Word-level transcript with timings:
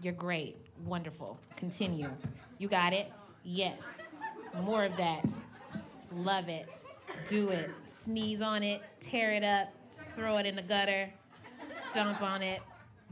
You're 0.00 0.12
great. 0.12 0.56
Wonderful. 0.86 1.38
Continue. 1.56 2.08
You 2.58 2.68
got 2.68 2.92
it? 2.92 3.10
Yes. 3.42 3.80
More 4.62 4.84
of 4.84 4.96
that. 4.96 5.24
Love 6.12 6.48
it. 6.48 6.68
Do 7.28 7.48
it. 7.48 7.70
Sneeze 8.04 8.40
on 8.40 8.62
it. 8.62 8.82
Tear 9.00 9.32
it 9.32 9.42
up. 9.42 9.72
Throw 10.14 10.38
it 10.38 10.46
in 10.46 10.54
the 10.54 10.62
gutter. 10.62 11.10
Stomp 11.90 12.22
on 12.22 12.42
it. 12.42 12.60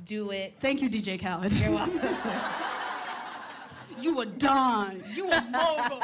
Do 0.05 0.31
it. 0.31 0.55
Thank 0.61 0.81
you, 0.81 0.89
DJ 0.89 1.21
Khaled. 1.21 1.53
You're 1.53 1.73
welcome. 1.73 2.01
you 4.01 4.21
a 4.21 4.27
don. 4.27 5.03
You 5.13 5.31
a 5.31 5.41
mogul. 5.43 6.03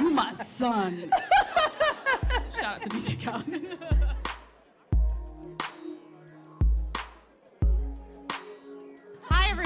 you 0.00 0.10
my 0.10 0.32
son. 0.32 1.10
Shout 2.58 2.76
out 2.76 2.82
to 2.82 2.88
DJ 2.88 3.22
Khaled. 3.22 3.78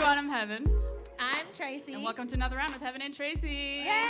everyone, 0.01 0.17
I'm 0.17 0.31
Heaven, 0.31 0.65
I'm 1.19 1.45
Tracy. 1.55 1.93
and 1.93 2.03
welcome 2.03 2.27
to 2.29 2.35
another 2.35 2.57
round 2.57 2.73
with 2.73 2.81
Heaven 2.81 3.03
and 3.03 3.15
Tracy. 3.15 3.83
Yay! 3.85 4.01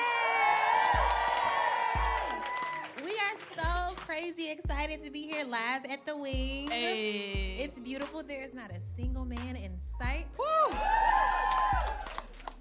We 3.04 3.10
are 3.10 3.56
so 3.56 3.96
crazy 3.96 4.50
excited 4.50 5.02
to 5.04 5.10
be 5.10 5.22
here 5.22 5.44
live 5.44 5.84
at 5.86 6.06
the 6.06 6.16
wing. 6.16 6.70
Hey. 6.70 7.56
It's 7.58 7.80
beautiful. 7.80 8.22
There's 8.22 8.54
not 8.54 8.70
a 8.70 8.78
single 8.94 9.24
man 9.24 9.56
in 9.56 9.72
sight. 9.98 10.26
Woo! 10.38 10.78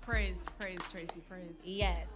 Praise, 0.02 0.44
praise, 0.60 0.80
Tracy, 0.92 1.22
praise. 1.30 1.54
Yes. 1.64 2.08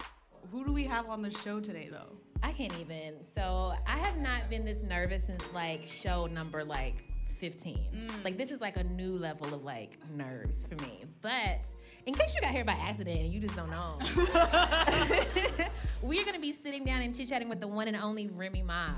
Who 0.50 0.64
do 0.64 0.72
we 0.72 0.82
have 0.82 1.08
on 1.08 1.22
the 1.22 1.30
show 1.30 1.60
today, 1.60 1.90
though? 1.92 2.10
I 2.42 2.50
can't 2.50 2.74
even. 2.80 3.22
So 3.36 3.74
I 3.86 3.98
have 3.98 4.16
not 4.16 4.50
been 4.50 4.64
this 4.64 4.82
nervous 4.82 5.22
since 5.26 5.44
like 5.54 5.86
show 5.86 6.26
number 6.26 6.64
like 6.64 7.04
15. 7.38 7.78
Mm. 7.94 8.24
Like 8.24 8.36
this 8.36 8.50
is 8.50 8.60
like 8.60 8.76
a 8.76 8.84
new 8.84 9.16
level 9.18 9.54
of 9.54 9.64
like 9.64 9.98
nerves 10.14 10.64
for 10.64 10.82
me. 10.82 11.04
But 11.20 11.60
in 12.06 12.14
case 12.14 12.34
you 12.34 12.40
got 12.40 12.50
here 12.50 12.64
by 12.64 12.72
accident 12.72 13.18
and 13.18 13.32
you 13.32 13.40
just 13.40 13.56
don't 13.56 13.70
know, 13.70 13.98
we're 16.02 16.24
gonna 16.24 16.38
be 16.38 16.52
sitting 16.52 16.84
down 16.84 17.02
and 17.02 17.14
chit 17.14 17.28
chatting 17.28 17.48
with 17.48 17.60
the 17.60 17.68
one 17.68 17.88
and 17.88 17.96
only 17.96 18.28
Remy 18.28 18.62
Ma. 18.62 18.90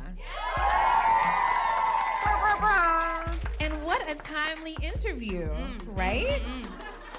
And 3.60 3.84
what 3.84 4.08
a 4.08 4.14
timely 4.16 4.76
interview, 4.82 5.48
mm. 5.48 5.80
right? 5.86 6.40
Mm, 6.40 6.66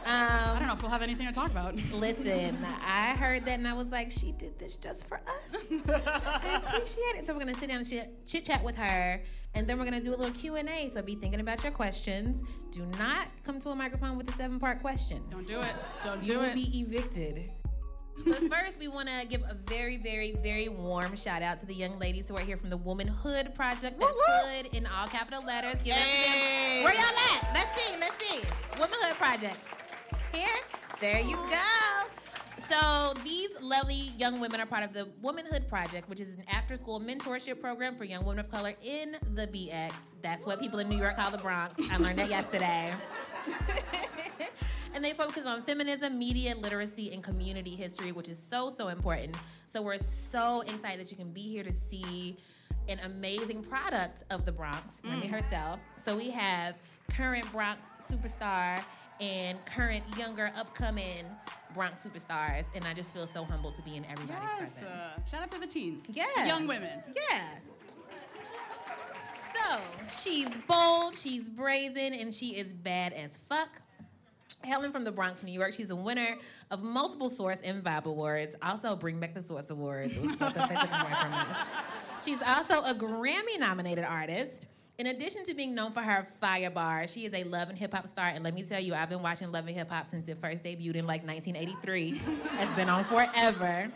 I 0.08 0.52
Um, 0.54 0.60
don't 0.60 0.68
know 0.68 0.74
if 0.74 0.82
we'll 0.82 0.92
have 0.92 1.02
anything 1.02 1.28
to 1.28 1.34
talk 1.34 1.52
about. 1.52 1.76
Listen, 1.92 2.58
I 2.86 3.12
heard 3.18 3.46
that 3.46 3.60
and 3.60 3.68
I 3.68 3.74
was 3.74 3.88
like, 3.90 4.10
she 4.12 4.32
did 4.32 4.58
this 4.58 4.76
just 4.78 5.08
for 5.08 5.18
us. 5.18 5.62
I 5.90 6.62
appreciate 6.66 7.16
it. 7.20 7.26
So 7.26 7.34
we're 7.34 7.40
gonna 7.40 7.54
sit 7.56 7.70
down 7.70 7.80
and 7.80 7.88
chit 8.26 8.46
chat 8.46 8.64
with 8.64 8.76
her, 8.78 9.22
and 9.54 9.68
then 9.68 9.78
we're 9.78 9.84
gonna 9.86 10.02
do 10.02 10.12
a 10.14 10.18
little 10.18 10.32
Q 10.34 10.56
and 10.56 10.70
A. 10.70 10.90
So 10.94 11.02
be 11.02 11.16
thinking 11.16 11.40
about 11.42 11.62
your 11.64 11.72
questions. 11.74 12.42
Do 12.72 12.86
not 12.98 13.28
come 13.44 13.60
to 13.60 13.70
a 13.70 13.76
microphone 13.76 14.18
with 14.18 14.30
a 14.30 14.34
seven-part 14.34 14.82
question. 14.82 15.24
Don't 15.30 15.48
do 15.48 15.60
it. 15.60 15.74
Don't 16.04 16.24
do 16.24 16.42
it. 16.42 16.56
You'll 16.56 16.66
be 16.72 16.80
evicted. 16.82 17.52
But 18.26 18.52
first, 18.52 18.80
we 18.80 18.88
want 18.88 19.10
to 19.10 19.28
give 19.28 19.42
a 19.44 19.56
very, 19.68 19.98
very, 19.98 20.32
very 20.42 20.70
warm 20.70 21.16
shout 21.16 21.44
out 21.44 21.60
to 21.60 21.68
the 21.68 21.76
young 21.76 22.00
ladies 22.00 22.28
who 22.28 22.36
are 22.36 22.42
here 22.42 22.58
from 22.58 22.72
the 22.72 22.78
Womanhood 22.78 23.54
Project. 23.54 24.00
That's 24.00 24.18
hood 24.26 24.70
in 24.74 24.88
all 24.88 25.06
capital 25.08 25.44
letters. 25.46 25.76
Give 25.84 25.96
it 25.96 26.00
up 26.00 26.06
to 26.08 26.32
them. 26.32 26.84
Where 26.84 26.94
y'all 26.96 27.04
at? 27.04 27.52
Let's 27.54 27.80
see. 27.80 27.96
Let's 28.00 28.16
see. 28.20 28.42
Womanhood 28.80 29.16
Project. 29.18 29.60
Here. 30.34 30.48
There 31.00 31.20
you 31.20 31.36
go. 31.36 31.58
So 32.70 33.14
these 33.24 33.50
lovely 33.62 34.12
young 34.18 34.40
women 34.40 34.60
are 34.60 34.66
part 34.66 34.84
of 34.84 34.94
the 34.94 35.08
Womanhood 35.22 35.70
Project, 35.70 36.10
which 36.10 36.20
is 36.20 36.34
an 36.34 36.44
after-school 36.52 37.00
mentorship 37.00 37.62
program 37.62 37.96
for 37.96 38.04
young 38.04 38.26
women 38.26 38.40
of 38.40 38.52
color 38.52 38.74
in 38.84 39.16
the 39.36 39.48
BX. 39.48 39.94
That's 40.22 40.46
what 40.46 40.60
people 40.60 40.80
in 40.80 40.90
New 40.90 40.98
York 40.98 41.16
call 41.16 41.32
the 41.32 41.38
Bronx. 41.38 41.80
I 41.90 41.98
learned 41.98 42.20
that 42.20 42.30
yesterday. 42.30 42.94
and 44.94 45.04
they 45.04 45.14
focus 45.14 45.46
on 45.46 45.62
feminism, 45.62 46.20
media 46.20 46.56
literacy, 46.56 47.14
and 47.14 47.24
community 47.24 47.76
history, 47.76 48.12
which 48.12 48.28
is 48.28 48.42
so, 48.50 48.74
so 48.76 48.90
important. 48.90 49.38
So 49.72 49.82
we're 49.82 50.00
so 50.32 50.62
excited 50.62 51.00
that 51.00 51.12
you 51.12 51.18
can 51.18 51.32
be 51.32 51.44
here 51.44 51.64
to 51.64 51.74
see 51.90 52.38
an 52.90 53.00
amazing 53.04 53.64
product 53.64 54.24
of 54.30 54.46
the 54.46 54.52
Bronx, 54.52 55.02
Remy 55.04 55.28
mm. 55.28 55.30
herself. 55.30 55.80
So 56.06 56.18
we 56.18 56.32
have 56.32 56.78
current 57.12 57.50
Bronx 57.52 57.82
superstar 58.12 58.82
and 59.20 59.58
current 59.66 60.04
younger 60.18 60.52
upcoming 60.56 61.26
Bronx 61.74 62.02
superstars, 62.02 62.66
and 62.76 62.86
I 62.86 62.94
just 62.94 63.14
feel 63.14 63.28
so 63.28 63.44
humbled 63.44 63.76
to 63.76 63.82
be 63.82 63.96
in 63.98 64.06
everybody's 64.06 64.50
Yes. 64.60 64.74
presence. 64.74 64.84
Uh, 64.84 65.20
shout 65.30 65.44
out 65.44 65.52
to 65.52 65.60
the 65.60 65.68
teens. 65.68 66.06
Yeah. 66.10 66.26
The 66.38 66.48
young 66.48 66.68
women. 66.68 67.04
Yeah. 67.30 67.48
So 69.54 69.80
she's 70.22 70.48
bold, 70.68 71.16
she's 71.16 71.50
brazen, 71.50 72.14
and 72.14 72.34
she 72.34 72.56
is 72.56 72.68
bad 72.68 73.14
as 73.14 73.40
fuck. 73.50 73.70
Helen 74.64 74.92
from 74.92 75.04
the 75.04 75.12
Bronx, 75.12 75.44
New 75.44 75.52
York. 75.52 75.74
She's 75.74 75.88
the 75.88 75.96
winner 75.96 76.36
of 76.72 76.84
multiple 76.84 77.30
Source 77.30 77.60
and 77.64 77.84
Vibe 77.84 78.06
Awards. 78.06 78.56
Also, 78.62 78.96
Bring 78.96 79.20
Back 79.20 79.34
the 79.34 79.42
Source 79.42 79.70
Awards. 79.70 80.16
It 80.16 80.22
was 80.22 80.32
supposed 80.32 80.56
to 80.56 80.62
take 80.62 80.72
away 80.72 81.14
from 81.22 81.34
us. 81.34 81.58
She's 82.26 82.40
also 82.46 82.82
a 82.82 82.94
Grammy 82.96 83.60
nominated 83.60 84.04
artist. 84.04 84.68
In 84.98 85.08
addition 85.08 85.46
to 85.46 85.54
being 85.54 85.76
known 85.76 85.92
for 85.92 86.02
her 86.02 86.26
fire 86.42 86.72
bar, 86.72 87.08
she 87.08 87.26
is 87.26 87.34
a 87.34 87.44
love 87.44 87.70
and 87.70 87.78
hip 87.78 87.94
hop 87.94 88.08
star. 88.08 88.30
And 88.30 88.44
let 88.44 88.56
me 88.56 88.64
tell 88.64 88.80
you, 88.82 88.96
I've 88.96 89.10
been 89.10 89.22
watching 89.22 89.52
Love 89.52 89.68
and 89.68 89.76
Hip 89.78 89.92
Hop 89.92 90.10
since 90.10 90.28
it 90.28 90.40
first 90.42 90.64
debuted 90.64 90.96
in 90.96 91.06
like 91.06 91.26
1983. 91.26 92.20
it's 92.60 92.72
been 92.74 92.90
on 92.90 93.04
forever. 93.06 93.90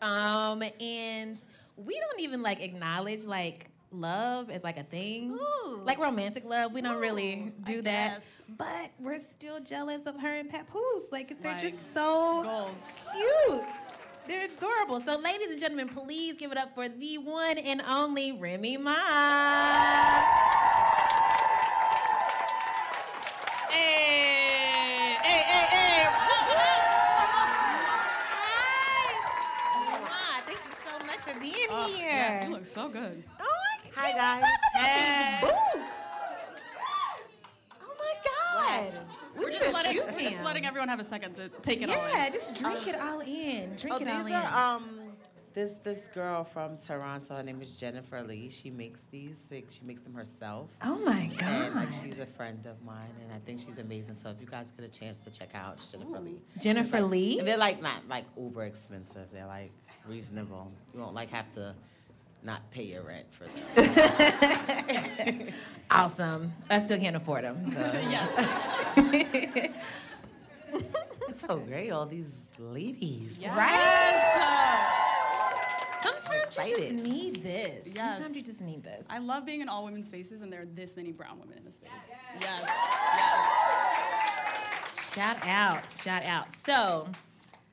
Um, 0.00 0.62
and 0.80 1.40
we 1.76 1.98
don't 1.98 2.20
even 2.20 2.40
like 2.40 2.60
acknowledge 2.62 3.24
like 3.24 3.66
love 3.90 4.48
as 4.48 4.62
like 4.62 4.78
a 4.78 4.84
thing. 4.84 5.32
Ooh. 5.32 5.82
Like 5.84 5.98
romantic 5.98 6.44
love, 6.44 6.72
we 6.72 6.82
don't 6.82 7.00
really 7.00 7.52
do 7.64 7.78
I 7.78 7.82
that. 7.82 8.14
guess. 8.14 8.42
But 8.56 8.90
we're 9.00 9.18
still 9.20 9.58
jealous 9.58 10.06
of 10.06 10.20
her 10.20 10.38
and 10.38 10.48
Papoose. 10.48 11.02
Like 11.10 11.42
they're 11.42 11.52
Like, 11.52 11.60
just 11.62 11.92
so 11.92 12.42
goals. 12.44 12.76
cute. 13.12 13.64
They're 14.28 14.44
adorable. 14.44 15.00
So, 15.00 15.18
ladies 15.18 15.48
and 15.50 15.58
gentlemen, 15.60 15.88
please 15.88 16.34
give 16.38 16.52
it 16.52 16.58
up 16.58 16.74
for 16.74 16.88
the 16.88 17.18
one 17.18 17.58
and 17.58 17.82
only 17.88 18.32
Remy 18.32 18.76
Ma. 18.76 18.92
Hey, 23.70 25.16
hey, 25.22 25.42
hey, 25.48 25.66
hey. 25.70 26.06
Hi. 28.30 30.00
Ma, 30.02 30.40
thank 30.46 30.58
you 30.58 30.72
so 30.84 30.92
much 31.06 31.18
for 31.18 31.34
being 31.40 31.54
Oh, 31.70 31.86
here. 31.86 32.08
yes, 32.10 32.44
you 32.44 32.50
look 32.52 32.66
so 32.66 32.88
good. 32.88 33.24
Oh 33.40 33.44
my 33.44 33.90
Hi, 33.94 34.12
guys. 34.12 34.42
talk 34.74 34.82
Hey. 34.86 35.38
boots? 35.42 35.86
Oh 37.82 37.94
my 37.98 38.12
God. 39.34 39.38
We 39.38 39.44
We're 39.44 39.50
just 39.52 39.72
letting, 39.74 39.96
we're 40.14 40.30
just 40.30 40.42
letting 40.44 40.66
everyone 40.66 40.88
have 40.88 41.00
a 41.00 41.04
second 41.04 41.34
to 41.36 41.48
take 41.62 41.82
it 41.82 41.88
all 41.90 42.04
in. 42.06 42.10
Yeah, 42.16 42.30
just 42.30 42.54
drink 42.54 42.86
it 42.86 42.94
all 42.96 43.20
in. 43.20 43.76
Drink 43.76 43.96
Oh, 43.96 44.02
it 44.02 44.08
all 44.08 44.18
these 44.24 44.26
in. 44.28 44.34
are 44.34 44.74
um 44.76 44.98
this 45.54 45.74
this 45.84 46.08
girl 46.14 46.44
from 46.44 46.78
Toronto. 46.78 47.36
Her 47.36 47.42
name 47.42 47.60
is 47.60 47.72
Jennifer 47.72 48.22
Lee. 48.22 48.48
She 48.48 48.70
makes 48.70 49.04
these. 49.10 49.50
like, 49.52 49.66
She 49.68 49.82
makes 49.84 50.00
them 50.00 50.14
herself. 50.14 50.70
oh 50.82 50.96
my 50.98 51.26
God. 51.36 51.48
And 51.48 51.74
like 51.74 51.92
she's 51.92 52.20
a 52.20 52.26
friend 52.26 52.64
of 52.66 52.82
mine, 52.82 53.10
and 53.22 53.32
I 53.32 53.38
think 53.44 53.60
she's 53.60 53.78
amazing. 53.78 54.14
So 54.14 54.30
if 54.30 54.40
you 54.40 54.46
guys 54.46 54.70
get 54.76 54.86
a 54.88 54.90
chance 54.90 55.18
to 55.20 55.30
check 55.30 55.50
out 55.54 55.78
Jennifer 55.90 56.20
Lee, 56.20 56.38
Jennifer 56.58 57.00
like- 57.02 57.10
Lee? 57.10 57.38
and 57.38 57.46
they're 57.48 57.58
like 57.58 57.82
not 57.82 58.08
like 58.08 58.24
uber 58.38 58.64
expensive. 58.64 59.28
They're 59.32 59.46
like 59.46 59.72
reasonable. 60.08 60.72
You 60.94 61.00
won't 61.00 61.14
like 61.14 61.30
have 61.30 61.52
to 61.54 61.74
not 62.44 62.70
pay 62.70 62.84
your 62.84 63.02
rent 63.02 63.26
for 63.30 63.44
them. 63.44 65.48
Awesome. 65.92 66.52
I 66.70 66.78
still 66.78 66.98
can't 66.98 67.16
afford 67.16 67.44
them. 67.44 67.70
So. 67.70 67.78
Yes. 68.08 68.34
it's 71.28 71.40
so 71.40 71.58
great, 71.58 71.90
all 71.90 72.06
these 72.06 72.34
ladies. 72.58 73.38
Right? 73.44 74.88
Sometimes 76.02 76.56
you 76.70 76.78
just 76.78 76.92
need 76.94 77.42
this. 77.42 77.88
Yes. 77.94 78.14
Sometimes 78.16 78.36
you 78.36 78.42
just 78.42 78.62
need 78.62 78.82
this. 78.82 79.04
I 79.10 79.18
love 79.18 79.44
being 79.44 79.60
in 79.60 79.68
all 79.68 79.84
women's 79.84 80.06
spaces, 80.08 80.40
and 80.40 80.50
there 80.50 80.62
are 80.62 80.66
this 80.66 80.96
many 80.96 81.12
brown 81.12 81.38
women 81.38 81.58
in 81.58 81.64
the 81.64 81.72
space. 81.72 81.90
Yes. 82.40 82.64
Yes. 83.16 85.12
Shout 85.14 85.36
out. 85.46 85.82
Shout 86.02 86.24
out. 86.24 86.54
So, 86.54 87.06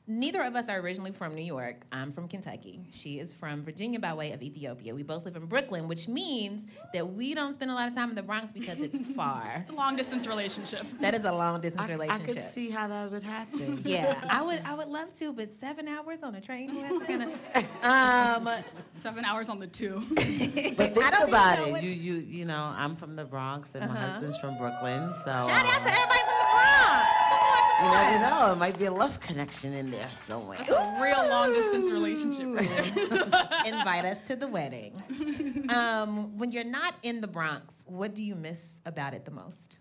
neither 0.09 0.41
of 0.41 0.55
us 0.55 0.67
are 0.67 0.79
originally 0.79 1.11
from 1.11 1.35
New 1.35 1.43
York. 1.43 1.85
I'm 1.91 2.11
from 2.11 2.27
Kentucky. 2.27 2.81
She 2.91 3.19
is 3.19 3.31
from 3.31 3.63
Virginia 3.63 3.99
by 3.99 4.13
way 4.13 4.31
of 4.33 4.41
Ethiopia. 4.41 4.93
We 4.95 5.03
both 5.03 5.23
live 5.23 5.35
in 5.35 5.45
Brooklyn, 5.45 5.87
which 5.87 6.07
means 6.07 6.65
that 6.93 7.07
we 7.13 7.33
don't 7.33 7.53
spend 7.53 7.69
a 7.71 7.73
lot 7.75 7.87
of 7.87 7.95
time 7.95 8.09
in 8.09 8.15
the 8.15 8.23
Bronx 8.23 8.51
because 8.51 8.81
it's 8.81 8.97
far. 9.15 9.57
It's 9.61 9.69
a 9.69 9.73
long 9.73 9.95
distance 9.95 10.27
relationship. 10.27 10.81
that 10.99 11.13
is 11.13 11.25
a 11.25 11.31
long 11.31 11.61
distance 11.61 11.89
I, 11.89 12.07
I 12.09 12.19
could 12.19 12.41
see 12.41 12.69
how 12.69 12.87
that 12.87 13.11
would 13.11 13.23
happen. 13.23 13.81
Yeah, 13.85 14.19
I 14.29 14.41
would. 14.41 14.61
I 14.65 14.73
would 14.73 14.87
love 14.89 15.13
to, 15.19 15.31
but 15.33 15.51
seven 15.51 15.87
hours 15.87 16.21
on 16.23 16.35
a 16.35 16.41
train. 16.41 16.75
That's 16.75 17.05
kind 17.05 17.23
of. 17.23 17.83
Um, 17.83 18.49
Seven 18.95 19.23
hours 19.23 19.47
on 19.49 19.59
the 19.59 19.67
two. 19.67 20.03
But 20.15 20.93
think 20.93 20.97
I 21.03 21.11
don't 21.11 21.29
about 21.29 21.59
even 21.59 21.71
know 21.73 21.77
it. 21.79 21.83
You, 21.83 22.13
you, 22.13 22.19
you 22.39 22.45
know, 22.45 22.73
I'm 22.75 22.95
from 22.95 23.15
the 23.15 23.23
Bronx 23.25 23.75
and 23.75 23.87
my 23.89 23.95
Uh-huh. 23.95 24.05
husband's 24.07 24.37
from 24.37 24.57
Brooklyn. 24.57 25.13
So 25.13 25.31
Shout 25.31 25.49
out 25.49 25.81
to 25.85 25.91
everybody 25.91 26.19
from 26.19 26.37
the 26.37 26.45
Bronx. 26.45 26.48
Come 26.48 26.48
on, 26.48 26.48
you 27.81 27.85
come 27.85 27.95
on. 27.95 28.11
never 28.21 28.29
know. 28.29 28.51
It 28.53 28.55
might 28.57 28.77
be 28.77 28.85
a 28.85 28.91
love 28.91 29.19
connection 29.19 29.73
in 29.73 29.91
there 29.91 30.09
somewhere. 30.13 30.57
That's 30.57 30.69
a 30.69 30.99
real 31.01 31.27
long 31.27 31.53
distance 31.53 31.91
relationship. 31.91 32.45
Right 32.55 32.95
there. 33.09 33.63
Invite 33.65 34.05
us 34.05 34.21
to 34.27 34.35
the 34.35 34.47
wedding. 34.47 35.01
Um, 35.69 36.37
when 36.37 36.51
you're 36.51 36.63
not 36.63 36.95
in 37.03 37.21
the 37.21 37.27
Bronx, 37.27 37.73
what 37.85 38.15
do 38.15 38.23
you 38.23 38.35
miss 38.35 38.73
about 38.85 39.13
it 39.13 39.25
the 39.25 39.31
most? 39.31 39.77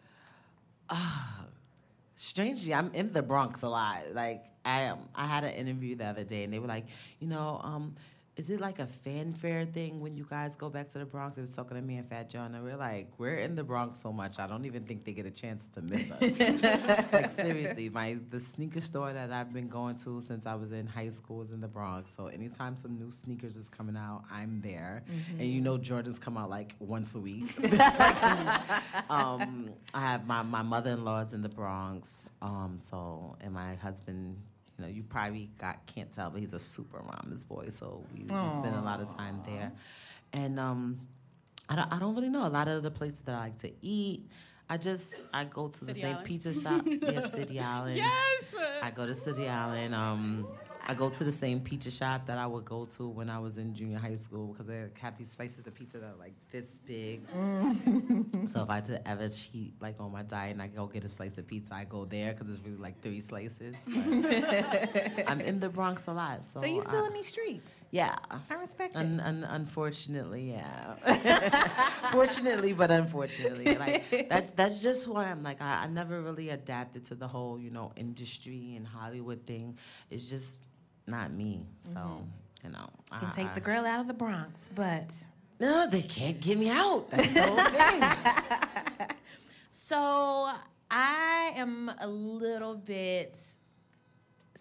strangely, 2.14 2.74
I'm 2.74 2.90
in 2.94 3.12
the 3.12 3.22
Bronx 3.22 3.62
a 3.62 3.68
lot. 3.68 4.14
Like 4.14 4.44
I 4.64 4.82
am. 4.82 4.98
I 5.14 5.26
had 5.26 5.44
an 5.44 5.52
interview 5.54 5.96
the 5.96 6.06
other 6.06 6.24
day, 6.24 6.44
and 6.44 6.52
they 6.52 6.58
were 6.58 6.66
like, 6.66 6.86
you 7.20 7.26
know, 7.28 7.60
um, 7.62 7.94
is 8.38 8.50
it 8.50 8.60
like 8.60 8.78
a 8.78 8.86
fanfare 8.86 9.66
thing 9.66 10.00
when 10.00 10.16
you 10.16 10.24
guys 10.30 10.54
go 10.54 10.70
back 10.70 10.88
to 10.90 10.98
the 11.00 11.04
Bronx? 11.04 11.34
They 11.34 11.42
was 11.42 11.50
talking 11.50 11.76
to 11.76 11.82
me 11.82 11.96
and 11.96 12.08
Fat 12.08 12.30
Joe, 12.30 12.44
and 12.44 12.62
we're 12.62 12.76
like, 12.76 13.10
we're 13.18 13.34
in 13.34 13.56
the 13.56 13.64
Bronx 13.64 14.00
so 14.00 14.12
much, 14.12 14.38
I 14.38 14.46
don't 14.46 14.64
even 14.64 14.84
think 14.84 15.04
they 15.04 15.12
get 15.12 15.26
a 15.26 15.30
chance 15.30 15.66
to 15.70 15.82
miss 15.82 16.08
us. 16.12 16.22
like 17.12 17.30
seriously, 17.30 17.88
my 17.88 18.16
the 18.30 18.38
sneaker 18.38 18.80
store 18.80 19.12
that 19.12 19.32
I've 19.32 19.52
been 19.52 19.66
going 19.66 19.96
to 19.96 20.20
since 20.20 20.46
I 20.46 20.54
was 20.54 20.70
in 20.70 20.86
high 20.86 21.08
school 21.08 21.42
is 21.42 21.50
in 21.50 21.60
the 21.60 21.66
Bronx. 21.66 22.14
So 22.14 22.28
anytime 22.28 22.76
some 22.76 22.96
new 22.96 23.10
sneakers 23.10 23.56
is 23.56 23.68
coming 23.68 23.96
out, 23.96 24.22
I'm 24.30 24.60
there. 24.60 25.02
Mm-hmm. 25.10 25.40
And 25.40 25.52
you 25.52 25.60
know 25.60 25.76
Jordans 25.76 26.20
come 26.20 26.36
out 26.36 26.48
like 26.48 26.76
once 26.78 27.16
a 27.16 27.20
week. 27.20 27.56
um, 29.10 29.70
I 29.92 30.00
have 30.00 30.28
my, 30.28 30.42
my 30.42 30.62
mother-in-law's 30.62 31.32
in 31.32 31.42
the 31.42 31.48
Bronx. 31.48 32.26
Um, 32.40 32.74
so 32.76 33.36
and 33.40 33.52
my 33.52 33.74
husband 33.74 34.36
you 34.78 34.84
know, 34.84 34.90
you 34.90 35.02
probably 35.02 35.50
got 35.58 35.84
can't 35.86 36.10
tell, 36.12 36.30
but 36.30 36.40
he's 36.40 36.52
a 36.52 36.58
super 36.58 37.02
mama's 37.02 37.44
boy, 37.44 37.66
so 37.68 38.04
we, 38.14 38.20
we 38.20 38.48
spend 38.48 38.76
a 38.76 38.80
lot 38.80 39.00
of 39.00 39.14
time 39.16 39.42
there. 39.46 39.72
And 40.32 40.60
um, 40.60 41.00
I 41.68 41.76
don't, 41.76 41.92
I 41.92 41.98
don't 41.98 42.14
really 42.14 42.28
know 42.28 42.46
a 42.46 42.48
lot 42.48 42.68
of 42.68 42.82
the 42.82 42.90
places 42.90 43.20
that 43.20 43.34
I 43.34 43.38
like 43.40 43.58
to 43.58 43.72
eat. 43.82 44.28
I 44.70 44.76
just 44.76 45.14
I 45.32 45.44
go 45.44 45.68
to 45.68 45.84
the 45.84 45.94
same 45.94 46.12
Island? 46.12 46.26
pizza 46.26 46.52
shop, 46.52 46.86
yeah, 46.86 47.20
City 47.26 47.58
Island. 47.58 47.96
Yes. 47.96 48.54
I 48.82 48.90
go 48.90 49.06
to 49.06 49.14
City 49.14 49.48
Island. 49.48 49.94
Um, 49.94 50.46
I 50.90 50.94
go 50.94 51.10
to 51.10 51.22
the 51.22 51.30
same 51.30 51.60
pizza 51.60 51.90
shop 51.90 52.26
that 52.28 52.38
I 52.38 52.46
would 52.46 52.64
go 52.64 52.86
to 52.96 53.08
when 53.08 53.28
I 53.28 53.38
was 53.38 53.58
in 53.58 53.74
junior 53.74 53.98
high 53.98 54.14
school 54.14 54.46
because 54.46 54.68
they 54.68 54.86
have 54.98 55.18
these 55.18 55.30
slices 55.30 55.66
of 55.66 55.74
pizza 55.74 55.98
that 55.98 56.06
are 56.06 56.18
like 56.18 56.32
this 56.50 56.78
big. 56.78 57.26
Mm. 57.30 58.48
so 58.48 58.62
if 58.62 58.70
I 58.70 58.76
had 58.76 58.86
to 58.86 59.06
ever 59.06 59.28
cheat 59.28 59.74
like 59.82 59.96
on 60.00 60.10
my 60.12 60.22
diet 60.22 60.52
and 60.52 60.62
I 60.62 60.68
go 60.68 60.86
get 60.86 61.04
a 61.04 61.08
slice 61.10 61.36
of 61.36 61.46
pizza, 61.46 61.74
I 61.74 61.84
go 61.84 62.06
there 62.06 62.32
because 62.32 62.48
it's 62.54 62.64
really 62.64 62.78
like 62.78 63.02
three 63.02 63.20
slices. 63.20 63.86
I'm 65.26 65.42
in 65.42 65.60
the 65.60 65.68
Bronx 65.68 66.06
a 66.06 66.12
lot, 66.12 66.42
so, 66.46 66.60
So 66.60 66.66
you 66.66 66.82
still 66.82 67.04
I- 67.04 67.08
in 67.08 67.12
these 67.12 67.28
streets? 67.28 67.70
yeah. 67.90 68.16
I 68.50 68.54
respect 68.54 68.96
it. 68.96 68.98
Un, 69.00 69.20
un, 69.20 69.44
unfortunately, 69.44 70.52
yeah. 70.52 70.94
Fortunately, 72.12 72.72
but 72.72 72.90
unfortunately, 72.90 73.76
like 73.76 74.04
that's 74.30 74.50
that's 74.52 74.80
just 74.82 75.04
who 75.04 75.16
I 75.16 75.24
am. 75.28 75.42
Like 75.42 75.60
I, 75.60 75.84
I 75.84 75.86
never 75.86 76.22
really 76.22 76.48
adapted 76.48 77.04
to 77.06 77.14
the 77.14 77.28
whole 77.28 77.58
you 77.60 77.70
know 77.70 77.92
industry 77.96 78.74
and 78.76 78.86
Hollywood 78.86 79.46
thing. 79.46 79.76
It's 80.10 80.28
just 80.30 80.56
not 81.08 81.32
me. 81.32 81.66
So 81.92 82.22
you 82.64 82.70
know, 82.70 82.78
You 83.12 83.16
Mm-hmm. 83.16 83.18
can 83.20 83.28
I- 83.28 83.32
take 83.32 83.54
the 83.54 83.60
girl 83.60 83.84
out 83.86 84.00
of 84.00 84.06
the 84.08 84.14
Bronx, 84.14 84.68
but 84.74 85.10
No, 85.60 85.88
they 85.88 86.02
can't 86.02 86.40
get 86.40 86.58
me 86.58 86.70
out. 86.70 87.10
That's 87.10 87.32
the 87.32 87.42
whole 87.42 87.64
thing. 87.64 89.08
so 89.70 90.50
I 90.90 91.52
am 91.56 91.90
a 92.00 92.06
little 92.06 92.74
bit. 92.76 93.36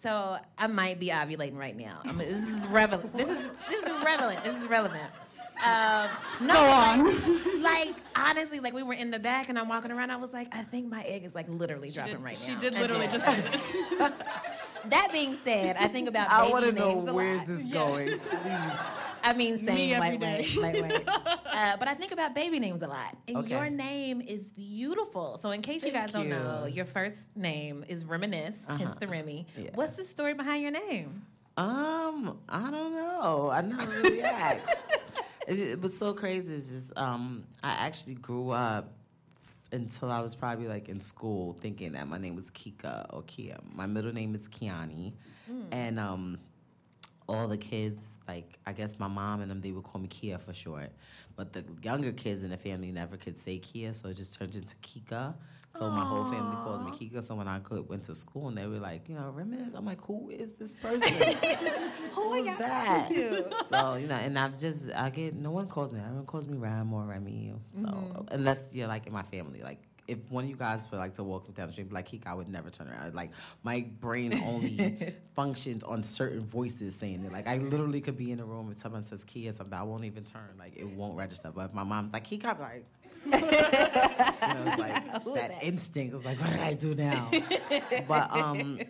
So 0.02 0.36
I 0.56 0.66
might 0.68 1.00
be 1.00 1.08
ovulating 1.08 1.56
right 1.56 1.76
now. 1.76 2.00
I 2.04 2.12
mean, 2.12 2.28
this 2.28 2.48
is 2.60 2.66
relevant. 2.68 3.16
This 3.16 3.28
is 3.28 3.46
this 3.68 3.82
is 3.84 4.04
relevant. 4.04 4.44
This 4.44 4.54
is 4.56 4.68
relevant. 4.68 5.02
Um, 5.64 6.08
no, 6.40 6.54
Go 6.54 6.60
like, 6.62 6.98
on. 7.00 7.62
like 7.62 7.94
honestly, 8.14 8.60
like 8.60 8.74
we 8.74 8.84
were 8.84 8.92
in 8.94 9.10
the 9.10 9.18
back 9.18 9.48
and 9.48 9.58
I'm 9.58 9.68
walking 9.68 9.90
around. 9.90 10.12
I 10.12 10.16
was 10.16 10.32
like, 10.32 10.54
I 10.54 10.62
think 10.62 10.88
my 10.88 11.02
egg 11.02 11.24
is 11.24 11.34
like 11.34 11.48
literally 11.48 11.90
dropping 11.90 12.14
did- 12.14 12.22
right 12.22 12.38
she 12.38 12.54
now. 12.54 12.60
She 12.60 12.70
did 12.70 12.76
I 12.76 12.80
literally 12.82 13.08
just 13.08 13.24
say 13.24 13.40
this. 13.40 13.76
That 14.86 15.08
being 15.12 15.38
said, 15.44 15.76
I 15.78 15.88
think 15.88 16.08
about 16.08 16.30
I 16.30 16.40
baby 16.42 16.52
want 16.52 16.64
to 16.66 16.72
know 16.72 16.96
where's 17.12 17.38
lot. 17.40 17.46
this 17.48 17.66
going, 17.66 18.06
please. 18.18 18.80
I 19.22 19.32
mean, 19.32 19.56
same 19.64 19.74
Me 19.74 19.94
every 19.94 20.16
lightweight, 20.18 20.46
day. 20.54 20.60
lightweight. 20.60 21.08
Uh, 21.58 21.76
but 21.76 21.88
I 21.88 21.94
think 21.94 22.12
about 22.12 22.36
baby 22.36 22.60
names 22.60 22.82
a 22.82 22.86
lot, 22.86 23.16
and 23.26 23.38
Okay. 23.38 23.48
your 23.48 23.68
name 23.68 24.20
is 24.20 24.52
beautiful. 24.52 25.38
So, 25.42 25.50
in 25.50 25.60
case 25.60 25.84
you 25.84 25.90
guys 25.90 26.12
Thank 26.12 26.28
don't 26.30 26.44
know, 26.44 26.66
your 26.66 26.84
first 26.84 27.26
name 27.34 27.84
is 27.88 28.04
Reminisce, 28.04 28.54
hence 28.68 28.82
Uh-huh. 28.82 28.94
the 29.00 29.08
Remy. 29.08 29.44
Yeah. 29.56 29.70
What's 29.74 29.96
the 29.96 30.04
story 30.04 30.34
behind 30.34 30.62
your 30.62 30.70
name? 30.70 31.22
Um, 31.56 32.38
I 32.48 32.70
don't 32.70 32.92
know. 32.94 33.50
I 33.50 33.62
never 33.62 33.90
really 34.02 34.22
asked. 34.22 34.84
It, 35.48 35.58
it 35.58 35.80
was 35.80 35.98
so 35.98 36.12
crazy. 36.14 36.54
It's 36.54 36.68
just 36.68 36.96
um, 36.96 37.42
I 37.64 37.70
actually 37.72 38.14
grew 38.14 38.50
up 38.50 38.92
until 39.72 40.10
I 40.10 40.20
was 40.20 40.34
probably 40.34 40.66
like 40.68 40.88
in 40.88 40.98
school 41.00 41.56
thinking 41.60 41.92
that 41.92 42.08
my 42.08 42.18
name 42.18 42.36
was 42.36 42.50
Kika 42.50 43.06
or 43.10 43.22
Kia. 43.22 43.58
My 43.74 43.86
middle 43.86 44.12
name 44.12 44.34
is 44.34 44.48
Kiani, 44.48 45.12
and 45.72 45.98
um, 45.98 46.38
all 47.28 47.46
the 47.48 47.58
kids 47.58 48.00
like 48.26 48.58
I 48.66 48.72
guess 48.72 48.98
my 48.98 49.08
mom 49.08 49.40
and 49.40 49.50
them 49.50 49.60
they 49.60 49.72
would 49.72 49.84
call 49.84 50.00
me 50.00 50.08
Kia 50.08 50.38
for 50.38 50.52
short, 50.54 50.90
but 51.36 51.52
the 51.52 51.64
younger 51.82 52.12
kids 52.12 52.42
in 52.42 52.50
the 52.50 52.56
family 52.56 52.90
never 52.92 53.16
could 53.16 53.38
say 53.38 53.58
Kia, 53.58 53.92
so 53.94 54.08
it 54.08 54.14
just 54.16 54.38
turned 54.38 54.54
into 54.54 54.74
Kika. 54.76 55.34
So 55.70 55.90
my 55.90 56.04
whole 56.04 56.24
family 56.24 56.56
calls 56.56 56.82
me 56.82 56.90
Kika. 56.90 57.22
So 57.22 57.34
when 57.34 57.46
I 57.46 57.60
could, 57.60 57.88
went 57.88 58.04
to 58.04 58.14
school 58.14 58.48
and 58.48 58.56
they 58.56 58.66
were 58.66 58.78
like, 58.78 59.08
you 59.08 59.14
know, 59.14 59.30
Reminisce, 59.30 59.74
I'm 59.74 59.84
like, 59.84 60.00
who 60.00 60.30
is 60.30 60.54
this 60.54 60.74
person? 60.74 61.12
who 62.12 62.34
is 62.34 62.58
that? 62.58 63.08
So 63.68 63.94
you 63.94 64.06
know, 64.06 64.14
and 64.14 64.38
I've 64.38 64.56
just 64.56 64.90
I 64.92 65.10
get 65.10 65.34
no 65.34 65.50
one 65.50 65.68
calls 65.68 65.92
me. 65.92 66.00
Everyone 66.00 66.26
calls 66.26 66.46
me 66.46 66.56
Ram 66.56 66.92
or 66.92 67.04
Remy. 67.04 67.54
So 67.80 68.26
unless 68.30 68.64
you're 68.72 68.88
like 68.88 69.06
in 69.06 69.12
my 69.12 69.22
family, 69.22 69.60
like 69.62 69.78
if 70.08 70.18
one 70.30 70.44
of 70.44 70.50
you 70.50 70.56
guys 70.56 70.90
were 70.90 70.96
like 70.96 71.12
to 71.14 71.22
walk 71.22 71.46
me 71.46 71.54
down 71.54 71.66
the 71.66 71.72
street, 71.72 71.82
and 71.82 71.90
be 71.90 71.94
like 71.94 72.08
Kika, 72.08 72.26
I 72.26 72.34
would 72.34 72.48
never 72.48 72.70
turn 72.70 72.88
around. 72.88 73.14
Like 73.14 73.30
my 73.62 73.84
brain 74.00 74.42
only 74.42 75.14
functions 75.36 75.84
on 75.84 76.02
certain 76.02 76.46
voices 76.46 76.96
saying 76.96 77.24
it. 77.24 77.32
Like 77.32 77.46
I 77.46 77.58
literally 77.58 78.00
could 78.00 78.16
be 78.16 78.32
in 78.32 78.40
a 78.40 78.44
room 78.44 78.68
and 78.68 78.78
someone 78.78 79.04
says 79.04 79.22
Kia 79.22 79.52
something, 79.52 79.78
I 79.78 79.82
won't 79.82 80.04
even 80.04 80.24
turn. 80.24 80.48
Like 80.58 80.76
it 80.76 80.86
won't 80.86 81.16
register. 81.16 81.52
But 81.54 81.66
if 81.66 81.74
my 81.74 81.84
mom's 81.84 82.12
like 82.12 82.26
Kika, 82.26 82.58
like. 82.58 82.86
You 83.32 83.40
know, 83.40 84.64
it's 84.66 84.78
like 84.78 85.22
Who 85.22 85.34
is 85.34 85.40
that 85.40 85.50
that? 85.50 85.62
instinct 85.62 86.12
was 86.12 86.24
like, 86.24 86.40
what 86.40 86.50
did 86.50 86.60
I 86.60 86.74
do 86.74 86.94
now? 86.94 87.30
but 88.08 88.30
um, 88.34 88.80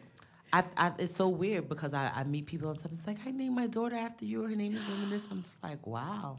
I, 0.52 0.64
I, 0.76 0.92
it's 0.98 1.14
so 1.14 1.28
weird 1.28 1.68
because 1.68 1.92
I, 1.92 2.10
I 2.14 2.24
meet 2.24 2.46
people 2.46 2.70
and 2.70 2.78
stuff. 2.78 2.92
It's 2.92 3.06
like 3.06 3.18
I 3.26 3.30
named 3.30 3.54
my 3.54 3.66
daughter 3.66 3.96
after 3.96 4.24
you. 4.24 4.44
Or 4.44 4.48
her 4.48 4.56
name 4.56 4.76
is 4.76 4.82
Reminisce. 4.84 5.28
I'm 5.30 5.42
just 5.42 5.62
like, 5.62 5.86
wow. 5.86 6.38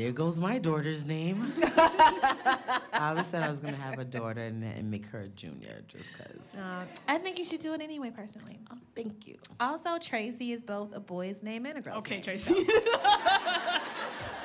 There 0.00 0.12
goes 0.12 0.40
my 0.40 0.58
daughter's 0.58 1.04
name. 1.04 1.52
I 1.62 2.80
always 3.10 3.26
said 3.26 3.42
I 3.42 3.50
was 3.50 3.60
gonna 3.60 3.76
have 3.76 3.98
a 3.98 4.04
daughter 4.04 4.40
and, 4.40 4.64
and 4.64 4.90
make 4.90 5.04
her 5.08 5.20
a 5.20 5.28
junior 5.28 5.82
just 5.88 6.08
cause. 6.14 6.58
Uh, 6.58 6.86
I 7.06 7.18
think 7.18 7.38
you 7.38 7.44
should 7.44 7.60
do 7.60 7.74
it 7.74 7.82
anyway, 7.82 8.10
personally. 8.10 8.58
Oh, 8.72 8.78
thank 8.96 9.26
you. 9.26 9.36
Also, 9.60 9.98
Tracy 9.98 10.52
is 10.52 10.64
both 10.64 10.96
a 10.96 11.00
boy's 11.00 11.42
name 11.42 11.66
and 11.66 11.76
a 11.76 11.82
girl's 11.82 11.98
Okay, 11.98 12.14
name. 12.14 12.20
Okay, 12.20 12.38
Tracy. 12.38 12.54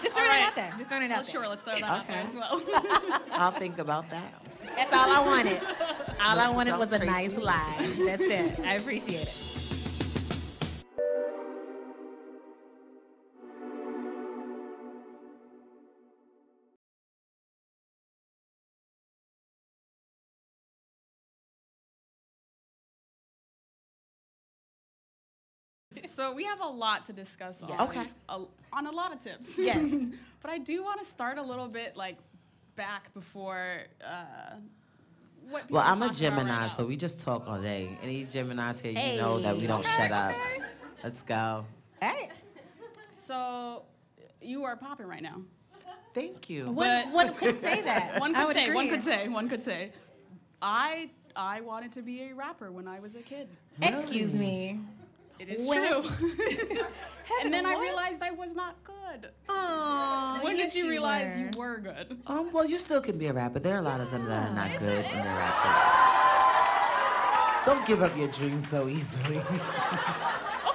Just 0.02 0.14
throwing 0.14 0.30
All 0.30 0.36
it 0.36 0.42
out 0.42 0.56
there. 0.56 0.74
Just 0.78 0.90
throwing 0.90 1.04
it 1.04 1.10
well, 1.10 1.20
out 1.20 1.24
there. 1.24 1.32
sure, 1.32 1.48
let's 1.48 1.64
throw 1.64 1.74
that 1.76 1.84
out 1.84 2.06
there 2.06 2.18
as 2.18 2.36
well. 2.36 2.62
I'll 3.32 3.52
think 3.52 3.78
about 3.80 4.10
that. 4.10 4.46
That's 4.76 4.92
all 4.94 5.10
I 5.10 5.20
wanted. 5.22 5.62
All 6.22 6.38
I 6.38 6.50
wanted 6.50 6.78
was 6.78 6.92
a 6.92 6.98
sounds 6.98 7.06
nice 7.06 7.34
crazy. 7.34 7.46
lie. 7.46 7.92
That's 8.06 8.24
it. 8.24 8.60
I 8.60 8.74
appreciate 8.74 9.22
it. 9.22 9.55
So 26.16 26.34
we 26.34 26.44
have 26.46 26.62
a 26.62 26.68
lot 26.68 27.06
to 27.08 27.14
discuss 27.14 27.62
on, 27.62 27.70
Yes. 27.70 27.82
Okay. 27.82 28.06
a, 28.30 28.42
on 28.74 28.88
a 28.88 28.92
lot 28.92 29.14
of 29.14 29.20
tips. 29.24 29.58
Yes. 29.58 29.86
but 30.42 30.52
I 30.52 30.58
do 30.58 30.84
want 30.84 31.00
to 31.00 31.06
start 31.06 31.38
a 31.38 31.42
little 31.42 31.68
bit 31.68 31.96
like 31.98 32.18
back 32.76 33.14
before. 33.14 33.80
Uh, 34.04 34.56
what 35.50 35.64
people 35.64 35.76
Well, 35.78 35.86
I'm 35.88 36.02
a 36.02 36.12
Gemini, 36.14 36.62
right 36.62 36.70
so 36.72 36.86
we 36.86 36.96
just 36.98 37.22
talk 37.22 37.48
all 37.48 37.62
day. 37.62 37.98
Any 38.02 38.26
Geminis 38.26 38.82
here, 38.82 38.92
you 38.92 39.20
know 39.20 39.40
that 39.42 39.58
we 39.58 39.68
don't 39.68 39.86
shut 39.86 40.12
up. 40.12 40.36
Let's 41.04 41.22
go. 41.22 41.36
All 42.02 42.10
right. 42.10 42.32
So 43.14 43.82
you 44.40 44.64
are 44.66 44.76
popping 44.76 45.08
right 45.08 45.24
now. 45.24 45.42
Thank 46.14 46.48
you. 46.48 46.66
One, 46.66 46.76
But- 46.76 47.12
one 47.12 47.34
could 47.34 47.60
say 47.62 47.82
that. 47.92 48.20
One 48.20 48.36
I 48.36 48.40
could 48.42 48.48
would 48.48 48.56
say, 48.56 48.72
one 48.74 48.90
could 48.90 49.04
say, 49.04 49.28
one 49.28 49.50
could 49.50 49.64
say. 49.64 49.92
I 50.62 51.10
I 51.36 51.62
wanted 51.62 51.92
to 51.94 52.02
be 52.04 52.22
a 52.30 52.34
rapper 52.36 52.72
when 52.72 52.88
I 52.88 53.00
was 53.00 53.16
a 53.16 53.22
kid. 53.22 53.48
Excuse 53.82 54.34
me. 54.34 54.80
It 55.40 55.50
is 55.50 55.68
When- 55.68 55.88
true. 55.88 56.04
and 57.44 57.54
then 57.54 57.66
I 57.66 57.80
realized 57.80 58.22
I 58.22 58.32
was 58.32 58.56
not 58.56 58.76
good. 58.84 59.30
Aww, 59.50 60.44
when 60.44 60.58
yes, 60.58 60.74
did 60.74 60.84
you 60.84 60.90
realize 60.90 61.36
were. 61.38 61.44
you 61.44 61.50
were 61.58 61.78
good? 61.80 62.18
Um, 62.28 62.52
well, 62.54 62.66
you 62.66 62.78
still 62.80 63.02
can 63.02 63.18
be 63.18 63.28
a 63.28 63.34
rapper. 63.34 63.60
There 63.60 63.76
are 63.76 63.80
a 63.80 63.82
lot 63.82 64.00
of 64.02 64.10
them 64.12 64.26
that 64.26 64.50
are 64.50 64.54
not 64.56 64.68
It's- 64.68 64.80
good 64.82 64.92
it's- 65.00 65.12
and 65.12 65.20
they're 65.26 65.38
rappers. 65.38 65.82
Don't 67.66 67.86
give 67.88 68.02
up 68.04 68.16
your 68.16 68.28
dreams 68.30 68.68
so 68.68 68.88
easily. 68.88 69.42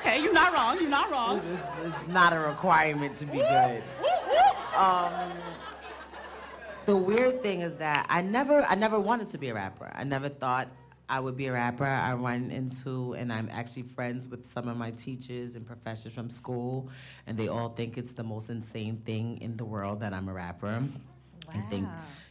Okay, 0.00 0.22
you're 0.22 0.32
not 0.32 0.54
wrong. 0.54 0.80
You're 0.80 0.88
not 0.88 1.10
wrong. 1.10 1.40
it's, 1.52 1.68
it's 1.84 2.06
not 2.08 2.32
a 2.32 2.38
requirement 2.38 3.18
to 3.18 3.26
be 3.26 3.36
good. 3.36 3.82
Um, 4.74 5.30
the 6.86 6.96
weird 6.96 7.42
thing 7.42 7.60
is 7.60 7.76
that 7.76 8.06
I 8.08 8.22
never, 8.22 8.62
I 8.62 8.76
never 8.76 8.98
wanted 8.98 9.28
to 9.30 9.36
be 9.38 9.50
a 9.50 9.54
rapper. 9.54 9.90
I 9.94 10.04
never 10.04 10.30
thought 10.30 10.68
I 11.10 11.18
would 11.18 11.36
be 11.36 11.48
a 11.48 11.52
rapper. 11.52 11.84
I 11.84 12.14
run 12.14 12.50
into, 12.52 13.14
and 13.14 13.32
I'm 13.32 13.48
actually 13.52 13.82
friends 13.82 14.28
with 14.28 14.46
some 14.48 14.68
of 14.68 14.76
my 14.76 14.92
teachers 14.92 15.56
and 15.56 15.66
professors 15.66 16.14
from 16.14 16.30
school, 16.30 16.88
and 17.26 17.36
they 17.36 17.48
all 17.48 17.70
think 17.70 17.98
it's 17.98 18.12
the 18.12 18.22
most 18.22 18.48
insane 18.48 19.02
thing 19.04 19.38
in 19.42 19.56
the 19.56 19.64
world 19.64 20.00
that 20.00 20.12
I'm 20.14 20.28
a 20.28 20.32
rapper. 20.32 20.82
I 21.52 21.60
think, 21.62 21.88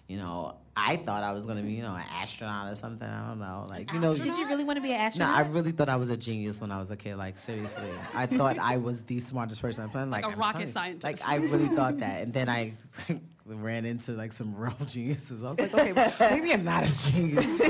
you 0.08 0.18
know, 0.18 0.56
I 0.78 0.96
thought 0.96 1.24
I 1.24 1.34
was 1.34 1.46
gonna 1.46 1.62
be, 1.62 1.74
you 1.74 1.82
know, 1.82 1.94
an 1.94 2.06
astronaut 2.10 2.72
or 2.72 2.74
something. 2.76 3.06
I 3.08 3.28
don't 3.28 3.40
know. 3.40 3.68
Like, 3.70 3.92
you 3.92 4.00
know, 4.00 4.16
Did 4.16 4.38
you 4.38 4.48
really 4.48 4.64
want 4.64 4.78
to 4.78 4.82
be 4.82 4.94
an 4.94 5.02
astronaut? 5.02 5.32
no. 5.32 5.44
I 5.44 5.54
really 5.54 5.74
thought 5.74 5.90
I 5.90 5.98
was 5.98 6.10
a 6.10 6.16
genius 6.16 6.62
when 6.62 6.72
I 6.72 6.80
was 6.80 6.90
a 6.90 6.96
kid. 6.96 7.18
Like 7.18 7.38
seriously, 7.38 7.90
I 8.14 8.26
thought 8.28 8.58
I 8.60 8.78
was 8.78 9.02
the 9.04 9.20
smartest 9.20 9.62
person 9.62 9.84
on 9.84 9.90
the 9.90 9.92
planet. 9.92 10.10
Like, 10.10 10.24
Like 10.24 10.32
a 10.32 10.36
I'm 10.36 10.40
rocket 10.40 10.70
scientist. 10.70 11.04
Like 11.04 11.20
I 11.28 11.36
really 11.36 11.68
thought 11.68 12.00
that, 12.00 12.22
and 12.24 12.32
then 12.34 12.48
I 12.48 12.74
ran 13.58 13.86
into 13.86 14.14
like 14.14 14.32
some 14.32 14.56
real 14.56 14.76
geniuses. 14.86 15.44
I 15.44 15.50
was 15.50 15.60
like, 15.60 15.74
okay, 15.74 16.14
maybe 16.20 16.54
I'm 16.54 16.64
not 16.64 16.86
a 16.86 17.12
genius. 17.12 17.62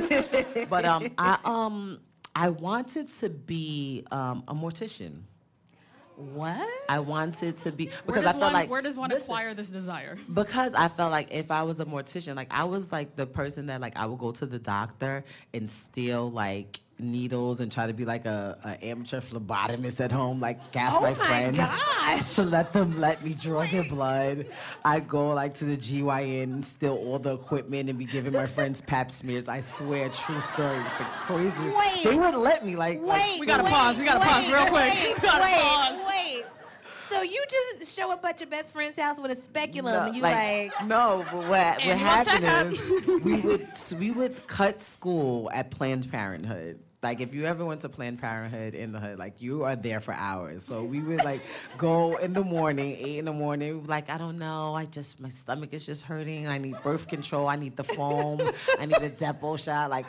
but 0.69 0.85
um, 0.85 1.09
I 1.17 1.37
um, 1.43 1.99
I 2.35 2.49
wanted 2.49 3.09
to 3.09 3.29
be 3.29 4.05
um, 4.11 4.43
a 4.47 4.53
mortician. 4.53 5.21
what? 6.15 6.67
I 6.87 6.99
wanted 6.99 7.57
to 7.59 7.71
be 7.71 7.89
because 8.05 8.25
I 8.25 8.31
felt 8.31 8.41
one, 8.43 8.53
like 8.53 8.69
where 8.69 8.81
does 8.81 8.97
one 8.97 9.09
listen, 9.09 9.25
acquire 9.25 9.53
this 9.53 9.69
desire? 9.69 10.17
because 10.33 10.73
I 10.73 10.87
felt 10.89 11.11
like 11.11 11.31
if 11.31 11.51
I 11.51 11.63
was 11.63 11.79
a 11.79 11.85
mortician, 11.85 12.35
like 12.35 12.49
I 12.51 12.65
was 12.65 12.91
like 12.91 13.15
the 13.15 13.25
person 13.25 13.67
that 13.67 13.81
like 13.81 13.95
I 13.97 14.05
would 14.05 14.19
go 14.19 14.31
to 14.31 14.45
the 14.45 14.59
doctor 14.59 15.23
and 15.53 15.69
steal 15.71 16.29
like 16.31 16.81
needles 16.99 17.59
and 17.59 17.71
try 17.71 17.87
to 17.87 17.93
be 17.93 18.05
like 18.05 18.25
a, 18.25 18.57
a 18.63 18.85
amateur 18.85 19.21
phlebotomist 19.21 19.99
at 20.01 20.11
home, 20.11 20.39
like 20.39 20.71
gas 20.71 20.93
Oh 20.95 21.01
my 21.01 21.09
my 21.09 21.15
friends 21.15 21.57
gosh. 21.57 22.35
to 22.35 22.43
let 22.43 22.73
them 22.73 22.99
let 22.99 23.23
me 23.23 23.33
draw 23.33 23.65
their 23.65 23.83
blood. 23.85 24.45
I 24.83 24.99
go 24.99 25.29
like 25.29 25.53
to 25.55 25.65
the 25.65 25.77
GYN 25.77 26.43
and 26.43 26.65
steal 26.65 26.95
all 26.95 27.19
the 27.19 27.33
equipment 27.33 27.89
and 27.89 27.97
be 27.97 28.05
giving 28.05 28.33
my 28.33 28.47
friends 28.47 28.81
pap 28.81 29.11
smears. 29.11 29.47
I 29.49 29.59
swear, 29.61 30.09
true 30.09 30.41
story, 30.41 30.77
the 30.97 31.05
craziest. 31.21 31.75
Wait. 31.75 32.03
They 32.03 32.15
wouldn't 32.15 32.41
let 32.43 32.65
me 32.65 32.75
like. 32.75 32.99
like, 33.01 33.21
Wait, 33.21 33.39
We 33.39 33.45
gotta 33.45 33.63
wait, 33.63 33.73
pause, 33.73 33.97
we 33.97 34.05
gotta 34.05 34.19
pause 34.19 34.47
real 34.47 34.65
quick. 34.67 34.93
Wait, 34.93 35.13
We 35.21 35.21
gotta 35.21 35.43
wait, 35.43 35.61
pause. 35.61 36.07
wait. 36.07 36.45
So 37.09 37.23
you 37.23 37.43
just 37.49 37.97
show 37.97 38.11
up 38.11 38.23
at 38.23 38.39
your 38.39 38.49
best 38.51 38.71
friend's 38.71 38.95
house 38.95 39.19
with 39.19 39.31
a 39.31 39.35
speculum 39.35 39.93
No, 39.93 40.03
and 40.05 40.15
you 40.15 40.21
like, 40.21 40.71
no, 40.85 41.25
but 41.31 41.37
what, 41.47 41.49
what 41.49 41.79
happened 41.97 42.71
is 42.73 43.03
we 43.23 43.33
would 43.41 43.67
we 43.97 44.11
would 44.11 44.45
cut 44.45 44.79
school 44.79 45.49
at 45.51 45.71
Planned 45.71 46.11
Parenthood. 46.11 46.79
Like 47.01 47.21
if 47.21 47.33
you 47.33 47.45
ever 47.45 47.63
went 47.63 47.81
to 47.81 47.89
Planned 47.89 48.19
Parenthood 48.19 48.73
in 48.73 48.91
the 48.91 48.99
hood, 48.99 49.17
like 49.17 49.41
you 49.41 49.63
are 49.63 49.75
there 49.75 50.01
for 50.01 50.13
hours. 50.13 50.65
So 50.65 50.83
we 50.83 50.99
would 50.99 51.23
like 51.23 51.41
go 51.77 52.17
in 52.17 52.33
the 52.33 52.43
morning, 52.43 52.97
eight 52.99 53.19
in 53.19 53.25
the 53.25 53.31
morning. 53.31 53.85
Like, 53.87 54.09
I 54.09 54.17
don't 54.17 54.37
know, 54.37 54.75
I 54.75 54.85
just 54.85 55.21
my 55.21 55.29
stomach 55.29 55.73
is 55.73 55.85
just 55.85 56.01
hurting. 56.01 56.47
I 56.47 56.57
need 56.57 56.75
birth 56.83 57.07
control. 57.07 57.47
I 57.47 57.55
need 57.55 57.77
the 57.77 57.85
foam. 57.85 58.41
I 58.77 58.85
need 58.85 58.97
a 58.97 59.09
Depo 59.09 59.57
shot. 59.57 59.89
Like 59.89 60.07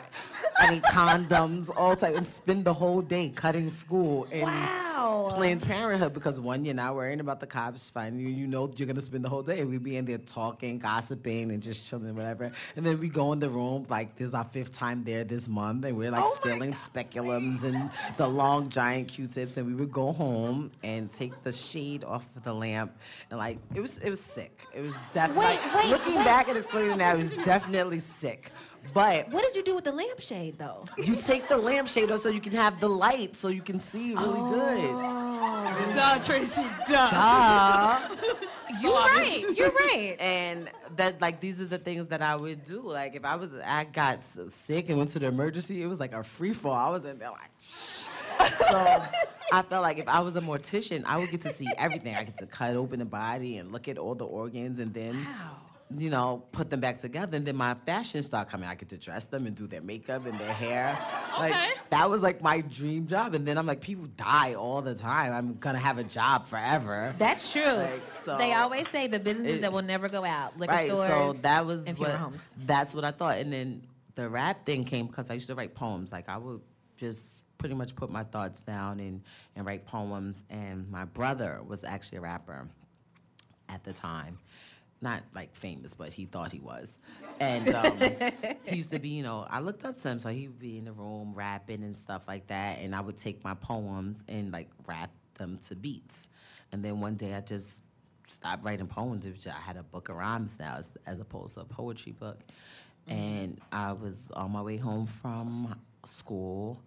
I 0.59 0.73
need 0.73 0.83
condoms. 0.83 1.69
All 1.75 1.95
type 1.95 2.15
and 2.15 2.27
spend 2.27 2.65
the 2.65 2.73
whole 2.73 3.01
day 3.01 3.29
cutting 3.29 3.69
school 3.69 4.27
and 4.29 4.43
wow. 4.43 5.29
Planned 5.31 5.61
Parenthood 5.61 6.13
because 6.13 6.41
one, 6.41 6.65
you're 6.65 6.73
not 6.73 6.95
worrying 6.95 7.21
about 7.21 7.39
the 7.39 7.47
cops 7.47 7.89
finding 7.89 8.19
you. 8.19 8.27
You 8.27 8.47
know 8.47 8.69
you're 8.75 8.87
gonna 8.87 8.99
spend 8.99 9.23
the 9.23 9.29
whole 9.29 9.43
day. 9.43 9.63
We'd 9.63 9.81
be 9.81 9.95
in 9.95 10.03
there 10.03 10.17
talking, 10.17 10.77
gossiping, 10.77 11.51
and 11.51 11.63
just 11.63 11.85
chilling, 11.85 12.15
whatever. 12.15 12.51
And 12.75 12.85
then 12.85 12.99
we 12.99 13.07
go 13.07 13.31
in 13.31 13.39
the 13.39 13.49
room 13.49 13.85
like 13.87 14.17
this 14.17 14.29
is 14.29 14.33
our 14.33 14.43
fifth 14.43 14.73
time 14.73 15.05
there 15.05 15.23
this 15.23 15.47
month, 15.47 15.85
and 15.85 15.97
we're 15.97 16.11
like 16.11 16.25
Oh 16.25 16.33
stealing 16.33 16.73
speculums 16.87 17.63
and 17.63 17.89
the 18.17 18.27
long 18.27 18.69
giant 18.69 19.07
Q-tips, 19.09 19.57
and 19.57 19.67
we 19.67 19.73
would 19.73 19.91
go 19.91 20.11
home 20.11 20.71
and 20.83 21.11
take 21.11 21.43
the 21.43 21.51
shade 21.51 22.03
off 22.03 22.25
of 22.35 22.43
the 22.43 22.53
lamp, 22.53 22.91
and 23.29 23.39
like 23.39 23.57
it 23.73 23.81
was 23.81 23.97
it 23.99 24.09
was 24.09 24.21
sick. 24.21 24.65
It 24.73 24.81
was 24.81 24.93
definitely 25.11 25.45
Wait, 25.45 25.75
wait, 25.75 25.89
looking 25.89 26.15
wait. 26.15 26.25
back 26.25 26.47
and 26.47 26.57
explaining 26.57 26.97
that 26.97 27.15
it 27.15 27.17
was 27.17 27.31
definitely 27.43 27.99
sick. 27.99 28.51
But 28.93 29.29
What 29.31 29.43
did 29.43 29.55
you 29.55 29.63
do 29.63 29.75
with 29.75 29.83
the 29.85 29.91
lampshade 29.91 30.57
though? 30.57 30.83
you 30.97 31.15
take 31.15 31.47
the 31.47 31.57
lampshade 31.57 32.11
off 32.11 32.19
so 32.21 32.29
you 32.29 32.41
can 32.41 32.51
have 32.53 32.79
the 32.79 32.89
light, 32.89 33.35
so 33.37 33.47
you 33.47 33.61
can 33.61 33.79
see 33.79 34.13
really 34.15 34.49
good. 34.51 35.95
Duh, 35.95 36.19
Tracy, 36.19 36.61
duh. 36.87 37.09
Ah. 37.11 38.11
You're 38.81 38.93
right. 38.93 39.45
You're 39.55 39.71
right. 39.71 40.15
and 40.19 40.69
that 40.95 41.19
like 41.21 41.39
these 41.41 41.61
are 41.61 41.65
the 41.65 41.77
things 41.77 42.07
that 42.07 42.21
I 42.21 42.35
would 42.35 42.63
do. 42.63 42.81
Like 42.81 43.15
if 43.15 43.25
I 43.25 43.35
was 43.35 43.49
I 43.65 43.83
got 43.83 44.19
s- 44.19 44.39
sick 44.47 44.87
and 44.89 44.97
went 44.97 45.09
to 45.11 45.19
the 45.19 45.27
emergency, 45.27 45.81
it 45.83 45.87
was 45.87 45.99
like 45.99 46.13
a 46.13 46.23
free 46.23 46.53
fall. 46.53 46.71
I 46.73 46.89
was 46.89 47.03
in 47.03 47.19
there 47.19 47.31
like 47.31 47.51
shh. 47.59 48.07
So 48.69 49.03
I 49.53 49.61
felt 49.69 49.81
like 49.83 49.99
if 49.99 50.07
I 50.07 50.21
was 50.21 50.35
a 50.37 50.41
mortician, 50.41 51.03
I 51.05 51.17
would 51.17 51.29
get 51.29 51.41
to 51.41 51.49
see 51.49 51.67
everything. 51.77 52.15
I 52.15 52.23
get 52.23 52.37
to 52.39 52.45
cut 52.45 52.75
open 52.75 52.99
the 52.99 53.05
body 53.05 53.57
and 53.57 53.71
look 53.73 53.87
at 53.89 53.97
all 53.97 54.15
the 54.15 54.25
organs 54.25 54.79
and 54.79 54.93
then 54.93 55.25
you 55.97 56.09
know, 56.09 56.43
put 56.51 56.69
them 56.69 56.79
back 56.79 56.99
together, 56.99 57.35
and 57.37 57.45
then 57.45 57.55
my 57.55 57.73
fashion 57.85 58.21
start 58.23 58.49
coming. 58.49 58.67
I 58.67 58.75
get 58.75 58.89
to 58.89 58.97
dress 58.97 59.25
them 59.25 59.45
and 59.47 59.55
do 59.55 59.67
their 59.67 59.81
makeup 59.81 60.25
and 60.25 60.39
their 60.39 60.53
hair. 60.53 60.97
Like 61.37 61.53
Okay. 61.53 61.71
that 61.89 62.09
was 62.09 62.21
like 62.23 62.41
my 62.41 62.61
dream 62.61 63.07
job. 63.07 63.33
And 63.33 63.47
then 63.47 63.57
I'm 63.57 63.65
like, 63.65 63.81
people 63.81 64.07
die 64.17 64.53
all 64.53 64.81
the 64.81 64.95
time. 64.95 65.33
I'm 65.33 65.55
gonna 65.59 65.79
have 65.79 65.97
a 65.97 66.03
job 66.03 66.47
forever. 66.47 67.15
That's 67.17 67.51
true. 67.51 67.63
Like, 67.63 68.11
so- 68.11 68.37
they 68.37 68.53
always 68.53 68.87
say 68.89 69.07
the 69.07 69.19
businesses 69.19 69.57
It- 69.57 69.61
that 69.61 69.71
will 69.73 69.81
never 69.81 70.09
go 70.09 70.23
out, 70.25 70.57
liquor 70.57 70.73
right 70.73 70.91
stores. 70.91 71.07
so 71.07 71.33
that 71.41 71.65
was 71.65 71.83
and 71.85 71.97
what, 71.97 72.11
homes. 72.11 72.41
that's 72.65 72.93
what 72.95 73.03
i 73.05 73.11
thought 73.11 73.37
and 73.37 73.51
then 73.51 73.81
the 74.15 74.29
rap 74.29 74.65
thing 74.65 74.83
came 74.83 75.07
because 75.07 75.29
i 75.29 75.33
used 75.33 75.47
to 75.47 75.55
write 75.55 75.73
poems 75.73 76.11
like 76.11 76.27
i 76.29 76.37
would 76.37 76.61
just 76.97 77.43
pretty 77.57 77.75
much 77.75 77.95
put 77.95 78.09
my 78.11 78.23
thoughts 78.23 78.59
down 78.61 78.99
and, 78.99 79.21
and 79.55 79.65
write 79.65 79.85
poems 79.85 80.43
and 80.49 80.89
my 80.91 81.05
brother 81.05 81.61
was 81.67 81.83
actually 81.83 82.17
a 82.17 82.21
rapper 82.21 82.67
at 83.69 83.83
the 83.83 83.93
time 83.93 84.37
not 85.01 85.23
like 85.33 85.53
famous 85.55 85.93
but 85.93 86.09
he 86.09 86.25
thought 86.25 86.51
he 86.51 86.59
was 86.59 86.97
and 87.39 87.73
um, 87.73 87.97
he 88.65 88.75
used 88.75 88.91
to 88.91 88.99
be 88.99 89.09
you 89.09 89.23
know 89.23 89.45
i 89.49 89.59
looked 89.59 89.83
up 89.85 89.99
to 89.99 90.09
him 90.09 90.19
so 90.19 90.29
he 90.29 90.47
would 90.47 90.59
be 90.59 90.77
in 90.77 90.85
the 90.85 90.91
room 90.91 91.33
rapping 91.33 91.83
and 91.83 91.97
stuff 91.97 92.21
like 92.27 92.45
that 92.47 92.79
and 92.79 92.95
i 92.95 93.01
would 93.01 93.17
take 93.17 93.43
my 93.43 93.53
poems 93.55 94.23
and 94.27 94.51
like 94.51 94.69
rap 94.85 95.11
them 95.35 95.59
to 95.67 95.75
beats 95.75 96.29
and 96.71 96.83
then 96.85 96.99
one 96.99 97.15
day 97.15 97.33
i 97.33 97.41
just 97.41 97.81
stopped 98.31 98.63
writing 98.63 98.87
poems. 98.87 99.25
Just- 99.25 99.47
I 99.47 99.59
had 99.59 99.77
a 99.77 99.83
book 99.83 100.09
of 100.09 100.15
rhymes 100.15 100.57
now 100.59 100.75
as, 100.77 100.91
as 101.05 101.19
opposed 101.19 101.55
to 101.55 101.61
a 101.61 101.65
poetry 101.65 102.13
book. 102.13 102.39
And 103.07 103.59
I 103.71 103.93
was 103.93 104.29
on 104.33 104.51
my 104.51 104.61
way 104.61 104.77
home 104.77 105.07
from 105.07 105.75
school, 106.05 106.79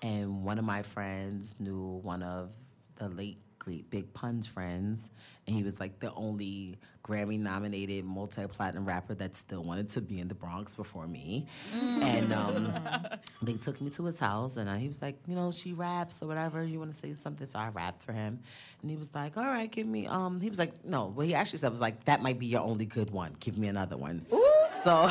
and 0.00 0.44
one 0.44 0.58
of 0.58 0.64
my 0.64 0.82
friends 0.82 1.54
knew 1.60 2.00
one 2.02 2.22
of 2.22 2.54
the 2.96 3.08
late 3.08 3.38
great 3.62 3.88
Big 3.90 4.12
Pun's 4.12 4.44
friends, 4.44 5.10
and 5.46 5.54
he 5.54 5.62
was 5.62 5.78
like 5.78 6.00
the 6.00 6.12
only 6.14 6.78
Grammy 7.04 7.38
nominated 7.38 8.04
multi 8.04 8.44
platinum 8.48 8.84
rapper 8.84 9.14
that 9.14 9.36
still 9.36 9.62
wanted 9.62 9.88
to 9.90 10.00
be 10.00 10.18
in 10.18 10.26
the 10.26 10.34
Bronx 10.34 10.74
before 10.74 11.06
me. 11.06 11.46
And 11.72 12.32
um, 12.32 12.74
they 13.42 13.54
took 13.54 13.80
me 13.80 13.90
to 13.90 14.04
his 14.04 14.18
house, 14.18 14.56
and 14.56 14.68
uh, 14.68 14.74
he 14.74 14.88
was 14.88 15.00
like, 15.00 15.16
you 15.28 15.36
know, 15.36 15.52
she 15.52 15.72
raps 15.72 16.22
or 16.22 16.26
whatever. 16.26 16.64
You 16.64 16.80
want 16.80 16.92
to 16.92 16.98
say 16.98 17.12
something? 17.12 17.46
So 17.46 17.60
I 17.60 17.68
rapped 17.68 18.02
for 18.02 18.12
him, 18.12 18.40
and 18.80 18.90
he 18.90 18.96
was 18.96 19.14
like, 19.14 19.36
all 19.36 19.44
right, 19.44 19.70
give 19.70 19.86
me. 19.86 20.08
Um, 20.08 20.40
he 20.40 20.50
was 20.50 20.58
like, 20.58 20.84
no. 20.84 21.06
What 21.06 21.26
he 21.26 21.34
actually 21.34 21.60
said 21.60 21.70
was 21.70 21.80
like, 21.80 22.04
that 22.04 22.20
might 22.20 22.40
be 22.40 22.46
your 22.46 22.62
only 22.62 22.86
good 22.86 23.10
one. 23.10 23.36
Give 23.38 23.56
me 23.56 23.68
another 23.68 23.96
one. 23.96 24.26
So, 24.82 25.08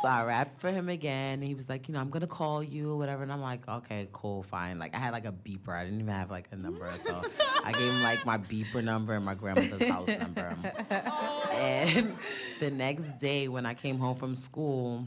so 0.00 0.08
I 0.08 0.24
rapped 0.24 0.58
for 0.60 0.70
him 0.70 0.88
again. 0.88 1.34
And 1.34 1.44
he 1.44 1.54
was 1.54 1.68
like, 1.68 1.86
you 1.86 1.92
know, 1.92 2.00
I'm 2.00 2.08
gonna 2.08 2.26
call 2.26 2.62
you, 2.62 2.96
whatever. 2.96 3.22
And 3.22 3.30
I'm 3.32 3.42
like, 3.42 3.68
okay, 3.68 4.08
cool, 4.12 4.42
fine. 4.42 4.78
Like 4.78 4.94
I 4.94 4.98
had 4.98 5.12
like 5.12 5.26
a 5.26 5.32
beeper. 5.32 5.68
I 5.70 5.84
didn't 5.84 6.00
even 6.00 6.14
have 6.14 6.30
like 6.30 6.48
a 6.50 6.56
number, 6.56 6.90
so 7.02 7.20
I 7.62 7.72
gave 7.72 7.92
him 7.92 8.02
like 8.02 8.24
my 8.24 8.38
beeper 8.38 8.82
number 8.82 9.12
and 9.14 9.24
my 9.24 9.34
grandmother's 9.34 9.86
house 9.88 10.08
number. 10.08 10.56
Oh. 10.90 11.50
And 11.52 12.16
the 12.60 12.70
next 12.70 13.18
day 13.18 13.48
when 13.48 13.66
I 13.66 13.74
came 13.74 13.98
home 13.98 14.16
from 14.16 14.34
school, 14.34 15.06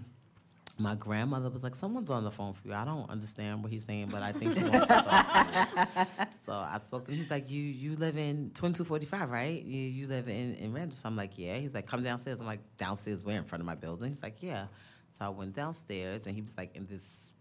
my 0.78 0.96
grandmother 0.96 1.50
was 1.50 1.64
like, 1.64 1.76
"Someone's 1.76 2.10
on 2.10 2.24
the 2.24 2.32
phone 2.32 2.54
for 2.54 2.68
you. 2.68 2.74
I 2.74 2.84
don't 2.86 3.10
understand 3.10 3.64
what 3.64 3.72
he's 3.72 3.86
saying, 3.86 4.10
but 4.12 4.22
I 4.22 4.34
think 4.34 4.58
he 4.58 4.64
wants 4.64 4.88
to 4.88 5.02
talk 5.02 5.32
to 5.32 6.08
you." 6.20 6.26
So 6.44 6.54
I 6.54 6.78
spoke 6.78 7.06
to 7.06 7.12
him. 7.12 7.18
He's 7.18 7.32
like, 7.32 7.50
"You 7.50 7.62
you 7.62 7.96
live 7.96 8.18
in 8.18 8.52
2245, 8.54 9.30
right? 9.32 9.64
You 9.64 9.82
you 9.82 10.08
live 10.08 10.28
in 10.28 10.56
in 10.56 10.74
Randall?" 10.74 10.96
So 10.98 11.08
I'm 11.08 11.16
like, 11.16 11.38
"Yeah." 11.38 11.58
He's 11.58 11.74
like, 11.74 11.88
"Come 11.88 12.04
downstairs." 12.04 12.40
I'm 12.42 12.48
like, 12.48 12.60
"Downstairs? 12.78 13.24
Where? 13.24 13.38
In 13.38 13.46
front 13.46 13.62
of 13.62 13.66
my 13.66 13.76
building?" 13.76 14.10
He's 14.10 14.22
like, 14.22 14.42
"Yeah." 14.44 14.68
So 15.14 15.26
I 15.26 15.30
went 15.30 15.54
downstairs, 15.54 16.28
and 16.28 16.36
he 16.36 16.42
was 16.42 16.58
like 16.58 16.76
in 16.76 16.86
this 16.86 17.32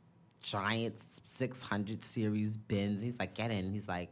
giant 0.43 0.95
600 1.25 2.05
series 2.05 2.57
Benz. 2.57 3.03
He's 3.03 3.19
like, 3.19 3.35
"Get 3.35 3.51
in." 3.51 3.73
He's 3.73 3.89
like, 3.89 4.11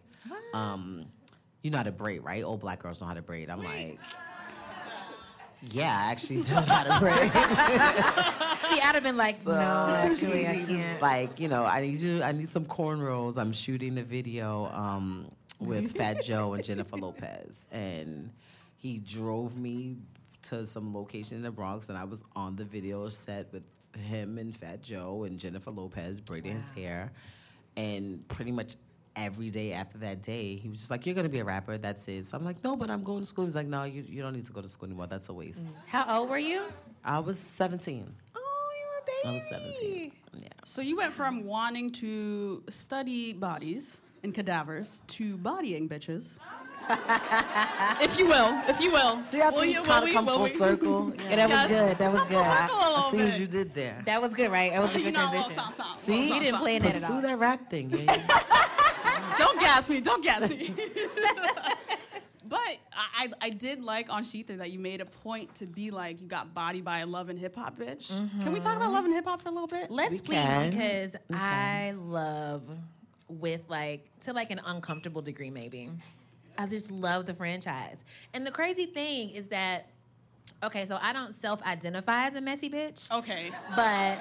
um, 0.52 1.06
"You 1.62 1.70
know 1.70 1.78
how 1.78 1.84
to 1.84 1.92
braid, 1.92 2.24
right? 2.24 2.42
All 2.42 2.56
black 2.58 2.80
girls 2.82 3.00
know 3.00 3.06
how 3.06 3.14
to 3.14 3.22
braid." 3.22 3.50
I'm 3.50 3.62
like. 3.62 3.98
Yeah, 5.70 5.96
I 5.96 6.10
actually 6.10 6.36
do 6.42 6.54
know 6.54 6.60
how 6.62 6.82
to 6.84 6.98
braid. 7.00 7.30
See, 7.32 8.80
I'd 8.80 8.94
have 8.94 9.02
been 9.02 9.16
like, 9.16 9.40
So 9.40 9.52
no, 9.52 9.58
actually, 9.58 10.48
I 10.48 10.56
can't. 10.66 11.00
Like, 11.00 11.38
you 11.38 11.48
know, 11.48 11.64
I 11.64 11.80
need 11.82 12.00
you. 12.00 12.22
I 12.22 12.32
need 12.32 12.50
some 12.50 12.66
cornrows. 12.66 13.36
I'm 13.38 13.52
shooting 13.52 13.98
a 13.98 14.02
video 14.02 14.66
um, 14.72 15.30
with 15.60 15.96
Fat 15.96 16.22
Joe 16.24 16.54
and 16.54 16.64
Jennifer 16.64 16.96
Lopez, 16.96 17.66
and 17.70 18.30
he 18.76 18.98
drove 18.98 19.56
me 19.56 19.96
to 20.42 20.66
some 20.66 20.92
location 20.92 21.36
in 21.36 21.42
the 21.42 21.50
Bronx, 21.52 21.88
and 21.88 21.96
I 21.96 22.04
was 22.04 22.24
on 22.34 22.56
the 22.56 22.64
video 22.64 23.08
set 23.08 23.52
with 23.52 23.62
him 23.96 24.38
and 24.38 24.56
Fat 24.56 24.82
Joe 24.82 25.24
and 25.24 25.38
Jennifer 25.38 25.70
Lopez 25.70 26.20
braiding 26.20 26.56
his 26.56 26.70
hair, 26.70 27.12
and 27.76 28.26
pretty 28.28 28.50
much. 28.52 28.74
Every 29.14 29.50
day 29.50 29.72
after 29.74 29.98
that 29.98 30.22
day, 30.22 30.56
he 30.56 30.68
was 30.70 30.78
just 30.78 30.90
like, 30.90 31.04
"You're 31.04 31.14
gonna 31.14 31.28
be 31.28 31.40
a 31.40 31.44
rapper. 31.44 31.76
That's 31.76 32.08
it." 32.08 32.24
So 32.24 32.36
I'm 32.36 32.44
like, 32.44 32.64
"No, 32.64 32.76
but 32.76 32.90
I'm 32.90 33.04
going 33.04 33.20
to 33.20 33.26
school." 33.26 33.44
He's 33.44 33.54
like, 33.54 33.66
"No, 33.66 33.84
you, 33.84 34.02
you 34.08 34.22
don't 34.22 34.32
need 34.34 34.46
to 34.46 34.52
go 34.52 34.62
to 34.62 34.68
school 34.68 34.86
anymore. 34.86 35.06
That's 35.06 35.28
a 35.28 35.34
waste." 35.34 35.66
Mm. 35.66 35.72
How 35.86 36.18
old 36.20 36.30
were 36.30 36.38
you? 36.38 36.62
I 37.04 37.18
was 37.18 37.38
17. 37.38 38.10
Oh, 38.34 38.38
you 38.78 38.86
were 38.88 39.02
a 39.02 39.06
baby. 39.06 39.28
I 39.28 39.34
was 39.34 39.48
17. 39.50 40.12
Yeah. 40.38 40.48
So 40.64 40.80
you 40.80 40.96
went 40.96 41.12
from 41.12 41.44
wanting 41.44 41.90
to 41.90 42.62
study 42.70 43.34
bodies 43.34 43.98
and 44.22 44.32
cadavers 44.34 45.02
to 45.08 45.36
bodying 45.38 45.88
bitches. 45.90 46.38
if 48.00 48.18
you 48.18 48.26
will, 48.26 48.60
if 48.66 48.80
you 48.80 48.90
will. 48.90 49.22
See, 49.24 49.40
I 49.40 49.50
will 49.50 49.60
think 49.60 49.74
you, 49.74 49.78
it's 49.80 49.86
kind 49.88 50.04
of 50.08 50.12
come 50.14 50.26
full 50.26 50.42
we? 50.42 50.48
circle. 50.48 51.12
Yeah, 51.30 51.36
that 51.46 51.50
was 51.50 51.68
good. 51.68 51.98
That 51.98 52.12
was 52.12 52.20
Come 52.22 52.28
good. 52.28 52.34
full 52.44 52.44
I- 52.44 52.66
circle 52.66 52.78
a 52.78 52.82
I 52.82 52.88
little 52.88 53.10
see 53.10 53.16
what 53.18 53.30
bit. 53.32 53.40
you 53.40 53.46
did 53.46 53.74
there. 53.74 54.02
that 54.06 54.22
was 54.22 54.34
good, 54.34 54.50
right? 54.50 54.72
That 54.72 54.82
was 54.82 54.94
a 54.94 54.98
You 54.98 55.04
good 55.04 55.14
know, 55.14 55.30
transition. 55.30 55.54
song, 55.58 55.72
song, 55.74 55.94
See? 55.94 56.12
little 56.12 56.34
You 56.34 56.40
didn't 56.40 56.54
song. 56.54 56.60
play 56.62 56.78
that 56.80 56.86
at 56.88 57.00
Pursue 57.02 57.12
all. 57.14 57.20
that 57.20 57.38
rap 57.38 57.70
thing. 57.70 57.90
Yeah, 57.90 57.98
yeah. 58.02 58.68
Don't 59.38 59.58
gas 59.58 59.88
me. 59.88 60.00
Don't 60.00 60.22
gas 60.22 60.50
me. 60.50 60.74
but 62.44 62.58
I, 62.58 62.78
I, 62.92 63.28
I 63.40 63.50
did 63.50 63.82
like 63.82 64.10
on 64.10 64.24
shETHER 64.24 64.56
that 64.56 64.70
you 64.70 64.78
made 64.78 65.00
a 65.00 65.06
point 65.06 65.54
to 65.56 65.66
be 65.66 65.90
like 65.90 66.20
you 66.20 66.26
got 66.26 66.54
body 66.54 66.80
by 66.80 67.00
a 67.00 67.06
love 67.06 67.28
and 67.28 67.38
hip 67.38 67.56
hop 67.56 67.78
bitch. 67.78 68.08
Can 68.08 68.52
we 68.52 68.60
talk 68.60 68.76
about 68.76 68.86
mm-hmm. 68.86 68.94
love 68.94 69.04
and 69.04 69.14
hip 69.14 69.24
hop 69.24 69.42
for 69.42 69.48
a 69.48 69.52
little 69.52 69.66
bit? 69.66 69.90
Let's 69.90 70.12
We 70.12 70.18
please, 70.18 70.34
can. 70.36 70.70
because 70.70 71.16
I 71.32 71.94
love 71.96 72.62
with 73.28 73.62
like 73.68 74.08
to 74.22 74.32
like 74.32 74.50
an 74.50 74.60
uncomfortable 74.64 75.22
degree, 75.22 75.50
maybe. 75.50 75.90
I 76.58 76.66
just 76.66 76.90
love 76.90 77.26
the 77.26 77.34
franchise. 77.34 78.04
And 78.34 78.46
the 78.46 78.50
crazy 78.50 78.86
thing 78.86 79.30
is 79.30 79.46
that, 79.46 79.86
okay, 80.62 80.86
so 80.86 80.98
I 81.00 81.12
don't 81.12 81.34
self-identify 81.40 82.26
as 82.28 82.34
a 82.34 82.40
messy 82.40 82.68
bitch, 82.70 83.10
Okay. 83.10 83.50
but 83.76 84.18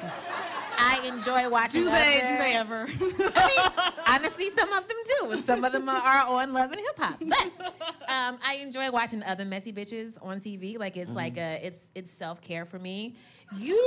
I 0.78 1.02
enjoy 1.06 1.50
watching. 1.50 1.84
Do 1.84 1.90
they? 1.90 2.22
other- 2.22 2.28
Do 2.32 2.38
they 2.38 2.54
ever? 2.56 2.88
I 3.36 3.48
mean, 3.48 3.94
honestly, 4.08 4.50
some 4.58 4.72
of 4.74 4.88
them 4.88 4.98
do, 5.22 5.32
and 5.32 5.46
some 5.46 5.64
of 5.64 5.72
them 5.74 5.88
are, 5.90 6.02
are 6.02 6.26
on 6.42 6.54
Love 6.54 6.72
and 6.72 6.80
Hip 6.82 6.98
Hop. 6.98 7.20
But 7.20 7.74
um, 8.10 8.40
I 8.44 8.56
enjoy 8.62 8.90
watching 8.92 9.22
other 9.24 9.46
messy 9.46 9.72
bitches 9.72 10.18
on 10.22 10.40
TV. 10.40 10.78
Like 10.80 10.98
it's 10.98 11.12
like 11.12 11.38
a, 11.38 11.60
it's 11.66 11.80
it's 11.96 12.12
self 12.12 12.42
care 12.42 12.66
for 12.66 12.80
me. 12.80 13.16
You 13.58 13.78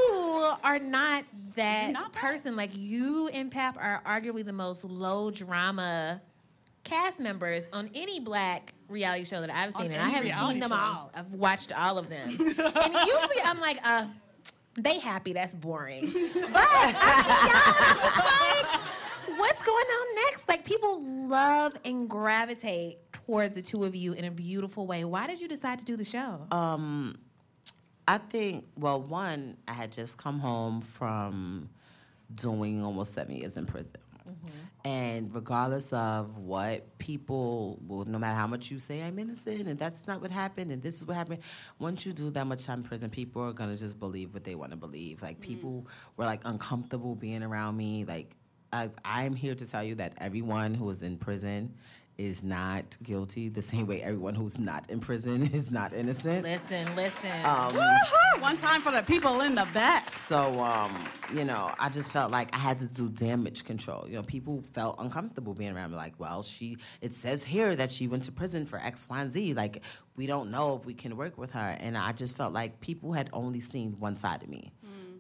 are 0.63 0.79
not 0.79 1.25
that 1.57 1.91
Not 1.93 2.13
that? 2.13 2.21
person. 2.21 2.55
Like 2.55 2.71
you 2.77 3.29
and 3.29 3.51
Pap 3.51 3.77
are 3.79 4.03
arguably 4.07 4.45
the 4.45 4.53
most 4.53 4.85
low 4.85 5.31
drama 5.31 6.21
cast 6.85 7.19
members 7.19 7.65
on 7.73 7.91
any 7.95 8.21
black 8.21 8.73
reality 8.89 9.25
show 9.25 9.41
that 9.41 9.51
I've 9.51 9.75
On 9.75 9.83
seen, 9.83 9.93
and 9.93 10.01
I 10.01 10.09
have 10.11 10.23
reality 10.25 10.53
seen 10.55 10.61
them 10.61 10.71
show. 10.71 10.77
all. 10.77 11.11
I've 11.15 11.33
watched 11.33 11.73
all 11.73 11.99
of 11.99 12.09
them, 12.09 12.29
and 12.39 12.39
usually 12.39 13.41
I'm 13.45 13.61
like, 13.61 13.79
uh. 13.85 14.07
They 14.77 14.99
happy, 14.99 15.33
that's 15.33 15.55
boring. 15.55 16.07
But 16.13 16.13
I 16.13 16.33
see 16.35 17.49
y'all, 17.49 17.75
and 17.79 17.87
I'm 17.87 17.97
just 18.01 19.31
like, 19.31 19.39
what's 19.39 19.63
going 19.63 19.87
on 19.87 20.15
next? 20.27 20.49
Like 20.49 20.65
people 20.65 21.01
love 21.29 21.75
and 21.85 22.11
gravitate 22.11 22.99
towards 23.13 23.55
the 23.55 23.63
two 23.63 23.85
of 23.85 23.95
you 23.95 24.15
in 24.15 24.25
a 24.25 24.33
beautiful 24.33 24.89
way. 24.89 25.05
Why 25.05 25.29
did 25.29 25.41
you 25.41 25.47
decide 25.47 25.79
to 25.79 25.85
do 25.85 25.97
the 25.97 26.05
show? 26.05 26.45
Um, 26.51 27.19
I 28.09 28.19
think, 28.19 28.65
well, 28.77 29.01
one, 29.01 29.59
I 29.69 29.75
had 29.75 29.93
just 29.93 30.19
come 30.19 30.41
home 30.41 30.81
from 30.81 31.69
doing 32.35 32.83
almost 32.83 33.15
seven 33.15 33.37
years 33.37 33.57
in 33.57 33.67
prison. 33.67 33.93
Mm-hmm. 34.29 34.89
And 34.89 35.35
regardless 35.35 35.93
of 35.93 36.39
what 36.39 36.99
people, 36.99 37.79
well, 37.87 38.05
no 38.05 38.19
matter 38.19 38.35
how 38.35 38.47
much 38.47 38.71
you 38.71 38.79
say 38.79 39.03
I'm 39.03 39.19
innocent 39.19 39.69
and 39.69 39.79
that's 39.79 40.07
not 40.07 40.21
what 40.21 40.31
happened 40.31 40.73
and 40.73 40.83
this 40.83 40.95
is 40.95 41.07
what 41.07 41.17
happened, 41.17 41.41
once 41.79 42.07
you 42.07 42.13
do 42.13 42.31
that 42.31 42.47
much 42.47 42.65
time 42.65 42.81
in 42.81 42.85
prison, 42.85 43.11
people 43.11 43.43
are 43.43 43.53
gonna 43.53 43.77
just 43.77 43.99
believe 43.99 44.33
what 44.33 44.45
they 44.45 44.55
want 44.55 44.71
to 44.73 44.77
believe. 44.77 45.23
Like 45.23 45.37
mm-hmm. 45.37 45.43
people 45.43 45.87
were 46.17 46.25
like 46.25 46.41
uncomfortable 46.45 47.15
being 47.15 47.43
around 47.43 47.77
me. 47.77 48.05
Like 48.07 48.35
I, 48.73 48.91
I'm 49.05 49.35
here 49.35 49.55
to 49.55 49.67
tell 49.67 49.85
you 49.85 49.95
that 49.97 50.15
everyone 50.19 50.75
who 50.75 50.87
was 50.87 51.03
in 51.03 51.17
prison 51.19 51.75
is 52.17 52.45
not 52.45 52.97
guilty 53.03 53.49
the 53.49 53.63
same 53.63 53.87
way 53.87 54.01
everyone 54.03 54.35
who's 54.35 54.59
not 54.59 54.89
in 54.89 55.01
prison 55.01 55.47
is 55.53 55.71
not 55.71 55.93
innocent. 55.93 56.43
Listen, 56.45 56.95
listen. 56.95 57.31
Um, 57.45 57.75
Woohoo! 57.75 58.41
One 58.41 58.57
time 58.57 58.81
for 58.81 58.93
the 58.93 59.03
people 59.03 59.41
in 59.41 59.55
the 59.55 59.67
back. 59.75 60.11
so, 60.11 60.63
um, 60.63 60.93
you 61.35 61.45
know, 61.45 61.73
I 61.79 61.89
just 61.89 62.13
felt 62.13 62.31
like 62.31 62.55
I 62.55 62.59
had 62.59 62.79
to 62.81 62.87
do 62.87 63.09
damage 63.09 63.65
control. 63.65 64.07
You 64.07 64.17
know, 64.17 64.23
people 64.23 64.63
felt 64.73 64.97
uncomfortable 64.99 65.55
being 65.55 65.75
around 65.75 65.91
me. 65.91 65.97
Like, 65.97 66.15
well, 66.19 66.43
she, 66.43 66.77
it 67.01 67.15
says 67.15 67.43
here 67.43 67.75
that 67.75 67.91
she 67.91 68.07
went 68.07 68.25
to 68.25 68.33
prison 68.33 68.67
for 68.67 68.79
X, 68.79 69.09
Y, 69.09 69.21
and 69.21 69.33
Z. 69.33 69.55
Like, 69.55 69.83
we 70.17 70.27
don't 70.27 70.51
know 70.51 70.77
if 70.77 70.87
we 70.87 70.95
can 70.95 71.17
work 71.17 71.37
with 71.37 71.51
her. 71.53 71.77
And 71.81 71.97
I 71.99 72.13
just 72.13 72.37
felt 72.37 72.53
like 72.53 72.81
people 72.81 73.13
had 73.13 73.29
only 73.33 73.61
seen 73.61 73.97
one 73.99 74.15
side 74.17 74.43
of 74.43 74.49
me. 74.49 74.73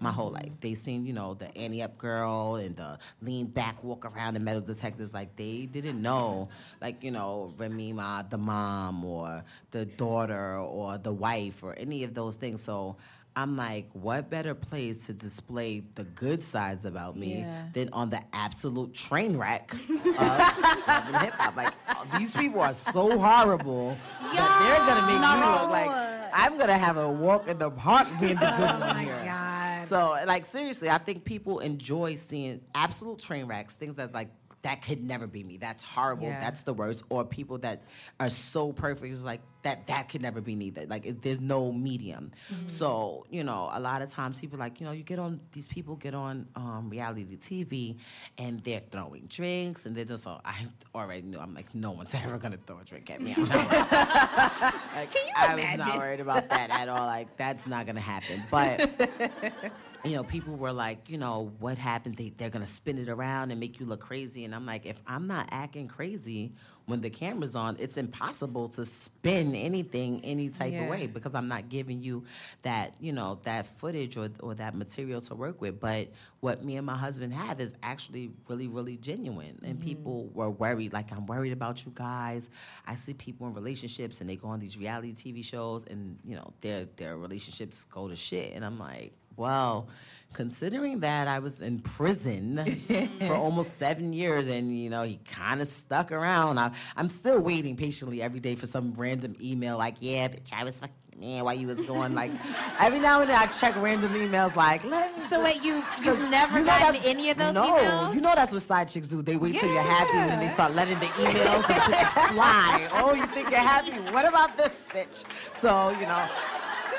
My 0.04 0.12
whole 0.12 0.30
life, 0.30 0.52
they 0.60 0.74
seen 0.74 1.06
you 1.06 1.14
know 1.14 1.32
the 1.32 1.48
Ante 1.56 1.82
Up 1.82 1.96
girl 1.96 2.56
and 2.56 2.76
the 2.76 2.98
lean 3.22 3.46
back, 3.46 3.82
walk 3.82 4.04
around, 4.04 4.34
the 4.34 4.40
metal 4.40 4.60
detectors. 4.60 5.14
Like 5.14 5.34
they 5.36 5.66
didn't 5.72 6.00
know, 6.02 6.50
like 6.82 7.02
you 7.02 7.10
know 7.10 7.50
Remy 7.56 7.94
Remima, 7.94 8.28
the 8.28 8.36
mom, 8.36 9.02
or 9.04 9.42
the 9.70 9.86
daughter, 9.86 10.58
or 10.58 10.98
the 10.98 11.12
wife, 11.12 11.62
or 11.62 11.74
any 11.78 12.04
of 12.04 12.12
those 12.12 12.36
things. 12.36 12.62
So 12.62 12.96
I'm 13.34 13.56
like, 13.56 13.86
what 13.94 14.28
better 14.28 14.54
place 14.54 15.06
to 15.06 15.12
display 15.14 15.82
the 15.94 16.04
good 16.04 16.44
sides 16.44 16.84
about 16.84 17.16
me 17.16 17.38
Yeah. 17.40 17.62
than 17.72 17.88
on 17.94 18.10
the 18.10 18.20
absolute 18.34 18.92
train 18.94 19.36
wreck 19.38 19.72
of 19.72 19.78
hip 21.24 21.34
hop? 21.34 21.56
Like, 21.56 21.72
oh, 21.88 22.06
these 22.18 22.34
people 22.34 22.60
are 22.60 22.74
so 22.74 23.18
horrible 23.18 23.96
that 24.20 24.50
they're 24.60 24.84
gonna 24.86 25.06
make 25.06 25.20
me 25.20 25.50
look 25.60 25.70
like 25.70 26.30
I'm 26.36 26.58
gonna 26.58 26.76
have 26.78 26.96
a 26.96 27.08
walk 27.08 27.48
in 27.48 27.58
the 27.58 27.70
park 27.70 28.06
being 28.20 28.34
the 28.34 28.40
good 28.58 28.70
oh 28.70 28.80
one 28.80 28.80
my 28.80 29.02
here. 29.04 29.22
God. 29.24 29.43
So, 29.86 30.16
like, 30.26 30.46
seriously, 30.46 30.90
I 30.90 30.98
think 30.98 31.24
people 31.24 31.60
enjoy 31.60 32.14
seeing 32.14 32.60
absolute 32.74 33.18
train 33.18 33.46
wrecks, 33.46 33.74
things 33.74 33.96
that 33.96 34.12
like 34.12 34.28
that 34.62 34.82
could 34.82 35.02
never 35.02 35.26
be 35.26 35.44
me. 35.44 35.58
That's 35.58 35.84
horrible. 35.84 36.26
Yeah. 36.26 36.40
That's 36.40 36.62
the 36.62 36.74
worst. 36.74 37.04
Or 37.10 37.24
people 37.24 37.58
that 37.58 37.82
are 38.18 38.30
so 38.30 38.72
perfect, 38.72 39.12
it's 39.12 39.22
like 39.22 39.40
that 39.64 39.86
that 39.86 40.08
could 40.10 40.22
never 40.22 40.40
be 40.40 40.54
neither. 40.54 40.86
Like, 40.86 41.06
it, 41.06 41.22
there's 41.22 41.40
no 41.40 41.72
medium. 41.72 42.30
Mm-hmm. 42.52 42.66
So, 42.68 43.26
you 43.30 43.42
know, 43.42 43.70
a 43.72 43.80
lot 43.80 44.02
of 44.02 44.10
times 44.10 44.38
people 44.38 44.58
like, 44.58 44.78
you 44.78 44.86
know, 44.86 44.92
you 44.92 45.02
get 45.02 45.18
on 45.18 45.40
these 45.52 45.66
people 45.66 45.96
get 45.96 46.14
on 46.14 46.46
um, 46.54 46.88
reality 46.90 47.24
TV, 47.36 47.96
and 48.38 48.62
they're 48.62 48.82
throwing 48.90 49.26
drinks, 49.26 49.86
and 49.86 49.96
they're 49.96 50.04
just 50.04 50.22
so 50.22 50.38
I 50.44 50.66
already 50.94 51.22
knew. 51.22 51.38
I'm 51.38 51.54
like, 51.54 51.74
no 51.74 51.90
one's 51.90 52.14
ever 52.24 52.38
gonna 52.38 52.58
throw 52.66 52.78
a 52.78 52.84
drink 52.84 53.10
at 53.10 53.20
me. 53.20 53.34
I'm 53.36 53.48
not- 53.48 53.70
like, 54.94 55.10
Can 55.10 55.26
you 55.26 55.32
I 55.36 55.54
was 55.54 55.86
not 55.86 55.98
worried 55.98 56.20
about 56.20 56.48
that 56.50 56.70
at 56.70 56.88
all. 56.88 57.06
Like, 57.06 57.36
that's 57.36 57.66
not 57.66 57.86
gonna 57.86 58.00
happen. 58.00 58.44
But 58.50 58.90
you 60.04 60.12
know, 60.12 60.24
people 60.24 60.56
were 60.56 60.72
like, 60.72 61.08
you 61.08 61.16
know, 61.16 61.52
what 61.58 61.78
happened? 61.78 62.16
They, 62.16 62.34
they're 62.36 62.50
gonna 62.50 62.66
spin 62.66 62.98
it 62.98 63.08
around 63.08 63.50
and 63.50 63.58
make 63.58 63.80
you 63.80 63.86
look 63.86 64.00
crazy. 64.00 64.44
And 64.44 64.54
I'm 64.54 64.66
like, 64.66 64.84
if 64.84 65.00
I'm 65.06 65.26
not 65.26 65.48
acting 65.50 65.88
crazy 65.88 66.52
when 66.86 67.00
the 67.00 67.10
camera's 67.10 67.56
on, 67.56 67.76
it's 67.78 67.96
impossible 67.96 68.68
to 68.68 68.84
spin 68.84 69.54
anything 69.54 70.20
any 70.22 70.50
type 70.50 70.72
Yeah. 70.72 70.82
of 70.82 70.90
way 70.90 71.06
because 71.06 71.34
I'm 71.34 71.48
not 71.48 71.68
giving 71.68 72.02
you 72.02 72.24
that, 72.62 72.94
you 73.00 73.12
know, 73.12 73.38
that 73.44 73.66
footage 73.78 74.16
or, 74.16 74.28
or 74.40 74.54
that 74.56 74.74
material 74.74 75.20
to 75.22 75.34
work 75.34 75.60
with. 75.60 75.80
But 75.80 76.08
what 76.40 76.62
me 76.62 76.76
and 76.76 76.84
my 76.84 76.96
husband 76.96 77.32
have 77.32 77.60
is 77.60 77.74
actually 77.82 78.32
really, 78.48 78.68
really 78.68 78.98
genuine. 78.98 79.58
And 79.62 79.76
mm-hmm. 79.76 79.88
people 79.88 80.30
were 80.34 80.50
worried, 80.50 80.92
like, 80.92 81.10
I'm 81.10 81.26
worried 81.26 81.52
about 81.52 81.86
you 81.86 81.92
guys. 81.94 82.50
I 82.86 82.94
see 82.96 83.14
people 83.14 83.46
in 83.46 83.54
relationships 83.54 84.20
and 84.20 84.28
they 84.28 84.36
go 84.36 84.48
on 84.48 84.58
these 84.58 84.76
reality 84.76 85.14
TV 85.14 85.42
shows 85.42 85.86
and, 85.86 86.18
you 86.24 86.36
know, 86.36 86.52
their 86.60 86.86
their 86.96 87.16
relationships 87.16 87.84
go 87.84 88.08
to 88.08 88.16
shit. 88.16 88.52
And 88.54 88.64
I'm 88.64 88.78
like, 88.78 89.14
well, 89.36 89.88
considering 90.34 91.00
that 91.00 91.28
I 91.28 91.38
was 91.38 91.62
in 91.62 91.78
prison 91.78 92.82
for 93.26 93.34
almost 93.34 93.78
seven 93.78 94.12
years 94.12 94.48
and, 94.48 94.76
you 94.76 94.90
know, 94.90 95.04
he 95.04 95.18
kind 95.24 95.62
of 95.62 95.68
stuck 95.68 96.12
around, 96.12 96.58
I, 96.58 96.72
I'm 96.96 97.08
still 97.08 97.40
waiting 97.40 97.76
patiently 97.76 98.20
every 98.20 98.40
day 98.40 98.54
for 98.54 98.66
some 98.66 98.92
random 98.94 99.36
email 99.40 99.78
like, 99.78 99.96
yeah, 100.00 100.28
bitch, 100.28 100.52
I 100.52 100.64
was 100.64 100.80
fucking 100.80 100.94
man 101.18 101.44
while 101.44 101.54
you 101.54 101.66
was 101.66 101.82
going. 101.84 102.14
Like, 102.14 102.32
every 102.78 102.98
now 102.98 103.20
and 103.20 103.30
then 103.30 103.36
I 103.36 103.46
check 103.46 103.74
random 103.76 104.12
emails 104.14 104.56
like, 104.56 104.84
let 104.84 105.16
me 105.16 105.24
so 105.28 105.42
wait, 105.42 105.62
you 105.62 105.82
you've 106.02 106.28
never 106.28 106.58
you 106.58 106.64
know 106.64 106.78
gotten 106.78 107.02
any 107.04 107.30
of 107.30 107.38
those 107.38 107.54
no, 107.54 107.62
emails? 107.62 108.14
you 108.14 108.20
know 108.20 108.32
that's 108.34 108.52
what 108.52 108.62
side 108.62 108.88
chicks 108.88 109.08
do. 109.08 109.22
They 109.22 109.36
wait 109.36 109.58
till 109.58 109.72
you're 109.72 109.82
happy 109.82 110.18
and 110.18 110.30
then 110.30 110.40
they 110.40 110.48
start 110.48 110.74
letting 110.74 110.98
the 110.98 111.06
emails 111.06 111.70
and 111.70 112.34
fly. 112.34 112.88
Oh, 112.92 113.14
you 113.14 113.26
think 113.26 113.50
you're 113.50 113.60
happy? 113.60 113.92
What 114.12 114.26
about 114.26 114.56
this 114.56 114.88
bitch? 114.90 115.24
So, 115.54 115.90
you 115.90 116.06
know, 116.06 116.28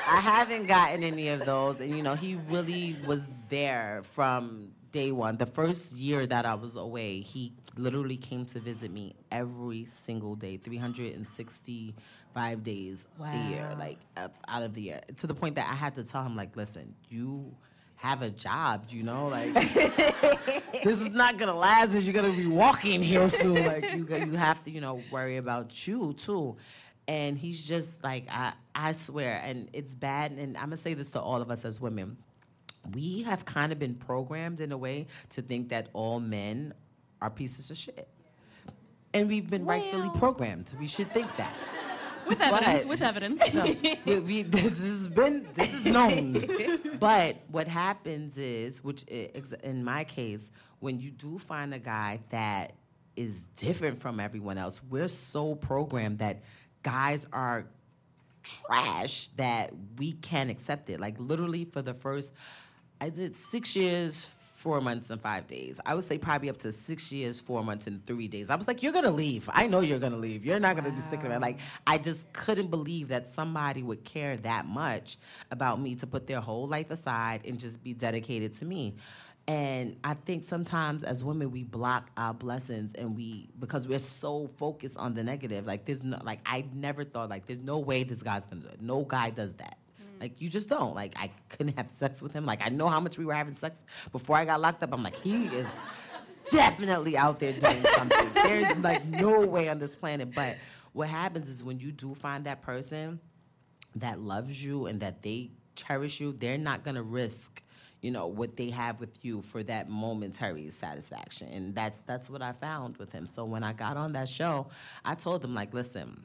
I 0.06 0.20
haven't 0.20 0.66
gotten 0.66 1.02
any 1.02 1.28
of 1.28 1.44
those. 1.44 1.80
And, 1.80 1.96
you 1.96 2.02
know, 2.02 2.14
he 2.14 2.36
really 2.48 2.96
was 3.06 3.24
there 3.48 4.02
from 4.12 4.72
day 4.92 5.12
one. 5.12 5.36
The 5.36 5.46
first 5.46 5.96
year 5.96 6.26
that 6.26 6.46
I 6.46 6.54
was 6.54 6.76
away, 6.76 7.20
he 7.20 7.52
literally 7.76 8.16
came 8.16 8.46
to 8.46 8.60
visit 8.60 8.90
me 8.90 9.14
every 9.30 9.86
single 9.92 10.36
day, 10.36 10.56
365 10.58 12.64
days 12.64 13.06
a 13.20 13.48
year, 13.50 13.74
like 13.78 13.98
out 14.16 14.62
of 14.62 14.74
the 14.74 14.82
year, 14.82 15.00
to 15.16 15.26
the 15.26 15.34
point 15.34 15.56
that 15.56 15.68
I 15.68 15.74
had 15.74 15.94
to 15.96 16.04
tell 16.04 16.22
him, 16.22 16.36
like, 16.36 16.56
listen, 16.56 16.94
you 17.08 17.52
have 17.96 18.22
a 18.22 18.30
job, 18.30 18.84
you 18.90 19.02
know, 19.02 19.26
like 19.28 19.52
this 20.84 21.00
is 21.00 21.10
not 21.10 21.38
gonna 21.38 21.54
last. 21.54 21.94
As 21.94 22.06
you're 22.06 22.14
gonna 22.14 22.30
be 22.30 22.46
walking 22.46 23.02
here 23.02 23.28
soon. 23.28 23.66
Like 23.66 23.92
you, 23.94 24.06
you 24.06 24.32
have 24.32 24.62
to, 24.64 24.70
you 24.70 24.80
know, 24.80 25.00
worry 25.10 25.38
about 25.38 25.86
you 25.86 26.12
too. 26.12 26.56
And 27.08 27.38
he's 27.38 27.64
just 27.64 28.02
like, 28.02 28.26
I, 28.30 28.52
I 28.76 28.92
swear, 28.92 29.40
and 29.42 29.68
it's 29.72 29.94
bad. 29.94 30.32
And 30.32 30.56
I'm 30.56 30.64
gonna 30.64 30.76
say 30.76 30.92
this 30.94 31.10
to 31.12 31.20
all 31.20 31.40
of 31.40 31.50
us 31.50 31.64
as 31.64 31.80
women. 31.80 32.18
We 32.94 33.22
have 33.22 33.44
kind 33.44 33.72
of 33.72 33.78
been 33.78 33.94
programmed 33.94 34.60
in 34.60 34.70
a 34.70 34.76
way 34.76 35.06
to 35.30 35.42
think 35.42 35.70
that 35.70 35.88
all 35.94 36.20
men 36.20 36.74
are 37.20 37.30
pieces 37.30 37.70
of 37.70 37.78
shit. 37.78 38.06
And 39.14 39.28
we've 39.28 39.48
been 39.48 39.64
rightfully 39.64 40.10
programmed. 40.16 40.72
We 40.78 40.86
should 40.86 41.10
think 41.12 41.34
that. 41.38 41.52
With 42.28 42.40
evidence, 42.40 42.80
But- 42.82 42.88
with 42.88 43.02
evidence. 43.02 43.40
No, 43.54 43.62
we, 44.04 44.18
we, 44.20 44.42
this 44.42 44.80
has 44.80 45.06
been 45.06 45.46
this 45.54 45.72
is 45.72 45.84
known. 45.84 46.44
but 47.00 47.36
what 47.48 47.68
happens 47.68 48.36
is, 48.36 48.82
which 48.82 49.04
i- 49.08 49.30
ex- 49.34 49.52
in 49.62 49.84
my 49.84 50.02
case, 50.02 50.50
when 50.80 50.98
you 50.98 51.12
do 51.12 51.38
find 51.38 51.72
a 51.72 51.78
guy 51.78 52.18
that 52.30 52.72
is 53.14 53.46
different 53.56 54.00
from 54.02 54.18
everyone 54.20 54.58
else. 54.58 54.80
We're 54.90 55.08
so 55.08 55.54
programmed 55.54 56.18
that 56.18 56.42
guys 56.82 57.26
are 57.32 57.66
trash 58.66 59.28
that 59.36 59.72
we 59.98 60.12
can't 60.12 60.50
accept 60.50 60.90
it. 60.90 61.00
Like 61.00 61.16
literally 61.18 61.64
for 61.64 61.82
the 61.82 61.94
first, 61.94 62.32
I 63.00 63.10
did 63.10 63.36
six 63.36 63.76
years, 63.76 64.30
four 64.56 64.80
months 64.80 65.10
and 65.10 65.20
five 65.20 65.46
days. 65.46 65.80
I 65.84 65.94
would 65.94 66.04
say 66.04 66.16
probably 66.18 66.48
up 66.48 66.56
to 66.58 66.72
six 66.72 67.12
years, 67.12 67.40
four 67.40 67.62
months 67.62 67.86
and 67.86 68.04
three 68.06 68.26
days. 68.26 68.50
I 68.50 68.56
was 68.56 68.66
like, 68.66 68.82
you're 68.82 68.92
gonna 68.92 69.10
leave. 69.10 69.48
I 69.52 69.66
know 69.66 69.80
you're 69.80 69.98
gonna 69.98 70.16
leave. 70.16 70.44
You're 70.44 70.60
not 70.60 70.76
gonna 70.76 70.90
be 70.90 71.00
sticking 71.00 71.30
around. 71.30 71.42
Like 71.42 71.58
I 71.86 71.98
just 71.98 72.32
couldn't 72.32 72.68
believe 72.68 73.08
that 73.08 73.28
somebody 73.28 73.82
would 73.82 74.04
care 74.04 74.36
that 74.38 74.66
much 74.66 75.18
about 75.50 75.80
me 75.80 75.94
to 75.96 76.06
put 76.06 76.26
their 76.26 76.40
whole 76.40 76.66
life 76.66 76.90
aside 76.90 77.42
and 77.44 77.58
just 77.58 77.82
be 77.82 77.92
dedicated 77.92 78.54
to 78.56 78.64
me. 78.64 78.94
And 79.48 79.96
I 80.02 80.14
think 80.14 80.42
sometimes 80.42 81.04
as 81.04 81.22
women 81.22 81.52
we 81.52 81.62
block 81.62 82.10
our 82.16 82.34
blessings 82.34 82.94
and 82.94 83.16
we 83.16 83.48
because 83.60 83.86
we're 83.86 83.98
so 83.98 84.50
focused 84.56 84.98
on 84.98 85.14
the 85.14 85.22
negative. 85.22 85.66
Like 85.66 85.84
there's 85.84 86.02
no 86.02 86.20
like 86.24 86.40
I 86.44 86.64
never 86.74 87.04
thought 87.04 87.30
like 87.30 87.46
there's 87.46 87.60
no 87.60 87.78
way 87.78 88.02
this 88.02 88.22
guy's 88.22 88.44
gonna 88.44 88.62
do 88.62 88.68
it. 88.68 88.82
No 88.82 89.02
guy 89.02 89.30
does 89.30 89.54
that. 89.54 89.78
Mm. 90.02 90.20
Like 90.20 90.40
you 90.40 90.48
just 90.48 90.68
don't. 90.68 90.96
Like 90.96 91.14
I 91.16 91.30
couldn't 91.48 91.76
have 91.76 91.90
sex 91.90 92.20
with 92.20 92.32
him. 92.32 92.44
Like 92.44 92.60
I 92.60 92.70
know 92.70 92.88
how 92.88 92.98
much 92.98 93.18
we 93.18 93.24
were 93.24 93.34
having 93.34 93.54
sex 93.54 93.84
before 94.10 94.36
I 94.36 94.44
got 94.44 94.60
locked 94.60 94.82
up. 94.82 94.92
I'm 94.92 95.04
like, 95.04 95.14
he 95.14 95.46
is 95.46 95.68
definitely 96.50 97.16
out 97.16 97.38
there 97.38 97.52
doing 97.52 97.84
something. 97.96 98.30
There's 98.34 98.76
like 98.78 99.06
no 99.06 99.46
way 99.46 99.68
on 99.68 99.78
this 99.78 99.94
planet. 99.94 100.34
But 100.34 100.56
what 100.92 101.08
happens 101.08 101.48
is 101.48 101.62
when 101.62 101.78
you 101.78 101.92
do 101.92 102.16
find 102.16 102.46
that 102.46 102.62
person 102.62 103.20
that 103.94 104.20
loves 104.20 104.64
you 104.64 104.86
and 104.86 104.98
that 105.00 105.22
they 105.22 105.50
cherish 105.76 106.20
you, 106.20 106.32
they're 106.32 106.58
not 106.58 106.82
gonna 106.82 107.02
risk, 107.02 107.62
you 108.06 108.12
know, 108.12 108.28
what 108.28 108.56
they 108.56 108.70
have 108.70 109.00
with 109.00 109.24
you 109.24 109.42
for 109.42 109.64
that 109.64 109.88
momentary 109.88 110.70
satisfaction. 110.70 111.48
And 111.48 111.74
that's 111.74 112.02
that's 112.02 112.30
what 112.30 112.40
I 112.40 112.52
found 112.52 112.98
with 112.98 113.10
him. 113.10 113.26
So 113.26 113.44
when 113.44 113.64
I 113.64 113.72
got 113.72 113.96
on 113.96 114.12
that 114.12 114.28
show, 114.28 114.68
I 115.04 115.16
told 115.16 115.42
him 115.42 115.54
like, 115.56 115.74
listen, 115.74 116.22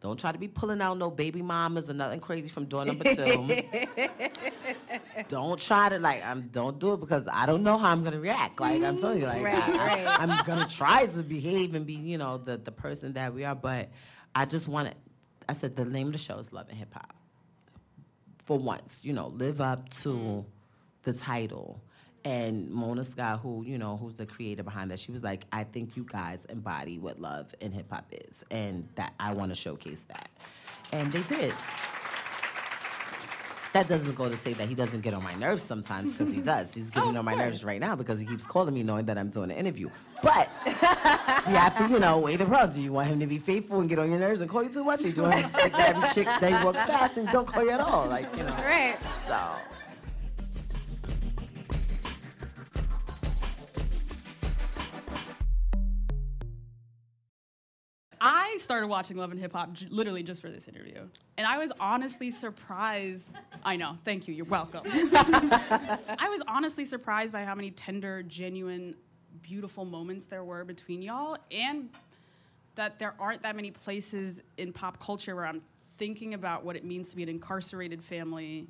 don't 0.00 0.18
try 0.18 0.32
to 0.32 0.38
be 0.38 0.48
pulling 0.48 0.82
out 0.82 0.98
no 0.98 1.12
baby 1.12 1.40
mamas 1.40 1.88
or 1.88 1.92
nothing 1.92 2.18
crazy 2.18 2.48
from 2.48 2.64
door 2.64 2.84
number 2.84 3.14
two. 3.14 3.62
don't 5.28 5.60
try 5.60 5.90
to 5.90 6.00
like 6.00 6.24
I'm 6.24 6.48
don't 6.48 6.80
do 6.80 6.94
it 6.94 6.98
because 6.98 7.28
I 7.30 7.46
don't 7.46 7.62
know 7.62 7.78
how 7.78 7.92
I'm 7.92 8.02
gonna 8.02 8.18
react. 8.18 8.60
Like 8.60 8.82
I'm 8.82 8.98
telling 8.98 9.20
you, 9.20 9.26
like 9.26 9.44
Right, 9.44 9.68
I, 9.68 10.04
right. 10.04 10.28
am 10.28 10.44
gonna 10.44 10.66
try 10.68 11.06
to 11.06 11.22
behave 11.22 11.76
and 11.76 11.86
be, 11.86 11.94
you 11.94 12.18
know, 12.18 12.38
the 12.38 12.56
the 12.56 12.72
person 12.72 13.12
that 13.12 13.32
we 13.32 13.44
are. 13.44 13.54
But 13.54 13.90
I 14.34 14.44
just 14.44 14.66
want 14.66 14.90
to. 14.90 14.96
I 15.48 15.52
said 15.52 15.76
the 15.76 15.84
name 15.84 16.08
of 16.08 16.14
the 16.14 16.18
show 16.18 16.38
is 16.40 16.52
Love 16.52 16.68
and 16.68 16.78
Hip 16.78 16.92
Hop. 16.94 17.14
For 18.44 18.58
once, 18.58 19.02
you 19.04 19.12
know, 19.12 19.28
live 19.28 19.60
up 19.60 19.88
to 20.00 20.08
mm. 20.08 20.44
The 21.02 21.12
title. 21.12 21.80
And 22.24 22.70
Mona 22.70 23.02
Scott, 23.02 23.40
who 23.40 23.64
you 23.64 23.78
know, 23.78 23.96
who's 23.96 24.14
the 24.14 24.26
creator 24.26 24.62
behind 24.62 24.90
that, 24.92 25.00
she 25.00 25.10
was 25.10 25.24
like, 25.24 25.44
"I 25.50 25.64
think 25.64 25.96
you 25.96 26.06
guys 26.08 26.44
embody 26.46 26.98
what 26.98 27.20
love 27.20 27.52
in 27.60 27.72
hip 27.72 27.90
hop 27.90 28.06
is, 28.12 28.44
and 28.50 28.88
that 28.94 29.14
I 29.18 29.34
want 29.34 29.50
to 29.50 29.56
showcase 29.56 30.04
that." 30.04 30.30
And 30.92 31.10
they 31.12 31.22
did. 31.22 31.52
That 33.72 33.88
doesn't 33.88 34.14
go 34.14 34.28
to 34.28 34.36
say 34.36 34.52
that 34.52 34.68
he 34.68 34.74
doesn't 34.74 35.00
get 35.00 35.14
on 35.14 35.22
my 35.22 35.34
nerves 35.34 35.62
sometimes, 35.62 36.12
because 36.12 36.30
he 36.30 36.40
does. 36.52 36.74
He's 36.74 36.90
oh, 36.90 36.94
getting 36.94 37.16
Oh, 37.16 37.20
on 37.20 37.24
my 37.24 37.34
nerves 37.34 37.64
right 37.64 37.80
now 37.80 37.96
because 37.96 38.20
he 38.20 38.26
keeps 38.26 38.46
calling 38.46 38.74
me 38.74 38.82
knowing 38.82 39.06
that 39.06 39.16
I'm 39.16 39.30
doing 39.30 39.50
an 39.50 39.56
interview. 39.56 39.88
But 40.22 40.50
you 40.66 40.72
have 40.72 41.76
to, 41.78 41.88
you 41.90 41.98
know, 41.98 42.18
weigh 42.18 42.36
the 42.36 42.44
pros. 42.44 42.74
Do 42.74 42.82
you 42.82 42.92
want 42.92 43.08
him 43.08 43.18
to 43.20 43.26
be 43.26 43.38
faithful 43.38 43.80
and 43.80 43.88
get 43.88 43.98
on 43.98 44.10
your 44.10 44.20
nerves 44.20 44.42
and 44.42 44.50
call 44.50 44.62
you 44.62 44.68
too 44.68 44.84
much? 44.84 45.02
Or 45.02 45.06
you 45.06 45.12
doing 45.14 45.30
like 45.30 45.50
that 45.50 45.96
every 45.96 46.08
chick 46.10 46.26
that 46.26 46.60
he 46.60 46.64
works 46.64 46.82
fast 46.82 47.16
and 47.16 47.26
don't 47.30 47.46
call 47.46 47.64
you 47.64 47.70
at 47.70 47.80
all? 47.80 48.06
Like, 48.06 48.30
you 48.36 48.42
know. 48.42 48.52
Right. 48.52 48.98
So. 49.10 49.38
Started 58.62 58.86
watching 58.86 59.16
Love 59.16 59.30
and 59.30 59.40
Hip 59.40 59.52
Hop 59.52 59.72
j- 59.72 59.86
literally 59.90 60.22
just 60.22 60.40
for 60.40 60.50
this 60.50 60.68
interview. 60.68 61.06
And 61.36 61.46
I 61.46 61.58
was 61.58 61.72
honestly 61.80 62.30
surprised. 62.30 63.28
I 63.64 63.76
know, 63.76 63.96
thank 64.04 64.28
you, 64.28 64.34
you're 64.34 64.46
welcome. 64.46 64.82
I 64.86 66.28
was 66.30 66.42
honestly 66.46 66.84
surprised 66.84 67.32
by 67.32 67.44
how 67.44 67.54
many 67.54 67.70
tender, 67.70 68.22
genuine, 68.22 68.94
beautiful 69.42 69.84
moments 69.84 70.26
there 70.26 70.44
were 70.44 70.64
between 70.64 71.02
y'all, 71.02 71.36
and 71.50 71.88
that 72.74 72.98
there 72.98 73.14
aren't 73.18 73.42
that 73.42 73.56
many 73.56 73.70
places 73.70 74.40
in 74.56 74.72
pop 74.72 74.98
culture 75.00 75.36
where 75.36 75.46
I'm 75.46 75.62
thinking 75.98 76.34
about 76.34 76.64
what 76.64 76.76
it 76.76 76.84
means 76.84 77.10
to 77.10 77.16
be 77.16 77.22
an 77.22 77.28
incarcerated 77.28 78.02
family 78.02 78.66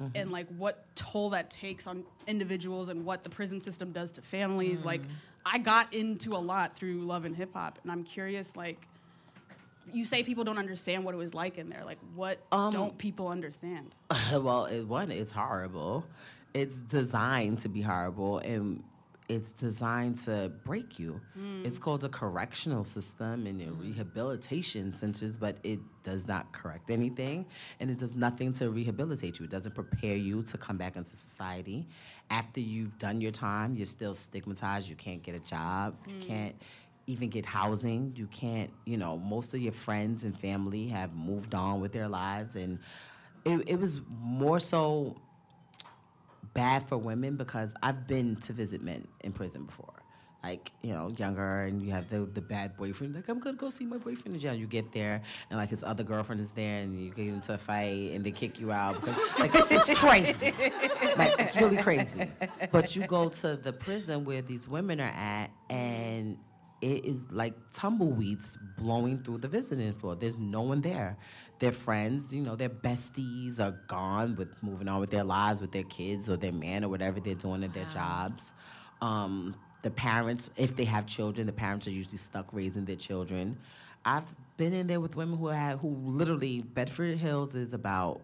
mm-hmm. 0.00 0.16
and 0.16 0.30
like 0.30 0.46
what 0.58 0.84
toll 0.94 1.30
that 1.30 1.50
takes 1.50 1.86
on 1.86 2.04
individuals 2.26 2.88
and 2.88 3.04
what 3.04 3.22
the 3.22 3.30
prison 3.30 3.60
system 3.60 3.92
does 3.92 4.10
to 4.12 4.22
families. 4.22 4.84
Like 4.84 5.02
mm. 5.02 5.10
I 5.46 5.58
got 5.58 5.92
into 5.94 6.34
a 6.34 6.38
lot 6.38 6.76
through 6.76 7.02
love 7.02 7.24
and 7.24 7.34
hip 7.34 7.54
hop, 7.54 7.78
and 7.82 7.90
I'm 7.90 8.04
curious, 8.04 8.52
like 8.56 8.86
you 9.92 10.04
say 10.04 10.22
people 10.22 10.44
don't 10.44 10.58
understand 10.58 11.04
what 11.04 11.14
it 11.14 11.18
was 11.18 11.34
like 11.34 11.58
in 11.58 11.68
there. 11.68 11.84
Like 11.84 11.98
what 12.14 12.38
Um, 12.52 12.72
don't 12.72 12.98
people 12.98 13.28
understand? 13.28 13.94
well, 14.32 14.66
it, 14.66 14.84
one, 14.84 15.10
it's 15.10 15.32
horrible. 15.32 16.04
It's 16.54 16.78
designed 16.78 17.60
to 17.60 17.68
be 17.68 17.80
horrible, 17.80 18.38
and 18.38 18.82
it's 19.28 19.50
designed 19.50 20.18
to 20.18 20.52
break 20.64 20.98
you. 20.98 21.20
Hmm. 21.34 21.64
It's 21.64 21.78
called 21.78 22.04
a 22.04 22.08
correctional 22.08 22.84
system 22.84 23.46
and 23.46 23.60
a 23.60 23.66
hmm. 23.66 23.80
rehabilitation 23.80 24.92
centers, 24.92 25.38
but 25.38 25.56
it 25.62 25.80
does 26.02 26.26
not 26.26 26.52
correct 26.52 26.90
anything, 26.90 27.46
and 27.80 27.90
it 27.90 27.98
does 27.98 28.14
nothing 28.14 28.52
to 28.54 28.70
rehabilitate 28.70 29.38
you. 29.38 29.44
It 29.44 29.50
doesn't 29.50 29.74
prepare 29.74 30.16
you 30.16 30.42
to 30.42 30.58
come 30.58 30.76
back 30.76 30.96
into 30.96 31.16
society. 31.16 31.86
After 32.30 32.60
you've 32.60 32.98
done 32.98 33.20
your 33.20 33.32
time, 33.32 33.74
you're 33.74 33.86
still 33.86 34.14
stigmatized. 34.14 34.88
You 34.88 34.96
can't 34.96 35.22
get 35.22 35.34
a 35.34 35.40
job. 35.40 35.96
You 36.06 36.14
hmm. 36.14 36.20
can't 36.20 36.56
even 37.06 37.28
get 37.28 37.44
housing. 37.44 38.12
You 38.16 38.26
can't, 38.26 38.70
you 38.84 38.96
know, 38.96 39.16
most 39.16 39.54
of 39.54 39.60
your 39.60 39.72
friends 39.72 40.24
and 40.24 40.38
family 40.38 40.88
have 40.88 41.14
moved 41.14 41.54
on 41.54 41.80
with 41.80 41.92
their 41.92 42.08
lives. 42.08 42.56
And 42.56 42.78
it, 43.44 43.64
it 43.66 43.80
was 43.80 44.00
more 44.08 44.60
so 44.60 45.16
bad 46.54 46.88
for 46.88 46.98
women 46.98 47.36
because 47.36 47.74
I've 47.82 48.06
been 48.06 48.36
to 48.36 48.52
visit 48.52 48.82
men 48.82 49.08
in 49.20 49.32
prison 49.32 49.64
before. 49.64 49.94
Like, 50.44 50.72
you 50.82 50.92
know, 50.92 51.14
younger, 51.16 51.62
and 51.62 51.80
you 51.80 51.92
have 51.92 52.10
the, 52.10 52.24
the 52.24 52.40
bad 52.40 52.76
boyfriend. 52.76 53.14
Like, 53.14 53.28
I'm 53.28 53.38
gonna 53.38 53.56
go 53.56 53.70
see 53.70 53.84
my 53.84 53.98
boyfriend 53.98 54.34
in 54.34 54.40
jail. 54.40 54.52
You 54.52 54.66
get 54.66 54.90
there, 54.90 55.22
and 55.48 55.56
like 55.56 55.68
his 55.68 55.84
other 55.84 56.02
girlfriend 56.02 56.40
is 56.40 56.50
there, 56.50 56.80
and 56.80 57.00
you 57.00 57.10
get 57.10 57.28
into 57.28 57.54
a 57.54 57.58
fight, 57.58 58.10
and 58.12 58.24
they 58.24 58.32
kick 58.32 58.58
you 58.58 58.72
out. 58.72 59.00
Because, 59.00 59.38
like, 59.38 59.52
it's 59.54 60.00
crazy. 60.00 60.52
Like, 61.16 61.38
it's 61.38 61.56
really 61.56 61.76
crazy. 61.76 62.26
But 62.72 62.96
you 62.96 63.06
go 63.06 63.28
to 63.28 63.54
the 63.54 63.72
prison 63.72 64.24
where 64.24 64.42
these 64.42 64.66
women 64.66 65.00
are 65.00 65.14
at, 65.14 65.52
and 65.70 66.36
it 66.82 67.04
is 67.04 67.24
like 67.30 67.54
tumbleweeds 67.72 68.58
blowing 68.76 69.22
through 69.22 69.38
the 69.38 69.48
visiting 69.48 69.92
floor. 69.92 70.16
There's 70.16 70.36
no 70.36 70.62
one 70.62 70.80
there. 70.80 71.16
Their 71.60 71.70
friends, 71.70 72.34
you 72.34 72.42
know, 72.42 72.56
their 72.56 72.68
besties 72.68 73.60
are 73.60 73.78
gone 73.86 74.34
with 74.34 74.60
moving 74.64 74.88
on 74.88 74.98
with 74.98 75.10
their 75.10 75.22
lives, 75.22 75.60
with 75.60 75.70
their 75.70 75.84
kids 75.84 76.28
or 76.28 76.36
their 76.36 76.52
man 76.52 76.84
or 76.84 76.88
whatever 76.88 77.20
they're 77.20 77.36
doing 77.36 77.62
at 77.62 77.72
their 77.72 77.86
jobs. 77.86 78.52
Um, 79.00 79.54
the 79.82 79.92
parents, 79.92 80.50
if 80.56 80.74
they 80.74 80.84
have 80.84 81.06
children, 81.06 81.46
the 81.46 81.52
parents 81.52 81.86
are 81.86 81.92
usually 81.92 82.18
stuck 82.18 82.52
raising 82.52 82.84
their 82.84 82.96
children. 82.96 83.58
I've 84.04 84.24
been 84.56 84.72
in 84.72 84.88
there 84.88 85.00
with 85.00 85.14
women 85.14 85.38
who 85.38 85.46
have 85.46 85.78
who 85.78 85.88
literally 85.88 86.62
Bedford 86.62 87.16
Hills 87.16 87.54
is 87.54 87.74
about 87.74 88.22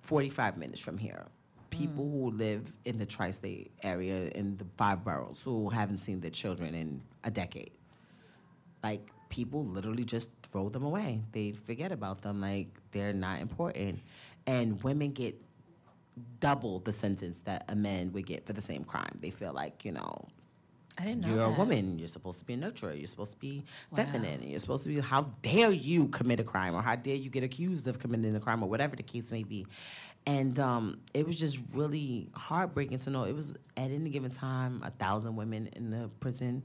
45 0.00 0.56
minutes 0.56 0.80
from 0.80 0.96
here. 0.96 1.26
People 1.68 2.10
who 2.10 2.30
live 2.30 2.72
in 2.86 2.98
the 2.98 3.06
tri-state 3.06 3.70
area 3.82 4.28
in 4.28 4.56
the 4.56 4.64
five 4.78 5.04
boroughs 5.04 5.42
who 5.42 5.68
haven't 5.68 5.98
seen 5.98 6.20
their 6.20 6.30
children 6.30 6.74
in 6.74 7.02
a 7.24 7.30
decade. 7.30 7.72
Like 8.82 9.10
people 9.28 9.64
literally 9.64 10.04
just 10.04 10.30
throw 10.42 10.68
them 10.68 10.84
away. 10.84 11.20
They 11.32 11.52
forget 11.52 11.92
about 11.92 12.22
them 12.22 12.40
like 12.40 12.68
they're 12.90 13.12
not 13.12 13.40
important. 13.40 14.00
And 14.46 14.82
women 14.82 15.12
get 15.12 15.40
double 16.40 16.80
the 16.80 16.92
sentence 16.92 17.40
that 17.40 17.64
a 17.68 17.74
man 17.74 18.12
would 18.12 18.26
get 18.26 18.46
for 18.46 18.52
the 18.52 18.62
same 18.62 18.84
crime. 18.84 19.16
They 19.20 19.30
feel 19.30 19.52
like, 19.52 19.84
you 19.84 19.92
know, 19.92 20.26
I 20.98 21.04
didn't 21.06 21.22
know 21.22 21.28
you're 21.28 21.40
a 21.42 21.50
woman. 21.50 21.98
You're 21.98 22.08
supposed 22.08 22.38
to 22.40 22.44
be 22.44 22.52
a 22.52 22.58
nurturer. 22.58 22.96
You're 22.98 23.06
supposed 23.06 23.32
to 23.32 23.38
be 23.38 23.64
Wow. 23.90 23.96
feminine. 23.96 24.42
You're 24.42 24.58
supposed 24.58 24.84
to 24.84 24.90
be. 24.90 25.00
How 25.00 25.22
dare 25.40 25.70
you 25.70 26.08
commit 26.08 26.38
a 26.40 26.44
crime, 26.44 26.74
or 26.74 26.82
how 26.82 26.96
dare 26.96 27.14
you 27.16 27.30
get 27.30 27.42
accused 27.42 27.88
of 27.88 27.98
committing 27.98 28.36
a 28.36 28.40
crime, 28.40 28.62
or 28.62 28.68
whatever 28.68 28.94
the 28.94 29.02
case 29.02 29.32
may 29.32 29.42
be. 29.42 29.66
And 30.26 30.58
um, 30.60 31.00
it 31.14 31.26
was 31.26 31.38
just 31.40 31.60
really 31.72 32.28
heartbreaking 32.34 32.98
to 32.98 33.10
know 33.10 33.24
it 33.24 33.34
was 33.34 33.52
at 33.76 33.90
any 33.90 34.10
given 34.10 34.30
time 34.30 34.82
a 34.84 34.90
thousand 34.90 35.34
women 35.34 35.68
in 35.74 35.90
the 35.90 36.10
prison, 36.20 36.62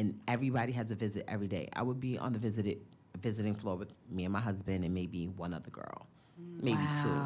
and 0.00 0.18
everybody 0.26 0.72
has 0.72 0.90
a 0.90 0.94
visit 0.94 1.26
every 1.28 1.46
day. 1.46 1.68
I 1.74 1.82
would 1.82 2.00
be 2.00 2.16
on 2.18 2.32
the 2.32 2.38
visited 2.38 2.78
visiting 3.20 3.52
floor 3.52 3.76
with 3.76 3.92
me 4.10 4.24
and 4.24 4.32
my 4.32 4.40
husband 4.40 4.82
and 4.82 4.94
maybe 4.94 5.26
one 5.26 5.52
other 5.52 5.68
girl, 5.68 6.06
maybe 6.38 6.82
two. 7.02 7.22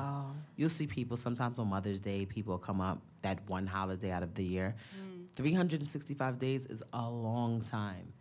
You'll 0.56 0.68
see 0.68 0.88
people 0.88 1.16
sometimes 1.16 1.60
on 1.60 1.68
Mother's 1.68 2.00
Day, 2.00 2.26
people 2.26 2.58
come 2.58 2.80
up 2.80 3.00
that 3.22 3.38
one 3.48 3.66
holiday 3.66 4.10
out 4.10 4.24
of 4.24 4.34
the 4.34 4.42
year. 4.42 4.74
Mm. 5.00 5.26
365 5.37 6.38
days 6.38 6.66
is 6.66 6.82
a 6.92 7.08
long 7.08 7.60
time. 7.60 8.12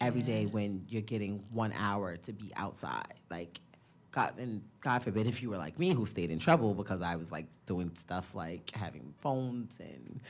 Every 0.00 0.22
day 0.22 0.46
when 0.46 0.84
you're 0.88 1.02
getting 1.02 1.44
one 1.52 1.72
hour 1.72 2.16
to 2.16 2.32
be 2.32 2.50
outside. 2.56 3.14
Like, 3.30 3.60
God 4.12 4.34
and 4.38 4.62
God 4.80 5.02
forbid 5.02 5.26
if 5.28 5.40
you 5.42 5.50
were 5.50 5.56
like 5.58 5.78
me 5.78 5.92
who 5.94 6.04
stayed 6.04 6.30
in 6.30 6.38
trouble 6.40 6.74
because 6.74 7.00
I 7.02 7.14
was 7.16 7.30
like 7.30 7.46
doing 7.66 7.92
stuff 7.94 8.34
like 8.34 8.68
having 8.74 9.14
phones 9.20 9.78
and 9.78 10.20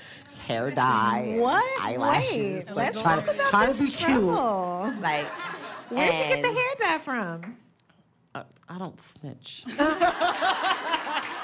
hair 0.47 0.71
dye, 0.71 1.37
What? 1.39 1.65
eyelashes, 1.83 2.37
Wait, 2.37 2.67
like 2.69 2.77
let's 2.77 3.01
trying, 3.03 3.25
talk 3.25 3.35
about 3.35 3.49
trying 3.51 3.73
to 3.73 3.83
be 3.85 3.91
trouble. 3.91 4.83
cute, 4.91 5.01
like. 5.03 5.27
Where'd 5.89 6.15
you 6.15 6.35
get 6.37 6.43
the 6.43 6.53
hair 6.53 6.75
dye 6.79 6.99
from? 6.99 7.57
Uh, 8.35 8.43
I 8.69 8.79
don't 8.79 9.01
snitch. 9.01 9.65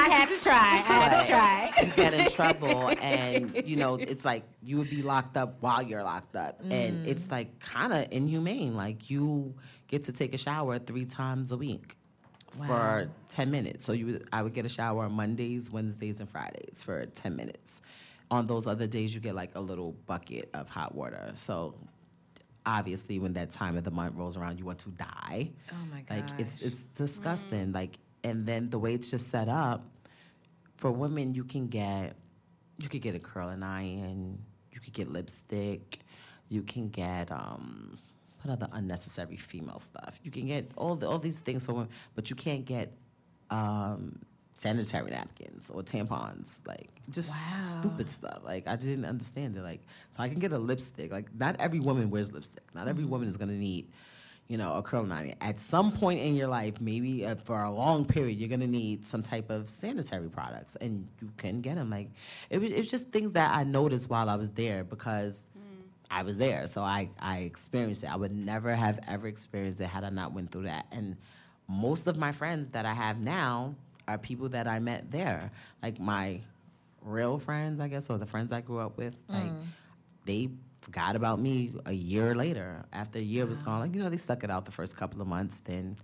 I 0.00 0.08
had 0.08 0.28
to 0.30 0.42
try. 0.42 0.54
I 0.54 0.92
had 0.92 1.20
to 1.20 1.28
try. 1.28 1.72
you 1.82 1.92
get 1.92 2.14
in 2.14 2.30
trouble 2.30 2.88
and 3.00 3.62
you 3.66 3.76
know 3.76 3.96
it's 3.96 4.24
like 4.24 4.44
you 4.62 4.78
would 4.78 4.88
be 4.88 5.02
locked 5.02 5.36
up 5.36 5.56
while 5.60 5.82
you're 5.82 6.02
locked 6.02 6.36
up. 6.36 6.60
And 6.62 6.72
mm-hmm. 6.72 7.08
it's 7.08 7.30
like 7.30 7.60
kind 7.60 7.92
of 7.92 8.08
inhumane. 8.10 8.74
Like 8.74 9.10
you 9.10 9.54
get 9.88 10.04
to 10.04 10.12
take 10.12 10.32
a 10.32 10.38
shower 10.38 10.78
three 10.78 11.04
times 11.04 11.52
a 11.52 11.56
week 11.56 11.96
Wow. 12.58 12.66
for 12.66 13.10
10 13.28 13.50
minutes. 13.52 13.84
So 13.84 13.92
you 13.92 14.06
would, 14.06 14.28
i 14.32 14.42
would 14.42 14.54
get 14.54 14.66
a 14.66 14.68
shower 14.68 15.04
on 15.04 15.12
mondays 15.12 15.70
wednesdays 15.70 16.18
and 16.18 16.28
fridays 16.28 16.82
for 16.82 17.06
10 17.06 17.36
minutes. 17.36 17.80
On 18.30 18.46
those 18.46 18.66
other 18.66 18.88
days 18.88 19.14
you 19.14 19.20
get 19.20 19.36
like 19.36 19.54
a 19.54 19.60
little 19.60 19.92
bucket 20.06 20.50
of 20.52 20.68
hot 20.68 20.94
water. 20.94 21.30
So 21.34 21.76
obviously 22.66 23.18
when 23.20 23.34
that 23.34 23.50
time 23.50 23.76
of 23.76 23.84
the 23.84 23.90
month 23.92 24.16
rolls 24.16 24.36
around 24.36 24.58
you 24.58 24.64
want 24.64 24.80
to 24.80 24.90
die. 24.90 25.52
Oh 25.70 25.86
my 25.92 26.00
god 26.02 26.28
like 26.28 26.40
it's 26.40 26.60
it's 26.60 26.84
disgusting. 26.84 27.66
Mm-hmm. 27.66 27.74
Like 27.74 27.98
and 28.24 28.46
then 28.46 28.70
the 28.70 28.78
way 28.78 28.94
it's 28.94 29.10
just 29.10 29.28
set 29.28 29.48
up 29.48 29.86
for 30.76 30.90
women, 30.90 31.34
you 31.34 31.44
can 31.44 31.68
get 31.68 32.16
you 32.78 32.88
could 32.88 33.02
get 33.02 33.14
a 33.14 33.18
curling 33.18 33.62
iron, 33.62 34.38
you 34.72 34.80
could 34.80 34.92
get 34.94 35.12
lipstick, 35.12 35.98
you 36.48 36.62
can 36.62 36.88
get 36.88 37.30
um 37.30 37.98
what 38.42 38.52
other 38.52 38.68
unnecessary 38.72 39.36
female 39.36 39.78
stuff. 39.78 40.18
You 40.22 40.30
can 40.30 40.46
get 40.46 40.70
all 40.76 40.96
the, 40.96 41.06
all 41.06 41.18
these 41.18 41.40
things 41.40 41.66
for 41.66 41.74
women, 41.74 41.90
but 42.14 42.30
you 42.30 42.36
can't 42.36 42.64
get 42.64 42.96
um 43.50 44.18
sanitary 44.54 45.10
napkins 45.10 45.70
or 45.70 45.82
tampons, 45.82 46.66
like 46.66 46.90
just 47.10 47.28
Wow. 47.30 47.60
stupid 47.60 48.10
stuff. 48.10 48.40
Like 48.44 48.66
I 48.66 48.76
didn't 48.76 49.04
understand 49.04 49.56
it. 49.56 49.62
Like 49.62 49.80
so 50.10 50.22
I 50.22 50.28
can 50.28 50.38
get 50.38 50.52
a 50.52 50.58
lipstick. 50.58 51.10
Like 51.12 51.34
not 51.34 51.56
every 51.60 51.80
woman 51.80 52.10
wears 52.10 52.32
lipstick. 52.32 52.64
Not 52.74 52.88
every 52.88 53.04
woman 53.04 53.28
is 53.28 53.36
gonna 53.36 53.52
need 53.52 53.90
you 54.50 54.56
know, 54.56 54.74
a 54.74 54.82
curl 54.82 55.10
iron. 55.12 55.36
At 55.40 55.60
some 55.60 55.92
point 55.92 56.20
in 56.20 56.34
your 56.34 56.48
life, 56.48 56.80
maybe 56.80 57.24
uh, 57.24 57.36
for 57.36 57.62
a 57.62 57.70
long 57.70 58.04
period, 58.04 58.36
you're 58.36 58.48
gonna 58.48 58.66
need 58.66 59.06
some 59.06 59.22
type 59.22 59.48
of 59.48 59.70
sanitary 59.70 60.28
products, 60.28 60.74
and 60.74 61.06
you 61.22 61.30
can 61.36 61.60
get 61.60 61.76
them. 61.76 61.88
Like 61.88 62.10
it 62.50 62.58
was, 62.58 62.72
it 62.72 62.76
was 62.76 62.88
just 62.88 63.12
things 63.12 63.30
that 63.34 63.54
I 63.54 63.62
noticed 63.62 64.10
while 64.10 64.28
I 64.28 64.34
was 64.34 64.50
there 64.50 64.82
because 64.82 65.44
I 66.10 66.24
was 66.24 66.36
there, 66.36 66.66
so 66.66 66.82
I 66.82 67.10
I 67.20 67.38
experienced 67.42 68.02
it. 68.02 68.12
I 68.12 68.16
would 68.16 68.34
never 68.34 68.74
have 68.74 68.98
ever 69.06 69.28
experienced 69.28 69.80
it 69.80 69.86
had 69.86 70.02
I 70.02 70.10
not 70.10 70.32
went 70.32 70.50
through 70.50 70.64
that. 70.64 70.86
And 70.90 71.16
most 71.68 72.08
of 72.08 72.16
my 72.16 72.32
friends 72.32 72.72
that 72.72 72.84
I 72.84 72.92
have 72.92 73.20
now 73.20 73.76
are 74.08 74.18
people 74.18 74.48
that 74.48 74.66
I 74.66 74.80
met 74.80 75.12
there, 75.12 75.52
like 75.80 76.00
my 76.00 76.40
real 77.02 77.38
friends, 77.38 77.78
I 77.80 77.86
guess, 77.86 78.10
or 78.10 78.18
the 78.18 78.26
friends 78.26 78.52
I 78.52 78.62
grew 78.62 78.80
up 78.80 78.98
with. 78.98 79.14
Like 79.28 79.52
they 80.24 80.50
forgot 80.80 81.16
about 81.16 81.40
me 81.40 81.72
a 81.86 81.92
year 81.92 82.34
later. 82.34 82.84
After 82.92 83.18
a 83.18 83.22
year 83.22 83.46
was 83.46 83.60
gone, 83.60 83.80
like 83.80 83.94
you 83.94 84.02
know, 84.02 84.08
they 84.10 84.16
stuck 84.16 84.44
it 84.44 84.50
out 84.50 84.64
the 84.64 84.72
first 84.72 84.96
couple 84.96 85.20
of 85.20 85.26
months. 85.28 85.60
Then 85.60 85.96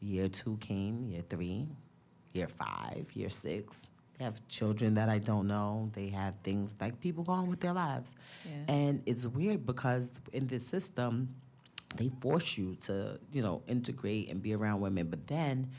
year 0.00 0.28
two 0.28 0.56
came, 0.60 1.04
year 1.06 1.22
three, 1.28 1.66
year 2.32 2.48
five, 2.48 3.06
year 3.14 3.28
six. 3.30 3.86
They 4.18 4.24
have 4.24 4.46
children 4.48 4.94
that 4.94 5.08
I 5.08 5.18
don't 5.18 5.48
know. 5.48 5.90
They 5.92 6.08
have 6.10 6.34
things 6.44 6.74
like 6.80 7.00
people 7.00 7.24
go 7.24 7.32
on 7.32 7.48
with 7.48 7.60
their 7.60 7.72
lives, 7.72 8.14
Yeah. 8.44 8.72
and 8.74 9.02
it's 9.06 9.26
weird 9.26 9.66
because 9.66 10.20
in 10.32 10.46
this 10.46 10.64
system, 10.66 11.34
they 11.96 12.10
force 12.20 12.56
you 12.56 12.76
to 12.82 13.18
you 13.32 13.42
know 13.42 13.62
integrate 13.66 14.28
and 14.30 14.40
be 14.40 14.54
around 14.54 14.80
women, 14.80 15.08
but 15.08 15.26
then 15.26 15.70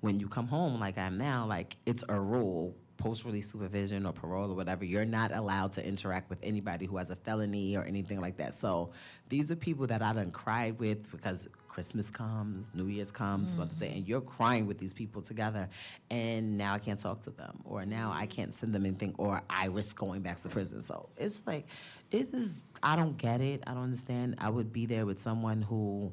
when 0.00 0.20
you 0.20 0.28
come 0.28 0.46
home 0.46 0.78
like 0.78 0.96
I'm 0.98 1.16
now, 1.18 1.46
like 1.46 1.76
it's 1.86 2.04
a 2.08 2.20
rule 2.20 2.76
post 2.98 3.24
release 3.24 3.50
supervision 3.50 4.04
or 4.04 4.12
parole 4.12 4.50
or 4.50 4.54
whatever, 4.54 4.84
you're 4.84 5.06
not 5.06 5.32
allowed 5.32 5.72
to 5.72 5.86
interact 5.86 6.28
with 6.28 6.38
anybody 6.42 6.84
who 6.84 6.98
has 6.98 7.10
a 7.10 7.16
felony 7.16 7.76
or 7.76 7.84
anything 7.84 8.20
like 8.20 8.36
that. 8.36 8.52
So 8.52 8.90
these 9.28 9.50
are 9.50 9.56
people 9.56 9.86
that 9.86 10.02
I 10.02 10.12
done 10.12 10.30
cried 10.30 10.78
with 10.78 11.10
because 11.10 11.48
Christmas 11.68 12.10
comes, 12.10 12.72
New 12.74 12.88
Year's 12.88 13.12
comes, 13.12 13.56
say, 13.78 13.92
and 13.92 14.06
you're 14.06 14.20
crying 14.20 14.66
with 14.66 14.78
these 14.78 14.92
people 14.92 15.22
together, 15.22 15.68
and 16.10 16.58
now 16.58 16.74
I 16.74 16.80
can't 16.80 16.98
talk 16.98 17.20
to 17.20 17.30
them, 17.30 17.60
or 17.64 17.86
now 17.86 18.10
I 18.12 18.26
can't 18.26 18.52
send 18.52 18.74
them 18.74 18.84
anything, 18.84 19.14
or 19.16 19.42
I 19.48 19.66
risk 19.66 19.96
going 19.96 20.22
back 20.22 20.42
to 20.42 20.48
prison. 20.48 20.82
So 20.82 21.08
it's 21.16 21.44
like, 21.46 21.68
it 22.10 22.34
is. 22.34 22.64
I 22.82 22.96
don't 22.96 23.16
get 23.16 23.40
it. 23.40 23.62
I 23.66 23.74
don't 23.74 23.84
understand. 23.84 24.36
I 24.38 24.50
would 24.50 24.72
be 24.72 24.86
there 24.86 25.06
with 25.06 25.22
someone 25.22 25.62
who 25.62 26.12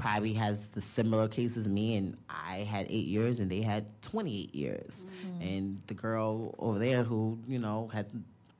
probably 0.00 0.32
has 0.34 0.68
the 0.68 0.80
similar 0.80 1.28
case 1.28 1.56
as 1.56 1.68
me, 1.68 1.96
and 1.96 2.16
I 2.28 2.58
had 2.58 2.86
eight 2.88 3.06
years, 3.06 3.40
and 3.40 3.50
they 3.50 3.62
had 3.62 3.86
28 4.02 4.54
years. 4.54 5.06
Mm-hmm. 5.26 5.42
And 5.42 5.82
the 5.86 5.94
girl 5.94 6.54
over 6.58 6.78
there 6.78 7.04
who, 7.04 7.38
you 7.46 7.58
know, 7.58 7.88
has 7.92 8.10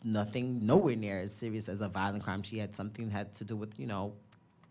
nothing, 0.04 0.64
nowhere 0.64 0.96
near 0.96 1.20
as 1.20 1.34
serious 1.34 1.68
as 1.68 1.80
a 1.80 1.88
violent 1.88 2.22
crime. 2.22 2.42
She 2.42 2.58
had 2.58 2.76
something 2.76 3.10
had 3.10 3.34
to 3.34 3.44
do 3.44 3.56
with, 3.56 3.78
you 3.78 3.86
know, 3.86 4.12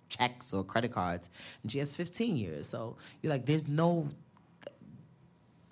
checks 0.09 0.53
or 0.53 0.63
credit 0.63 0.93
cards, 0.93 1.29
and 1.63 1.71
she 1.71 1.79
has 1.79 1.95
15 1.95 2.35
years. 2.35 2.67
So 2.67 2.97
you're 3.21 3.31
like, 3.31 3.45
there's 3.45 3.67
no 3.67 4.07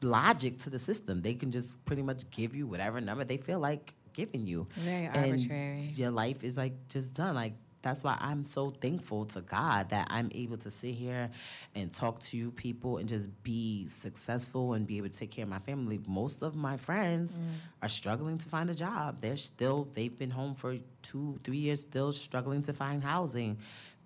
logic 0.01 0.59
to 0.59 0.69
the 0.69 0.79
system. 0.79 1.21
They 1.21 1.33
can 1.33 1.51
just 1.51 1.83
pretty 1.85 2.03
much 2.03 2.29
give 2.31 2.55
you 2.55 2.67
whatever 2.67 3.01
number 3.01 3.23
they 3.23 3.37
feel 3.37 3.59
like 3.59 3.93
giving 4.13 4.47
you. 4.47 4.67
Very 4.75 5.05
And 5.05 5.31
arbitrary. 5.31 5.93
Your 5.95 6.11
life 6.11 6.43
is 6.43 6.57
like 6.57 6.73
just 6.89 7.13
done. 7.13 7.35
Like 7.35 7.53
that's 7.81 8.03
why 8.03 8.17
I'm 8.19 8.43
so 8.45 8.69
thankful 8.69 9.25
to 9.25 9.41
God 9.41 9.89
that 9.89 10.07
I'm 10.09 10.29
able 10.33 10.57
to 10.57 10.71
sit 10.71 10.95
here 10.95 11.29
and 11.75 11.91
talk 11.91 12.19
to 12.21 12.37
you 12.37 12.51
people 12.51 12.97
and 12.97 13.07
just 13.07 13.29
be 13.43 13.87
successful 13.87 14.73
and 14.73 14.85
be 14.85 14.97
able 14.97 15.09
to 15.09 15.15
take 15.15 15.31
care 15.31 15.43
of 15.43 15.49
my 15.49 15.59
family. 15.59 15.99
Most 16.07 16.41
of 16.41 16.55
my 16.55 16.77
friends 16.77 17.37
mm. 17.37 17.43
are 17.81 17.89
struggling 17.89 18.37
to 18.39 18.49
find 18.49 18.69
a 18.69 18.73
job. 18.73 19.17
They're 19.21 19.37
still 19.37 19.87
they've 19.93 20.17
been 20.17 20.31
home 20.31 20.55
for 20.55 20.77
two, 21.01 21.39
three 21.43 21.57
years, 21.57 21.81
still 21.81 22.11
struggling 22.11 22.61
to 22.63 22.73
find 22.73 23.03
housing. 23.03 23.57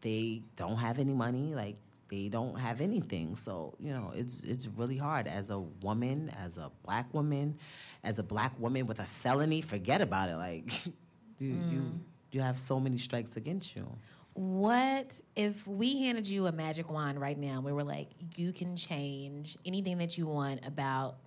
They 0.02 0.42
don't 0.56 0.78
have 0.78 1.00
any 1.00 1.14
money. 1.14 1.56
Like 1.56 1.78
they 2.12 2.28
don't 2.28 2.60
have 2.60 2.82
anything. 2.82 3.38
So, 3.38 3.74
you 3.80 3.94
know, 3.94 4.12
it's 4.14 4.44
it's 4.44 4.68
really 4.68 4.98
hard 4.98 5.28
as 5.28 5.50
a 5.50 5.60
woman, 5.60 6.30
as 6.44 6.58
a 6.58 6.70
black 6.84 7.12
woman, 7.14 7.58
as 8.04 8.20
a 8.20 8.24
black 8.24 8.60
woman 8.60 8.86
with 8.86 9.00
a 9.00 9.06
felony, 9.06 9.62
forget 9.62 10.02
about 10.02 10.28
it. 10.28 10.36
Like 10.36 10.86
you 11.40 11.50
you 11.50 11.82
mm. 11.82 12.00
You 12.32 12.42
have 12.42 12.60
so 12.60 12.80
many 12.80 12.98
strikes 12.98 13.36
against 13.38 13.76
you. 13.76 13.88
What 14.34 15.20
if 15.36 15.68
we 15.68 16.00
handed 16.00 16.28
you 16.28 16.48
a 16.48 16.52
magic 16.52 16.90
wand 16.90 17.20
right 17.20 17.38
now? 17.38 17.60
We 17.62 17.74
were 17.74 17.84
like, 17.84 18.08
you 18.36 18.54
can 18.54 18.78
change 18.78 19.58
anything 19.66 19.98
that 19.98 20.18
you 20.18 20.26
want 20.26 20.66
about 20.66 21.18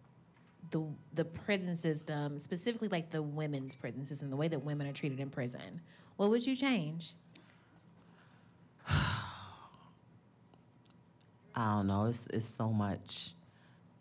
the 0.70 0.82
the 1.12 1.24
prison 1.24 1.76
system, 1.76 2.38
specifically 2.38 2.88
like 2.88 3.10
the 3.10 3.22
women's 3.22 3.74
prison 3.74 4.06
system, 4.06 4.30
the 4.30 4.36
way 4.36 4.48
that 4.48 4.64
women 4.64 4.86
are 4.86 4.92
treated 4.92 5.20
in 5.20 5.28
prison. 5.28 5.82
What 6.16 6.30
would 6.30 6.46
you 6.46 6.56
change? 6.56 7.14
I 8.88 9.16
don't 11.56 11.86
know. 11.86 12.06
It's 12.06 12.26
it's 12.28 12.48
so 12.48 12.70
much 12.70 13.34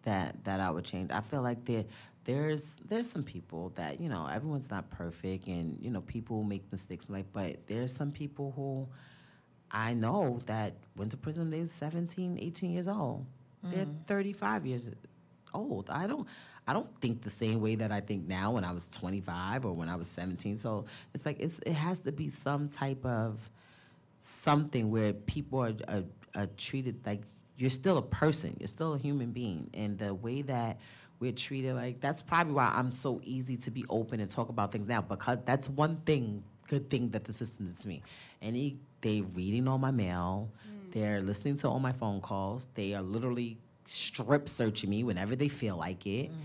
that 0.04 0.42
that 0.46 0.62
I 0.62 0.72
would 0.72 0.86
change. 0.86 1.12
I 1.12 1.20
feel 1.22 1.42
like 1.42 1.66
there 1.66 1.84
there's 2.26 2.76
there's 2.88 3.10
some 3.10 3.24
people 3.24 3.72
that 3.76 4.00
you 4.00 4.10
know 4.10 4.26
everyone's 4.28 4.72
not 4.72 4.90
perfect 4.90 5.48
and 5.48 5.78
you 5.82 5.90
know 5.90 6.02
people 6.02 6.44
make 6.44 6.64
mistakes 6.72 7.10
like 7.10 7.26
but 7.34 7.68
there's 7.68 7.94
some 7.94 8.12
people 8.12 8.54
who 8.56 8.88
I 9.74 9.94
know 9.94 10.40
that 10.46 10.76
went 10.96 11.12
to 11.12 11.18
prison 11.18 11.50
they 11.50 11.60
was 11.60 11.72
17, 11.72 12.38
18 12.40 12.72
years 12.72 12.88
old. 12.88 13.26
They're 13.64 13.86
mm. 13.86 14.06
35 14.06 14.66
years 14.68 14.92
old. 15.54 15.90
I 15.90 16.06
don't 16.06 16.28
I 16.68 16.74
don't 16.74 16.90
think 17.02 17.24
the 17.24 17.30
same 17.30 17.60
way 17.60 17.76
that 17.76 17.92
I 17.92 18.00
think 18.00 18.28
now 18.28 18.52
when 18.52 18.64
I 18.64 18.72
was 18.72 18.88
25 18.90 19.66
or 19.66 19.74
when 19.74 19.90
I 19.90 19.96
was 19.96 20.08
17. 20.08 20.58
So 20.58 20.86
it's 21.14 21.26
like 21.26 21.40
it's 21.40 21.60
it 21.66 21.74
has 21.74 22.00
to 22.00 22.12
be 22.12 22.30
some 22.30 22.70
type 22.70 23.04
of 23.04 23.50
something 24.20 24.92
where 24.92 25.14
people 25.14 25.64
are, 25.64 25.74
are, 25.88 26.04
are 26.36 26.48
treated 26.58 27.06
like 27.06 27.24
you're 27.58 27.70
still 27.70 27.98
a 27.98 28.04
person, 28.04 28.56
you're 28.60 28.68
still 28.68 28.94
a 28.94 28.98
human 28.98 29.32
being, 29.32 29.70
and 29.74 29.98
the 29.98 30.14
way 30.14 30.42
that 30.44 30.80
we're 31.24 31.32
treated 31.32 31.74
like 31.74 32.02
that's 32.02 32.22
probably 32.22 32.54
why 32.54 32.66
I'm 32.76 32.92
so 32.92 33.22
easy 33.24 33.56
to 33.56 33.72
be 33.72 33.86
open 33.90 34.20
and 34.20 34.30
talk 34.30 34.50
about 34.50 34.74
things 34.74 34.88
now 34.88 35.02
because 35.02 35.38
that's 35.46 35.70
one 35.70 36.02
thing 36.06 36.44
good 36.68 36.90
thing 36.90 37.10
that 37.12 37.24
the 37.24 37.32
system 37.32 37.66
is 37.66 37.80
to 37.80 37.88
me. 37.88 38.04
Any 38.42 38.78
they 39.00 39.22
reading 39.22 39.68
all 39.70 39.78
my 39.78 39.92
mail, 39.92 40.50
mm. 40.68 40.92
they're 40.92 41.22
listening 41.22 41.56
to 41.58 41.70
all 41.70 41.80
my 41.80 41.94
phone 41.94 42.20
calls, 42.20 42.68
they 42.76 42.94
are 42.94 43.02
literally 43.02 43.58
strip 43.86 44.50
searching 44.50 44.90
me 44.90 45.04
whenever 45.04 45.36
they 45.36 45.48
feel 45.48 45.78
like 45.78 46.06
it. 46.06 46.30
Mm. 46.30 46.36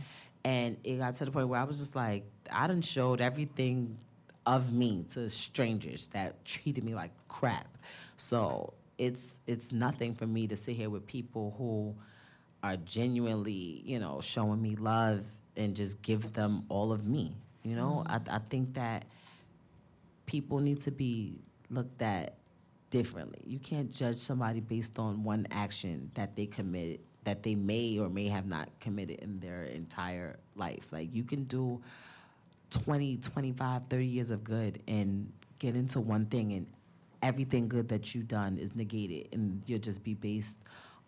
And 0.44 0.76
it 0.84 0.98
got 0.98 1.16
to 1.16 1.24
the 1.24 1.32
point 1.32 1.48
where 1.48 1.60
I 1.60 1.64
was 1.64 1.78
just 1.78 1.96
like, 1.96 2.24
I 2.50 2.68
done 2.68 2.82
showed 2.82 3.20
everything 3.20 3.98
of 4.46 4.72
me 4.72 5.04
to 5.12 5.28
strangers 5.28 6.08
that 6.12 6.44
treated 6.44 6.84
me 6.84 6.94
like 6.94 7.10
crap. 7.26 7.66
So 8.16 8.74
it's 8.96 9.38
it's 9.48 9.72
nothing 9.72 10.14
for 10.14 10.26
me 10.26 10.46
to 10.46 10.56
sit 10.56 10.76
here 10.76 10.88
with 10.88 11.04
people 11.06 11.54
who 11.58 11.94
are 12.62 12.76
genuinely, 12.76 13.82
you 13.84 13.98
know, 13.98 14.20
showing 14.20 14.60
me 14.60 14.76
love 14.76 15.24
and 15.56 15.74
just 15.74 16.00
give 16.02 16.32
them 16.32 16.64
all 16.68 16.92
of 16.92 17.06
me. 17.06 17.34
You 17.62 17.76
know, 17.76 18.04
mm-hmm. 18.06 18.30
I, 18.30 18.36
I 18.36 18.38
think 18.38 18.74
that 18.74 19.04
people 20.26 20.60
need 20.60 20.80
to 20.82 20.90
be 20.90 21.38
looked 21.70 22.02
at 22.02 22.34
differently. 22.90 23.40
You 23.46 23.58
can't 23.58 23.90
judge 23.90 24.16
somebody 24.16 24.60
based 24.60 24.98
on 24.98 25.24
one 25.24 25.46
action 25.50 26.10
that 26.14 26.36
they 26.36 26.46
committed 26.46 27.00
that 27.24 27.42
they 27.42 27.54
may 27.54 27.98
or 27.98 28.08
may 28.08 28.26
have 28.26 28.46
not 28.46 28.70
committed 28.80 29.18
in 29.18 29.38
their 29.40 29.64
entire 29.64 30.38
life. 30.56 30.86
Like 30.90 31.14
you 31.14 31.24
can 31.24 31.44
do 31.44 31.78
20, 32.70 33.18
25, 33.18 33.82
30 33.90 34.06
years 34.06 34.30
of 34.30 34.42
good 34.42 34.80
and 34.88 35.30
get 35.58 35.76
into 35.76 36.00
one 36.00 36.24
thing 36.26 36.52
and 36.52 36.66
everything 37.20 37.68
good 37.68 37.88
that 37.88 38.14
you've 38.14 38.28
done 38.28 38.56
is 38.56 38.74
negated 38.74 39.28
and 39.32 39.62
you'll 39.66 39.78
just 39.78 40.02
be 40.02 40.14
based 40.14 40.56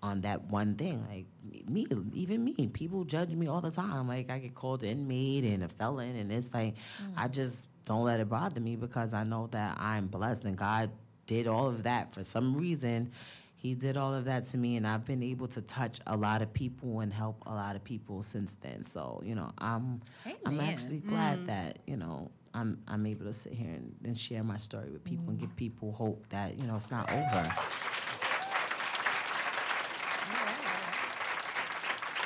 on 0.03 0.21
that 0.23 0.43
one 0.51 0.75
thing. 0.75 1.05
Like 1.09 1.27
me, 1.69 1.87
even 2.15 2.45
me, 2.45 2.69
people 2.73 3.05
judge 3.05 3.31
me 3.31 3.47
all 3.47 3.61
the 3.61 3.71
time. 3.71 4.09
Like 4.09 4.31
I 4.31 4.39
get 4.39 4.55
called 4.55 4.83
an 4.83 4.91
inmate 4.91 5.45
and 5.45 5.63
a 5.63 5.69
felon, 5.69 6.17
and 6.17 6.33
it's 6.33 6.53
like 6.53 6.75
mm. 6.75 7.13
I 7.17 7.29
just 7.29 7.69
don't 7.85 8.05
let 8.05 8.21
it 8.21 8.29
bother 8.29 8.61
me 8.61 8.77
because 8.77 9.15
I 9.15 9.25
know 9.25 9.49
that 9.53 9.79
I'm 9.79 10.07
blessed 10.07 10.45
and 10.45 10.57
God 10.57 10.91
did 11.27 11.47
all 11.47 11.69
of 11.69 11.83
that 11.85 12.15
for 12.15 12.23
some 12.23 12.57
reason. 12.57 13.11
He 13.57 13.75
did 13.75 13.99
all 13.99 14.15
of 14.15 14.25
that 14.25 14.47
to 14.47 14.59
me, 14.59 14.77
and 14.77 14.87
I've 14.87 15.05
been 15.05 15.23
able 15.23 15.47
to 15.49 15.61
touch 15.61 16.01
a 16.07 16.17
lot 16.17 16.41
of 16.41 16.51
people 16.51 17.01
and 17.01 17.13
help 17.13 17.43
a 17.47 17.53
lot 17.53 17.77
of 17.77 17.85
people 17.85 18.23
since 18.23 18.57
then. 18.63 18.83
So 18.83 19.21
you 19.25 19.35
know, 19.35 19.53
I'm 19.59 20.01
I'm 20.47 20.61
actually 20.61 21.01
glad 21.01 21.41
mm. 21.41 21.47
that 21.49 21.81
you 21.87 21.97
know 21.97 22.31
I'm 22.55 22.79
I'm 22.89 23.05
able 23.05 23.27
to 23.27 23.35
sit 23.35 23.53
here 23.53 23.69
and, 23.75 23.95
and 24.05 24.17
share 24.17 24.43
my 24.43 24.57
story 24.57 24.91
with 24.91 25.05
people 25.05 25.29
and 25.29 25.37
mm. 25.37 25.43
give 25.43 25.55
people 25.57 25.93
hope 25.93 26.25
that 26.31 26.59
you 26.59 26.67
know 26.67 26.77
it's 26.77 26.91
not 26.91 27.13
over. 27.13 27.55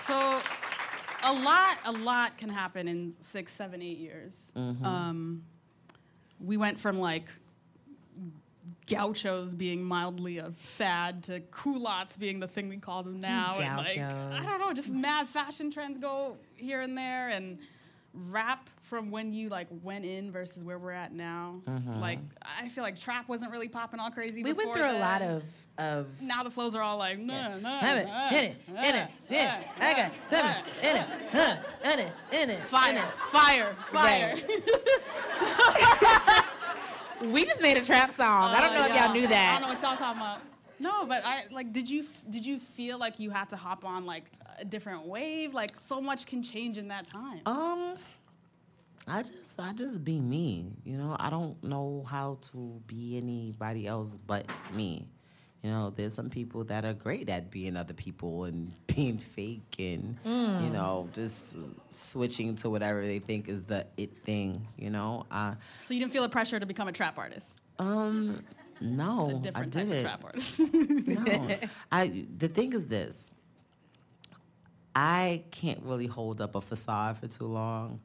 So, 0.06 0.38
a 1.22 1.23
lot, 1.34 1.78
a 1.84 1.92
lot 1.92 2.38
can 2.38 2.48
happen 2.48 2.88
in 2.88 3.14
six, 3.30 3.52
seven, 3.52 3.82
eight 3.82 3.98
years. 3.98 4.34
Mm-hmm. 4.56 4.84
Um, 4.84 5.44
we 6.40 6.56
went 6.56 6.80
from 6.80 6.98
like 6.98 7.28
gauchos 8.86 9.54
being 9.54 9.82
mildly 9.82 10.38
a 10.38 10.50
fad 10.52 11.22
to 11.24 11.40
culottes 11.50 12.16
being 12.16 12.40
the 12.40 12.48
thing 12.48 12.68
we 12.68 12.76
call 12.76 13.02
them 13.02 13.20
now. 13.20 13.54
and, 13.58 13.76
like, 13.76 14.42
I 14.42 14.44
don't 14.44 14.60
know, 14.60 14.72
just 14.72 14.90
mad 14.90 15.28
fashion 15.28 15.70
trends 15.70 15.98
go 15.98 16.36
here 16.54 16.80
and 16.80 16.96
there, 16.96 17.28
and 17.28 17.58
rap 18.14 18.68
from 18.94 19.10
when 19.10 19.32
you 19.32 19.48
like 19.48 19.66
went 19.82 20.04
in 20.04 20.30
versus 20.30 20.62
where 20.62 20.78
we're 20.78 20.92
at 20.92 21.12
now. 21.12 21.56
Mm-hmm. 21.66 22.00
Like, 22.00 22.20
I 22.42 22.68
feel 22.68 22.84
like 22.84 22.96
trap 22.98 23.28
wasn't 23.28 23.50
really 23.50 23.68
popping 23.68 23.98
all 23.98 24.10
crazy. 24.10 24.44
We 24.44 24.52
went 24.52 24.72
before 24.72 24.88
through 24.88 24.98
a 24.98 25.00
lot 25.00 25.22
of 25.22 25.42
of 25.76 26.06
Now 26.20 26.44
the 26.44 26.50
flows 26.50 26.76
are 26.76 26.82
all 26.82 26.98
like, 26.98 27.18
nah, 27.18 27.56
nah, 27.58 27.78
Have 27.80 27.96
it, 27.96 28.06
nah, 28.06 28.28
hit 28.28 28.44
it, 28.44 28.56
hit 28.76 28.94
it, 28.94 28.96
nah, 29.00 29.06
yeah, 29.28 29.60
nah, 29.80 29.86
I 29.86 29.94
got 29.94 30.12
seven, 30.24 30.52
in 30.84 30.96
it, 30.96 31.06
huh, 31.32 31.56
in 31.92 31.98
it, 31.98 32.12
in 32.30 32.50
it, 32.50 32.60
Fire, 32.68 32.94
it. 32.94 33.02
fire, 33.32 33.74
fire. 33.90 34.38
We 37.32 37.44
just 37.44 37.62
made 37.62 37.76
a 37.76 37.84
trap 37.84 38.12
song. 38.12 38.50
I 38.50 38.60
don't 38.60 38.74
know 38.74 38.82
Uh, 38.82 38.86
if 38.88 38.94
y'all 38.94 39.12
knew 39.12 39.26
that. 39.28 39.56
I 39.56 39.60
don't 39.60 39.68
know 39.68 39.74
what 39.74 39.82
y'all 39.82 39.96
talking 39.96 40.20
about. 40.20 40.40
No, 40.80 41.06
but 41.06 41.24
I 41.24 41.44
like. 41.50 41.72
Did 41.72 41.88
you 41.88 42.04
did 42.28 42.44
you 42.44 42.58
feel 42.58 42.98
like 42.98 43.18
you 43.18 43.30
had 43.30 43.48
to 43.50 43.56
hop 43.56 43.84
on 43.84 44.04
like 44.04 44.24
a 44.58 44.64
different 44.64 45.06
wave? 45.06 45.54
Like 45.54 45.78
so 45.78 46.00
much 46.00 46.26
can 46.26 46.42
change 46.42 46.76
in 46.76 46.88
that 46.88 47.06
time. 47.06 47.40
Um, 47.46 47.94
I 49.06 49.22
just 49.22 49.58
I 49.60 49.72
just 49.72 50.04
be 50.04 50.18
me. 50.20 50.72
You 50.84 50.96
know, 50.96 51.16
I 51.18 51.30
don't 51.30 51.62
know 51.62 52.04
how 52.08 52.38
to 52.52 52.80
be 52.86 53.16
anybody 53.16 53.86
else 53.86 54.16
but 54.26 54.46
me. 54.72 55.06
You 55.62 55.70
know, 55.70 55.92
there's 55.96 56.12
some 56.12 56.28
people 56.28 56.64
that 56.64 56.84
are 56.84 56.92
great 56.92 57.30
at 57.30 57.50
being 57.50 57.74
other 57.76 57.94
people 57.94 58.44
and 58.44 58.70
being 58.86 59.16
fake 59.18 59.76
and 59.78 60.16
you 60.24 60.70
know 60.70 61.08
just 61.12 61.56
switching 61.90 62.54
to 62.56 62.68
whatever 62.70 63.00
they 63.06 63.18
think 63.18 63.48
is 63.48 63.64
the 63.64 63.86
it 63.96 64.16
thing. 64.24 64.66
You 64.76 64.90
know, 64.90 65.24
I 65.30 65.54
So 65.82 65.94
you 65.94 66.00
didn't 66.00 66.12
feel 66.12 66.22
the 66.22 66.28
pressure 66.28 66.60
to 66.60 66.66
become 66.66 66.88
a 66.88 66.92
trap 66.92 67.16
artist, 67.18 67.48
um 67.78 68.42
no, 68.80 69.30
a 69.30 69.58
I 69.58 69.64
different 69.64 69.72
type 69.72 69.86
didn't. 69.88 69.96
of 69.96 70.02
trap 70.02 70.24
artist. 70.24 70.60
No. 70.60 71.56
I 71.92 72.26
the 72.36 72.48
thing 72.48 72.72
is 72.72 72.88
this. 72.88 73.26
I 74.94 75.42
can't 75.50 75.82
really 75.82 76.06
hold 76.06 76.40
up 76.40 76.54
a 76.54 76.60
facade 76.60 77.18
for 77.18 77.26
too 77.26 77.46
long. 77.46 78.00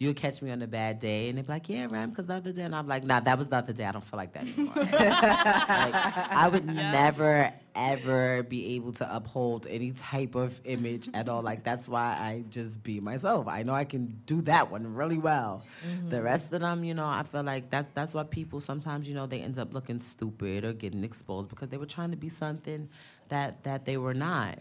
You'll 0.00 0.14
catch 0.14 0.40
me 0.42 0.52
on 0.52 0.62
a 0.62 0.68
bad 0.68 1.00
day, 1.00 1.28
and 1.28 1.36
they're 1.36 1.44
like, 1.48 1.68
"Yeah, 1.68 1.88
Ram, 1.90 2.10
because 2.10 2.26
the 2.26 2.34
other 2.34 2.52
day," 2.52 2.62
and 2.62 2.74
I'm 2.74 2.86
like, 2.86 3.02
"Nah, 3.02 3.18
that 3.18 3.36
was 3.36 3.50
not 3.50 3.66
the 3.66 3.72
other 3.72 3.78
day. 3.78 3.84
I 3.84 3.90
don't 3.90 4.04
feel 4.04 4.16
like 4.16 4.32
that 4.34 4.42
anymore." 4.42 4.72
like, 4.76 4.92
I 4.92 6.48
would 6.52 6.66
never, 6.66 7.52
ever 7.74 8.44
be 8.44 8.76
able 8.76 8.92
to 8.92 9.16
uphold 9.16 9.66
any 9.68 9.90
type 9.90 10.36
of 10.36 10.60
image 10.64 11.08
at 11.14 11.28
all. 11.28 11.42
Like 11.42 11.64
that's 11.64 11.88
why 11.88 12.04
I 12.04 12.44
just 12.48 12.82
be 12.84 13.00
myself. 13.00 13.48
I 13.48 13.64
know 13.64 13.72
I 13.74 13.84
can 13.84 14.20
do 14.24 14.40
that 14.42 14.70
one 14.70 14.94
really 14.94 15.18
well. 15.18 15.64
The 16.10 16.22
rest 16.22 16.52
of 16.52 16.60
them, 16.60 16.84
you 16.84 16.94
know, 16.94 17.06
I 17.06 17.24
feel 17.24 17.42
like 17.42 17.70
that 17.70 17.92
that's 17.94 18.14
why 18.14 18.22
people 18.22 18.60
sometimes, 18.60 19.08
you 19.08 19.14
know, 19.14 19.26
they 19.26 19.40
end 19.40 19.58
up 19.58 19.74
looking 19.74 19.98
stupid 19.98 20.64
or 20.64 20.72
getting 20.74 21.02
exposed 21.02 21.48
because 21.48 21.70
they 21.70 21.76
were 21.76 21.86
trying 21.86 22.12
to 22.12 22.16
be 22.16 22.28
something 22.28 22.88
that 23.30 23.64
that 23.64 23.84
they 23.84 23.96
were 23.96 24.14
not. 24.14 24.58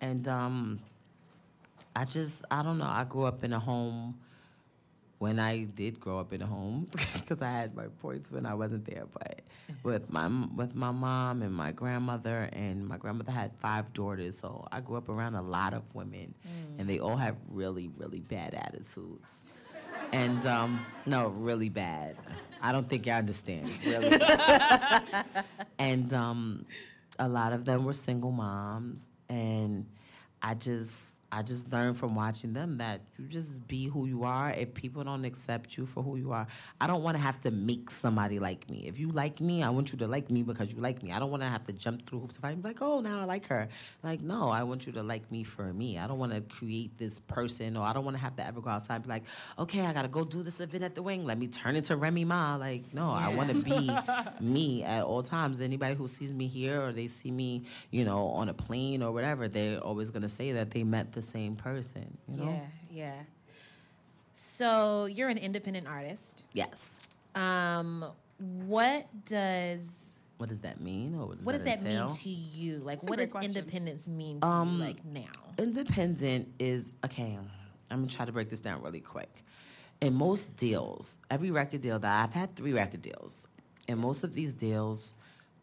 And 0.00 0.26
um 0.26 0.80
I 1.94 2.04
just 2.06 2.44
I 2.50 2.62
don't 2.62 2.78
know. 2.78 2.86
I 2.86 3.04
grew 3.04 3.24
up 3.24 3.44
in 3.44 3.52
a 3.52 3.58
home 3.58 4.18
when 5.20 5.38
I 5.38 5.64
did 5.64 6.00
grow 6.00 6.18
up 6.18 6.32
in 6.32 6.40
a 6.40 6.46
home 6.46 6.88
because 7.12 7.42
I 7.42 7.50
had 7.50 7.76
my 7.76 7.88
points 8.00 8.32
when 8.32 8.46
I 8.46 8.54
wasn't 8.54 8.86
there, 8.86 9.04
but 9.12 9.42
with 9.82 10.08
my 10.08 10.26
with 10.56 10.74
my 10.74 10.90
mom 10.90 11.42
and 11.42 11.54
my 11.54 11.72
grandmother 11.72 12.48
and 12.54 12.88
my 12.88 12.96
grandmother 12.96 13.30
had 13.30 13.54
five 13.58 13.92
daughters, 13.92 14.38
so 14.38 14.66
I 14.72 14.80
grew 14.80 14.96
up 14.96 15.10
around 15.10 15.34
a 15.34 15.42
lot 15.42 15.74
of 15.74 15.82
women, 15.92 16.34
and 16.78 16.88
they 16.88 17.00
all 17.00 17.18
have 17.18 17.36
really 17.50 17.90
really 17.98 18.20
bad 18.20 18.54
attitudes, 18.54 19.44
and 20.12 20.44
um, 20.46 20.86
no, 21.04 21.28
really 21.28 21.68
bad. 21.68 22.16
I 22.62 22.72
don't 22.72 22.88
think 22.88 23.04
you 23.04 23.12
understand. 23.12 23.70
Really, 23.84 24.18
and 25.78 26.14
um, 26.14 26.64
a 27.18 27.28
lot 27.28 27.52
of 27.52 27.66
them 27.66 27.84
were 27.84 27.92
single 27.92 28.32
moms, 28.32 29.02
and 29.28 29.84
I 30.40 30.54
just 30.54 31.10
I 31.32 31.42
just 31.42 31.72
learned 31.72 31.96
from 31.96 32.16
watching 32.16 32.52
them 32.52 32.78
that 32.78 33.02
you 33.16 33.26
just 33.26 33.66
be 33.68 33.86
who 33.86 34.06
you 34.06 34.24
are. 34.24 34.50
If 34.50 34.74
people 34.74 35.04
don't 35.04 35.24
accept 35.24 35.76
you 35.76 35.86
for 35.86 36.02
who 36.02 36.16
you 36.16 36.32
are, 36.32 36.48
I 36.80 36.88
don't 36.88 37.04
want 37.04 37.16
to 37.16 37.22
have 37.22 37.40
to 37.42 37.52
make 37.52 37.90
somebody 37.90 38.40
like 38.40 38.68
me. 38.68 38.88
If 38.88 38.98
you 38.98 39.10
like 39.10 39.40
me, 39.40 39.62
I 39.62 39.70
want 39.70 39.92
you 39.92 39.98
to 39.98 40.08
like 40.08 40.28
me 40.28 40.42
because 40.42 40.72
you 40.72 40.80
like 40.80 41.04
me. 41.04 41.12
I 41.12 41.20
don't 41.20 41.30
want 41.30 41.44
to 41.44 41.48
have 41.48 41.64
to 41.66 41.72
jump 41.72 42.08
through 42.08 42.20
hoops 42.20 42.38
if 42.38 42.44
I'm 42.44 42.62
like, 42.62 42.82
oh, 42.82 43.00
now 43.00 43.20
I 43.20 43.24
like 43.24 43.46
her. 43.46 43.68
Like, 44.02 44.22
no, 44.22 44.48
I 44.48 44.64
want 44.64 44.86
you 44.86 44.92
to 44.94 45.02
like 45.04 45.30
me 45.30 45.44
for 45.44 45.72
me. 45.72 45.98
I 45.98 46.08
don't 46.08 46.18
want 46.18 46.32
to 46.32 46.40
create 46.40 46.98
this 46.98 47.20
person, 47.20 47.76
or 47.76 47.86
I 47.86 47.92
don't 47.92 48.04
want 48.04 48.16
to 48.16 48.22
have 48.22 48.34
to 48.36 48.46
ever 48.46 48.60
go 48.60 48.70
outside 48.70 48.96
and 48.96 49.04
be 49.04 49.10
like, 49.10 49.24
okay, 49.56 49.86
I 49.86 49.92
gotta 49.92 50.08
go 50.08 50.24
do 50.24 50.42
this 50.42 50.58
event 50.58 50.82
at 50.82 50.96
the 50.96 51.02
wing. 51.02 51.24
Let 51.26 51.38
me 51.38 51.46
turn 51.46 51.76
into 51.76 51.96
Remy 51.96 52.24
Ma. 52.24 52.56
Like, 52.56 52.92
no, 52.92 53.10
I 53.10 53.28
want 53.28 53.50
to 53.50 53.54
be 53.54 53.90
me 54.40 54.82
at 54.82 55.04
all 55.04 55.22
times. 55.22 55.60
Anybody 55.60 55.94
who 55.94 56.08
sees 56.08 56.32
me 56.32 56.48
here 56.48 56.82
or 56.82 56.92
they 56.92 57.06
see 57.06 57.30
me, 57.30 57.66
you 57.92 58.04
know, 58.04 58.26
on 58.28 58.48
a 58.48 58.54
plane 58.54 59.02
or 59.02 59.12
whatever, 59.12 59.46
they're 59.46 59.78
always 59.78 60.10
gonna 60.10 60.28
say 60.28 60.50
that 60.52 60.72
they 60.72 60.82
met 60.82 61.12
the 61.20 61.26
same 61.30 61.56
person. 61.56 62.16
You 62.28 62.44
know? 62.44 62.50
Yeah, 62.90 63.12
yeah. 63.14 63.22
So 64.32 65.04
you're 65.06 65.28
an 65.28 65.38
independent 65.38 65.86
artist. 65.86 66.44
Yes. 66.54 66.98
Um, 67.34 68.04
what 68.66 69.06
does 69.26 70.14
What 70.38 70.48
does 70.48 70.60
that 70.62 70.80
mean? 70.80 71.14
Or 71.14 71.26
what 71.26 71.36
does 71.36 71.46
what 71.46 71.52
does 71.52 71.62
that 71.62 71.82
mean 71.82 72.08
to 72.08 72.28
you? 72.30 72.78
Like, 72.78 73.00
That's 73.00 73.10
what 73.10 73.18
does 73.18 73.28
question. 73.30 73.54
independence 73.56 74.08
mean 74.08 74.40
to 74.40 74.46
Um, 74.46 74.74
you? 74.78 74.84
Like 74.84 75.04
now? 75.04 75.30
Independent 75.58 76.48
is 76.58 76.92
okay. 77.04 77.38
I'm 77.90 77.98
gonna 78.00 78.06
try 78.10 78.24
to 78.24 78.32
break 78.32 78.48
this 78.48 78.60
down 78.60 78.82
really 78.82 79.00
quick. 79.00 79.44
In 80.00 80.14
most 80.14 80.56
deals, 80.56 81.18
every 81.30 81.50
record 81.50 81.82
deal 81.82 81.98
that 81.98 82.24
I've 82.24 82.32
had 82.32 82.56
three 82.56 82.72
record 82.72 83.02
deals. 83.02 83.46
In 83.86 83.98
most 83.98 84.24
of 84.24 84.32
these 84.32 84.54
deals, 84.54 85.12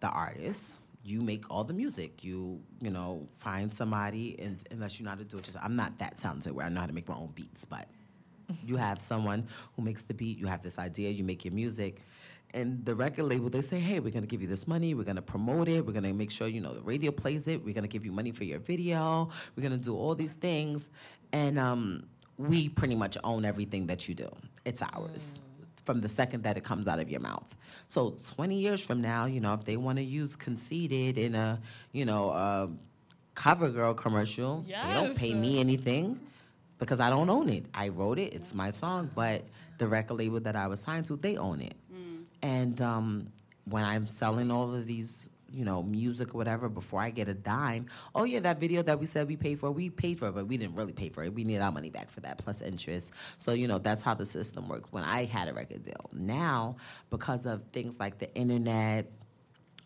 the 0.02 0.10
artist, 0.10 0.76
you 1.08 1.22
make 1.22 1.50
all 1.50 1.64
the 1.64 1.74
music. 1.74 2.24
You, 2.24 2.62
you 2.82 2.90
know, 2.90 3.28
find 3.40 3.74
somebody, 3.74 4.36
and 4.40 4.58
unless 4.72 5.00
you 5.00 5.06
know 5.06 5.12
how 5.12 5.18
to 5.18 5.24
do 5.24 5.38
it, 5.38 5.44
just 5.44 5.58
I'm 5.62 5.76
not 5.76 5.98
that 6.00 6.18
talented 6.18 6.54
where 6.54 6.66
I 6.66 6.70
know 6.70 6.82
how 6.82 6.88
to 6.88 6.94
make 6.94 7.08
my 7.08 7.16
own 7.16 7.32
beats, 7.34 7.66
but 7.66 7.88
you 8.66 8.76
have 8.76 9.00
someone 9.00 9.48
who 9.76 9.82
makes 9.82 10.04
the 10.04 10.14
beat. 10.14 10.38
You 10.38 10.48
have 10.48 10.62
this 10.62 10.78
idea. 10.78 11.10
You 11.10 11.24
make 11.24 11.46
your 11.46 11.54
music. 11.54 12.02
And 12.54 12.84
the 12.86 12.96
record 12.96 13.24
label, 13.24 13.50
they 13.50 13.62
say, 13.62 13.80
hey, 13.80 14.00
we're 14.00 14.14
gonna 14.14 14.26
give 14.26 14.42
you 14.42 14.48
this 14.48 14.68
money, 14.68 14.94
we're 14.94 15.04
gonna 15.04 15.22
promote 15.22 15.68
it, 15.68 15.86
we're 15.86 15.92
gonna 15.92 16.14
make 16.14 16.32
sure 16.32 16.48
you 16.48 16.62
know 16.62 16.74
the 16.74 16.82
radio 16.82 17.12
plays 17.12 17.50
it, 17.50 17.64
we're 17.64 17.74
gonna 17.74 17.90
give 17.90 18.06
you 18.06 18.12
money 18.14 18.32
for 18.32 18.46
your 18.46 18.60
video, 18.60 19.30
we're 19.56 19.64
gonna 19.64 19.78
do 19.78 19.94
all 19.94 20.16
these 20.16 20.36
things. 20.36 20.90
And 21.34 21.60
um, 21.60 22.08
we 22.38 22.70
pretty 22.70 22.96
much 22.96 23.18
own 23.26 23.44
everything 23.44 23.88
that 23.88 24.08
you 24.08 24.16
do. 24.16 24.30
It's 24.64 24.82
ours 24.82 25.42
from 25.88 26.02
the 26.02 26.10
second 26.10 26.44
that 26.44 26.58
it 26.58 26.64
comes 26.66 26.86
out 26.88 27.00
of 27.00 27.10
your 27.10 27.22
mouth. 27.22 27.50
So 27.88 28.18
20 28.36 28.60
years 28.60 28.82
from 28.86 29.00
now, 29.02 29.24
you 29.26 29.40
know, 29.40 29.54
if 29.54 29.64
they 29.64 29.78
wanna 29.78 30.02
use 30.02 30.36
Conceited 30.36 31.18
in 31.18 31.34
a, 31.34 31.62
you 31.94 32.06
know, 32.06 32.30
a 32.32 32.70
CoverGirl 33.36 33.96
commercial, 33.96 34.66
they 34.86 34.94
don't 34.94 35.16
pay 35.18 35.34
me 35.34 35.60
anything 35.62 36.20
because 36.78 37.00
I 37.00 37.10
don't 37.10 37.30
own 37.30 37.48
it. 37.50 37.66
I 37.74 37.88
wrote 37.88 38.20
it, 38.20 38.34
it's 38.34 38.54
my 38.54 38.70
song, 38.70 39.10
but 39.16 39.44
the 39.78 39.88
record 39.88 40.16
label 40.16 40.42
that 40.42 40.56
I 40.58 40.68
was 40.68 40.82
signed 40.82 41.06
to, 41.08 41.16
they 41.16 41.38
own 41.38 41.62
it. 41.62 41.76
And 42.42 42.82
um, 42.82 43.28
when 43.66 43.84
I'm 43.86 44.08
selling 44.08 44.52
all 44.52 44.76
of 44.76 44.86
these, 44.86 45.30
you 45.58 45.66
know, 45.66 45.82
music 45.82 46.36
or 46.36 46.38
whatever, 46.38 46.70
before 46.70 47.02
I 47.02 47.10
get 47.10 47.28
a 47.28 47.34
dime, 47.34 47.88
oh 48.14 48.24
yeah, 48.24 48.40
that 48.42 48.60
video 48.60 48.84
that 48.84 49.00
we 49.00 49.08
said 49.08 49.28
we 49.28 49.36
paid 49.36 49.60
for, 49.60 49.72
we 49.72 49.90
paid 49.90 50.20
for 50.20 50.28
it, 50.28 50.36
but 50.36 50.48
we 50.48 50.56
didn't 50.58 50.76
really 50.76 50.94
pay 50.94 51.10
for 51.10 51.24
it. 51.24 51.34
We 51.34 51.44
need 51.44 51.58
our 51.58 51.72
money 51.72 51.90
back 51.90 52.12
for 52.12 52.20
that 52.22 52.38
plus 52.38 52.62
interest. 52.62 53.12
So 53.38 53.54
you 53.54 53.68
know, 53.68 53.80
that's 53.80 54.04
how 54.04 54.14
the 54.14 54.26
system 54.26 54.70
worked 54.70 54.94
when 54.94 55.04
I 55.04 55.26
had 55.26 55.48
a 55.48 55.54
record 55.54 55.82
deal. 55.82 56.10
Now, 56.14 56.78
because 57.10 57.46
of 57.48 57.64
things 57.74 58.00
like 58.00 58.20
the 58.20 58.32
internet 58.36 59.12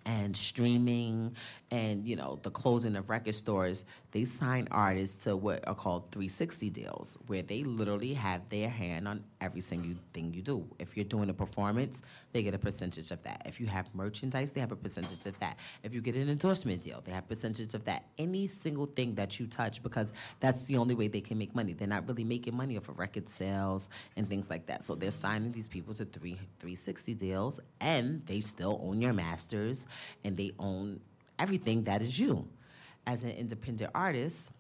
and 0.06 0.36
streaming 0.36 1.36
and 1.72 2.06
you 2.06 2.16
know 2.16 2.40
the 2.44 2.52
closing 2.52 2.96
of 2.96 3.10
record 3.10 3.36
stores 3.36 3.86
they 4.12 4.26
sign 4.26 4.68
artists 4.72 5.24
to 5.24 5.38
what 5.38 5.66
are 5.68 5.76
called 5.76 6.12
360 6.12 6.70
deals, 6.70 7.18
where 7.28 7.42
they 7.42 7.64
literally 7.64 8.14
have 8.14 8.48
their 8.50 8.70
hand 8.70 9.08
on 9.08 9.24
every 9.40 9.62
single 9.62 9.96
thing 10.14 10.34
you 10.34 10.42
do. 10.42 10.66
If 10.80 10.98
you're 10.98 11.06
doing 11.06 11.30
a 11.30 11.34
performance, 11.34 12.02
they 12.34 12.44
get 12.44 12.54
a 12.54 12.58
percentage 12.58 13.12
of 13.12 13.24
that. 13.24 13.44
If 13.46 13.60
you 13.60 13.68
have 13.68 13.94
merchandise, 13.96 14.52
they 14.52 14.60
have 14.60 14.74
a 14.74 14.76
percentage 14.76 15.26
of 15.26 15.40
that. 15.40 15.58
If 15.84 15.94
you 15.94 16.02
get 16.02 16.16
an 16.16 16.30
endorsement 16.30 16.84
deal, 16.84 17.02
they 17.06 17.14
have 17.14 17.28
percentage 17.28 17.74
of 17.74 17.86
that. 17.86 18.06
Any 18.18 18.48
single 18.48 18.86
thing 18.86 19.16
that 19.16 19.40
you 19.40 19.48
touch, 19.48 19.82
because 19.82 20.12
that's 20.42 20.66
the 20.66 20.78
only 20.78 20.94
way 20.94 21.08
they 21.08 21.22
can 21.22 21.38
make 21.38 21.56
money. 21.56 21.72
They're 21.74 21.88
not 21.88 22.06
really 22.08 22.26
making 22.26 22.56
money 22.56 22.78
off 22.78 22.90
of 22.90 23.00
record 23.00 23.30
sales 23.30 23.88
and 24.18 24.28
things 24.28 24.50
like 24.50 24.66
that. 24.68 24.84
So 24.84 24.96
they're 24.96 25.12
signing 25.12 25.54
these 25.54 25.70
people 25.70 25.94
to 25.96 26.06
three 26.06 26.36
360 26.60 27.14
deals, 27.14 27.62
and 27.80 28.26
they 28.26 28.42
still 28.42 28.80
own 28.84 29.02
your 29.02 29.14
masters, 29.14 29.86
and 30.26 30.36
they 30.36 30.52
own 30.60 31.00
everything 31.40 31.84
that 31.84 32.02
is 32.02 32.20
you 32.20 32.48
as 33.08 33.24
an 33.24 33.32
independent 33.32 33.92
artist, 33.94 34.52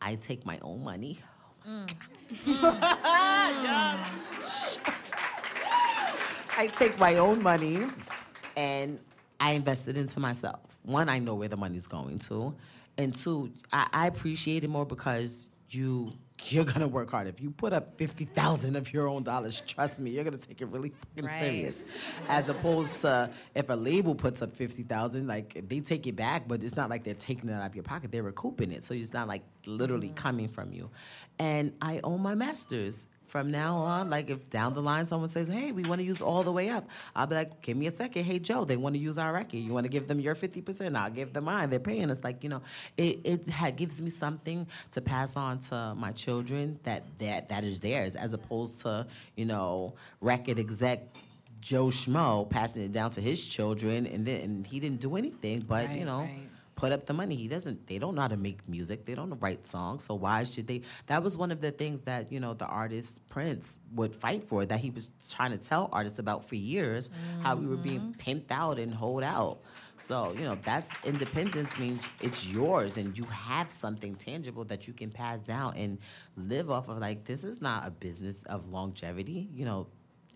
I 0.00 0.14
take 0.16 0.44
my 0.46 0.58
own 0.60 0.82
money. 0.82 1.18
I 6.56 6.66
take 6.76 6.98
my 6.98 7.16
own 7.16 7.42
money 7.42 7.86
and 8.56 8.98
I 9.38 9.52
invest 9.52 9.88
it 9.88 9.96
into 9.96 10.20
myself. 10.20 10.60
One, 10.82 11.08
I 11.08 11.18
know 11.18 11.34
where 11.34 11.48
the 11.48 11.56
money's 11.56 11.86
going 11.86 12.18
to. 12.20 12.54
And 12.98 13.14
two, 13.14 13.50
I, 13.72 13.88
I 13.92 14.06
appreciate 14.06 14.64
it 14.64 14.68
more 14.68 14.84
because 14.84 15.48
you 15.70 16.12
you're 16.48 16.64
gonna 16.64 16.88
work 16.88 17.10
hard. 17.10 17.26
If 17.26 17.40
you 17.40 17.50
put 17.50 17.72
up 17.72 17.96
fifty 17.96 18.24
thousand 18.24 18.76
of 18.76 18.92
your 18.92 19.08
own 19.08 19.22
dollars, 19.22 19.62
trust 19.66 20.00
me, 20.00 20.10
you're 20.10 20.24
gonna 20.24 20.36
take 20.38 20.60
it 20.60 20.68
really 20.68 20.90
fucking 20.90 21.26
Right. 21.26 21.40
serious. 21.40 21.84
As 22.28 22.48
opposed 22.48 23.00
to 23.02 23.30
if 23.54 23.68
a 23.68 23.74
label 23.74 24.14
puts 24.14 24.42
up 24.42 24.54
fifty 24.54 24.82
thousand, 24.82 25.26
like 25.26 25.68
they 25.68 25.80
take 25.80 26.06
it 26.06 26.16
back, 26.16 26.48
but 26.48 26.62
it's 26.62 26.76
not 26.76 26.90
like 26.90 27.04
they're 27.04 27.14
taking 27.14 27.48
it 27.50 27.52
out 27.52 27.66
of 27.66 27.74
your 27.74 27.84
pocket. 27.84 28.10
They're 28.12 28.22
recouping 28.22 28.72
it, 28.72 28.84
so 28.84 28.94
it's 28.94 29.12
not 29.12 29.28
like 29.28 29.42
literally 29.66 30.08
mm. 30.08 30.16
coming 30.16 30.48
from 30.48 30.72
you. 30.72 30.90
And 31.38 31.72
I 31.80 32.00
own 32.04 32.20
my 32.20 32.34
masters. 32.34 33.06
From 33.30 33.52
now 33.52 33.76
on, 33.76 34.10
like 34.10 34.28
if 34.28 34.50
down 34.50 34.74
the 34.74 34.82
line 34.82 35.06
someone 35.06 35.28
says, 35.28 35.46
"Hey, 35.46 35.70
we 35.70 35.84
want 35.84 36.00
to 36.00 36.04
use 36.04 36.20
all 36.20 36.42
the 36.42 36.50
way 36.50 36.68
up," 36.68 36.88
I'll 37.14 37.28
be 37.28 37.36
like, 37.36 37.62
"Give 37.62 37.76
me 37.76 37.86
a 37.86 37.90
second. 37.92 38.24
Hey, 38.24 38.40
Joe, 38.40 38.64
they 38.64 38.76
want 38.76 38.96
to 38.96 38.98
use 38.98 39.18
our 39.18 39.32
record. 39.32 39.58
You 39.58 39.72
want 39.72 39.84
to 39.84 39.88
give 39.88 40.08
them 40.08 40.18
your 40.18 40.34
fifty 40.34 40.60
percent? 40.60 40.96
I'll 40.96 41.12
give 41.12 41.32
them 41.32 41.44
mine. 41.44 41.70
They're 41.70 41.78
paying 41.78 42.10
us. 42.10 42.24
Like 42.24 42.42
you 42.42 42.48
know, 42.48 42.62
it 42.96 43.20
it 43.24 43.76
gives 43.76 44.02
me 44.02 44.10
something 44.10 44.66
to 44.90 45.00
pass 45.00 45.36
on 45.36 45.60
to 45.70 45.94
my 45.96 46.10
children 46.10 46.80
that 46.82 47.04
that 47.20 47.48
that 47.50 47.62
is 47.62 47.78
theirs, 47.78 48.16
as 48.16 48.34
opposed 48.34 48.80
to 48.80 49.06
you 49.36 49.44
know 49.44 49.94
record 50.20 50.58
exec 50.58 50.98
Joe 51.60 51.86
Schmo 51.86 52.50
passing 52.50 52.82
it 52.82 52.90
down 52.90 53.12
to 53.12 53.20
his 53.20 53.46
children, 53.46 54.06
and 54.06 54.26
then 54.26 54.40
and 54.40 54.66
he 54.66 54.80
didn't 54.80 55.00
do 55.00 55.14
anything, 55.14 55.60
but 55.60 55.92
you 55.94 56.04
know. 56.04 56.22
right. 56.22 56.49
Put 56.80 56.92
up 56.92 57.04
the 57.04 57.12
money. 57.12 57.36
He 57.36 57.46
doesn't. 57.46 57.86
They 57.86 57.98
don't 57.98 58.14
know 58.14 58.22
how 58.22 58.28
to 58.28 58.38
make 58.38 58.66
music. 58.66 59.04
They 59.04 59.14
don't 59.14 59.38
write 59.38 59.66
songs. 59.66 60.02
So 60.02 60.14
why 60.14 60.44
should 60.44 60.66
they? 60.66 60.80
That 61.08 61.22
was 61.22 61.36
one 61.36 61.52
of 61.52 61.60
the 61.60 61.70
things 61.70 62.00
that 62.04 62.32
you 62.32 62.40
know 62.40 62.54
the 62.54 62.64
artist 62.64 63.20
Prince 63.28 63.78
would 63.92 64.16
fight 64.16 64.48
for. 64.48 64.64
That 64.64 64.80
he 64.80 64.88
was 64.88 65.10
trying 65.30 65.50
to 65.50 65.58
tell 65.58 65.90
artists 65.92 66.18
about 66.18 66.48
for 66.48 66.54
years. 66.54 67.10
How 67.42 67.54
we 67.54 67.66
were 67.66 67.76
being 67.76 68.00
mm-hmm. 68.00 68.30
pimped 68.30 68.50
out 68.50 68.78
and 68.78 68.94
hold 68.94 69.22
out. 69.22 69.60
So 69.98 70.32
you 70.32 70.44
know 70.44 70.56
that's 70.64 70.88
independence 71.04 71.78
means 71.78 72.08
it's 72.22 72.46
yours 72.46 72.96
and 72.96 73.16
you 73.18 73.24
have 73.24 73.70
something 73.70 74.14
tangible 74.14 74.64
that 74.64 74.88
you 74.88 74.94
can 74.94 75.10
pass 75.10 75.40
down 75.40 75.76
and 75.76 75.98
live 76.38 76.70
off 76.70 76.88
of. 76.88 76.96
Like 76.96 77.24
this 77.24 77.44
is 77.44 77.60
not 77.60 77.86
a 77.86 77.90
business 77.90 78.42
of 78.44 78.68
longevity. 78.68 79.50
You 79.52 79.66
know, 79.66 79.86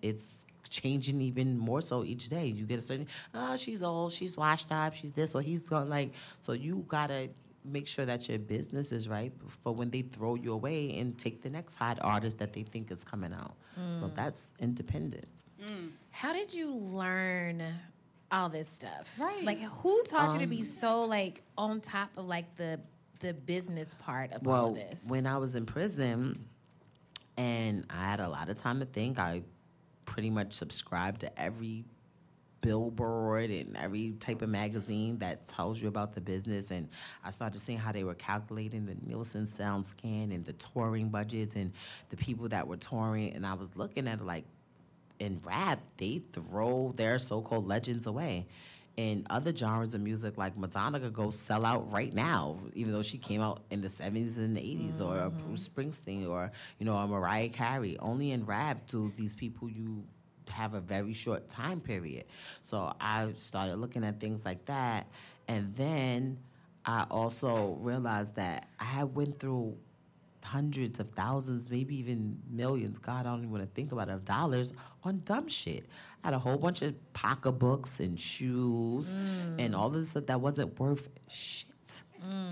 it's 0.03 0.44
changing 0.69 1.21
even 1.21 1.59
more 1.59 1.81
so 1.81 2.05
each 2.05 2.29
day. 2.29 2.47
You 2.47 2.65
get 2.65 2.79
a 2.79 2.83
certain, 2.83 3.09
oh, 3.35 3.57
she's 3.57 3.83
old, 3.83 4.13
she's 4.13 4.37
washed 4.37 4.71
up, 4.71 4.95
she's 4.95 5.13
this, 5.13 5.35
or 5.35 5.43
he's 5.43 5.63
going 5.63 5.89
like, 5.89 6.13
so 6.41 6.53
you 6.53 6.85
gotta 6.89 7.31
make 7.65 7.87
sure 7.87 8.05
that 8.05 8.29
your 8.29 8.39
business 8.39 8.93
is 8.93 9.09
right 9.09 9.33
for 9.63 9.75
when 9.75 9.91
they 9.91 10.03
throw 10.03 10.35
you 10.35 10.53
away 10.53 10.99
and 10.99 11.19
take 11.19 11.43
the 11.43 11.49
next 11.49 11.77
hot 11.77 11.99
artist 12.03 12.39
that 12.39 12.53
they 12.53 12.63
think 12.63 12.91
is 12.91 13.03
coming 13.03 13.33
out. 13.33 13.55
So 13.75 14.07
mm. 14.07 14.15
that's 14.15 14.53
independent. 14.61 15.27
Mm. 15.63 15.91
How 16.11 16.33
did 16.33 16.53
you 16.53 16.71
learn 16.71 17.63
all 18.31 18.49
this 18.49 18.69
stuff? 18.69 19.09
Right. 19.19 19.43
Like, 19.43 19.61
who 19.61 20.03
taught 20.05 20.35
you 20.35 20.41
to 20.41 20.47
be 20.47 20.61
um, 20.61 20.65
so 20.65 21.03
like 21.05 21.43
on 21.57 21.81
top 21.81 22.11
of 22.17 22.27
like 22.27 22.55
the 22.57 22.81
the 23.21 23.33
business 23.33 23.95
part 24.01 24.33
of 24.33 24.47
all 24.47 24.53
Well, 24.53 24.67
of 24.69 24.75
this? 24.75 25.01
when 25.07 25.27
I 25.27 25.39
was 25.39 25.55
in 25.55 25.65
prison 25.65 26.47
and 27.39 27.87
I 27.89 28.11
had 28.11 28.21
a 28.21 28.29
lot 28.29 28.49
of 28.51 28.59
time 28.59 28.81
to 28.81 28.87
think, 28.87 29.19
I 29.19 29.43
pretty 30.05 30.31
much 30.31 30.53
subscribe 30.53 31.19
to 31.19 31.41
every 31.41 31.85
billboard 32.61 33.51
and 33.51 33.77
every 33.77 34.13
type 34.21 34.41
of 34.41 34.49
magazine 34.49 35.19
that 35.19 35.47
tells 35.47 35.83
you 35.83 35.89
about 35.89 36.15
the 36.15 36.21
business. 36.21 36.71
And 36.71 36.89
I 37.23 37.31
started 37.31 37.59
seeing 37.59 37.79
how 37.79 37.93
they 37.93 38.05
were 38.05 38.15
calculating 38.15 38.87
the 38.87 38.97
Nielsen 39.07 39.45
SoundScan 39.45 40.35
and 40.35 40.45
the 40.45 40.55
touring 40.55 41.11
budgets 41.11 41.57
and 41.57 41.73
the 42.09 42.17
people 42.17 42.49
that 42.49 42.67
were 42.67 42.79
touring. 42.79 43.35
And 43.35 43.47
I 43.47 43.53
was 43.55 43.77
looking 43.77 44.09
at 44.09 44.21
it 44.21 44.25
like, 44.25 44.45
in 45.21 45.41
rap, 45.45 45.81
they 45.97 46.23
throw 46.33 46.93
their 46.97 47.19
so-called 47.19 47.69
legends 47.69 48.07
away. 48.07 48.47
In 48.97 49.27
other 49.29 49.55
genres 49.55 49.95
of 49.95 50.03
music, 50.03 50.39
like 50.39 50.57
Madonna 50.57 51.01
could 51.01 51.15
go 51.15 51.31
sell 51.31 51.67
out 51.67 51.91
right 51.91 52.15
now, 52.15 52.61
even 52.75 52.93
though 52.93 53.03
she 53.03 53.19
came 53.19 53.41
out 53.41 53.63
in 53.71 53.81
the 53.81 53.89
70s 53.89 54.39
and 54.39 54.57
the 54.57 54.61
80s, 54.61 55.01
or 55.01 55.19
a 55.19 55.31
Bruce 55.31 55.69
Springsteen, 55.69 56.29
or 56.29 56.53
you 56.79 56.87
know, 56.87 56.97
a 56.97 57.07
Mariah 57.07 57.49
Carey. 57.49 57.99
Only 57.99 58.31
in 58.31 58.47
rap 58.47 58.87
do 58.87 59.13
these 59.17 59.35
people 59.35 59.69
you 59.69 60.05
have 60.49 60.75
a 60.75 60.81
very 60.81 61.13
short 61.13 61.49
time 61.49 61.81
period. 61.81 62.25
So 62.61 62.95
I 63.01 63.33
started 63.37 63.77
looking 63.77 64.05
at 64.05 64.21
things 64.21 64.45
like 64.45 64.65
that, 64.67 65.09
and 65.49 65.75
then 65.75 66.39
I 66.85 67.07
also 67.11 67.77
realized 67.81 68.37
that 68.37 68.69
I 68.79 68.85
had 68.85 69.15
went 69.15 69.39
through 69.39 69.77
hundreds 70.45 71.01
of 71.01 71.11
thousands, 71.11 71.71
maybe 71.71 71.97
even 71.97 72.39
millions, 72.51 72.99
God, 72.99 73.27
I 73.27 73.31
don't 73.31 73.39
even 73.39 73.51
want 73.51 73.65
to 73.65 73.71
think 73.75 73.93
about 73.93 74.09
it, 74.09 74.13
of 74.13 74.25
dollars 74.25 74.73
on 75.03 75.23
dumb 75.25 75.49
shit. 75.49 75.87
I 76.23 76.29
had 76.29 76.35
a 76.35 76.39
whole 76.39 76.59
bunch 76.59 76.83
of 76.83 76.95
pocketbooks 77.13 78.01
and 78.01 78.19
shoes 78.19 79.15
mm. 79.15 79.57
and 79.59 79.75
all 79.75 79.91
this 79.91 80.11
stuff 80.11 80.27
that 80.27 80.41
wasn't 80.41 80.79
worth 80.79 81.09
shit. 81.29 81.69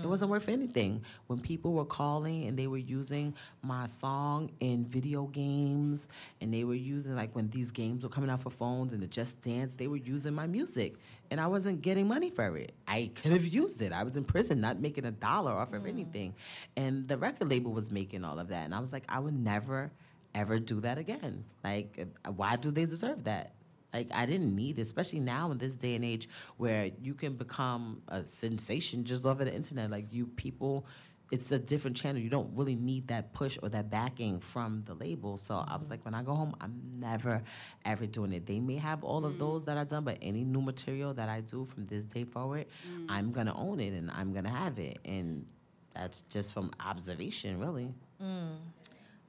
It 0.03 0.07
wasn't 0.07 0.29
worth 0.29 0.49
anything. 0.49 1.03
When 1.27 1.39
people 1.39 1.73
were 1.73 1.85
calling 1.85 2.45
and 2.45 2.57
they 2.57 2.67
were 2.67 2.77
using 2.77 3.33
my 3.63 3.87
song 3.87 4.51
in 4.59 4.85
video 4.85 5.23
games, 5.25 6.07
and 6.41 6.53
they 6.53 6.63
were 6.63 6.75
using 6.75 7.15
like 7.15 7.33
when 7.35 7.49
these 7.49 7.71
games 7.71 8.03
were 8.03 8.09
coming 8.09 8.29
out 8.29 8.41
for 8.41 8.51
phones 8.51 8.93
and 8.93 9.01
the 9.01 9.07
Just 9.07 9.41
Dance, 9.41 9.73
they 9.73 9.87
were 9.87 9.97
using 9.97 10.33
my 10.33 10.45
music, 10.45 10.97
and 11.33 11.41
I 11.41 11.47
wasn't 11.47 11.81
getting 11.81 12.07
money 12.07 12.29
for 12.29 12.55
it. 12.57 12.73
I 12.87 13.09
could 13.15 13.31
have 13.31 13.43
used 13.43 13.81
it. 13.81 13.91
I 13.91 14.03
was 14.03 14.15
in 14.15 14.23
prison, 14.23 14.61
not 14.61 14.79
making 14.79 15.05
a 15.05 15.11
dollar 15.11 15.51
off 15.51 15.73
of 15.73 15.81
mm. 15.81 15.89
anything, 15.89 16.35
and 16.77 17.07
the 17.07 17.17
record 17.17 17.49
label 17.49 17.71
was 17.71 17.89
making 17.89 18.23
all 18.23 18.37
of 18.37 18.49
that, 18.49 18.65
and 18.65 18.75
I 18.75 18.79
was 18.79 18.93
like, 18.93 19.03
I 19.09 19.17
would 19.17 19.33
never, 19.33 19.91
ever 20.35 20.59
do 20.59 20.79
that 20.81 20.99
again. 20.99 21.43
Like, 21.63 22.07
why 22.35 22.55
do 22.55 22.69
they 22.69 22.85
deserve 22.85 23.23
that? 23.23 23.55
Like 23.91 24.09
I 24.13 24.27
didn't 24.27 24.55
need, 24.55 24.77
it, 24.77 24.83
especially 24.83 25.21
now 25.21 25.51
in 25.51 25.57
this 25.57 25.75
day 25.75 25.95
and 25.95 26.05
age 26.05 26.27
where 26.57 26.91
you 27.01 27.15
can 27.15 27.33
become 27.33 28.03
a 28.07 28.23
sensation 28.23 29.03
just 29.03 29.25
over 29.25 29.43
the 29.43 29.53
internet. 29.53 29.89
Like 29.89 30.11
you 30.11 30.27
people, 30.27 30.85
it's 31.33 31.51
a 31.51 31.57
different 31.57 31.97
channel. 31.97 32.21
You 32.21 32.29
don't 32.29 32.51
really 32.55 32.75
need 32.75 33.07
that 33.07 33.33
push 33.33 33.57
or 33.63 33.69
that 33.69 33.89
backing 33.89 34.39
from 34.39 34.83
the 34.85 34.93
label. 34.93 35.35
So 35.37 35.55
I 35.55 35.73
was 35.73 35.81
mm-hmm. 35.81 35.89
like, 35.89 36.05
when 36.05 36.13
I 36.13 36.21
go 36.21 36.35
home, 36.35 36.55
I'm 36.61 36.79
never 36.99 37.41
ever 37.85 38.05
doing 38.05 38.33
it. 38.33 38.45
They 38.45 38.59
may 38.59 38.75
have 38.75 39.03
all 39.03 39.25
of 39.25 39.39
those 39.39 39.63
mm. 39.63 39.65
that 39.65 39.79
I've 39.79 39.89
done, 39.89 40.03
but 40.03 40.19
any 40.21 40.43
new 40.43 40.61
material 40.61 41.11
that 41.15 41.29
I 41.29 41.41
do 41.41 41.65
from 41.65 41.87
this 41.87 42.05
day 42.05 42.23
forward, 42.23 42.67
mm. 42.87 43.07
I'm 43.09 43.31
gonna 43.31 43.55
own 43.57 43.79
it 43.79 43.93
and 43.93 44.11
I'm 44.11 44.31
gonna 44.31 44.51
have 44.51 44.77
it. 44.77 44.99
And 45.05 45.47
that's 45.95 46.21
just 46.29 46.53
from 46.53 46.71
observation, 46.79 47.59
really. 47.59 47.91
Mm. 48.21 48.57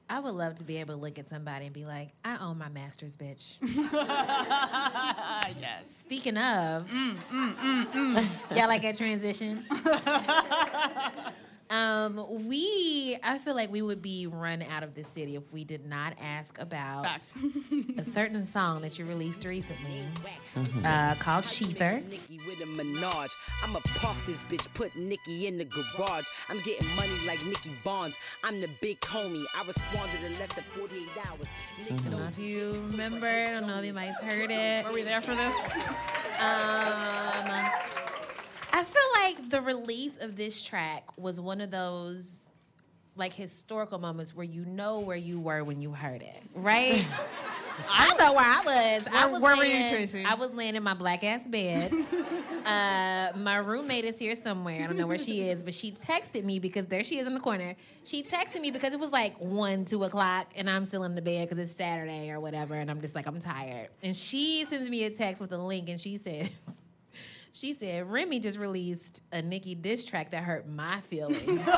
I 0.07 0.19
would 0.19 0.35
love 0.35 0.53
to 0.55 0.63
be 0.63 0.77
able 0.77 0.93
to 0.93 1.01
look 1.01 1.17
at 1.17 1.27
somebody 1.27 1.65
and 1.65 1.73
be 1.73 1.85
like, 1.85 2.11
I 2.23 2.37
own 2.37 2.59
my 2.59 2.69
master's, 2.69 3.17
bitch. 3.17 3.55
yes. 5.59 5.89
Speaking 6.01 6.37
of, 6.37 6.85
Mm, 6.87 8.29
y'all 8.55 8.67
like 8.67 8.83
that 8.83 8.95
transition? 8.95 9.65
um, 11.69 12.47
we, 12.47 13.17
I 13.23 13.39
feel 13.39 13.55
like 13.55 13.71
we 13.71 13.81
would 13.81 14.01
be 14.01 14.27
run 14.27 14.61
out 14.61 14.83
of 14.83 14.93
the 14.93 15.03
city 15.03 15.35
if 15.35 15.43
we 15.51 15.63
did 15.63 15.85
not 15.85 16.13
ask 16.21 16.57
about 16.59 17.07
a 17.97 18.03
certain 18.03 18.45
song 18.45 18.81
that 18.81 18.99
you 18.99 19.05
released 19.05 19.45
recently 19.45 20.05
uh, 20.83 21.15
called 21.15 21.45
shETHER. 21.45 22.01
Nicki 22.09 22.39
with 22.45 22.59
a 22.61 22.65
Minaj. 22.65 23.29
I'ma 23.63 23.79
park 23.95 24.15
this 24.27 24.43
bitch, 24.43 24.71
put 24.73 24.95
Nicki 24.95 25.47
in 25.47 25.57
the 25.57 25.65
garage. 25.65 26.25
I'm 26.49 26.61
getting 26.61 26.87
money 26.95 27.13
like 27.25 27.43
Nicki 27.45 27.71
Bonds. 27.83 28.17
I'm 28.43 28.61
the 28.61 28.69
big 28.81 28.99
homie. 29.01 29.43
I 29.57 29.65
responded 29.65 30.23
in 30.23 30.37
less 30.37 30.53
than 30.53 30.63
48 30.75 31.07
hours. 31.27 31.47
Nick 31.79 31.91
I 31.91 31.95
don't 31.95 32.19
know 32.19 32.27
if 32.27 32.39
you 32.39 32.71
remember, 32.91 33.27
I 33.27 33.55
don't 33.55 33.67
know 33.67 33.77
if 33.77 33.83
anybody's 33.83 34.15
heard 34.17 34.51
it. 34.51 34.85
Were 34.85 34.93
we 34.93 35.01
there 35.03 35.21
for 35.21 35.35
this? 35.35 35.55
Um, 36.39 38.14
I 38.75 38.83
feel 38.83 39.01
like 39.23 39.49
the 39.49 39.61
release 39.61 40.17
of 40.19 40.35
this 40.35 40.61
track 40.61 41.05
was 41.17 41.39
one 41.39 41.61
of 41.61 41.71
those 41.71 42.41
like 43.15 43.31
historical 43.31 43.97
moments 43.99 44.35
where 44.35 44.43
you 44.43 44.65
know 44.65 44.99
where 44.99 45.15
you 45.15 45.39
were 45.39 45.63
when 45.63 45.81
you 45.81 45.93
heard 45.93 46.21
it, 46.21 46.43
right? 46.53 47.05
I 47.89 48.13
know 48.17 48.33
where 48.33 48.43
I 48.43 48.61
was. 48.97 49.07
I 49.09 49.23
Where- 49.25 49.29
was 49.31 49.41
where 49.41 49.55
were 49.55 49.63
you, 49.63 49.73
laying- 49.75 49.93
Tracy? 49.93 50.25
I 50.25 50.33
was 50.35 50.51
laying 50.51 50.75
in 50.75 50.83
my 50.83 50.93
black 50.93 51.23
ass 51.23 51.47
bed. 51.47 51.93
uh, 52.65 53.37
my 53.37 53.55
roommate 53.57 54.03
is 54.03 54.19
here 54.19 54.35
somewhere. 54.35 54.83
I 54.83 54.87
don't 54.87 54.97
know 54.97 55.07
where 55.07 55.17
she 55.17 55.47
is, 55.47 55.63
but 55.63 55.73
she 55.73 55.93
texted 55.93 56.43
me 56.43 56.59
because 56.59 56.85
there 56.87 57.05
she 57.05 57.17
is 57.19 57.27
in 57.27 57.33
the 57.33 57.39
corner. 57.39 57.75
She 58.03 58.23
texted 58.23 58.59
me 58.59 58.71
because 58.71 58.93
it 58.93 58.99
was 58.99 59.13
like 59.13 59.37
one, 59.39 59.85
two 59.85 60.03
o'clock, 60.03 60.47
and 60.53 60.69
I'm 60.69 60.85
still 60.85 61.03
in 61.05 61.15
the 61.15 61.21
bed 61.21 61.47
because 61.49 61.63
it's 61.63 61.77
Saturday 61.77 62.29
or 62.29 62.41
whatever, 62.41 62.75
and 62.75 62.91
I'm 62.91 62.99
just 62.99 63.15
like 63.15 63.25
I'm 63.25 63.39
tired. 63.39 63.87
And 64.03 64.13
she 64.15 64.65
sends 64.69 64.89
me 64.89 65.05
a 65.05 65.09
text 65.09 65.41
with 65.41 65.53
a 65.53 65.57
link, 65.57 65.87
and 65.87 65.99
she 66.01 66.17
says. 66.17 66.49
She 67.55 67.73
said, 67.73 68.11
Remy 68.11 68.41
just 68.41 68.57
released 68.57 69.21
a 69.31 69.41
Nicki 69.41 69.75
diss 69.75 70.03
track 70.03 70.31
that 70.31 70.43
hurt 70.43 70.67
my 70.67 70.99
feelings. 71.01 71.61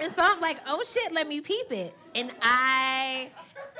And 0.00 0.12
so 0.12 0.22
I'm 0.22 0.40
like, 0.40 0.58
oh 0.66 0.82
shit, 0.84 1.12
let 1.12 1.28
me 1.28 1.40
peep 1.40 1.70
it. 1.70 1.94
And 2.16 2.32
I, 2.42 3.30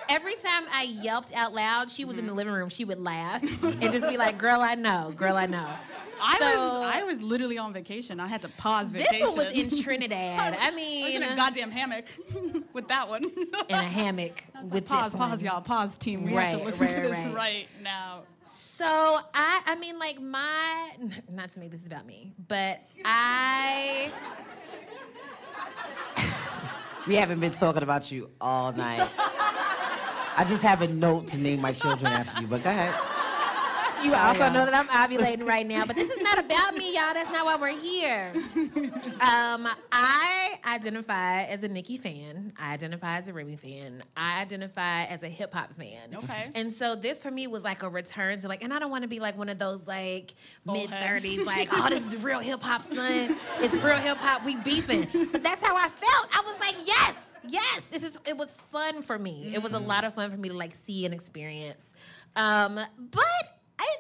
every 0.09 0.37
time 0.37 0.63
I 0.73 0.85
yelped 0.85 1.35
out 1.35 1.53
loud, 1.53 1.91
she 1.91 2.05
was 2.05 2.19
in 2.19 2.25
the 2.27 2.31
mm-hmm. 2.31 2.39
living 2.39 2.53
room, 2.53 2.69
she 2.69 2.85
would 2.85 3.01
laugh 3.01 3.43
and 3.63 3.93
just 3.93 4.09
be 4.09 4.17
like, 4.17 4.39
girl, 4.39 4.61
I 4.61 4.77
know, 4.77 5.13
girl, 5.17 5.37
I 5.37 5.47
know. 5.47 5.69
I 6.23 6.39
So- 6.39 6.45
was 6.47 6.95
I 6.95 7.03
was 7.03 7.21
literally 7.21 7.59
on 7.59 7.73
vacation. 7.73 8.21
I 8.21 8.29
had 8.29 8.43
to 8.43 8.49
pause 8.49 8.93
vacation. 8.93 9.27
This 9.27 9.37
one 9.37 9.47
was 9.47 9.55
in 9.55 9.83
Trinidad. 9.83 10.55
I 10.55 10.57
I 10.57 10.71
was 10.71 10.77
mean, 10.77 11.17
in 11.17 11.23
a 11.25 11.35
goddamn 11.35 11.73
hammock 11.73 12.05
with 12.73 12.87
that 12.89 13.09
one. 13.09 13.25
in 13.25 13.75
a 13.75 13.83
hammock 13.83 14.45
was 14.55 14.65
like, 14.65 14.73
with 14.73 14.87
pause, 14.87 15.13
this 15.13 15.19
pause, 15.19 15.39
one. 15.39 15.45
y'all, 15.45 15.61
pause, 15.61 15.97
team. 15.97 16.23
We 16.23 16.33
have 16.35 16.61
to 16.61 16.65
listen 16.65 16.89
to 16.89 17.01
this 17.01 17.25
right. 17.27 17.35
right 17.35 17.69
now. 17.83 18.23
So 18.47 18.84
I, 18.86 19.62
I 19.66 19.76
mean, 19.76 19.99
like 19.99 20.20
my, 20.20 20.90
not 21.30 21.53
to 21.55 21.61
make 21.61 21.70
this 21.70 21.86
about 21.86 22.07
me, 22.07 22.32
but 22.49 22.80
I, 23.05 24.12
We 27.07 27.16
haven't 27.16 27.40
been 27.40 27.53
talking 27.53 27.82
about 27.82 28.11
you 28.11 28.30
all 28.40 28.72
night. 28.72 29.11
I 30.36 30.45
just 30.49 30.62
have 30.62 30.80
a 30.80 30.88
note 30.88 31.26
to 31.28 31.38
name 31.38 31.61
my 31.61 31.72
children 31.72 32.11
after 32.11 32.40
you, 32.40 32.47
but 32.47 32.64
go 32.64 32.70
ahead. 32.70 32.95
You 34.03 34.14
also 34.14 34.42
on. 34.42 34.53
know 34.53 34.64
that 34.64 34.74
I'm 34.74 34.88
ovulating 34.88 35.47
right 35.47 35.66
now, 35.66 35.84
but 35.86 35.97
this 35.97 36.11
is 36.11 36.20
not 36.20 36.38
about 36.38 36.74
me, 36.74 36.95
y'all. 36.95 37.14
That's 37.14 37.30
not 37.30 37.45
why 37.45 37.57
we're 37.57 37.78
here. 37.78 38.32
Um, 39.20 39.68
I 39.92 40.59
identify 40.66 41.45
as 41.45 41.62
a 41.62 41.68
Nicki 41.68 41.97
fan. 41.97 42.53
I 42.59 42.74
identify 42.74 43.18
as 43.18 43.28
a 43.28 43.32
Remy 43.32 43.57
fan. 43.57 44.03
I 44.16 44.40
identify 44.42 45.05
as 45.05 45.22
a 45.22 45.28
hip 45.28 45.55
hop 45.55 45.72
fan. 45.76 46.14
Okay. 46.14 46.51
And 46.55 46.70
so 46.70 46.95
this 46.95 47.22
for 47.22 47.30
me 47.30 47.47
was 47.47 47.62
like 47.62 47.82
a 47.82 47.88
return 47.88 48.38
to 48.40 48.49
like, 48.49 48.62
and 48.62 48.72
I 48.72 48.78
don't 48.78 48.90
want 48.90 49.03
to 49.03 49.09
be 49.09 49.20
like 49.20 49.38
one 49.38 49.49
of 49.49 49.59
those 49.59 49.86
like 49.86 50.34
mid 50.66 50.90
thirties, 50.90 51.47
like, 51.47 51.68
oh, 51.72 51.88
this 51.88 52.05
is 52.07 52.16
real 52.16 52.40
hip 52.40 52.61
hop, 52.61 52.84
son. 52.84 53.36
It's 53.61 53.76
real 53.76 53.97
hip 53.97 54.18
hop. 54.18 54.45
We 54.45 54.57
beefing. 54.57 55.07
But 55.32 55.42
that's 55.42 55.64
how 55.64 55.76
I 55.76 55.88
felt. 55.88 56.28
I 56.36 56.42
was 56.45 56.59
like, 56.59 56.74
yes, 56.84 57.14
yes. 57.47 57.82
This 57.90 58.03
is. 58.03 58.18
It 58.26 58.36
was 58.36 58.53
fun 58.72 59.03
for 59.03 59.18
me. 59.18 59.53
It 59.55 59.62
was 59.62 59.72
a 59.72 59.78
lot 59.78 60.05
of 60.05 60.14
fun 60.14 60.30
for 60.30 60.36
me 60.36 60.49
to 60.49 60.57
like 60.57 60.74
see 60.86 61.05
and 61.05 61.14
experience. 61.14 61.95
Um, 62.36 62.80
but 62.99 63.54
I, 63.85 63.97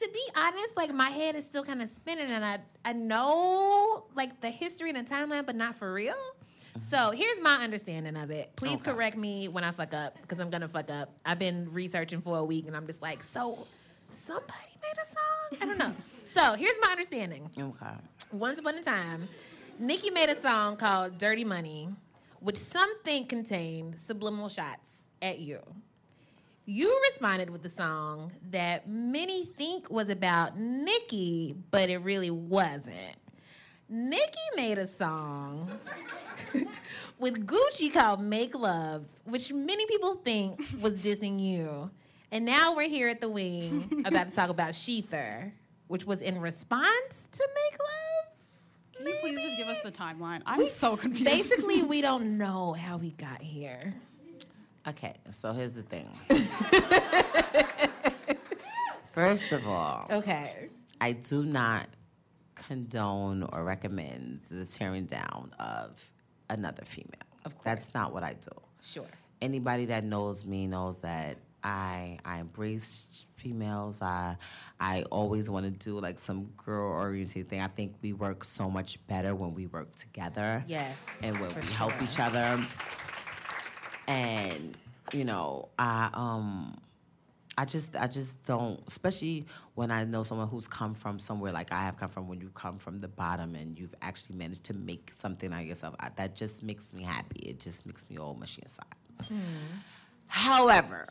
to 0.00 0.08
be 0.12 0.20
honest, 0.36 0.76
like 0.76 0.94
my 0.94 1.10
head 1.10 1.34
is 1.34 1.44
still 1.44 1.64
kind 1.64 1.82
of 1.82 1.88
spinning, 1.88 2.30
and 2.30 2.44
I 2.44 2.58
I 2.84 2.92
know 2.92 4.04
like 4.14 4.40
the 4.40 4.50
history 4.50 4.90
and 4.90 5.06
the 5.06 5.10
timeline, 5.10 5.44
but 5.44 5.56
not 5.56 5.76
for 5.78 5.92
real. 5.92 6.14
Mm-hmm. 6.14 6.78
So 6.90 7.10
here's 7.10 7.40
my 7.40 7.54
understanding 7.56 8.16
of 8.16 8.30
it. 8.30 8.52
Please 8.56 8.76
Okay. 8.80 8.92
correct 8.92 9.16
me 9.16 9.48
when 9.48 9.64
I 9.64 9.72
fuck 9.72 9.92
up 9.94 10.16
because 10.22 10.38
I'm 10.38 10.50
gonna 10.50 10.68
fuck 10.68 10.90
up. 10.90 11.10
I've 11.26 11.38
been 11.38 11.72
researching 11.72 12.20
for 12.20 12.38
a 12.38 12.44
week, 12.44 12.66
and 12.68 12.76
I'm 12.76 12.86
just 12.86 13.02
like, 13.02 13.22
so 13.24 13.66
somebody 14.26 14.52
made 14.82 14.98
a 15.02 15.04
song. 15.04 15.58
I 15.62 15.66
don't 15.66 15.78
know. 15.78 15.94
so 16.24 16.52
here's 16.54 16.76
my 16.80 16.88
understanding. 16.90 17.50
Okay. 17.58 17.94
Once 18.32 18.58
upon 18.60 18.76
a 18.76 18.82
time, 18.82 19.28
Nicki 19.80 20.10
made 20.10 20.28
a 20.28 20.40
song 20.40 20.76
called 20.76 21.18
Dirty 21.18 21.44
Money, 21.44 21.88
which 22.40 22.56
some 22.56 23.02
think 23.02 23.28
contained 23.28 23.98
subliminal 23.98 24.48
shots 24.48 24.88
at 25.22 25.40
you. 25.40 25.60
You 26.70 27.00
responded 27.10 27.48
with 27.48 27.62
the 27.62 27.70
song 27.70 28.30
that 28.50 28.86
many 28.86 29.46
think 29.46 29.90
was 29.90 30.10
about 30.10 30.58
Nicki, 30.58 31.56
but 31.70 31.88
it 31.88 31.96
really 31.96 32.30
wasn't. 32.30 33.16
Nicki 33.88 34.36
made 34.54 34.76
a 34.76 34.86
song 34.86 35.72
with 37.18 37.46
Gucci 37.46 37.90
called 37.90 38.20
Make 38.20 38.54
Love, 38.54 39.06
which 39.24 39.50
many 39.50 39.86
people 39.86 40.16
think 40.16 40.60
was 40.78 40.92
dissing 40.92 41.40
you. 41.40 41.90
And 42.32 42.44
now 42.44 42.76
we're 42.76 42.90
here 42.90 43.08
at 43.08 43.22
the 43.22 43.30
wing 43.30 44.02
about 44.04 44.28
to 44.28 44.34
talk 44.34 44.50
about 44.50 44.74
shETHER, 44.74 45.50
which 45.86 46.04
was 46.04 46.20
in 46.20 46.38
response 46.38 47.22
to 47.32 47.48
Make 47.70 47.80
Love. 47.80 48.94
Can 48.94 49.06
you 49.06 49.14
please 49.22 49.42
just 49.42 49.56
give 49.56 49.68
us 49.68 49.78
the 49.82 49.90
timeline? 49.90 50.42
I'm 50.44 50.58
We- 50.58 50.66
so 50.66 50.98
confused. 50.98 51.24
Basically, 51.24 51.82
we 51.82 52.02
don't 52.02 52.36
know 52.36 52.74
how 52.74 52.98
we 52.98 53.12
got 53.12 53.40
here. 53.40 53.94
Okay, 54.88 55.14
so 55.30 55.52
here's 55.52 55.74
the 55.74 55.82
thing. 55.82 56.08
First 59.12 59.52
of 59.52 59.66
all, 59.66 60.06
Okay. 60.10 60.68
I 61.00 61.12
do 61.12 61.44
not 61.44 61.86
condone 62.54 63.42
or 63.52 63.64
recommend 63.64 64.40
the 64.50 64.64
tearing 64.64 65.06
down 65.06 65.52
of 65.58 66.00
another 66.50 66.84
female. 66.84 67.14
Of 67.44 67.52
course. 67.54 67.64
That's 67.64 67.94
not 67.94 68.12
what 68.12 68.22
I 68.22 68.34
do. 68.34 68.50
Sure. 68.82 69.06
Anybody 69.40 69.86
that 69.86 70.04
knows 70.04 70.44
me 70.44 70.66
knows 70.66 70.98
that 71.00 71.36
I 71.62 72.18
I 72.24 72.38
embrace 72.38 73.06
females. 73.36 74.00
I 74.02 74.36
I 74.80 75.02
always 75.10 75.50
want 75.50 75.64
to 75.66 75.70
do 75.70 75.98
like 76.00 76.18
some 76.18 76.50
girl 76.56 76.92
oriented 76.92 77.48
thing. 77.48 77.60
I 77.60 77.68
think 77.68 77.94
we 78.02 78.12
work 78.12 78.44
so 78.44 78.70
much 78.70 78.98
better 79.08 79.34
when 79.34 79.54
we 79.54 79.66
work 79.66 79.94
together. 79.96 80.64
Yes, 80.68 80.96
And 81.22 81.38
when 81.40 81.50
we 81.54 81.62
help 81.72 82.00
each 82.02 82.18
other. 82.20 82.64
And 84.08 84.76
you 85.12 85.24
know, 85.24 85.68
I 85.78 86.10
um 86.12 86.80
I 87.56 87.64
just 87.64 87.94
I 87.94 88.06
just 88.06 88.42
don't 88.44 88.80
especially 88.86 89.46
when 89.74 89.90
I 89.90 90.04
know 90.04 90.22
someone 90.22 90.48
who's 90.48 90.66
come 90.66 90.94
from 90.94 91.18
somewhere 91.18 91.52
like 91.52 91.72
I 91.72 91.80
have 91.82 91.96
come 91.98 92.08
from 92.08 92.26
when 92.26 92.40
you 92.40 92.50
come 92.54 92.78
from 92.78 92.98
the 92.98 93.08
bottom 93.08 93.54
and 93.54 93.78
you've 93.78 93.94
actually 94.00 94.36
managed 94.36 94.64
to 94.64 94.74
make 94.74 95.12
something 95.18 95.52
out 95.52 95.60
of 95.60 95.66
yourself. 95.66 95.94
I, 96.00 96.08
that 96.16 96.34
just 96.34 96.62
makes 96.62 96.92
me 96.94 97.02
happy. 97.02 97.40
It 97.40 97.60
just 97.60 97.84
makes 97.84 98.08
me 98.08 98.16
all 98.18 98.34
mushy 98.34 98.62
inside. 98.62 98.86
However, 100.28 101.08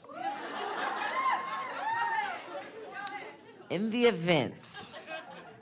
in 3.70 3.90
the 3.90 4.06
event 4.06 4.88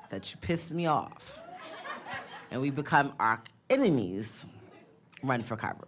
that 0.09 0.31
you 0.31 0.37
piss 0.39 0.71
me 0.71 0.85
off 0.85 1.39
and 2.51 2.61
we 2.61 2.69
become 2.69 3.13
arch 3.19 3.47
enemies, 3.69 4.45
run 5.23 5.41
for 5.43 5.55
cover. 5.55 5.87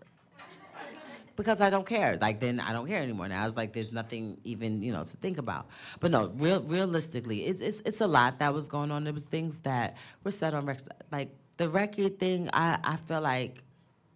Because 1.38 1.62
I 1.62 1.70
don't 1.70 1.86
care. 1.86 2.18
Like 2.20 2.42
then 2.42 2.60
I 2.60 2.74
don't 2.74 2.88
care 2.88 3.02
anymore. 3.02 3.30
Now 3.30 3.46
it's 3.46 3.56
like 3.56 3.72
there's 3.72 3.94
nothing 3.94 4.38
even 4.44 4.84
you 4.84 4.92
know 4.92 5.04
to 5.04 5.18
think 5.18 5.38
about. 5.38 5.68
But 6.02 6.12
no, 6.12 6.34
real 6.36 6.62
realistically, 6.62 7.46
it's 7.46 7.62
it's 7.62 7.82
it's 7.86 8.02
a 8.02 8.08
lot 8.08 8.40
that 8.40 8.54
was 8.54 8.68
going 8.68 8.92
on. 8.92 9.06
There 9.06 9.14
was 9.14 9.24
things 9.24 9.60
that 9.60 9.96
were 10.26 10.32
said 10.32 10.54
on 10.54 10.66
record. 10.66 10.90
Like 11.12 11.30
the 11.56 11.70
record 11.70 12.20
thing, 12.20 12.50
I 12.52 12.80
I 12.84 12.98
feel 12.98 13.22
like 13.22 13.64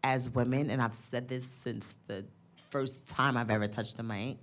as 0.04 0.30
women, 0.30 0.70
and 0.70 0.82
I've 0.82 0.96
said 0.96 1.28
this 1.28 1.46
since 1.46 1.96
the 2.08 2.26
first 2.70 3.06
time 3.06 3.38
I've 3.38 3.52
ever 3.52 3.68
touched 3.68 4.00
a 4.00 4.04
mic, 4.04 4.40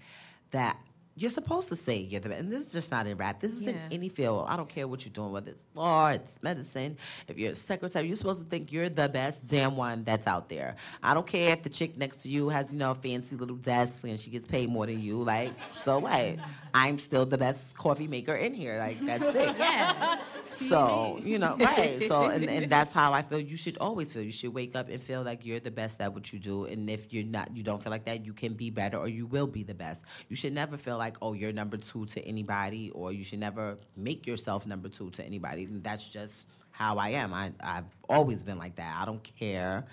that 0.52 0.78
you're 1.18 1.30
supposed 1.30 1.68
to 1.68 1.76
say 1.76 1.96
you're 1.96 2.20
the 2.20 2.28
best. 2.28 2.40
And 2.40 2.52
this 2.52 2.66
is 2.66 2.72
just 2.72 2.90
not 2.90 3.06
in 3.06 3.16
rap. 3.16 3.40
This 3.40 3.52
is 3.54 3.66
in 3.66 3.78
any 3.90 4.08
field. 4.08 4.46
I 4.48 4.56
don't 4.56 4.68
care 4.68 4.86
what 4.86 5.04
you're 5.04 5.12
doing, 5.12 5.32
whether 5.32 5.50
it's 5.50 5.64
law, 5.74 6.08
it's 6.08 6.40
medicine. 6.42 6.96
If 7.26 7.38
you're 7.38 7.52
a 7.52 7.54
secretary, 7.54 8.06
you're 8.06 8.16
supposed 8.16 8.40
to 8.40 8.46
think 8.46 8.70
you're 8.72 8.88
the 8.88 9.08
best 9.08 9.46
damn 9.48 9.76
one 9.76 10.04
that's 10.04 10.26
out 10.26 10.48
there. 10.48 10.76
I 11.02 11.14
don't 11.14 11.26
care 11.26 11.52
if 11.52 11.62
the 11.62 11.70
chick 11.70 11.96
next 11.96 12.18
to 12.18 12.28
you 12.28 12.48
has, 12.50 12.70
you 12.70 12.78
know, 12.78 12.92
a 12.92 12.94
fancy 12.94 13.36
little 13.36 13.56
desk 13.56 14.00
and 14.04 14.18
she 14.18 14.30
gets 14.30 14.46
paid 14.46 14.68
more 14.68 14.86
than 14.86 15.00
you. 15.00 15.22
Like, 15.22 15.52
so 15.82 15.98
what? 15.98 16.36
I'm 16.74 16.98
still 16.98 17.26
the 17.26 17.38
best 17.38 17.76
coffee 17.76 18.06
maker 18.06 18.34
in 18.34 18.54
here. 18.54 18.78
Like, 18.78 19.04
that's 19.04 19.34
it. 19.34 19.48
Yeah. 19.58 20.18
So, 20.50 21.18
you 21.22 21.38
know, 21.38 21.56
right. 21.60 22.00
So, 22.02 22.26
and, 22.26 22.48
and 22.48 22.70
that's 22.70 22.92
how 22.92 23.12
I 23.12 23.22
feel 23.22 23.38
you 23.38 23.56
should 23.56 23.76
always 23.78 24.12
feel. 24.12 24.22
You 24.22 24.32
should 24.32 24.54
wake 24.54 24.76
up 24.76 24.88
and 24.88 25.00
feel 25.02 25.22
like 25.22 25.44
you're 25.44 25.60
the 25.60 25.70
best 25.70 26.00
at 26.00 26.14
what 26.14 26.32
you 26.32 26.38
do. 26.38 26.64
And 26.64 26.88
if 26.88 27.12
you're 27.12 27.24
not, 27.24 27.56
you 27.56 27.62
don't 27.62 27.82
feel 27.82 27.90
like 27.90 28.04
that, 28.04 28.24
you 28.24 28.32
can 28.32 28.54
be 28.54 28.70
better 28.70 28.96
or 28.98 29.08
you 29.08 29.26
will 29.26 29.46
be 29.46 29.62
the 29.62 29.74
best. 29.74 30.04
You 30.28 30.36
should 30.36 30.52
never 30.52 30.76
feel 30.76 30.96
like, 30.98 31.07
oh, 31.22 31.32
you're 31.32 31.52
number 31.52 31.76
two 31.76 32.06
to 32.06 32.24
anybody 32.26 32.90
or 32.90 33.12
you 33.12 33.24
should 33.24 33.38
never 33.40 33.78
make 33.96 34.26
yourself 34.26 34.66
number 34.66 34.88
two 34.88 35.10
to 35.10 35.24
anybody. 35.24 35.64
And 35.64 35.82
that's 35.82 36.08
just 36.08 36.46
how 36.70 36.98
I 36.98 37.10
am. 37.10 37.34
I, 37.34 37.52
I've 37.60 37.84
always 38.08 38.42
been 38.42 38.58
like 38.58 38.76
that. 38.76 38.98
I 39.00 39.04
don't 39.04 39.22
care 39.22 39.84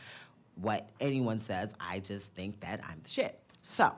what 0.56 0.90
anyone 1.00 1.40
says. 1.40 1.74
I 1.80 2.00
just 2.00 2.34
think 2.34 2.60
that 2.62 2.82
I'm 2.88 3.00
the 3.04 3.10
shit. 3.10 3.40
So, 3.62 3.92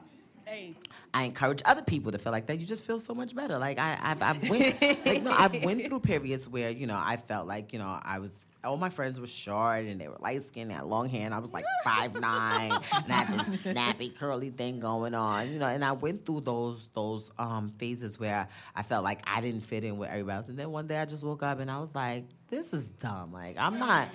Hey. 0.48 0.76
I 1.14 1.24
encourage 1.24 1.62
other 1.66 1.82
people 1.82 2.14
to 2.14 2.18
feel 2.18 2.32
like 2.32 2.48
that. 2.48 2.62
You 2.62 2.66
just 2.66 2.86
feel 2.86 3.02
so 3.02 3.14
much 3.14 3.36
better. 3.36 3.58
Like 3.58 3.78
I, 3.78 4.00
I've, 4.02 4.22
I've 4.22 4.50
went, 4.50 4.82
like 5.06 5.22
no, 5.22 5.32
I've 5.32 5.62
went 5.62 5.86
through 5.86 6.00
periods 6.00 6.48
where 6.48 6.70
you 6.70 6.88
know 6.88 6.96
I 6.98 7.18
felt 7.18 7.48
like 7.48 7.74
you 7.74 7.80
know 7.80 8.00
I 8.02 8.20
was. 8.20 8.32
All 8.68 8.78
my 8.78 8.90
friends 8.90 9.20
were 9.20 9.28
short 9.28 9.86
and 9.86 10.00
they 10.00 10.08
were 10.08 10.18
light 10.20 10.44
skinned, 10.44 10.72
had 10.72 10.84
long 10.84 11.10
hair, 11.10 11.26
and 11.26 11.34
I 11.34 11.40
was 11.40 11.52
like 11.54 11.66
five 11.84 12.14
nine, 12.22 12.72
and 12.72 13.12
I 13.12 13.24
had 13.24 13.40
this 13.40 13.62
snappy 13.62 14.10
curly 14.10 14.50
thing 14.50 14.80
going 14.80 15.14
on, 15.16 15.52
you 15.52 15.60
know. 15.60 15.66
And 15.68 15.84
I 15.84 15.94
went 15.94 16.26
through 16.26 16.42
those 16.42 16.90
those 16.94 17.32
um, 17.40 17.74
phases 17.78 18.20
where 18.20 18.48
I 18.76 18.84
felt 18.84 19.04
like 19.04 19.22
I 19.26 19.42
didn't 19.42 19.62
fit 19.62 19.84
in 19.84 19.98
with 19.98 20.10
everybody 20.10 20.36
else. 20.36 20.50
And 20.50 20.58
then 20.60 20.72
one 20.72 20.88
day 20.88 20.98
I 20.98 21.06
just 21.06 21.24
woke 21.24 21.44
up 21.44 21.60
and 21.60 21.72
I 21.72 21.80
was 21.80 21.94
like, 21.96 22.26
"This 22.50 22.74
is 22.74 22.88
dumb. 22.90 23.32
Like 23.34 23.58
I'm 23.58 23.80
not, 23.80 24.10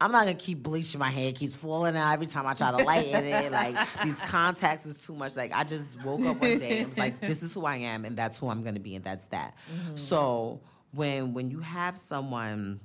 I'm 0.00 0.12
not 0.12 0.20
gonna 0.26 0.34
keep 0.34 0.62
bleaching 0.62 0.98
my 0.98 1.10
hair. 1.10 1.28
It 1.28 1.36
keeps 1.36 1.54
falling 1.54 1.96
out 1.96 2.12
every 2.12 2.26
time 2.26 2.46
I 2.46 2.54
try 2.54 2.70
to 2.72 2.84
lighten 2.84 3.24
it. 3.24 3.52
Like 3.52 3.76
these 4.02 4.20
contacts 4.20 4.86
is 4.86 5.04
too 5.06 5.14
much. 5.14 5.34
Like 5.36 5.52
I 5.52 5.64
just 5.64 6.02
woke 6.04 6.20
up 6.26 6.40
one 6.40 6.58
day 6.58 6.78
and 6.80 6.88
was 6.88 6.98
like, 6.98 7.20
this 7.20 7.42
is 7.42 7.54
who 7.54 7.64
I 7.64 7.76
am, 7.76 8.04
and 8.04 8.16
that's 8.16 8.38
who 8.38 8.48
I'm 8.48 8.62
gonna 8.62 8.80
be, 8.80 8.96
and 8.96 9.04
that's 9.04 9.26
that. 9.28 9.54
So 9.94 10.60
when 10.92 11.32
when 11.34 11.50
you 11.50 11.60
have 11.60 11.96
someone 11.98 12.80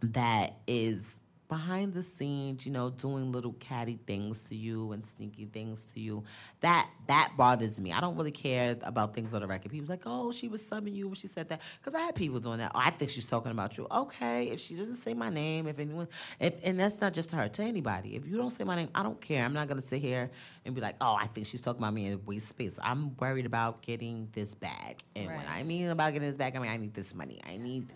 that 0.00 0.54
is 0.66 1.20
behind 1.48 1.94
the 1.94 2.02
scenes, 2.02 2.66
you 2.66 2.72
know, 2.72 2.90
doing 2.90 3.30
little 3.32 3.52
catty 3.54 3.98
things 4.06 4.40
to 4.44 4.56
you 4.56 4.92
and 4.92 5.04
sneaky 5.04 5.46
things 5.46 5.92
to 5.92 6.00
you. 6.00 6.24
That 6.60 6.88
that 7.06 7.32
bothers 7.36 7.80
me. 7.80 7.92
I 7.92 8.00
don't 8.00 8.16
really 8.16 8.32
care 8.32 8.76
about 8.82 9.14
things 9.14 9.32
on 9.34 9.42
the 9.42 9.46
record. 9.46 9.70
People's 9.70 9.90
like, 9.90 10.02
oh, 10.06 10.32
she 10.32 10.48
was 10.48 10.62
subbing 10.62 10.94
you 10.94 11.06
when 11.06 11.14
she 11.14 11.28
said 11.28 11.48
that. 11.48 11.60
Because 11.78 11.94
I 11.94 12.00
had 12.00 12.14
people 12.14 12.38
doing 12.38 12.58
that. 12.58 12.72
Oh, 12.74 12.80
I 12.82 12.90
think 12.90 13.10
she's 13.10 13.28
talking 13.28 13.52
about 13.52 13.76
you. 13.78 13.86
Okay, 13.90 14.48
if 14.48 14.60
she 14.60 14.74
doesn't 14.74 14.96
say 14.96 15.14
my 15.14 15.30
name, 15.30 15.68
if 15.68 15.78
anyone, 15.78 16.08
if 16.40 16.54
and 16.64 16.78
that's 16.80 17.00
not 17.00 17.14
just 17.14 17.30
to 17.30 17.36
her, 17.36 17.48
to 17.48 17.62
anybody. 17.62 18.16
If 18.16 18.26
you 18.26 18.36
don't 18.36 18.50
say 18.50 18.64
my 18.64 18.76
name, 18.76 18.88
I 18.94 19.02
don't 19.02 19.20
care. 19.20 19.44
I'm 19.44 19.54
not 19.54 19.68
gonna 19.68 19.80
sit 19.80 20.00
here 20.00 20.30
and 20.64 20.74
be 20.74 20.80
like, 20.80 20.96
oh, 21.00 21.16
I 21.18 21.26
think 21.28 21.46
she's 21.46 21.62
talking 21.62 21.80
about 21.80 21.94
me 21.94 22.06
and 22.08 22.26
waste 22.26 22.48
space. 22.48 22.78
I'm 22.82 23.16
worried 23.18 23.46
about 23.46 23.82
getting 23.82 24.28
this 24.32 24.54
bag. 24.54 25.02
And 25.14 25.28
when 25.28 25.46
I 25.48 25.62
mean 25.62 25.88
about 25.88 26.12
getting 26.12 26.28
this 26.28 26.36
bag, 26.36 26.56
I 26.56 26.58
mean 26.58 26.70
I 26.70 26.76
need 26.76 26.94
this 26.94 27.14
money. 27.14 27.40
I 27.46 27.56
need 27.56 27.86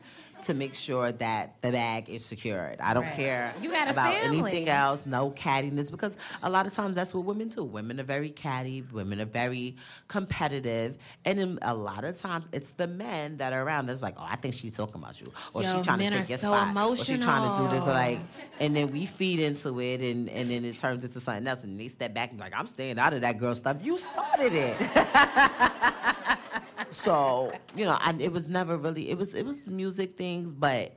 to 0.45 0.55
make 0.55 0.75
sure 0.75 1.13
that 1.13 1.61
the 1.63 1.71
bag 1.71 2.09
is 2.09 2.25
secured. 2.25 2.81
I 2.81 2.95
don't 2.95 3.05
Right. 3.05 3.13
care 3.15 3.55
You 3.61 3.71
got 3.71 3.89
about 3.89 4.15
family. 4.15 4.39
anything 4.41 4.69
else, 4.69 5.05
no 5.07 5.31
cattiness, 5.31 5.91
because 5.91 6.17
a 6.43 6.51
lot 6.51 6.67
of 6.67 6.73
times 6.73 6.95
that's 6.95 7.15
what 7.15 7.25
women 7.25 7.49
do. 7.49 7.65
Women 7.65 7.99
are 8.01 8.05
very 8.05 8.31
catty, 8.31 8.83
women 8.93 9.21
are 9.21 9.25
very 9.27 9.77
competitive, 10.09 10.99
and 11.25 11.39
then 11.39 11.59
a 11.63 11.75
lot 11.75 12.05
of 12.05 12.19
times 12.19 12.47
it's 12.53 12.73
the 12.73 12.87
men 12.87 13.37
that 13.39 13.53
are 13.53 13.63
around 13.63 13.87
that's 13.87 14.03
like, 14.03 14.15
oh, 14.19 14.27
I 14.29 14.37
think 14.37 14.55
she's 14.55 14.77
talking 14.77 14.97
about 15.03 15.21
you, 15.21 15.27
or 15.53 15.63
Yo, 15.63 15.77
she 15.77 15.83
trying 15.83 15.99
to 15.99 16.11
take 16.11 16.29
your 16.29 16.39
so 16.39 16.53
spot, 16.53 16.77
or 16.77 16.97
she 16.97 17.17
trying 17.19 17.55
to 17.57 17.63
do 17.63 17.69
this, 17.69 17.87
like, 17.87 18.19
and 18.61 18.75
then 18.77 18.91
we 18.91 19.07
feed 19.07 19.41
into 19.41 19.81
it, 19.81 20.01
and, 20.01 20.29
and 20.29 20.51
then 20.51 20.65
it 20.65 20.77
turns 20.79 21.05
into 21.05 21.21
something 21.21 21.47
else, 21.47 21.65
and 21.65 21.79
they 21.79 21.89
step 21.89 22.15
back 22.15 22.31
and 22.31 22.39
be 22.39 22.45
like, 22.45 22.55
I'm 22.57 22.67
staying 22.67 22.99
out 22.99 23.13
of 23.13 23.21
that 23.23 23.39
girl 23.39 23.55
stuff. 23.55 23.77
You 23.83 23.99
started 23.99 24.53
it. 24.55 24.77
so 26.91 27.53
you 27.75 27.85
know, 27.85 27.97
I, 28.01 28.15
it 28.19 28.33
was 28.33 28.49
never 28.49 28.77
really. 28.77 29.11
It 29.11 29.19
was 29.19 29.35
it 29.35 29.45
was 29.45 29.67
music 29.67 30.17
things, 30.17 30.53
but 30.53 30.97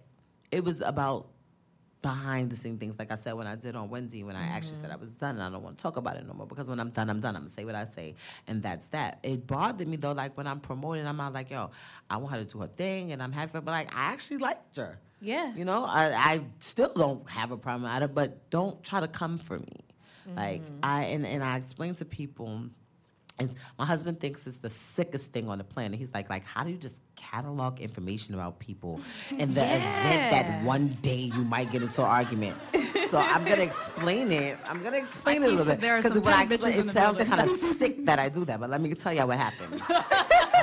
it 0.51 0.63
was 0.63 0.81
about 0.81 1.27
behind 2.01 2.49
the 2.51 2.55
scene 2.55 2.77
things. 2.77 2.99
Like 2.99 3.11
I 3.11 3.15
said 3.15 3.33
when 3.33 3.47
I 3.47 3.55
did 3.55 3.75
on 3.75 3.89
Wednesday, 3.89 4.23
when 4.23 4.35
I 4.35 4.45
actually 4.45 4.75
said 4.75 4.85
mm-hmm. 4.85 4.93
I 4.93 4.97
was 4.97 5.11
done, 5.11 5.35
and 5.35 5.43
I 5.43 5.49
don't 5.49 5.63
want 5.63 5.77
to 5.77 5.81
talk 5.81 5.97
about 5.97 6.17
it 6.17 6.27
no 6.27 6.33
more 6.33 6.45
because 6.45 6.69
when 6.69 6.79
I'm 6.79 6.89
done, 6.89 7.09
I'm 7.09 7.19
done. 7.19 7.35
I'm 7.35 7.43
gonna 7.43 7.49
say 7.49 7.65
what 7.65 7.75
I 7.75 7.85
say, 7.85 8.15
and 8.47 8.61
that's 8.61 8.89
that. 8.89 9.19
It 9.23 9.47
bothered 9.47 9.87
me 9.87 9.97
though, 9.97 10.11
like 10.11 10.37
when 10.37 10.45
I'm 10.45 10.59
promoting, 10.59 11.07
I'm 11.07 11.17
not 11.17 11.33
like, 11.33 11.49
yo, 11.49 11.71
I 12.09 12.17
want 12.17 12.33
her 12.35 12.43
to 12.43 12.45
do 12.45 12.59
her 12.59 12.67
thing, 12.67 13.11
and 13.11 13.23
I'm 13.23 13.31
happy, 13.31 13.51
but 13.53 13.65
like 13.65 13.93
I 13.95 14.11
actually 14.11 14.37
liked 14.37 14.75
her. 14.77 14.99
Yeah. 15.21 15.55
You 15.55 15.63
know, 15.63 15.85
I, 15.85 16.11
I 16.11 16.41
still 16.59 16.91
don't 16.93 17.27
have 17.29 17.51
a 17.51 17.57
problem 17.57 17.89
at 17.89 18.03
it, 18.03 18.13
but 18.13 18.49
don't 18.49 18.83
try 18.83 18.99
to 18.99 19.07
come 19.07 19.37
for 19.37 19.57
me. 19.57 19.79
Like 20.35 20.61
mm-hmm. 20.61 20.79
I 20.83 21.03
and, 21.05 21.25
and 21.25 21.43
I 21.43 21.57
explain 21.57 21.95
to 21.95 22.05
people 22.05 22.65
it's, 23.39 23.55
my 23.77 23.85
husband 23.85 24.19
thinks 24.19 24.45
it's 24.47 24.57
the 24.57 24.69
sickest 24.69 25.31
thing 25.31 25.49
on 25.49 25.57
the 25.57 25.63
planet. 25.63 25.97
He's 25.97 26.13
like, 26.13 26.29
like, 26.29 26.45
how 26.45 26.63
do 26.63 26.69
you 26.69 26.77
just 26.77 26.99
catalog 27.15 27.79
information 27.79 28.33
about 28.33 28.59
people 28.59 29.01
in 29.31 29.53
the 29.53 29.63
event 29.63 30.31
that 30.31 30.63
one 30.63 30.97
day 31.01 31.31
you 31.35 31.43
might 31.43 31.71
get 31.71 31.81
into 31.81 32.01
an 32.01 32.07
argument? 32.09 32.57
so 33.07 33.17
I'm 33.17 33.43
gonna 33.45 33.61
explain 33.71 34.31
it. 34.31 34.57
I'm 34.65 34.81
gonna 34.83 34.97
explain 34.97 35.43
it 35.43 35.47
a 35.47 35.49
little 35.49 35.75
bit 35.75 35.79
because 35.79 36.17
when 36.17 36.33
I 36.33 36.43
explain, 36.43 36.79
it 36.79 36.89
sounds 36.89 37.19
kind 37.19 37.41
of 37.41 37.49
sick 37.77 38.05
that 38.05 38.19
I 38.19 38.29
do 38.29 38.45
that. 38.45 38.59
But 38.59 38.69
let 38.69 38.81
me 38.81 38.93
tell 38.93 39.13
you 39.13 39.25
what 39.27 39.37
happened. 39.37 39.81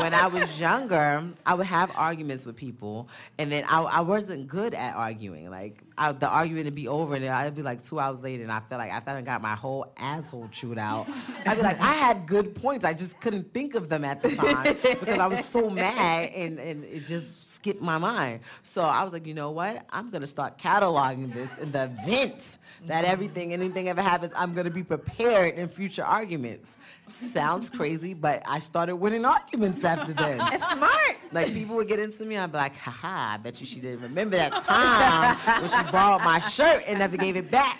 when 0.00 0.14
I 0.14 0.26
was 0.26 0.58
younger, 0.58 1.24
I 1.46 1.54
would 1.54 1.66
have 1.66 1.90
arguments 1.94 2.46
with 2.46 2.56
people, 2.56 3.08
and 3.38 3.50
then 3.52 3.64
I, 3.68 3.82
I 3.82 4.00
wasn't 4.00 4.48
good 4.48 4.74
at 4.74 4.96
arguing. 4.96 5.50
Like 5.50 5.82
I, 5.96 6.12
the 6.12 6.28
argument 6.28 6.64
would 6.64 6.74
be 6.74 6.88
over, 6.88 7.14
and 7.14 7.24
then 7.24 7.32
I'd 7.32 7.54
be 7.54 7.62
like 7.62 7.82
two 7.82 8.00
hours 8.00 8.20
later, 8.20 8.42
and 8.42 8.50
I 8.50 8.60
felt 8.60 8.80
like 8.80 8.92
after 8.92 9.10
I 9.10 9.20
got 9.20 9.42
my 9.42 9.54
whole 9.54 9.92
asshole 9.98 10.48
chewed 10.50 10.78
out, 10.78 11.06
I'd 11.46 11.56
be 11.56 11.62
like, 11.62 11.80
I 11.80 11.92
had 11.92 12.26
good 12.26 12.54
points, 12.54 12.84
I 12.84 12.94
just 12.94 13.20
couldn't 13.20 13.52
think 13.52 13.74
of 13.74 13.88
them 13.88 14.04
at 14.04 14.22
the 14.22 14.34
time 14.34 14.76
because 14.82 15.18
I 15.18 15.26
was 15.26 15.44
so 15.44 15.68
mad, 15.68 16.30
and 16.40 16.58
and 16.58 16.84
it 16.84 17.06
just 17.06 17.54
skipped 17.54 17.82
my 17.82 17.98
mind. 17.98 18.40
So 18.62 18.82
I 18.82 19.04
was 19.04 19.12
like, 19.12 19.26
you 19.26 19.34
know 19.34 19.50
what? 19.50 19.84
I'm 19.90 20.10
gonna 20.10 20.26
start 20.26 20.58
cataloging 20.58 21.32
this 21.32 21.58
in 21.58 21.72
the 21.72 21.84
event 21.84 22.58
that 22.86 23.04
everything, 23.04 23.52
anything 23.52 23.88
ever 23.88 24.00
happens, 24.00 24.32
I'm 24.34 24.54
gonna 24.54 24.70
be 24.70 24.82
prepared 24.82 25.54
in 25.54 25.68
future 25.68 26.04
arguments. 26.04 26.76
Sounds 27.08 27.68
crazy, 27.68 28.14
but 28.14 28.42
I 28.46 28.58
started 28.58 28.96
winning 28.96 29.24
arguments 29.24 29.84
after 29.84 30.12
then. 30.12 30.40
It's 30.52 30.72
smart. 30.72 31.16
Like 31.32 31.52
people 31.52 31.76
would 31.76 31.88
get 31.88 31.98
into 31.98 32.24
me, 32.24 32.36
I'd 32.36 32.50
be 32.50 32.58
like, 32.58 32.76
haha, 32.76 33.34
I 33.34 33.36
bet 33.36 33.60
you 33.60 33.66
she 33.66 33.80
didn't 33.80 34.02
remember 34.02 34.36
that 34.36 34.62
time 34.64 35.36
when 35.60 35.68
she 35.68 35.90
borrowed 35.92 36.22
my 36.22 36.38
shirt 36.38 36.82
and 36.86 36.98
never 36.98 37.16
gave 37.16 37.36
it 37.36 37.50
back. 37.50 37.78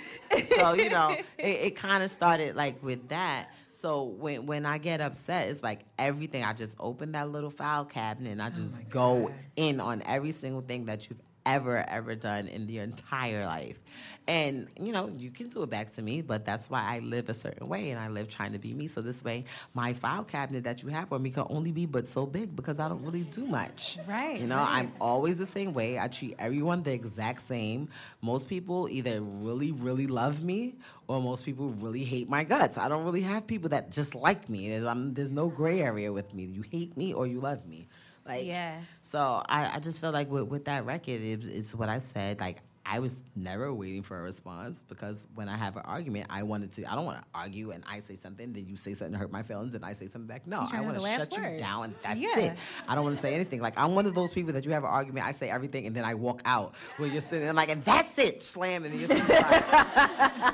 So, 0.57 0.75
you 0.75 0.91
know, 0.91 1.17
it, 1.39 1.47
it 1.47 1.77
kind 1.77 2.05
of 2.05 2.11
started 2.11 2.55
like 2.55 2.81
with 2.83 3.09
that. 3.09 3.49
So 3.81 4.03
when 4.05 4.45
when 4.45 4.67
I 4.67 4.77
get 4.77 5.01
upset, 5.01 5.49
it's 5.49 5.63
like 5.63 5.87
everything. 5.99 6.45
I 6.45 6.53
just 6.53 6.77
open 6.79 7.13
that 7.13 7.31
little 7.31 7.49
file 7.49 7.87
cabinet 7.87 8.31
and 8.33 8.43
I 8.43 8.49
oh 8.49 8.51
just 8.51 8.91
go 8.91 9.31
in 9.57 9.81
on 9.81 10.03
every 10.05 10.33
single 10.33 10.61
thing 10.61 10.85
that 10.85 11.09
you've 11.09 11.23
ever 11.47 11.79
ever 11.89 12.15
done 12.15 12.47
in 12.47 12.69
your 12.69 12.85
entire 12.85 13.47
life. 13.47 13.81
And 14.29 14.69
you 14.79 14.93
know, 14.93 15.09
you 15.09 15.31
can 15.31 15.49
do 15.49 15.63
it 15.63 15.71
back 15.71 15.93
to 15.95 16.03
me, 16.03 16.21
but 16.21 16.45
that's 16.45 16.69
why 16.69 16.83
I 16.83 16.99
live 16.99 17.31
a 17.31 17.35
certain 17.35 17.69
way 17.69 17.91
and 17.91 17.99
I 17.99 18.09
live 18.09 18.29
trying 18.29 18.53
to 18.53 18.59
be 18.59 18.75
me. 18.75 18.87
So 18.87 19.01
this 19.01 19.25
way, 19.25 19.47
my 19.73 19.95
file 19.95 20.25
cabinet 20.25 20.65
that 20.65 20.83
you 20.83 20.91
have 20.91 21.09
for 21.09 21.19
me 21.19 21.31
can 21.31 21.47
only 21.49 21.73
be 21.73 21.87
but 21.87 22.07
so 22.07 22.27
big 22.27 22.55
because 22.55 22.79
I 22.79 22.89
don't 22.89 23.03
really 23.03 23.25
do 23.25 23.47
much. 23.47 23.99
Right, 24.07 24.39
You 24.41 24.47
know, 24.47 24.57
right. 24.57 24.77
I'm 24.85 24.93
always 25.01 25.39
the 25.39 25.47
same 25.47 25.73
way. 25.73 25.99
I 25.99 26.09
treat 26.09 26.37
everyone 26.39 26.83
the 26.83 26.93
exact 26.93 27.43
same. 27.43 27.89
Most 28.21 28.47
people 28.47 28.89
either 28.91 29.23
really, 29.23 29.73
really 29.73 30.07
love 30.07 30.45
me 30.45 30.75
or 31.11 31.21
most 31.21 31.45
people 31.45 31.71
really 31.71 32.05
hate 32.05 32.29
my 32.29 32.45
guts. 32.45 32.79
I 32.79 32.89
don't 32.89 33.05
really 33.05 33.23
have 33.23 33.45
people 33.45 33.71
that 33.71 33.91
just 33.91 34.15
like 34.15 34.49
me. 34.49 34.69
There's, 34.69 34.85
I'm, 34.85 35.13
there's 35.13 35.33
no 35.33 35.49
gray 35.49 35.81
area 35.81 36.13
with 36.13 36.33
me. 36.33 36.45
You 36.45 36.63
hate 36.63 36.97
me 36.97 37.13
or 37.13 37.27
you 37.27 37.41
love 37.41 37.67
me. 37.67 37.89
Like, 38.25 38.47
Yeah. 38.47 38.81
So 39.03 39.43
I, 39.49 39.75
I 39.75 39.79
just 39.81 40.01
feel 40.01 40.13
like 40.13 40.31
with, 40.31 40.45
with 40.45 40.67
that 40.67 40.87
record, 40.87 41.21
it's, 41.21 41.49
it's 41.49 41.75
what 41.75 41.89
I 41.89 41.99
said. 41.99 42.39
Like, 42.39 42.59
I 42.91 42.99
was 42.99 43.21
never 43.37 43.73
waiting 43.73 44.03
for 44.03 44.19
a 44.19 44.23
response 44.23 44.83
because 44.89 45.25
when 45.37 45.49
I 45.49 45.57
have 45.57 45.77
an 45.77 45.85
argument, 45.85 46.27
I 46.29 46.43
wanted 46.43 46.73
to. 46.73 46.91
I 46.91 46.97
don't 46.97 47.05
want 47.05 47.21
to 47.21 47.27
argue 47.33 47.71
and 47.71 47.85
I 47.89 48.01
say 48.01 48.17
something, 48.17 48.53
then 48.53 48.67
you 48.67 48.77
say 48.77 48.95
something 48.95 49.13
to 49.13 49.19
hurt 49.19 49.31
my 49.31 49.45
feelings, 49.45 49.75
and 49.75 49.85
I 49.85 49.93
say 49.93 50.09
something 50.09 50.27
back. 50.27 50.45
No, 50.45 50.67
I 50.73 50.81
want 50.81 50.99
to 50.99 51.07
shut 51.07 51.37
you 51.37 51.57
down. 51.57 51.85
And 51.85 51.95
that's 52.03 52.19
Yeah. 52.19 52.39
it. 52.41 52.59
I 52.89 52.97
don't 52.97 53.05
want 53.05 53.15
to 53.15 53.23
say 53.23 53.33
anything. 53.33 53.61
Like 53.61 53.75
I'm 53.77 53.95
one 53.95 54.07
of 54.07 54.15
those 54.15 54.33
people 54.33 54.53
that 54.55 54.67
you 54.67 54.73
have 54.73 54.83
an 54.83 54.91
argument, 54.91 55.25
I 55.25 55.31
say 55.31 55.49
everything, 55.49 55.87
and 55.87 55.95
then 55.95 56.05
I 56.05 56.15
walk 56.15 56.43
out 56.45 56.75
where 56.97 57.09
you're 57.09 57.21
sitting 57.21 57.43
there 57.43 57.53
like, 57.53 57.69
and 57.71 57.85
that's 57.85 58.19
it, 58.19 58.43
slam, 58.43 58.83
and 58.85 58.93
then 58.93 58.99
you're 58.99 59.09
sitting 59.09 59.29
like, 59.29 59.39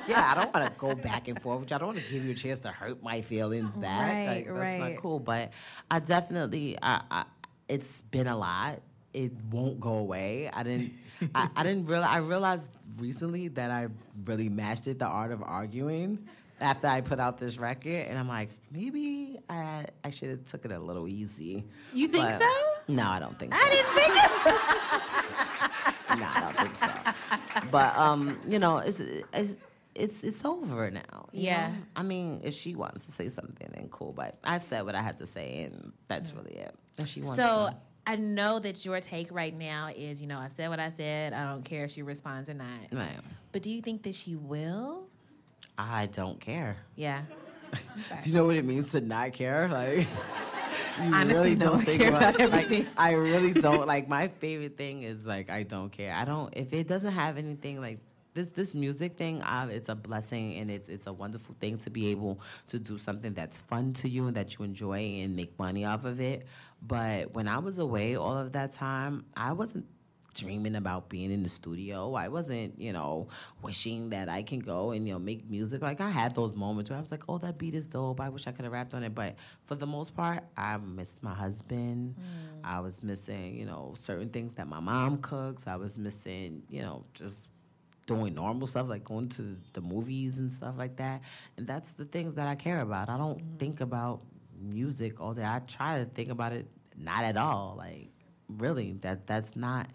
yeah, 0.07 0.31
I 0.31 0.35
don't 0.35 0.53
want 0.53 0.67
to 0.67 0.79
go 0.79 0.95
back 0.95 1.29
and 1.29 1.41
forth 1.41 1.61
with 1.61 1.71
you. 1.71 1.77
I 1.77 1.79
don't 1.79 1.89
want 1.95 2.05
to 2.05 2.13
give 2.13 2.23
you 2.23 2.33
a 2.33 2.35
chance 2.35 2.59
to 2.61 2.69
hurt 2.69 3.03
my 3.03 3.23
feelings 3.23 3.79
back. 3.79 4.13
Right, 4.13 4.27
like, 4.27 4.45
that's 4.47 4.57
right. 4.59 4.79
not 4.93 4.97
cool. 5.01 5.21
But 5.21 5.53
I 5.91 6.01
definitely, 6.01 6.77
I, 6.83 7.01
I, 7.11 7.25
it's 7.67 8.03
been 8.03 8.27
a 8.27 8.37
lot. 8.37 8.83
It 9.15 9.33
won't 9.51 9.81
go 9.81 9.95
away. 9.95 10.51
I 10.53 10.63
didn't. 10.63 10.93
I, 11.35 11.49
I 11.57 11.63
didn't 11.63 11.87
realize. 11.87 12.11
I 12.11 12.19
realized 12.19 12.69
recently 12.99 13.49
that 13.49 13.71
I 13.71 13.89
really 14.25 14.49
mastered 14.49 14.99
the 14.99 15.07
art 15.07 15.33
of 15.33 15.43
arguing 15.43 16.19
after 16.61 16.87
I 16.87 17.01
put 17.03 17.21
out 17.21 17.39
this 17.39 17.59
record, 17.59 18.07
and 18.07 18.19
I'm 18.19 18.29
like, 18.29 18.51
maybe 18.71 19.39
I 19.49 19.87
I 20.05 20.11
should 20.11 20.31
have 20.31 20.45
took 20.47 20.65
it 20.65 20.73
a 20.73 20.79
little 20.79 21.07
easy. 21.09 21.65
You 21.93 22.09
think 22.09 22.25
But- 22.25 22.41
so? 22.41 22.49
No, 22.89 23.07
I 23.09 23.19
don't 23.19 23.39
think 23.39 23.53
so. 23.53 23.61
I 23.63 23.71
didn't 23.71 23.95
think 23.95 24.09
it. 24.17 25.17
no, 26.21 26.25
I 26.25 26.41
don't 26.41 26.57
think 26.57 26.77
so. 26.77 27.67
But 27.71 27.97
um, 27.97 28.39
you 28.49 28.59
know, 28.59 28.79
it's 28.79 29.01
it's 29.01 29.57
it's 29.95 30.25
it's 30.25 30.45
over 30.45 30.91
now. 30.91 31.29
Yeah. 31.33 31.69
know? 31.69 31.75
I 31.97 32.03
mean, 32.03 32.41
if 32.45 32.55
she 32.55 32.75
wants 32.75 33.07
to 33.07 33.13
say 33.13 33.29
something, 33.29 33.69
then 33.75 33.89
cool. 33.91 34.13
But 34.13 34.39
I've 34.45 34.63
said 34.63 34.85
what 34.85 34.95
I 34.95 35.03
had 35.03 35.19
to 35.19 35.27
say, 35.27 35.65
and 35.65 35.93
that's 36.09 36.33
really 36.33 36.55
it. 36.57 36.75
If 36.99 37.09
she 37.09 37.21
wants 37.23 37.43
So 37.43 37.71
to. 37.71 37.77
I 38.07 38.17
know 38.17 38.61
that 38.61 38.85
your 38.85 39.01
take 39.01 39.33
right 39.33 39.57
now 39.57 39.91
is, 39.95 40.21
you 40.21 40.29
know, 40.29 40.39
I 40.39 40.49
said 40.49 40.69
what 40.69 40.79
I 40.79 40.91
said. 40.91 41.33
I 41.33 41.51
don't 41.53 41.65
care 41.65 41.85
if 41.85 41.91
she 41.91 42.03
responds 42.03 42.49
or 42.49 42.55
not. 42.55 42.69
Right. 42.93 43.19
But 43.51 43.63
do 43.63 43.71
you 43.71 43.83
think 43.83 44.05
that 44.05 44.15
she 44.15 44.37
will? 44.37 45.05
I 45.77 46.07
don't 46.07 46.41
care. 46.41 46.77
Yeah. 46.95 47.23
Do 48.23 48.31
you 48.31 48.37
know 48.37 48.45
what 48.45 48.57
it 48.57 48.65
means 48.65 48.93
to 48.93 49.01
not 49.01 49.33
care? 49.33 49.69
Like, 49.69 49.99
you 51.03 51.15
Honestly, 51.15 51.35
really 51.35 51.55
no, 51.57 51.67
don't 51.67 51.85
think 51.85 52.01
care 52.01 52.11
about, 52.11 52.37
about 52.37 52.51
like, 52.51 52.65
everything. 52.65 52.87
I 52.97 53.13
really 53.13 53.53
don't. 53.61 53.87
Like, 53.87 54.09
my 54.09 54.29
favorite 54.29 54.79
thing 54.79 55.03
is 55.03 55.27
like 55.27 55.51
I 55.51 55.65
don't 55.65 55.91
care. 55.91 56.15
I 56.15 56.25
don't. 56.25 56.53
If 56.57 56.73
it 56.73 56.87
doesn't 56.87 57.13
have 57.13 57.37
anything 57.37 57.81
like 57.81 57.99
this, 58.35 58.51
this 58.51 58.75
music 58.75 59.17
thing, 59.17 59.43
uh, 59.43 59.69
it's 59.71 59.89
a 59.89 59.95
blessing 59.95 60.57
and 60.59 60.71
it's 60.71 60.89
it's 60.89 61.07
a 61.07 61.13
wonderful 61.13 61.57
thing 61.61 61.79
to 61.79 61.91
be 61.91 62.09
able 62.09 62.39
to 62.69 62.79
do 62.79 62.99
something 62.99 63.35
that's 63.35 63.59
fun 63.59 63.93
to 63.95 64.09
you 64.09 64.27
and 64.29 64.37
that 64.37 64.57
you 64.57 64.65
enjoy 64.65 65.01
and 65.23 65.35
make 65.35 65.59
money 65.59 65.85
off 65.85 66.05
of 66.05 66.21
it. 66.21 66.47
But 66.83 67.35
when 67.35 67.49
I 67.49 67.59
was 67.59 67.79
away 67.79 68.17
all 68.17 68.37
of 68.37 68.53
that 68.53 68.73
time, 68.73 69.25
I 69.37 69.53
wasn't 69.53 69.87
dreaming 70.37 70.77
about 70.77 71.09
being 71.09 71.33
in 71.33 71.43
the 71.43 71.49
studio. 71.49 72.15
I 72.15 72.29
wasn't, 72.29 72.79
you 72.79 72.93
know, 72.93 73.29
wishing 73.63 74.11
that 74.11 74.29
I 74.29 74.43
can 74.43 74.61
go 74.61 74.91
and 74.91 75.07
you 75.07 75.15
know 75.15 75.19
make 75.19 75.49
music. 75.49 75.83
Like 75.83 76.01
I 76.01 76.11
had 76.11 76.35
those 76.35 76.55
moments 76.55 76.91
where 76.91 76.99
I 76.99 77.03
was 77.03 77.11
like, 77.11 77.25
"Oh, 77.29 77.39
that 77.39 77.59
beat 77.59 77.75
is 77.75 77.87
dope. 77.87 78.21
I 78.21 78.29
wish 78.29 78.47
I 78.47 78.53
could 78.53 78.65
have 78.65 78.73
rapped 78.73 78.95
on 78.95 79.03
it." 79.03 79.15
But 79.15 79.37
for 79.65 79.75
the 79.75 79.87
most 79.87 80.15
part, 80.15 80.45
I 80.57 80.77
missed 80.77 81.23
my 81.23 81.35
husband. 81.35 82.17
Mm. 82.19 82.61
I 82.63 82.81
was 82.81 83.03
missing, 83.03 83.57
you 83.57 83.65
know, 83.65 83.95
certain 83.99 84.29
things 84.29 84.55
that 84.55 84.69
my 84.69 84.81
mom 84.81 85.19
cooks. 85.19 85.67
I 85.67 85.77
was 85.77 85.97
missing, 85.97 86.63
you 86.69 86.83
know, 86.83 87.05
just 87.15 87.49
doing 88.07 88.35
normal 88.35 88.67
stuff 88.67 88.89
like 88.89 89.03
going 89.03 89.29
to 89.29 89.57
the 89.73 89.81
movies 89.81 90.39
and 90.39 90.53
stuff 90.53 90.75
like 90.79 90.97
that. 90.97 91.23
And 91.57 91.67
that's 91.67 91.95
the 91.95 92.05
things 92.05 92.35
that 92.35 92.47
I 92.47 92.55
care 92.55 92.81
about. 92.81 93.09
I 93.09 93.17
don't 93.17 93.39
mm. 93.39 93.59
think 93.59 93.81
about 93.81 94.21
music 94.73 95.21
all 95.21 95.35
day. 95.35 95.45
I 95.45 95.61
try 95.67 96.01
to 96.01 96.05
think 96.05 96.31
about 96.31 96.53
it 96.53 96.67
not 96.97 97.25
at 97.25 97.37
all. 97.37 97.75
Like 97.77 98.11
really, 98.49 98.93
that 99.03 99.27
that's 99.27 99.57
not 99.57 99.89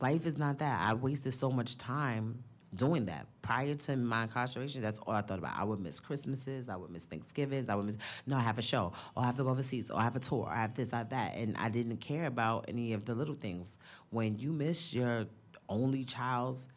life 0.00 0.26
is 0.26 0.38
not 0.38 0.58
that. 0.58 0.80
I 0.80 0.94
wasted 0.94 1.34
so 1.34 1.50
much 1.50 1.76
time 1.78 2.42
doing 2.74 3.06
that. 3.06 3.26
Prior 3.42 3.74
to 3.74 3.96
my 3.96 4.24
incarceration, 4.24 4.80
that's 4.82 4.98
all 5.00 5.14
I 5.14 5.22
thought 5.22 5.38
about. 5.38 5.56
I 5.56 5.64
would 5.64 5.80
miss 5.80 5.98
Christmases, 5.98 6.68
I 6.68 6.76
would 6.76 6.90
miss 6.90 7.04
Thanksgivings, 7.04 7.68
I 7.68 7.74
would 7.74 7.86
miss 7.86 7.98
no, 8.26 8.36
I 8.36 8.40
have 8.40 8.58
a 8.58 8.62
show, 8.62 8.92
or 9.16 9.22
I 9.22 9.26
have 9.26 9.36
to 9.36 9.44
go 9.44 9.50
overseas, 9.50 9.90
or 9.90 9.98
I 9.98 10.04
have 10.04 10.16
a 10.16 10.20
tour, 10.20 10.48
I 10.50 10.56
have 10.56 10.74
this, 10.74 10.92
I 10.92 10.98
have 10.98 11.10
that. 11.10 11.34
And 11.34 11.56
I 11.56 11.68
didn't 11.68 11.98
care 11.98 12.26
about 12.26 12.66
any 12.68 12.92
of 12.92 13.04
the 13.04 13.14
little 13.14 13.34
things. 13.34 13.78
When 14.10 14.38
you 14.38 14.52
miss 14.52 14.94
your 14.94 15.26
only 15.68 16.04
child's 16.04 16.68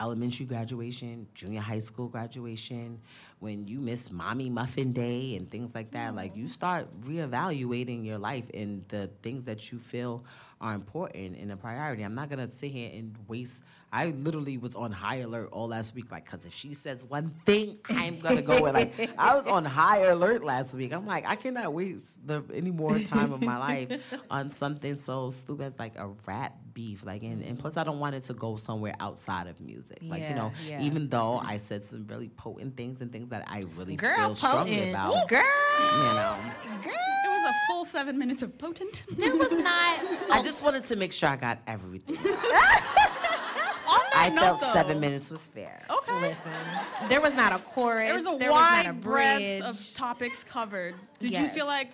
elementary 0.00 0.46
graduation, 0.46 1.26
junior 1.34 1.60
high 1.60 1.78
school 1.78 2.08
graduation, 2.08 3.00
when 3.38 3.66
you 3.66 3.78
miss 3.80 4.10
mommy 4.10 4.48
muffin 4.48 4.92
day 4.92 5.36
and 5.36 5.50
things 5.50 5.74
like 5.74 5.90
that, 5.92 6.14
like 6.14 6.34
you 6.36 6.44
mm-hmm. 6.44 6.50
start 6.50 7.00
reevaluating 7.02 8.04
your 8.04 8.18
life 8.18 8.44
and 8.54 8.86
the 8.88 9.10
things 9.22 9.44
that 9.44 9.70
you 9.70 9.78
feel 9.78 10.24
are 10.60 10.74
important 10.74 11.36
and 11.36 11.52
a 11.52 11.56
priority. 11.56 12.02
I'm 12.02 12.14
not 12.14 12.30
gonna 12.30 12.50
sit 12.50 12.70
here 12.70 12.90
and 12.94 13.14
waste. 13.28 13.62
I 13.92 14.06
literally 14.06 14.56
was 14.56 14.74
on 14.74 14.90
high 14.90 15.16
alert 15.16 15.50
all 15.52 15.68
last 15.68 15.94
week, 15.94 16.10
like, 16.10 16.24
cause 16.24 16.44
if 16.46 16.52
she 16.52 16.72
says 16.72 17.04
one 17.04 17.28
thing, 17.44 17.78
I'm 17.90 18.20
gonna 18.20 18.42
go 18.42 18.62
with. 18.62 18.74
Like, 18.74 19.10
I 19.18 19.34
was 19.34 19.44
on 19.46 19.64
high 19.64 20.04
alert 20.04 20.42
last 20.42 20.74
week. 20.74 20.92
I'm 20.92 21.06
like, 21.06 21.26
I 21.26 21.36
cannot 21.36 21.72
waste 21.72 22.26
the 22.26 22.42
any 22.54 22.70
more 22.70 22.98
time 23.00 23.32
of 23.32 23.42
my 23.42 23.58
life 23.58 24.14
on 24.30 24.50
something 24.50 24.96
so 24.96 25.30
stupid 25.30 25.66
as 25.66 25.78
like 25.78 25.96
a 25.96 26.08
rap 26.26 26.56
beef. 26.76 27.06
Like, 27.06 27.22
and, 27.22 27.42
and 27.42 27.58
plus, 27.58 27.72
mm-hmm. 27.72 27.80
I 27.80 27.84
don't 27.84 27.98
want 27.98 28.14
it 28.14 28.22
to 28.24 28.34
go 28.34 28.56
somewhere 28.56 28.94
outside 29.00 29.46
of 29.46 29.58
music. 29.60 29.98
Like, 30.02 30.22
you 30.28 30.34
know, 30.34 30.52
yeah. 30.68 30.82
even 30.82 31.08
though 31.08 31.38
I 31.38 31.56
said 31.56 31.82
some 31.82 32.06
really 32.06 32.28
potent 32.28 32.76
things 32.76 33.00
and 33.00 33.10
things 33.10 33.30
that 33.30 33.44
I 33.48 33.62
really 33.76 33.96
Girl, 33.96 34.14
feel 34.14 34.34
strongly 34.34 34.76
potent. 34.76 34.90
about, 34.90 35.28
Girl, 35.28 35.42
you 35.80 36.12
know. 36.14 36.36
girl. 36.82 36.92
It 37.24 37.28
was 37.28 37.50
a 37.50 37.54
full 37.66 37.84
seven 37.86 38.18
minutes 38.18 38.42
of 38.42 38.56
potent. 38.58 39.04
There 39.10 39.34
was 39.34 39.50
not. 39.50 40.00
I 40.30 40.42
just 40.44 40.62
wanted 40.62 40.84
to 40.84 40.96
make 40.96 41.14
sure 41.14 41.30
I 41.30 41.36
got 41.36 41.58
everything. 41.66 42.18
I 44.18 44.30
felt 44.34 44.60
though, 44.60 44.72
seven 44.72 45.00
minutes 45.00 45.30
was 45.30 45.46
fair. 45.46 45.78
Okay. 45.88 46.12
Listen, 46.28 47.08
there 47.08 47.20
was 47.20 47.32
not 47.32 47.58
a 47.58 47.62
chorus. 47.62 48.08
There 48.08 48.14
was 48.14 48.26
a 48.26 48.36
there 48.38 48.52
was 48.52 48.60
not 48.60 48.86
a 48.86 48.92
wide 48.92 49.00
breadth 49.00 49.62
of 49.62 49.94
topics 49.94 50.44
covered. 50.44 50.94
Did 51.18 51.32
you 51.32 51.48
feel 51.48 51.66
like 51.66 51.92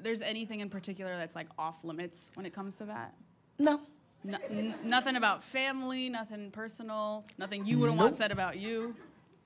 there's 0.00 0.22
anything 0.22 0.60
in 0.60 0.70
particular 0.70 1.16
that's 1.16 1.34
like 1.34 1.48
off 1.58 1.76
limits 1.84 2.30
when 2.34 2.46
it 2.46 2.52
comes 2.52 2.76
to 2.76 2.86
that? 2.86 3.14
No. 3.58 3.80
No, 4.26 4.38
n- 4.50 4.74
nothing 4.84 5.16
about 5.16 5.44
family, 5.44 6.08
nothing 6.08 6.50
personal, 6.50 7.24
nothing 7.38 7.64
you 7.64 7.78
wouldn't 7.78 7.98
want 7.98 8.10
Nope. 8.12 8.18
said 8.18 8.32
about 8.32 8.58
you. 8.58 8.94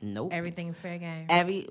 Nope. 0.02 0.32
Everything's 0.32 0.80
fair 0.80 0.96
game. 0.98 1.26
Every 1.28 1.68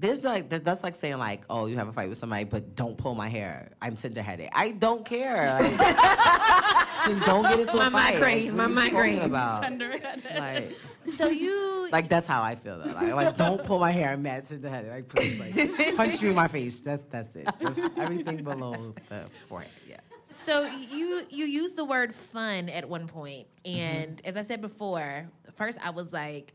there's 0.00 0.24
like 0.24 0.48
that- 0.48 0.64
that's 0.64 0.82
like 0.82 0.96
saying 0.96 1.18
like 1.18 1.44
oh 1.48 1.66
you 1.66 1.76
have 1.76 1.86
a 1.88 1.92
fight 1.92 2.08
with 2.08 2.18
somebody 2.18 2.42
but 2.44 2.74
don't 2.74 2.96
pull 2.98 3.14
my 3.14 3.28
hair 3.28 3.70
I'm 3.80 3.94
tender 3.96 4.20
headed 4.22 4.48
I 4.52 4.70
don't 4.72 5.04
care 5.04 5.58
like, 5.60 5.76
then 7.06 7.20
don't 7.20 7.42
get 7.44 7.60
into 7.60 7.76
My 7.76 7.86
a 7.86 7.90
fight 7.90 8.12
migraine, 8.14 8.56
Like, 8.56 8.70
my 8.70 8.84
what 8.88 8.94
are 8.94 9.06
you 9.06 9.16
talking 9.18 9.30
migraine. 9.30 9.30
about 9.30 9.62
Tender-headed. 9.62 10.24
like 10.38 10.76
So 11.16 11.28
you, 11.28 11.88
like 11.92 12.08
that's 12.08 12.26
how 12.26 12.42
I 12.42 12.54
feel 12.56 12.78
though 12.78 12.90
like, 12.92 13.12
like 13.14 13.36
don't 13.36 13.62
pull 13.64 13.78
my 13.78 13.90
hair 13.92 14.10
I'm 14.10 14.22
mad 14.22 14.46
tender 14.48 14.68
headed 14.68 14.90
like 14.90 15.08
please 15.08 15.38
like 15.38 15.96
punch 15.96 16.20
me 16.22 16.30
in 16.30 16.34
my 16.34 16.48
face 16.48 16.80
that's 16.80 17.04
that's 17.10 17.34
it 17.36 17.48
just 17.60 17.80
everything 17.96 18.42
below 18.42 18.92
the 19.08 19.24
forehead 19.48 19.70
yeah 19.88 19.96
so 20.30 20.64
you 20.66 21.22
you 21.30 21.44
used 21.46 21.76
the 21.76 21.84
word 21.84 22.14
fun 22.32 22.68
at 22.68 22.88
one 22.88 23.06
point, 23.08 23.46
Mm-hmm. 23.64 23.76
and 23.78 24.22
as 24.24 24.36
I 24.36 24.42
said 24.42 24.60
before, 24.60 25.26
first 25.56 25.78
I 25.82 25.90
was 25.90 26.12
like, 26.12 26.52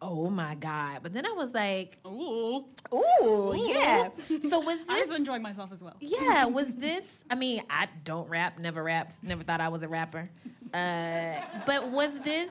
"Oh 0.00 0.28
my 0.30 0.54
god," 0.54 1.00
but 1.02 1.12
then 1.12 1.26
I 1.26 1.32
was 1.32 1.52
like, 1.54 1.98
Ooh. 2.06 2.64
"Ooh, 2.92 3.54
yeah." 3.56 4.08
So 4.48 4.60
was 4.60 4.78
this? 4.78 4.86
I 4.88 5.00
was 5.00 5.10
enjoying 5.10 5.42
myself 5.42 5.72
as 5.72 5.82
well. 5.82 5.96
yeah, 6.00 6.44
was 6.58 6.68
this? 6.74 7.04
I 7.30 7.34
mean, 7.34 7.62
I 7.70 7.88
don't 8.04 8.28
rap, 8.28 8.58
never 8.58 8.82
rapped, 8.82 9.22
never 9.22 9.42
thought 9.42 9.60
I 9.60 9.68
was 9.68 9.82
a 9.82 9.88
rapper. 9.88 10.30
Uh, 10.72 11.40
but 11.66 11.90
was 11.90 12.18
this? 12.20 12.50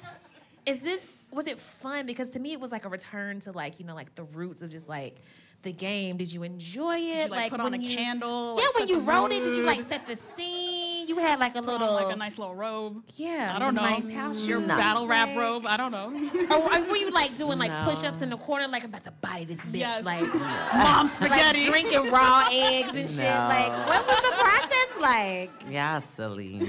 Is 0.65 0.79
this? 0.79 0.99
Was 1.31 1.47
it 1.47 1.59
fun? 1.59 2.05
Because 2.05 2.29
to 2.29 2.39
me, 2.39 2.53
it 2.53 2.59
was 2.59 2.71
like 2.71 2.85
a 2.85 2.89
return 2.89 3.39
to 3.41 3.51
like 3.51 3.79
you 3.79 3.85
know 3.85 3.95
like 3.95 4.13
the 4.15 4.23
roots 4.23 4.61
of 4.61 4.69
just 4.71 4.87
like 4.87 5.17
the 5.65 5.73
game. 5.73 6.15
Did 6.15 6.31
you 6.31 6.43
enjoy 6.43 6.95
it? 6.95 6.99
Did 7.01 7.25
you, 7.25 7.31
like, 7.31 7.51
put 7.51 7.59
on 7.59 7.73
a 7.73 7.77
you- 7.77 7.97
candle, 7.97 8.55
Yeah, 8.57 8.65
like, 8.67 8.75
when 8.79 8.87
you 8.87 8.95
the 8.95 9.01
wrote 9.01 9.33
it, 9.33 9.43
did 9.43 9.55
you 9.57 9.63
like 9.63 9.81
set 9.89 10.07
the 10.07 10.17
scene? 10.37 11.07
You 11.07 11.17
had 11.19 11.37
like 11.39 11.55
a 11.55 11.61
Put 11.61 11.65
little 11.71 11.89
on, 11.89 12.03
like 12.03 12.15
a 12.15 12.17
nice 12.17 12.37
little 12.39 12.55
robe. 12.55 13.03
yeah. 13.15 13.53
I 13.55 13.59
don't 13.59 13.75
know. 13.75 13.81
Nice 13.81 14.09
house 14.11 14.43
Your 14.47 14.59
shoes, 14.59 14.67
battle 14.67 15.05
rap 15.07 15.35
robe. 15.37 15.65
I 15.67 15.77
don't 15.77 15.91
know. 15.91 16.11
Or, 16.55 16.73
or 16.75 16.81
were 16.89 16.95
you 16.97 17.11
like 17.11 17.35
doing 17.37 17.59
like 17.59 17.69
No. 17.71 17.83
push-ups 17.83 18.21
in 18.23 18.29
the 18.31 18.37
corner, 18.37 18.67
like 18.67 18.83
I'm 18.83 18.89
about 18.89 19.03
to 19.03 19.11
body 19.11 19.45
this 19.45 19.59
bitch, 19.59 19.79
Yes. 19.79 20.03
like 20.03 20.21
Mom 20.73 21.05
like 21.05 21.13
spaghetti. 21.13 21.65
drinking 21.65 22.09
raw 22.11 22.47
eggs 22.51 22.89
and 22.89 23.09
shit. 23.09 23.19
Like, 23.19 23.71
what 23.87 24.07
was 24.07 24.17
the 24.17 24.35
process 24.35 25.01
like? 25.01 25.51
Yeah, 25.69 25.99
silly. 25.99 26.61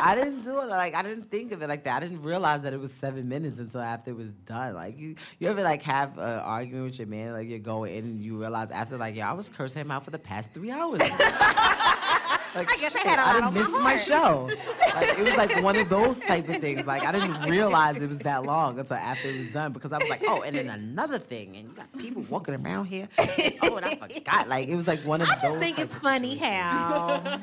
I 0.00 0.14
didn't 0.14 0.42
do 0.42 0.60
it 0.60 0.66
like 0.66 0.94
I 0.94 1.02
didn't 1.02 1.30
think 1.30 1.52
of 1.52 1.62
it 1.62 1.68
like 1.68 1.84
that. 1.84 1.96
I 1.96 2.00
didn't 2.00 2.22
realize 2.22 2.62
that 2.62 2.72
it 2.72 2.80
was 2.80 2.92
seven 2.92 3.28
minutes 3.28 3.58
until 3.58 3.80
after 3.80 4.10
it 4.10 4.16
was 4.16 4.32
done. 4.32 4.74
Like 4.74 4.98
you, 4.98 5.16
you 5.38 5.48
ever 5.48 5.62
like 5.62 5.82
have 5.82 6.18
an 6.18 6.40
argument 6.40 6.84
with 6.86 6.98
your 6.98 7.08
man, 7.08 7.32
like 7.32 7.48
you're 7.48 7.58
going 7.58 7.94
in 7.94 8.04
and 8.04 8.20
you 8.24 8.38
realize 8.38 8.70
after 8.70 8.96
like, 8.96 9.14
yeah, 9.14 9.30
I 9.30 9.34
was 9.34 9.50
cursing 9.50 9.80
him 9.80 9.90
out 9.90 10.04
for 10.04 10.10
the 10.10 10.18
past 10.18 10.52
three 10.52 10.70
hours. 10.70 11.00
like, 12.54 12.70
I 12.70 12.76
guess 12.80 12.94
I 12.94 13.00
had 13.00 13.18
a 13.18 13.22
lot 13.22 13.32
done 13.32 13.42
on 13.44 13.54
my 13.54 13.60
missed 13.60 13.72
my 13.72 13.96
show. 13.96 14.50
Like, 14.94 15.18
it 15.18 15.24
was 15.24 15.36
like 15.36 15.62
one 15.62 15.76
of 15.76 15.88
those 15.88 16.18
type 16.18 16.48
of 16.48 16.60
things. 16.60 16.86
Like 16.86 17.04
I 17.04 17.12
didn't 17.12 17.42
realize 17.48 18.00
it 18.00 18.08
was 18.08 18.18
that 18.20 18.44
long 18.44 18.78
until 18.78 18.96
after 18.96 19.28
it 19.28 19.38
was 19.38 19.48
done 19.48 19.72
because 19.72 19.92
I 19.92 19.98
was 19.98 20.08
like, 20.08 20.22
oh, 20.26 20.42
and 20.42 20.56
then 20.56 20.68
another 20.68 21.18
thing, 21.18 21.56
and 21.56 21.68
you 21.68 21.74
got 21.74 21.92
people 21.98 22.22
walking 22.28 22.54
around 22.54 22.86
here. 22.86 23.08
Oh, 23.62 23.76
and 23.76 23.86
I 23.86 23.96
forgot. 23.96 24.48
Like 24.48 24.68
it 24.68 24.76
was 24.76 24.86
like 24.86 25.00
one 25.00 25.20
of 25.22 25.28
I 25.28 25.34
those. 25.36 25.44
I 25.44 25.48
just 25.48 25.58
think 25.58 25.78
it's 25.78 25.94
funny 25.94 26.36
how. 26.36 27.40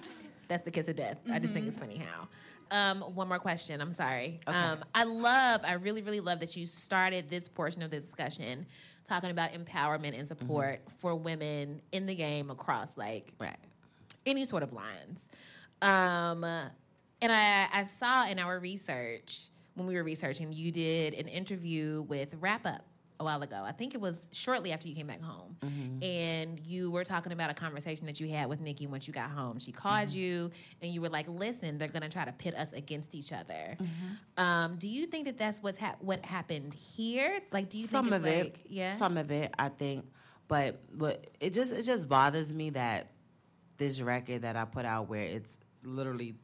That's 0.50 0.64
the 0.64 0.70
kiss 0.72 0.88
of 0.88 0.96
death. 0.96 1.16
I 1.32 1.38
just 1.38 1.54
think 1.54 1.68
it's 1.68 1.78
Mm-hmm. 1.78 1.92
funny 1.92 2.04
how. 2.04 2.28
Um, 2.72 3.02
one 3.14 3.28
more 3.28 3.38
question. 3.38 3.80
I'm 3.80 3.92
sorry. 3.92 4.40
Okay. 4.48 4.56
Um, 4.56 4.80
I 4.96 5.04
love, 5.04 5.60
I 5.64 5.74
really, 5.74 6.02
really 6.02 6.18
love 6.18 6.40
that 6.40 6.56
you 6.56 6.66
started 6.66 7.30
this 7.30 7.46
portion 7.48 7.82
of 7.82 7.92
the 7.92 8.00
discussion 8.00 8.66
talking 9.08 9.30
about 9.30 9.52
empowerment 9.52 10.18
and 10.18 10.26
support 10.26 10.80
for 10.98 11.14
women 11.14 11.80
in 11.92 12.06
the 12.06 12.14
game 12.16 12.50
across 12.50 12.96
like 12.96 13.32
Right. 13.38 13.56
any 14.26 14.44
sort 14.44 14.64
of 14.64 14.72
lines. 14.72 15.20
Um, 15.82 16.42
and 16.42 17.32
I, 17.32 17.68
I 17.72 17.84
saw 17.84 18.26
in 18.26 18.40
our 18.40 18.58
research 18.58 19.44
when 19.74 19.86
we 19.86 19.94
were 19.94 20.02
researching, 20.04 20.52
you 20.52 20.72
did 20.72 21.14
an 21.14 21.28
interview 21.28 22.02
with 22.08 22.34
Rap-Up 22.40 22.84
a 23.20 23.24
while 23.24 23.42
ago. 23.42 23.62
I 23.64 23.72
think 23.72 23.94
it 23.94 24.00
was 24.00 24.28
shortly 24.32 24.72
after 24.72 24.88
you 24.88 24.94
came 24.94 25.06
back 25.06 25.22
home, 25.22 25.56
mm-hmm. 25.60 26.02
and 26.02 26.60
you 26.66 26.90
were 26.90 27.04
talking 27.04 27.32
about 27.32 27.50
a 27.50 27.54
conversation 27.54 28.06
that 28.06 28.18
you 28.18 28.28
had 28.28 28.48
with 28.48 28.60
Nicki 28.60 28.86
once 28.88 29.06
you 29.06 29.14
got 29.14 29.30
home. 29.30 29.58
She 29.58 29.70
called 29.70 30.08
mm-hmm. 30.08 30.18
you, 30.18 30.50
and 30.82 30.92
you 30.92 31.00
were 31.00 31.10
like, 31.10 31.28
"Listen, 31.28 31.78
they're 31.78 31.88
gonna 31.88 32.08
try 32.08 32.24
to 32.24 32.32
pit 32.32 32.56
us 32.56 32.72
against 32.72 33.14
each 33.14 33.32
other." 33.32 33.76
Mm-hmm. 33.78 34.42
Um, 34.42 34.76
do 34.76 34.88
you 34.88 35.06
think 35.06 35.26
that 35.26 35.38
that's 35.38 35.62
what's 35.62 35.78
hap- 35.78 36.02
what 36.02 36.24
happened 36.24 36.74
here? 36.74 37.40
Like, 37.52 37.68
do 37.68 37.78
you 37.78 37.86
some 37.86 38.06
think 38.06 38.16
of 38.16 38.26
it's 38.26 38.36
it 38.36 38.44
like, 38.44 38.60
yeah, 38.68 38.96
some 38.96 39.16
of 39.16 39.30
it 39.30 39.54
i 39.58 39.68
think 39.68 40.06
but 40.48 40.80
but 40.92 41.28
it 41.40 41.50
just 41.50 41.72
it 41.72 41.82
just 41.82 42.08
bothers 42.08 42.54
me 42.54 42.70
that 42.70 43.12
this 43.76 44.00
record 44.00 44.42
that 44.42 44.56
i 44.56 44.64
put 44.64 44.84
out 44.84 45.08
where 45.08 45.22
it's 45.22 45.56
literally 45.84 46.34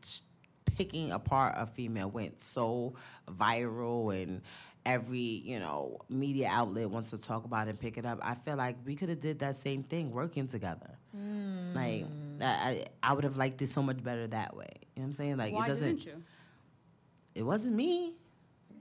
picking 0.64 1.12
apart 1.12 1.54
a 1.56 1.66
female 1.66 2.10
went 2.10 2.40
so 2.40 2.94
viral 3.28 4.14
and 4.14 4.42
every 4.86 5.18
you 5.18 5.58
know 5.58 5.98
media 6.08 6.48
outlet 6.50 6.88
wants 6.88 7.10
to 7.10 7.18
talk 7.18 7.44
about 7.44 7.66
it 7.66 7.70
and 7.70 7.80
pick 7.80 7.98
it 7.98 8.06
up. 8.06 8.18
I 8.22 8.34
feel 8.36 8.56
like 8.56 8.76
we 8.86 8.94
could 8.96 9.10
have 9.10 9.20
did 9.20 9.40
that 9.40 9.56
same 9.56 9.82
thing 9.82 10.12
working 10.12 10.46
together. 10.46 10.96
Hmm. 11.14 11.74
Like 11.74 12.06
I, 12.40 12.44
I 12.46 12.84
I 13.02 13.12
would 13.12 13.24
have 13.24 13.36
liked 13.36 13.60
it 13.60 13.68
so 13.68 13.82
much 13.82 14.02
better 14.02 14.26
that 14.28 14.56
way. 14.56 14.68
You 14.94 15.02
know 15.02 15.02
what 15.02 15.04
i'm 15.08 15.14
saying? 15.14 15.36
Like 15.36 15.52
Why 15.52 15.64
it 15.64 15.68
doesn't 15.68 15.96
didn't 15.96 16.06
you? 16.06 16.22
it 17.34 17.42
wasn't 17.42 17.74
me 17.76 18.14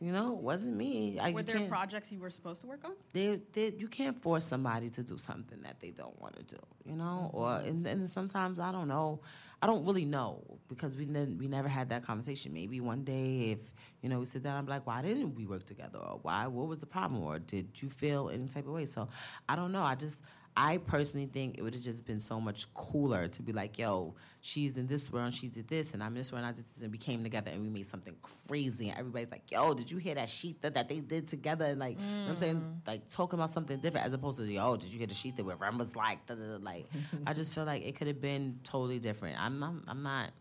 you 0.02 0.12
know 0.12 0.34
it 0.34 0.42
wasn't 0.44 0.76
me 0.76 1.18
I, 1.20 1.32
Were 1.32 1.44
there 1.44 1.56
can't- 1.58 1.70
projects 1.70 2.12
you 2.12 2.20
were 2.20 2.30
supposed 2.30 2.62
to 2.62 2.68
work 2.68 2.84
on? 2.86 2.92
they, 3.14 3.40
they, 3.54 3.74
you 3.78 3.88
can't 3.88 4.18
force 4.20 4.46
somebody 4.46 4.90
to 4.92 5.04
do 5.04 5.18
something 5.18 5.62
that 5.64 5.80
they 5.80 5.92
don't 5.92 6.20
want 6.22 6.36
to 6.36 6.44
do, 6.44 6.62
you 6.86 6.96
know. 6.96 7.32
Mm-hmm. 7.34 7.38
Or 7.38 7.58
and, 7.60 7.88
and 7.88 8.10
sometimes 8.10 8.60
I 8.60 8.72
don't 8.72 8.88
know, 8.88 9.22
I 9.62 9.68
don't 9.68 9.86
really 9.86 10.06
know 10.06 10.44
because 10.68 10.96
we 10.98 11.06
ne- 11.06 11.36
we 11.42 11.48
never 11.48 11.68
had 11.70 11.90
that 11.90 12.04
conversation. 12.04 12.54
Maybe 12.54 12.82
one 12.82 13.04
day 13.04 13.52
if 13.52 13.60
you 14.02 14.10
know 14.10 14.20
we 14.20 14.26
sit 14.26 14.44
down, 14.44 14.58
I'm 14.58 14.66
like, 14.68 14.86
why 14.86 15.02
didn't 15.02 15.36
we 15.36 15.46
work 15.46 15.66
together? 15.66 16.00
Or 16.00 16.20
why? 16.22 16.48
What 16.48 16.68
was 16.68 16.80
the 16.80 16.86
problem? 16.86 17.24
Or 17.24 17.40
did 17.40 17.82
you 17.82 17.90
feel 17.90 18.30
any 18.30 18.48
type 18.48 18.68
of 18.68 18.74
way? 18.74 18.86
So 18.86 19.08
I 19.48 19.56
don't 19.56 19.72
know. 19.72 19.84
I 19.84 19.96
just 19.96 20.20
I 20.58 20.78
personally 20.78 21.26
think 21.26 21.58
it 21.58 21.64
would 21.64 21.74
have 21.74 21.84
just 21.84 22.06
been 22.06 22.20
so 22.20 22.40
much 22.40 22.74
cooler 22.74 23.28
to 23.28 23.42
be 23.42 23.52
like, 23.52 23.78
yo, 23.78 24.16
she's 24.40 24.78
in 24.78 24.88
this 24.88 25.12
world 25.12 25.26
and 25.26 25.34
she 25.34 25.50
did 25.50 25.68
this, 25.68 25.94
and 25.94 26.02
I'm 26.02 26.14
in 26.14 26.20
this 26.20 26.32
world 26.32 26.46
and 26.46 26.54
I 26.54 26.56
did 26.56 26.66
this, 26.74 26.82
and 26.82 26.92
we 26.92 26.98
came 26.98 27.24
together 27.24 27.52
and 27.52 27.62
we 27.62 27.68
made 27.68 27.86
something 27.86 28.16
crazy. 28.48 28.90
And 28.90 28.98
everybody's 28.98 29.32
like, 29.32 29.52
yo, 29.52 29.74
did 29.74 29.92
you 29.92 29.98
hear 29.98 30.16
that 30.16 30.30
sheet 30.30 30.62
that, 30.62 30.88
they 30.88 31.00
did 31.00 31.28
together? 31.28 31.66
And 31.66 31.80
like, 31.80 32.00
you 32.00 32.06
know 32.06 32.22
what 32.24 32.30
I'm 32.30 32.38
saying? 32.38 32.82
Like, 32.88 33.08
talking 33.10 33.38
about 33.38 33.50
something 33.50 33.78
different 33.80 34.06
as 34.06 34.14
opposed 34.14 34.40
to, 34.40 34.46
yo, 34.46 34.78
did 34.78 34.94
you 34.94 34.98
hear 34.98 35.08
the 35.08 35.14
sheet 35.14 35.36
that 35.36 35.46
where 35.46 35.58
Rem 35.58 35.78
was 35.78 35.96
like, 35.96 36.26
da, 36.26 36.36
da, 36.36 36.58
da, 36.58 36.64
like, 36.64 36.86
I 37.28 37.34
just 37.34 37.54
feel 37.54 37.66
like 37.66 37.84
it 37.84 37.98
could 37.98 38.08
have 38.08 38.22
been 38.22 38.60
totally 38.64 39.00
different. 39.00 39.38
I'm 39.38 39.60
not, 39.60 39.74
I'm 39.88 40.04
not, 40.04 40.32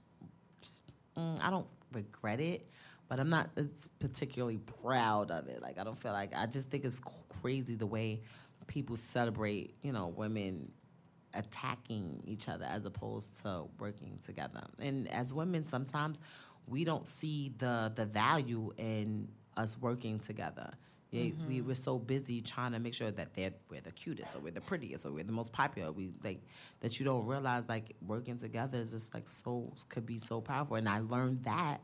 mm, 1.19 1.39
I 1.43 1.51
don't 1.51 1.67
regret 1.93 2.41
it. 2.41 2.69
But 3.07 3.21
I'm 3.21 3.29
not 3.29 3.51
as 3.59 3.91
particularly 4.01 4.57
proud 4.83 5.31
of 5.31 5.47
it. 5.47 5.61
Like 5.61 5.79
I 5.79 5.85
don't 5.85 5.99
feel 5.99 6.13
like 6.13 6.33
I 6.35 6.47
just 6.47 6.71
think 6.71 6.87
it's 6.87 7.03
crazy 7.43 7.75
the 7.75 7.87
way 7.87 8.23
people 8.67 8.97
celebrate, 8.97 9.75
you 9.83 9.93
know, 9.93 10.09
women 10.09 10.71
attacking 11.35 12.23
each 12.27 12.49
other 12.49 12.65
as 12.65 12.85
opposed 12.87 13.43
to 13.43 13.65
working 13.79 14.19
together. 14.25 14.63
And 14.79 15.09
as 15.11 15.35
women, 15.35 15.65
sometimes 15.65 16.21
we 16.67 16.85
don't 16.85 17.07
see 17.07 17.53
the 17.59 17.93
the 17.95 18.07
value 18.07 18.73
in 18.77 19.29
us 19.57 19.77
working 19.81 20.19
together. 20.19 20.71
Yeah, 21.11 21.31
we 21.47 21.59
Mm-hmm. 21.59 21.69
we're 21.69 21.75
so 21.75 21.99
busy 21.99 22.41
trying 22.41 22.73
to 22.73 22.81
make 22.81 22.95
sure 22.95 23.11
that 23.13 23.35
they're 23.35 23.53
we're 23.71 23.81
the 23.81 23.93
cutest 23.93 24.35
or 24.35 24.41
we're 24.41 24.53
the 24.53 24.61
prettiest 24.61 25.07
or 25.07 25.13
we're 25.13 25.25
the 25.25 25.33
most 25.33 25.53
popular. 25.53 25.93
We 25.93 26.11
like 26.25 26.41
that 26.81 26.99
you 26.99 27.05
don't 27.05 27.27
realize 27.27 27.69
like 27.69 27.95
working 28.05 28.37
together 28.37 28.79
is 28.79 28.91
just 28.91 29.15
like 29.15 29.29
so 29.29 29.73
could 29.89 30.07
be 30.07 30.19
so 30.19 30.41
powerful. 30.41 30.77
And 30.77 30.89
I 30.89 31.01
learned 31.01 31.45
that 31.45 31.83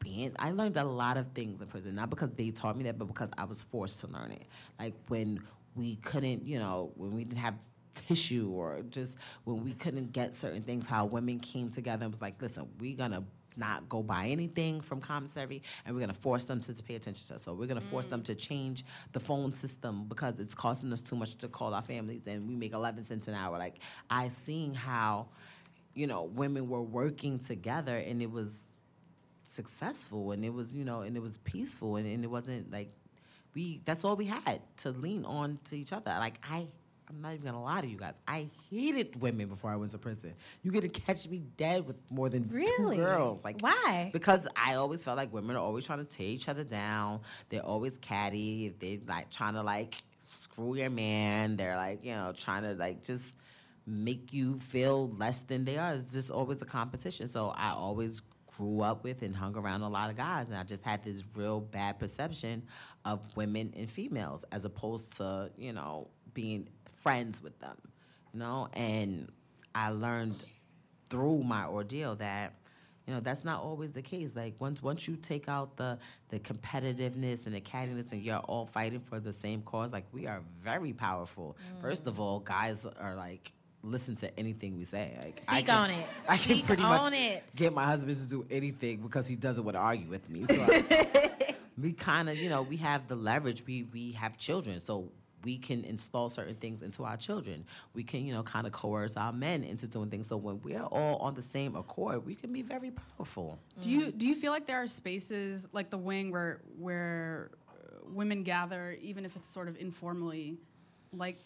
being 0.00 0.32
I 0.38 0.50
learned 0.52 0.76
a 0.76 0.84
lot 0.84 1.16
of 1.16 1.26
things 1.34 1.60
in 1.60 1.68
prison, 1.68 1.94
not 1.94 2.10
because 2.10 2.30
they 2.36 2.50
taught 2.50 2.76
me 2.76 2.84
that, 2.84 2.98
but 2.98 3.06
because 3.06 3.30
I 3.38 3.44
was 3.44 3.62
forced 3.62 4.00
to 4.00 4.06
learn 4.08 4.32
it. 4.32 4.46
Like 4.78 4.94
when 5.08 5.40
we 5.78 5.96
couldn't, 5.96 6.46
you 6.46 6.58
know, 6.58 6.92
when 6.96 7.14
we 7.14 7.24
didn't 7.24 7.38
have 7.38 7.54
tissue 7.94 8.50
or 8.52 8.82
just 8.90 9.18
when 9.44 9.64
we 9.64 9.72
couldn't 9.72 10.12
get 10.12 10.34
certain 10.34 10.62
things, 10.62 10.86
how 10.86 11.04
women 11.04 11.38
came 11.38 11.70
together 11.70 12.04
and 12.04 12.12
was 12.12 12.20
like, 12.20 12.40
listen, 12.40 12.68
we're 12.78 12.96
gonna 12.96 13.24
not 13.56 13.88
go 13.88 14.02
buy 14.02 14.26
anything 14.26 14.80
from 14.80 15.00
commissary 15.00 15.62
and 15.84 15.94
we're 15.94 16.00
gonna 16.00 16.14
force 16.14 16.44
them 16.44 16.60
to, 16.60 16.72
to 16.72 16.82
pay 16.82 16.94
attention 16.94 17.26
to 17.26 17.34
us. 17.34 17.42
So 17.42 17.54
we're 17.54 17.66
gonna 17.66 17.80
force 17.80 18.06
them 18.06 18.22
to 18.22 18.34
change 18.34 18.84
the 19.12 19.20
phone 19.20 19.52
system 19.52 20.04
because 20.08 20.38
it's 20.38 20.54
costing 20.54 20.92
us 20.92 21.00
too 21.00 21.16
much 21.16 21.36
to 21.38 21.48
call 21.48 21.74
our 21.74 21.82
families 21.82 22.26
and 22.28 22.48
we 22.48 22.54
make 22.54 22.72
11 22.72 23.04
cents 23.04 23.28
an 23.28 23.34
hour. 23.34 23.58
Like 23.58 23.80
I 24.08 24.28
seen 24.28 24.74
how, 24.74 25.28
you 25.94 26.06
know, 26.06 26.24
women 26.24 26.68
were 26.68 26.82
working 26.82 27.38
together 27.38 27.96
and 27.96 28.22
it 28.22 28.30
was 28.30 28.68
successful 29.42 30.32
and 30.32 30.44
it 30.44 30.52
was 30.52 30.74
you 30.74 30.84
know 30.84 31.00
and 31.00 31.16
it 31.16 31.20
was 31.20 31.38
peaceful 31.38 31.96
and, 31.96 32.06
and 32.06 32.22
it 32.22 32.28
wasn't 32.28 32.70
like 32.70 32.92
we 33.58 33.80
that's 33.84 34.04
all 34.04 34.14
we 34.14 34.24
had 34.26 34.60
to 34.76 34.90
lean 34.92 35.24
on 35.24 35.58
to 35.64 35.76
each 35.76 35.92
other 35.92 36.14
like 36.20 36.38
i 36.48 36.64
i'm 37.10 37.20
not 37.20 37.32
even 37.34 37.44
gonna 37.44 37.62
lie 37.62 37.80
to 37.80 37.88
you 37.88 37.96
guys 37.96 38.14
i 38.28 38.46
hated 38.70 39.20
women 39.20 39.48
before 39.48 39.70
i 39.72 39.76
went 39.76 39.90
to 39.90 39.98
prison 39.98 40.32
you 40.62 40.70
get 40.70 40.82
to 40.82 40.88
catch 40.88 41.26
me 41.28 41.38
dead 41.56 41.84
with 41.84 41.96
more 42.08 42.28
than 42.28 42.48
Really? 42.48 42.96
two 42.96 43.02
girls 43.02 43.42
like 43.42 43.60
Why? 43.60 44.10
because 44.12 44.46
i 44.54 44.74
always 44.74 45.02
felt 45.02 45.16
like 45.16 45.32
women 45.32 45.56
are 45.56 45.62
always 45.62 45.84
trying 45.84 45.98
to 45.98 46.04
tear 46.04 46.28
each 46.28 46.48
other 46.48 46.62
down 46.62 47.20
they're 47.48 47.66
always 47.66 47.98
catty 47.98 48.66
if 48.66 48.78
they 48.78 49.00
like 49.08 49.28
trying 49.30 49.54
to 49.54 49.62
like 49.62 49.96
screw 50.20 50.76
your 50.76 50.90
man 50.90 51.56
they're 51.56 51.76
like 51.76 52.04
you 52.04 52.14
know 52.14 52.32
trying 52.36 52.62
to 52.62 52.74
like 52.74 53.02
just 53.02 53.24
make 53.90 54.32
you 54.34 54.58
feel 54.58 55.08
less 55.16 55.40
than 55.40 55.64
they 55.64 55.78
are. 55.78 55.94
It's 55.94 56.12
just 56.12 56.30
always 56.30 56.60
a 56.60 56.66
competition. 56.66 57.26
So 57.26 57.54
I 57.56 57.70
always 57.72 58.20
grew 58.58 58.82
up 58.82 59.02
with 59.02 59.22
and 59.22 59.34
hung 59.34 59.56
around 59.56 59.80
a 59.80 59.88
lot 59.88 60.10
of 60.10 60.16
guys, 60.16 60.48
and 60.48 60.56
I 60.58 60.62
just 60.64 60.84
had 60.84 61.02
this 61.02 61.22
real 61.34 61.60
bad 61.60 61.98
perception 61.98 62.64
of 63.08 63.20
women 63.36 63.72
and 63.76 63.90
females 63.90 64.44
as 64.52 64.64
opposed 64.64 65.16
to 65.16 65.50
you 65.56 65.72
know 65.72 66.08
being 66.34 66.68
friends 67.02 67.42
with 67.42 67.58
them, 67.58 67.76
you 68.32 68.40
know. 68.40 68.68
And 68.74 69.30
I 69.74 69.90
learned 69.90 70.44
through 71.08 71.42
my 71.42 71.64
ordeal 71.64 72.14
that 72.16 72.54
you 73.06 73.14
know 73.14 73.20
that's 73.20 73.44
not 73.44 73.62
always 73.62 73.92
the 73.92 74.02
case 74.02 74.36
like 74.36 74.54
once 74.58 74.82
once 74.82 75.08
you 75.08 75.16
take 75.16 75.48
out 75.48 75.76
the 75.78 75.98
the 76.28 76.38
competitiveness 76.38 77.46
and 77.46 77.54
the 77.54 77.60
cattiness 77.62 78.12
and 78.12 78.22
you're 78.22 78.36
all 78.36 78.66
fighting 78.66 79.00
for 79.00 79.18
the 79.18 79.32
same 79.32 79.62
cause 79.62 79.90
like 79.94 80.04
we 80.12 80.26
are 80.26 80.42
very 80.62 80.92
powerful 80.92 81.56
mm. 81.56 81.80
first 81.80 82.06
of 82.06 82.20
all 82.20 82.40
guys 82.40 82.84
are 83.00 83.14
like 83.14 83.52
listen 83.82 84.14
to 84.14 84.38
anything 84.38 84.76
we 84.76 84.84
say 84.84 85.16
like 85.24 85.40
I 85.48 85.56
Speak 85.58 85.66
can- 85.68 85.76
on 85.78 85.90
it. 85.90 86.06
i 86.28 86.36
can 86.36 86.56
Speak 86.56 86.66
pretty 86.66 86.82
much 86.82 87.12
it. 87.14 87.44
get 87.56 87.72
my 87.72 87.86
husband 87.86 88.18
to 88.18 88.28
do 88.28 88.44
anything 88.50 89.00
because 89.00 89.26
he 89.26 89.36
doesn't 89.36 89.64
want 89.64 89.76
to 89.76 89.80
argue 89.80 90.08
with 90.10 90.28
me 90.28 90.44
so 90.44 90.54
I- 90.70 91.30
we 91.80 91.92
kind 91.92 92.28
of 92.28 92.36
you 92.38 92.48
know 92.48 92.62
we 92.62 92.76
have 92.78 93.08
the 93.08 93.16
leverage 93.16 93.64
we 93.66 93.84
we 93.92 94.12
have 94.12 94.36
children 94.36 94.80
so 94.80 95.10
we 95.44 95.56
can 95.56 95.84
install 95.84 96.28
certain 96.28 96.56
things 96.56 96.82
into 96.82 97.04
our 97.04 97.16
children. 97.16 97.64
We 97.94 98.02
can 98.02 98.26
you 98.26 98.34
know 98.34 98.42
kind 98.42 98.66
of 98.66 98.72
coerce 98.72 99.16
our 99.16 99.32
men 99.32 99.62
into 99.64 99.86
doing 99.86 100.10
things 100.10 100.26
so 100.26 100.36
when 100.36 100.60
we're 100.62 100.82
all 100.82 101.16
on 101.18 101.34
the 101.34 101.42
same 101.42 101.76
accord 101.76 102.26
we 102.26 102.34
can 102.34 102.52
be 102.52 102.62
very 102.62 102.90
powerful. 102.90 103.58
Do 103.82 103.88
you 103.88 104.10
do 104.10 104.26
you 104.26 104.34
feel 104.34 104.52
like 104.52 104.66
there 104.66 104.82
are 104.82 104.88
spaces 104.88 105.68
like 105.72 105.90
the 105.90 105.98
wing 105.98 106.30
where 106.30 106.60
where 106.78 107.50
women 108.12 108.42
gather, 108.42 108.96
even 109.00 109.24
if 109.24 109.36
it's 109.36 109.52
sort 109.52 109.68
of 109.68 109.76
informally, 109.76 110.56
like 111.12 111.38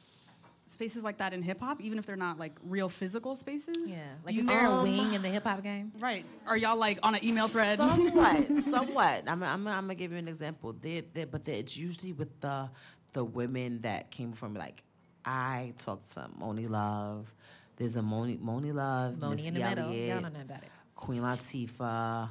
spaces 0.73 1.03
like 1.05 1.19
that 1.19 1.33
in 1.33 1.43
hip 1.43 1.61
hop, 1.61 1.81
even 1.81 1.99
if 1.99 2.07
they're 2.07 2.17
not 2.17 2.39
like 2.39 2.53
real 2.65 2.89
physical 2.89 3.37
spaces? 3.37 3.77
Yeah. 3.87 3.99
Like, 4.25 4.35
is 4.35 4.47
there 4.47 4.67
a 4.67 4.71
Um, 4.71 4.83
wing 4.83 5.13
in 5.15 5.23
the 5.23 5.29
hip 5.29 5.45
hop 5.45 5.63
game? 5.63 5.93
Right. 6.01 6.25
Are 6.47 6.57
y'all 6.57 6.77
like 6.77 6.99
on 7.03 7.15
an 7.15 7.25
email 7.25 7.49
thread? 7.49 7.77
Somewhat, 7.79 8.63
somewhat. 8.63 9.25
I'm, 9.27 9.43
I'm, 9.43 9.67
I'm 9.69 9.85
gonna 9.85 9.95
give 9.95 10.13
you 10.13 10.19
an 10.19 10.29
example. 10.29 10.73
There, 10.73 11.03
there, 11.13 11.27
but 11.27 11.45
there, 11.45 11.57
it's 11.57 11.77
usually 11.77 12.13
with 12.13 12.41
the 12.41 12.69
the 13.13 13.23
women 13.25 13.83
that 13.83 14.11
came 14.11 14.33
from 14.33 14.55
like 14.55 14.83
I 15.25 15.75
talked 15.79 16.11
to 16.15 16.29
Monie 16.41 16.69
Love. 16.69 17.33
There's 17.77 17.97
a 17.97 18.01
Monie 18.01 18.39
Monie 18.41 18.75
Love, 18.75 19.15
Monie 19.15 19.31
Missy 19.33 19.47
in 19.49 19.55
the 19.55 19.61
middle. 19.61 19.93
Y'all 19.93 20.21
don't 20.21 20.33
know 20.35 20.41
about 20.41 20.63
it. 20.63 20.69
Queen 20.97 21.21
Latifah, 21.23 22.31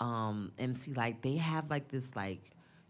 um, 0.00 0.52
MC. 0.58 0.92
Like 0.94 1.22
they 1.22 1.36
have 1.36 1.70
like 1.70 1.88
this 1.88 2.14
like 2.16 2.40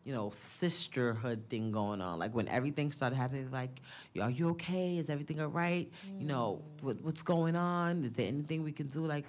you 0.07 0.15
know 0.15 0.31
sisterhood 0.31 1.43
thing 1.51 1.73
going 1.73 2.01
on. 2.01 2.21
Like 2.21 2.33
when 2.33 2.47
everything 2.47 2.93
started 2.93 3.17
happening, 3.17 3.51
like 3.51 3.81
are 4.23 4.31
you 4.31 4.51
okay? 4.51 4.99
Is 4.99 5.11
everything 5.11 5.41
all 5.41 5.49
right? 5.49 5.91
You 6.19 6.27
know 6.27 6.63
what, 6.81 7.03
what's 7.03 7.25
going 7.25 7.57
on? 7.57 8.05
Is 8.05 8.13
there 8.13 8.29
anything 8.29 8.63
we 8.63 8.71
can 8.71 8.87
do? 8.87 9.05
Like 9.05 9.27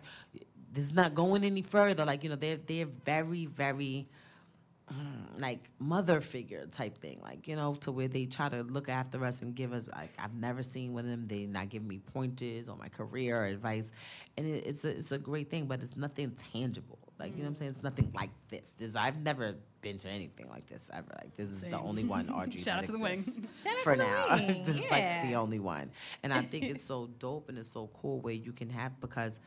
this 0.72 0.86
is 0.86 0.94
not 0.94 1.16
going 1.16 1.44
any 1.44 1.64
further. 1.64 2.06
Like 2.06 2.24
you 2.24 2.30
know 2.30 2.36
they're 2.36 2.58
they're 2.58 2.86
very 2.86 3.48
very 3.48 4.08
mm, 4.94 5.24
like 5.42 5.68
mother 5.80 6.22
figure 6.22 6.68
type 6.68 7.00
thing, 7.00 7.22
like 7.24 7.48
you 7.48 7.56
know, 7.56 7.74
to 7.82 7.92
where 7.92 8.08
they 8.08 8.28
try 8.28 8.48
to 8.48 8.62
look 8.62 8.88
after 8.88 9.26
us 9.26 9.42
and 9.42 9.56
give 9.56 9.74
us 9.74 9.90
like 9.92 10.12
I've 10.20 10.36
never 10.36 10.62
seen 10.62 10.94
one 10.94 11.06
of 11.06 11.10
them. 11.10 11.28
They 11.28 11.48
not 11.48 11.70
give 11.70 11.84
me 11.84 12.02
pointers 12.14 12.70
on 12.70 12.78
my 12.78 12.90
career 12.90 13.42
or 13.42 13.46
advice, 13.48 13.92
and 14.38 14.46
it, 14.46 14.68
it's 14.68 14.86
a 14.86 14.90
it's 14.90 15.12
a 15.12 15.18
great 15.18 15.50
thing, 15.50 15.66
but 15.66 15.82
it's 15.82 15.98
nothing 15.98 16.32
tangible. 16.54 17.00
Like 17.20 17.32
you 17.32 17.38
know 17.38 17.44
what 17.44 17.48
I'm 17.48 17.56
mm. 17.56 17.60
saying? 17.60 17.72
It's 17.72 17.84
nothing 17.84 18.12
like 18.14 18.30
this. 18.50 18.76
This 18.78 18.96
I've 18.96 19.18
never 19.18 19.56
been 19.82 19.98
to 20.00 20.10
anything 20.10 20.50
like 20.50 20.68
this 20.68 20.90
ever. 20.94 21.08
Like 21.18 21.36
this 21.36 21.50
is 21.50 21.62
the 21.62 21.80
only 21.80 22.04
one 22.04 22.30
Audrey 22.34 22.62
Shout 22.62 22.80
out 22.80 22.86
to 22.86 22.92
the 22.92 23.00
wing. 23.00 23.14
exists 23.14 23.64
Shout 23.64 23.74
out 23.74 23.82
for 23.82 23.94
to 23.94 24.00
the 24.00 24.06
now. 24.06 24.36
wing. 24.36 24.64
this 24.64 24.78
is 24.78 24.92
like 24.92 25.28
the 25.28 25.36
only 25.36 25.60
one, 25.60 25.92
and 26.24 26.34
I 26.34 26.42
think 26.42 26.66
it's 26.66 26.84
so 26.94 27.08
dope 27.20 27.50
and 27.50 27.58
it's 27.58 27.72
so 27.72 27.90
cool 28.02 28.20
where 28.22 28.34
you 28.34 28.52
can 28.52 28.70
have 28.70 29.00
because 29.02 29.40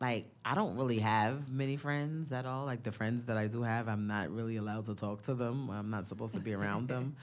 like 0.00 0.26
I 0.44 0.54
don't 0.54 0.76
really 0.76 0.98
have 0.98 1.48
many 1.50 1.76
friends 1.76 2.32
at 2.32 2.46
all. 2.46 2.64
Like 2.64 2.82
the 2.82 2.92
friends 2.92 3.24
that 3.26 3.36
I 3.36 3.46
do 3.46 3.62
have, 3.62 3.88
I'm 3.88 4.06
not 4.06 4.30
really 4.30 4.56
allowed 4.56 4.86
to 4.86 4.94
talk 4.94 5.22
to 5.22 5.34
them. 5.34 5.70
I'm 5.70 5.90
not 5.90 6.08
supposed 6.08 6.34
to 6.34 6.40
be 6.40 6.54
around 6.54 6.88
them. 6.88 7.16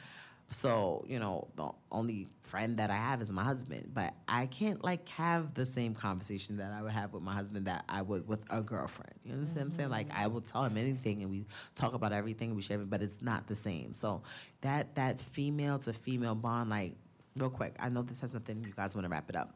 So, 0.52 1.06
you 1.08 1.20
know, 1.20 1.48
the 1.56 1.70
only 1.92 2.28
friend 2.42 2.78
that 2.78 2.90
I 2.90 2.96
have 2.96 3.22
is 3.22 3.32
my 3.32 3.44
husband. 3.44 3.92
But 3.94 4.14
I 4.28 4.48
can't 4.48 4.84
like 4.84 5.08
have 5.10 5.54
the 5.54 5.66
same 5.66 5.94
conversation 5.94 6.58
that 6.58 6.72
I 6.72 6.82
would 6.82 6.92
have 6.92 7.14
with 7.14 7.22
my 7.22 7.34
husband 7.34 7.68
that 7.68 7.86
I 7.88 8.02
would 8.02 8.28
with 8.28 8.40
a 8.50 8.62
girlfriend. 8.62 9.14
You 9.24 9.34
understand 9.34 9.58
what 9.58 9.66
I'm 9.66 9.72
saying? 9.72 9.90
Like 9.90 10.08
I 10.12 10.24
mm-hmm. 10.24 10.34
will 10.34 10.42
tell 10.42 10.64
him 10.64 10.78
anything 10.78 11.22
and 11.22 11.30
we 11.30 11.46
talk 11.76 11.94
about 11.94 12.14
everything, 12.14 12.56
we 12.56 12.62
share 12.62 12.82
it, 12.82 12.90
but 12.90 13.02
it's 13.02 13.22
not 13.22 13.48
the 13.48 13.56
same. 13.56 13.94
So 13.94 14.24
that 14.62 14.96
that 14.96 15.22
female 15.22 15.78
to 15.80 15.94
female 15.94 16.36
bond, 16.36 16.70
like 16.70 16.96
real 17.38 17.50
quick, 17.50 17.76
I 17.80 17.90
know 17.90 18.02
this 18.02 18.22
has 18.22 18.34
nothing, 18.34 18.64
you 18.66 18.74
guys 18.74 18.96
want 18.96 19.06
to 19.06 19.10
wrap 19.10 19.30
it 19.30 19.36
up. 19.36 19.54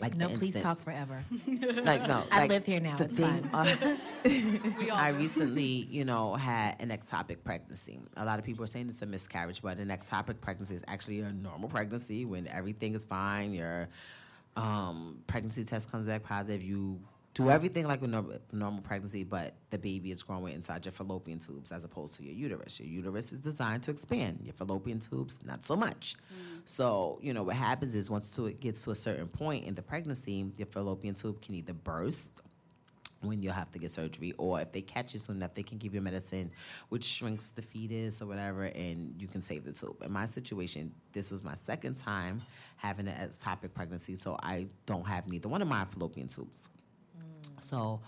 Like 0.00 0.14
No, 0.14 0.28
please 0.28 0.54
talk 0.54 0.76
forever. 0.78 1.24
like 1.82 2.06
no, 2.06 2.22
I 2.30 2.40
like, 2.40 2.50
live 2.50 2.66
here 2.66 2.78
now, 2.78 2.96
it's 2.98 3.16
thing, 3.16 3.50
uh, 3.52 3.74
We 4.78 4.90
all 4.90 4.96
I 4.96 5.08
recently, 5.08 5.88
you 5.90 6.04
know, 6.04 6.34
had 6.34 6.76
an 6.80 6.90
ectopic 6.90 7.38
pregnancy. 7.42 7.98
A 8.16 8.24
lot 8.24 8.38
of 8.38 8.44
people 8.44 8.62
are 8.62 8.68
saying 8.68 8.88
it's 8.88 9.02
a 9.02 9.06
miscarriage, 9.06 9.60
but 9.60 9.78
an 9.78 9.88
ectopic 9.88 10.40
pregnancy 10.40 10.76
is 10.76 10.84
actually 10.86 11.20
a 11.20 11.32
normal 11.32 11.68
pregnancy 11.68 12.24
when 12.24 12.46
everything 12.46 12.94
is 12.94 13.04
fine. 13.04 13.52
Your 13.52 13.88
um, 14.56 15.18
pregnancy 15.26 15.64
test 15.64 15.90
comes 15.90 16.06
back 16.06 16.22
positive. 16.22 16.62
You 16.62 17.00
do 17.38 17.50
everything 17.50 17.86
like 17.86 18.02
a 18.02 18.06
normal, 18.06 18.38
normal 18.52 18.82
pregnancy, 18.82 19.22
but 19.22 19.54
the 19.70 19.78
baby 19.78 20.10
is 20.10 20.24
growing 20.24 20.54
inside 20.54 20.84
your 20.84 20.92
fallopian 20.92 21.38
tubes 21.38 21.70
as 21.70 21.84
opposed 21.84 22.16
to 22.16 22.24
your 22.24 22.34
uterus. 22.34 22.80
Your 22.80 22.88
uterus 22.88 23.30
is 23.30 23.38
designed 23.38 23.84
to 23.84 23.92
expand. 23.92 24.40
Your 24.42 24.54
fallopian 24.54 24.98
tubes, 24.98 25.38
not 25.44 25.64
so 25.64 25.76
much. 25.76 26.16
Mm. 26.16 26.62
So, 26.64 27.20
you 27.22 27.32
know, 27.32 27.44
what 27.44 27.54
happens 27.54 27.94
is 27.94 28.10
once 28.10 28.30
to, 28.32 28.46
it 28.46 28.58
gets 28.58 28.82
to 28.82 28.90
a 28.90 28.94
certain 28.94 29.28
point 29.28 29.66
in 29.66 29.76
the 29.76 29.82
pregnancy, 29.82 30.46
your 30.56 30.66
fallopian 30.66 31.14
tube 31.14 31.40
can 31.40 31.54
either 31.54 31.74
burst 31.74 32.42
when 33.20 33.40
you'll 33.40 33.52
have 33.52 33.70
to 33.72 33.78
get 33.78 33.90
surgery, 33.90 34.32
or 34.38 34.60
if 34.60 34.72
they 34.72 34.80
catch 34.80 35.14
it 35.14 35.20
soon 35.20 35.36
enough, 35.36 35.54
they 35.54 35.62
can 35.62 35.78
give 35.78 35.94
you 35.94 36.00
medicine 36.00 36.50
which 36.88 37.04
shrinks 37.04 37.50
the 37.50 37.62
fetus 37.62 38.20
or 38.22 38.26
whatever, 38.26 38.64
and 38.64 39.14
you 39.18 39.26
can 39.28 39.42
save 39.42 39.64
the 39.64 39.72
tube. 39.72 39.96
In 40.04 40.12
my 40.12 40.24
situation, 40.24 40.92
this 41.12 41.30
was 41.30 41.42
my 41.42 41.54
second 41.54 41.96
time 41.96 42.42
having 42.76 43.08
an 43.08 43.28
ectopic 43.28 43.74
pregnancy, 43.74 44.14
so 44.14 44.38
I 44.42 44.66
don't 44.86 45.06
have 45.06 45.28
neither 45.28 45.48
one 45.48 45.62
of 45.62 45.68
my 45.68 45.84
fallopian 45.84 46.28
tubes. 46.28 46.68
So 47.58 48.00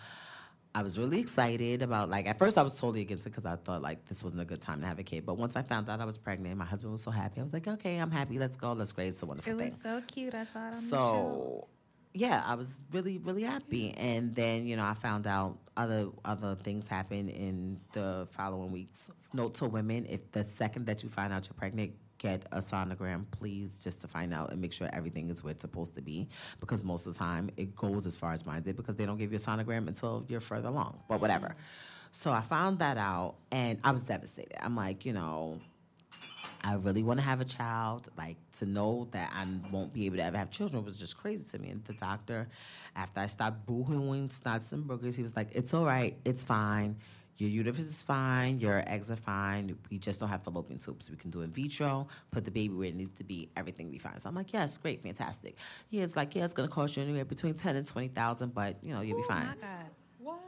I 0.74 0.83
was 0.83 0.99
really 0.99 1.18
excited 1.20 1.83
about 1.83 2.09
like 2.09 2.26
at 2.26 2.39
first 2.39 2.57
I 2.57 2.62
was 2.62 2.78
totally 2.78 3.01
against 3.03 3.26
it 3.26 3.31
because 3.31 3.45
I 3.45 3.57
thought 3.57 3.83
like 3.83 4.07
this 4.07 4.22
wasn't 4.22 4.43
a 4.43 4.45
good 4.45 4.61
time 4.61 4.81
to 4.81 4.87
have 4.87 4.99
a 4.99 5.03
kid. 5.03 5.26
But 5.26 5.37
once 5.37 5.57
I 5.57 5.62
found 5.62 5.89
out 5.89 6.01
I 6.01 6.05
was 6.05 6.18
pregnant, 6.18 6.57
my 6.57 6.64
husband 6.64 6.93
was 6.93 7.03
so 7.03 7.11
happy. 7.11 7.41
I 7.41 7.43
was 7.43 7.53
like, 7.53 7.66
okay, 7.66 7.97
I'm 7.97 8.11
happy. 8.11 8.39
Let's 8.39 8.57
go. 8.57 8.72
Let's 8.72 8.93
great. 8.93 9.09
It's 9.09 9.22
a 9.22 9.26
wonderful 9.26 9.53
It 9.53 9.57
was 9.57 9.72
thing. 9.72 9.81
so 9.83 10.03
cute. 10.07 10.35
I 10.35 10.45
saw 10.45 10.59
it 10.61 10.62
on 10.62 10.70
the 10.70 10.76
show. 10.76 10.87
So 10.89 11.68
yeah, 12.12 12.43
I 12.45 12.55
was 12.55 12.74
really, 12.91 13.18
really 13.18 13.45
happy. 13.45 13.93
And 13.93 14.35
then, 14.35 14.66
you 14.66 14.76
know, 14.76 14.85
I 14.85 14.95
found 14.95 15.26
out 15.26 15.59
other 15.76 16.09
other 16.24 16.57
things 16.57 16.89
happen 16.89 17.28
in 17.28 17.81
the 17.93 18.26
following 18.33 18.72
weeks. 18.72 19.11
Note 19.33 19.55
to 19.55 19.66
women: 19.66 20.07
if 20.09 20.31
the 20.33 20.45
second 20.47 20.87
that 20.87 21.03
you 21.03 21.09
find 21.09 21.33
out 21.33 21.47
you're 21.47 21.55
pregnant, 21.55 21.93
get 22.21 22.47
a 22.53 22.59
sonogram, 22.59 23.25
please, 23.31 23.81
just 23.83 24.01
to 24.03 24.07
find 24.07 24.33
out 24.33 24.53
and 24.53 24.61
make 24.61 24.73
sure 24.73 24.89
everything 24.93 25.31
is 25.31 25.43
where 25.43 25.51
it's 25.51 25.62
supposed 25.62 25.95
to 25.95 26.03
be. 26.03 26.29
Because 26.61 26.85
most 26.85 27.07
of 27.07 27.14
the 27.14 27.18
time, 27.18 27.51
it 27.57 27.75
goes 27.75 28.07
as 28.07 28.14
far 28.14 28.33
as 28.33 28.47
mine 28.47 28.62
did 28.62 28.77
because 28.77 28.95
they 28.95 29.07
don't 29.07 29.16
give 29.16 29.33
you 29.33 29.37
a 29.37 29.41
sonogram 29.41 29.89
until 29.89 30.25
you're 30.29 30.41
further 30.41 30.68
along. 30.68 31.01
But 31.09 31.21
whatever. 31.21 31.57
So 32.12 32.31
I 32.31 32.43
found 32.43 32.81
that 32.81 32.99
out, 32.99 33.37
and 33.51 33.79
I 33.83 33.91
was 33.91 34.03
devastated. 34.03 34.62
I'm 34.62 34.77
like, 34.77 35.07
you 35.07 35.12
know, 35.12 35.61
I 36.62 36.75
really 36.75 37.03
want 37.03 37.21
to 37.21 37.25
have 37.25 37.41
a 37.41 37.45
child. 37.45 38.09
Like 38.18 38.37
to 38.59 38.66
know 38.66 39.09
that 39.12 39.33
I 39.35 39.47
won't 39.71 39.93
be 39.93 40.07
able 40.07 40.18
to 40.18 40.25
ever 40.25 40.37
have 40.37 40.51
children 40.51 40.85
was 40.85 40.99
just 40.99 41.16
crazy 41.16 41.45
to 41.57 41.62
me. 41.62 41.71
And 41.71 41.85
the 41.85 41.95
doctor, 41.95 42.49
after 42.97 43.21
I 43.21 43.27
stopped 43.27 43.66
boohooing 43.66 44.29
snots 44.29 44.73
and 44.73 44.85
boogers, 44.85 45.16
he 45.16 45.23
was 45.23 45.35
like, 45.37 45.49
"It's 45.53 45.73
all 45.73 45.87
right. 45.87 46.16
It's 46.25 46.45
fine. 46.45 46.97
Your 47.39 47.49
uterus 47.49 47.78
is 47.78 48.03
fine. 48.03 48.59
Your 48.59 48.83
eggs 48.87 49.11
are 49.11 49.16
fine. 49.16 49.78
We 49.91 49.99
just 49.99 50.20
don't 50.20 50.28
have 50.28 50.43
fallopian 50.43 50.78
tubes. 50.78 51.11
We 51.11 51.16
can 51.16 51.31
do 51.31 51.41
in 51.41 51.51
vitro. 51.53 52.07
Put 52.31 52.45
the 52.45 52.51
baby 52.51 52.74
where 52.74 52.89
it 52.89 52.95
needs 52.95 53.16
to 53.16 53.24
be. 53.24 53.49
Everything 53.57 53.87
will 53.87 53.93
be 53.93 53.99
fine." 53.99 54.20
So 54.20 54.28
I'm 54.28 54.35
like, 54.35 54.53
"Yes, 54.53 54.76
great, 54.76 55.03
fantastic." 55.03 55.57
He 55.89 56.01
is 56.01 56.16
like, 56.16 56.35
"Yeah, 56.35 56.45
it's 56.45 56.53
gonna 56.53 56.68
cost 56.68 56.97
you 56.97 57.03
anywhere 57.03 57.24
between 57.24 57.55
ten 57.55 57.76
and 57.76 57.87
twenty 57.87 58.09
thousand, 58.09 58.55
but 58.55 58.76
you 58.83 58.93
know 58.95 59.01
you'll 59.01 59.22
be 59.22 59.28
fine." 59.28 59.47
My 59.47 59.55
God. 59.55 59.87
What? 60.18 60.39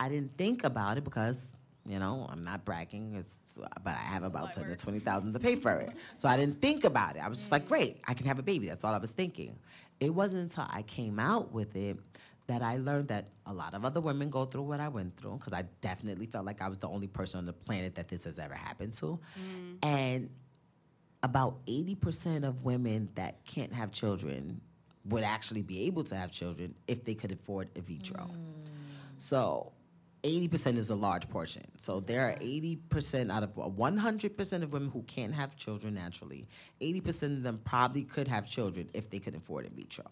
I 0.00 0.08
didn't 0.08 0.36
think 0.36 0.64
about 0.64 0.98
it 0.98 1.04
because, 1.04 1.40
you 1.86 2.00
know, 2.00 2.26
I'm 2.28 2.42
not 2.42 2.64
bragging, 2.64 3.14
it's, 3.14 3.38
but 3.84 3.94
I 3.94 4.02
have 4.14 4.24
about 4.24 4.52
ten 4.52 4.64
to 4.64 4.74
twenty 4.74 4.98
thousand 4.98 5.32
to 5.34 5.38
pay 5.38 5.54
for 5.54 5.72
it. 5.72 5.92
So 6.16 6.28
I 6.28 6.36
didn't 6.36 6.60
think 6.60 6.82
about 6.82 7.14
it. 7.14 7.20
I 7.20 7.28
was 7.28 7.38
just 7.38 7.52
like, 7.52 7.68
great, 7.68 8.00
I 8.08 8.14
can 8.14 8.26
have 8.26 8.40
a 8.40 8.42
baby. 8.42 8.66
That's 8.66 8.84
all 8.84 8.92
I 8.92 8.98
was 8.98 9.12
thinking. 9.12 9.60
It 10.00 10.12
wasn't 10.12 10.42
until 10.42 10.66
I 10.68 10.82
came 10.82 11.20
out 11.20 11.52
with 11.52 11.76
it 11.76 11.96
that 12.46 12.62
I 12.62 12.76
learned 12.78 13.08
that 13.08 13.28
a 13.46 13.52
lot 13.52 13.74
of 13.74 13.84
other 13.84 14.00
women 14.00 14.30
go 14.30 14.44
through 14.44 14.62
what 14.62 14.80
I 14.80 14.88
went 14.88 15.16
through 15.16 15.38
because 15.38 15.52
I 15.52 15.62
definitely 15.80 16.26
felt 16.26 16.44
like 16.44 16.60
I 16.60 16.68
was 16.68 16.78
the 16.78 16.88
only 16.88 17.06
person 17.06 17.38
on 17.38 17.46
the 17.46 17.52
planet 17.52 17.94
that 17.94 18.08
this 18.08 18.24
has 18.24 18.38
ever 18.38 18.54
happened 18.54 18.92
to. 18.94 19.18
And 19.82 20.30
about 21.22 21.64
80% 21.66 22.44
of 22.44 22.64
women 22.64 23.08
that 23.14 23.44
can't 23.44 23.72
have 23.72 23.92
children 23.92 24.60
would 25.04 25.24
actually 25.24 25.62
be 25.62 25.84
able 25.86 26.04
to 26.04 26.16
have 26.16 26.30
children 26.30 26.74
if 26.86 27.04
they 27.04 27.14
could 27.14 27.32
afford 27.32 27.68
a 27.76 27.80
vitro. 27.80 28.28
So 29.18 29.72
80% 30.22 30.78
is 30.78 30.90
a 30.90 30.94
large 30.94 31.28
portion. 31.28 31.64
So 31.78 32.00
there 32.00 32.28
are 32.28 32.34
80% 32.36 33.30
out 33.30 33.42
of 33.42 33.54
100% 33.54 34.62
of 34.62 34.72
women 34.72 34.90
who 34.90 35.02
can't 35.02 35.34
have 35.34 35.56
children 35.56 35.94
naturally. 35.94 36.46
80% 36.80 37.36
of 37.36 37.42
them 37.42 37.60
probably 37.64 38.02
could 38.02 38.28
have 38.28 38.46
children 38.46 38.88
if 38.94 39.10
they 39.10 39.18
could 39.18 39.34
afford 39.34 39.66
in 39.66 39.72
vitro. 39.72 40.04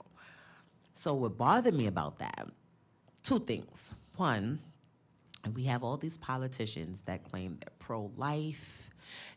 So 0.92 1.14
what 1.14 1.36
bothered 1.36 1.74
me 1.74 1.86
about 1.86 2.18
that, 2.18 2.48
two 3.22 3.40
things. 3.40 3.94
One, 4.16 4.60
we 5.54 5.64
have 5.64 5.82
all 5.82 5.96
these 5.96 6.16
politicians 6.16 7.02
that 7.06 7.24
claim 7.24 7.58
they're 7.60 7.72
pro-life 7.78 8.90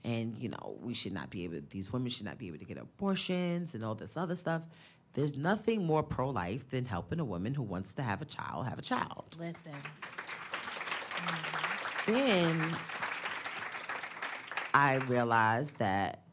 and 0.04 0.38
you 0.38 0.50
know 0.50 0.78
we 0.82 0.94
should 0.94 1.14
not 1.14 1.30
be 1.30 1.46
able 1.46 1.60
these 1.70 1.92
women 1.92 2.10
should 2.10 2.26
not 2.26 2.38
be 2.38 2.48
able 2.48 2.58
to 2.60 2.66
get 2.66 2.78
abortions 2.78 3.74
and 3.74 3.84
all 3.84 3.96
this 3.96 4.16
other 4.18 4.36
stuff 4.36 4.62
there's 5.14 5.36
nothing 5.38 5.84
more 5.86 6.04
pro-life 6.04 6.70
than 6.70 6.86
helping 6.86 7.20
a 7.20 7.26
woman 7.26 7.54
who 7.54 7.64
wants 7.64 7.94
to 7.94 8.04
have 8.04 8.22
a 8.22 8.26
child 8.26 8.68
have 8.68 8.78
a 8.78 8.84
child 8.84 9.36
Listen. 9.40 9.72
then 12.06 12.76
I 14.74 14.96
realized 14.96 15.78
that 15.78 16.24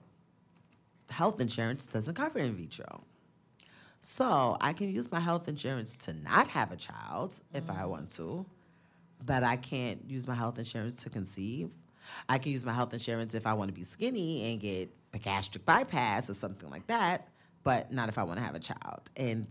health 1.11 1.41
insurance 1.41 1.87
doesn't 1.87 2.15
cover 2.15 2.39
in 2.39 2.55
vitro. 2.55 3.05
So 4.01 4.57
I 4.61 4.73
can 4.73 4.91
use 4.91 5.11
my 5.13 5.21
health 5.21 5.47
insurance 5.47 5.97
to 5.99 6.15
not 6.15 6.49
have 6.49 6.73
a 6.73 6.77
child 6.77 7.41
if 7.53 7.71
I 7.71 7.85
want 7.85 8.15
to, 8.15 8.47
but 9.25 9.43
I 9.43 9.57
can't 9.57 10.01
use 10.09 10.27
my 10.27 10.35
health 10.35 10.59
insurance 10.59 10.97
to 10.97 11.11
conceive. 11.11 11.71
I 12.29 12.39
can 12.39 12.53
use 12.53 12.65
my 12.65 12.73
health 12.73 12.93
insurance 12.95 13.35
if 13.35 13.47
I 13.47 13.53
want 13.53 13.69
to 13.69 13.75
be 13.75 13.85
skinny 13.85 14.51
and 14.51 14.61
get 14.61 14.91
a 15.13 15.19
gastric 15.19 15.65
bypass 15.65 16.31
or 16.31 16.35
something 16.35 16.71
like 16.71 16.87
that, 16.87 17.29
but 17.63 17.93
not 17.93 18.09
if 18.09 18.17
I 18.17 18.23
want 18.23 18.39
to 18.39 18.45
have 18.45 18.55
a 18.55 18.61
child. 18.61 19.11
And 19.17 19.47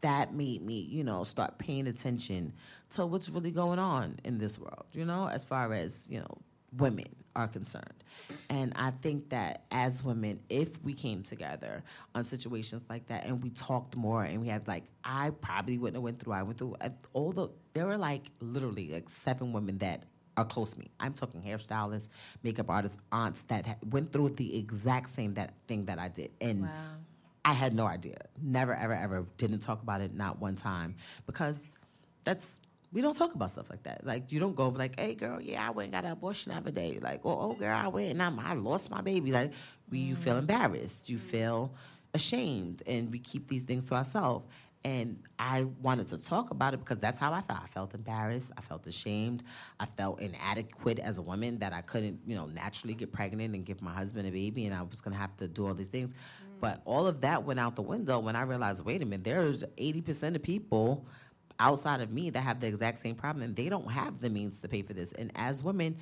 that 0.00 0.34
made 0.34 0.62
me, 0.62 0.80
you 0.80 1.04
know, 1.04 1.22
start 1.22 1.58
paying 1.58 1.86
attention 1.86 2.52
to 2.90 3.06
what's 3.06 3.28
really 3.28 3.52
going 3.52 3.78
on 3.78 4.18
in 4.24 4.38
this 4.38 4.58
world, 4.58 4.86
you 4.92 5.04
know, 5.04 5.28
as 5.28 5.44
far 5.44 5.72
as, 5.72 6.08
you 6.10 6.18
know, 6.18 6.38
women 6.76 7.06
are 7.34 7.48
concerned. 7.48 8.04
And 8.50 8.72
I 8.76 8.90
think 8.90 9.30
that 9.30 9.64
as 9.70 10.02
women, 10.04 10.40
if 10.50 10.68
we 10.82 10.92
came 10.92 11.22
together 11.22 11.82
on 12.14 12.24
situations 12.24 12.82
like 12.90 13.06
that 13.06 13.24
and 13.24 13.42
we 13.42 13.50
talked 13.50 13.96
more 13.96 14.22
and 14.24 14.40
we 14.40 14.48
had 14.48 14.68
like, 14.68 14.84
I 15.02 15.30
probably 15.30 15.78
wouldn't 15.78 15.96
have 15.96 16.02
went 16.02 16.20
through, 16.20 16.34
I 16.34 16.42
went 16.42 16.58
through 16.58 16.74
uh, 16.80 16.88
I- 16.88 16.90
all 17.14 17.32
the, 17.32 17.48
there 17.72 17.86
were 17.86 17.96
like 17.96 18.30
literally 18.40 18.90
like 18.90 19.08
seven 19.08 19.52
women 19.52 19.78
that 19.78 20.04
are 20.36 20.44
close 20.44 20.72
to 20.74 20.78
me. 20.78 20.90
I'm 21.00 21.14
talking 21.14 21.42
hairstylists, 21.42 22.08
makeup 22.42 22.68
artists, 22.68 22.98
aunts 23.10 23.42
that 23.44 23.66
ha- 23.66 23.76
went 23.90 24.12
through 24.12 24.30
the 24.30 24.56
exact 24.58 25.14
same 25.14 25.34
that 25.34 25.54
thing 25.68 25.86
that 25.86 25.98
I 25.98 26.08
did. 26.08 26.30
And 26.40 26.62
Wow. 26.62 26.68
I 27.44 27.54
had 27.54 27.74
no 27.74 27.86
idea. 27.86 28.18
Never, 28.40 28.74
ever, 28.74 28.92
ever 28.94 29.26
didn't 29.36 29.60
talk 29.60 29.82
about 29.82 30.00
it, 30.00 30.14
not 30.14 30.38
one 30.38 30.54
time. 30.54 30.94
Because 31.26 31.68
that's, 32.24 32.60
we 32.92 33.00
don't 33.00 33.16
talk 33.16 33.34
about 33.34 33.50
stuff 33.50 33.70
like 33.70 33.82
that. 33.84 34.04
Like, 34.04 34.32
you 34.32 34.38
don't 34.38 34.54
go 34.54 34.68
like, 34.68 35.00
hey, 35.00 35.14
girl, 35.14 35.40
yeah, 35.40 35.66
I 35.66 35.70
went 35.70 35.86
and 35.86 35.92
got 35.94 36.04
an 36.04 36.12
abortion 36.12 36.52
the 36.52 36.58
other 36.58 36.70
day. 36.70 36.98
Like, 37.00 37.20
oh, 37.24 37.38
oh 37.40 37.54
girl, 37.54 37.76
I 37.76 37.88
went 37.88 38.10
and 38.10 38.22
I'm, 38.22 38.38
I 38.38 38.52
lost 38.54 38.90
my 38.90 39.00
baby. 39.00 39.32
Like, 39.32 39.52
we, 39.90 39.98
you 39.98 40.14
feel 40.14 40.34
mm. 40.34 40.40
embarrassed. 40.40 41.08
You 41.08 41.18
feel 41.18 41.72
ashamed. 42.12 42.82
And 42.86 43.10
we 43.10 43.18
keep 43.18 43.48
these 43.48 43.62
things 43.62 43.84
to 43.84 43.94
ourselves. 43.94 44.46
And 44.84 45.22
I 45.38 45.64
wanted 45.80 46.08
to 46.08 46.18
talk 46.20 46.50
about 46.50 46.74
it 46.74 46.80
because 46.80 46.98
that's 46.98 47.20
how 47.20 47.32
I 47.32 47.40
felt. 47.40 47.60
I 47.62 47.68
felt 47.68 47.94
embarrassed. 47.94 48.50
I 48.58 48.60
felt 48.60 48.86
ashamed. 48.86 49.44
I 49.78 49.86
felt 49.86 50.20
inadequate 50.20 50.98
as 50.98 51.18
a 51.18 51.22
woman 51.22 51.58
that 51.60 51.72
I 51.72 51.82
couldn't, 51.82 52.20
you 52.26 52.34
know, 52.34 52.46
naturally 52.46 52.94
get 52.94 53.12
pregnant 53.12 53.54
and 53.54 53.64
give 53.64 53.80
my 53.80 53.94
husband 53.94 54.26
a 54.26 54.32
baby, 54.32 54.66
and 54.66 54.74
I 54.74 54.82
was 54.82 55.00
gonna 55.00 55.16
have 55.16 55.36
to 55.36 55.46
do 55.46 55.68
all 55.68 55.74
these 55.74 55.88
things. 55.88 56.12
Mm. 56.12 56.60
But 56.60 56.82
all 56.84 57.06
of 57.06 57.20
that 57.20 57.44
went 57.44 57.60
out 57.60 57.76
the 57.76 57.82
window 57.82 58.18
when 58.18 58.34
I 58.34 58.42
realized, 58.42 58.84
wait 58.84 59.02
a 59.02 59.04
minute, 59.04 59.22
there's 59.22 59.62
80% 59.78 60.34
of 60.34 60.42
people 60.42 61.06
outside 61.58 62.00
of 62.00 62.10
me 62.10 62.30
that 62.30 62.40
have 62.40 62.60
the 62.60 62.66
exact 62.66 62.98
same 62.98 63.14
problem, 63.14 63.42
and 63.44 63.56
they 63.56 63.68
don't 63.68 63.90
have 63.90 64.20
the 64.20 64.30
means 64.30 64.60
to 64.60 64.68
pay 64.68 64.82
for 64.82 64.92
this. 64.92 65.12
And 65.12 65.32
as 65.34 65.62
women, 65.62 65.96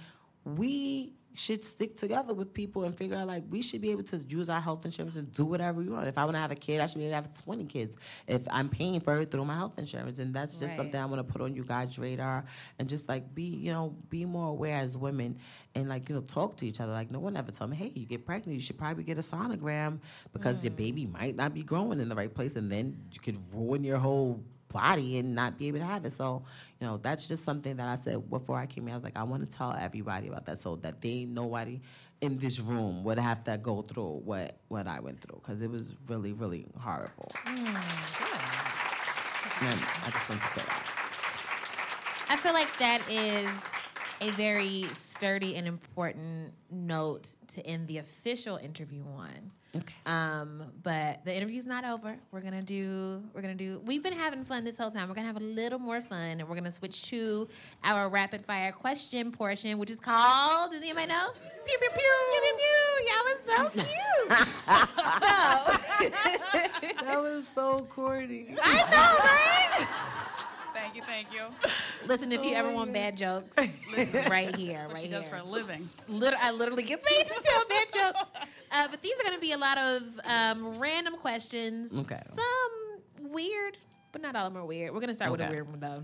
we 0.45 1.15
should 1.35 1.63
stick 1.63 1.97
together 1.97 2.35
with 2.35 2.53
people 2.53 2.85
and 2.85 2.97
figure 2.97 3.17
out 3.17 3.27
like 3.29 3.45
we 3.51 3.63
should 3.63 3.81
be 3.81 3.91
able 3.91 4.03
to 4.03 4.17
use 4.29 4.49
our 4.49 4.61
health 4.61 4.85
insurance 4.85 5.17
and 5.17 5.33
do 5.33 5.45
whatever 5.45 5.81
we 5.81 5.89
want. 5.89 6.09
If 6.09 6.19
I 6.19 6.25
want 6.25 6.35
to 6.35 6.41
have 6.41 6.51
a 6.51 6.57
kid, 6.57 6.81
I 6.81 6.87
should 6.87 6.99
be 6.99 7.05
able 7.05 7.23
to 7.23 7.29
have 7.29 7.45
20 7.45 7.65
kids 7.67 7.97
if 8.27 8.43
I'm 8.51 8.69
paying 8.69 9.01
for 9.01 9.21
it 9.21 9.31
through 9.31 9.45
my 9.45 9.55
health 9.55 9.79
insurance. 9.79 10.19
And 10.19 10.35
that's 10.35 10.55
just 10.57 10.73
Right. 10.73 10.77
something 10.77 11.01
I 11.01 11.05
want 11.07 11.27
to 11.27 11.33
put 11.33 11.41
on 11.41 11.55
you 11.55 11.65
guys' 11.65 11.99
radar 11.99 12.45
and 12.79 12.89
just 12.89 13.09
like 13.09 13.33
be, 13.35 13.45
you 13.45 13.73
know, 13.73 13.95
be 14.09 14.25
more 14.25 14.49
aware 14.49 14.79
as 14.79 14.97
women 14.97 15.39
and 15.75 15.89
like, 15.89 16.09
you 16.09 16.15
know, 16.17 16.21
talk 16.21 16.57
to 16.59 16.67
each 16.67 16.81
other. 16.81 16.93
Like 16.93 17.11
no 17.11 17.21
one 17.21 17.37
ever 17.37 17.53
told 17.53 17.71
me, 17.71 17.77
hey, 17.77 17.93
you 17.95 18.07
get 18.07 18.27
pregnant, 18.27 18.57
you 18.57 18.63
should 18.63 18.79
probably 18.79 19.05
get 19.05 19.19
a 19.19 19.23
sonogram 19.23 20.01
because 20.33 20.65
your 20.65 20.73
mm. 20.73 20.79
baby 20.79 21.07
might 21.07 21.37
not 21.37 21.55
be 21.55 21.63
growing 21.63 22.01
in 22.01 22.09
the 22.09 22.17
right 22.17 22.35
place 22.35 22.57
and 22.57 22.71
then 22.71 22.97
you 23.13 23.21
could 23.21 23.39
ruin 23.55 23.85
your 23.85 23.99
whole 23.99 24.43
body 24.71 25.19
and 25.19 25.35
not 25.35 25.59
be 25.59 25.69
able 25.69 25.81
to 25.81 25.85
have 25.85 26.05
it. 26.05 26.13
So, 26.13 26.43
you 26.81 26.87
know, 26.87 26.97
that's 26.97 27.29
just 27.29 27.45
something 27.45 27.77
that 27.77 27.89
I 27.89 27.95
said 27.97 28.29
before 28.31 28.59
I 28.59 28.67
came 28.67 28.87
here. 28.87 28.95
I 28.95 28.97
was 28.97 29.05
like, 29.05 29.17
I 29.17 29.23
want 29.23 29.49
to 29.49 29.57
tell 29.57 29.73
everybody 29.73 30.29
about 30.29 30.47
that 30.47 30.59
so 30.59 30.77
that 30.77 31.01
they 31.01 31.25
nobody 31.25 31.81
in 32.21 32.39
this 32.39 32.61
room 32.61 33.03
would 33.05 33.19
have 33.19 33.45
to 33.45 33.59
go 33.59 33.83
through 33.83 34.21
what 34.25 34.59
what 34.69 34.87
I 34.87 35.01
went 35.01 35.21
through 35.21 35.41
because 35.43 35.63
it 35.63 35.71
was 35.71 35.95
really 36.09 36.33
really 36.33 36.67
horrible. 36.79 37.33
Hmm. 37.45 37.77
And 39.63 39.81
I 40.07 40.11
just 40.11 40.29
want 40.29 40.41
to 40.41 40.49
say 40.49 40.63
that. 40.63 41.01
I 42.31 42.37
feel 42.37 42.53
like 42.53 42.77
that 42.79 43.03
is 43.11 43.51
a 44.21 44.31
very 44.33 44.87
sturdy 44.95 45.57
and 45.57 45.67
important 45.67 46.53
note 46.71 47.29
to 47.49 47.67
end 47.67 47.89
the 47.89 47.99
official 47.99 48.57
interview 48.57 49.05
on. 49.05 49.51
Okay. 49.77 49.95
Um, 50.05 50.65
but 50.83 51.25
the 51.25 51.33
interview's 51.35 51.67
not 51.67 51.85
over. 51.85 52.17
We're 52.33 52.41
gonna 52.41 52.61
do. 52.63 53.23
We're 53.33 53.41
gonna 53.43 53.55
do. 53.55 53.81
We've 53.85 54.03
been 54.03 54.13
having 54.13 54.45
fun 54.45 54.65
this 54.65 54.77
whole 54.77 54.91
time. 54.91 55.09
We're 55.09 55.15
gonna 55.15 55.29
have 55.29 55.37
a 55.37 55.41
little 55.41 55.79
more 55.79 56.01
fun, 56.03 56.41
and 56.41 56.49
we're 56.49 56.57
gonna 56.57 56.73
switch 56.73 57.03
to 57.11 57.47
our 57.85 58.09
rapid 58.09 58.45
fire 58.45 58.73
question 58.73 59.31
portion, 59.31 59.79
which 59.79 59.91
is 59.91 60.01
called. 60.01 60.73
Does 60.73 60.81
anybody 60.83 61.07
know? 61.07 61.29
Pew 61.67 61.79
pew 61.79 61.89
pew 61.95 62.01
pew 62.31 62.41
pew. 62.43 62.55
pew. 62.59 63.07
Y'all 63.07 63.25
was 63.25 63.41
so 63.47 63.71
cute. 63.71 64.29
so 65.21 67.05
That 67.05 67.19
was 67.23 67.49
so 67.55 67.79
corny. 67.91 68.57
I 68.61 68.75
know, 68.91 69.19
right? 69.25 69.87
Thank 70.81 70.97
you, 70.97 71.03
thank 71.03 71.29
you. 71.33 71.43
Listen, 72.07 72.33
if 72.33 72.43
you 72.45 72.55
ever 72.55 72.71
want 72.73 72.93
bad 72.93 73.17
jokes, 73.17 73.55
listen 73.97 74.31
right 74.31 74.55
here, 74.57 74.79
That's 74.79 74.87
what 74.89 74.95
right 74.95 75.03
she 75.03 75.09
here. 75.09 75.19
does 75.19 75.29
for 75.29 75.37
a 75.37 75.43
living. 75.45 75.89
Lit- 76.09 76.35
I 76.41 76.51
literally 76.51 76.83
get 76.83 77.05
paid 77.05 77.27
to 77.27 77.35
tell 77.43 77.69
bad 77.69 77.87
jokes. 77.93 78.31
Uh, 78.73 78.89
but 78.91 79.03
these 79.03 79.19
are 79.21 79.23
going 79.25 79.35
to 79.35 79.41
be 79.41 79.53
a 79.53 79.59
lot 79.59 79.77
of 79.79 80.03
um, 80.25 80.79
random 80.79 81.17
questions. 81.17 81.93
Okay. 81.93 82.21
Some 82.35 83.31
weird, 83.33 83.77
but 84.13 84.23
not 84.23 84.35
all 84.37 84.47
of 84.47 84.55
them 84.55 84.63
are 84.63 84.67
weird. 84.67 84.93
We're 84.93 85.01
going 85.01 85.09
to 85.09 85.15
start 85.15 85.31
with 85.33 85.41
a 85.41 85.49
weird 85.49 85.69
one 85.69 85.81
though. 85.81 86.03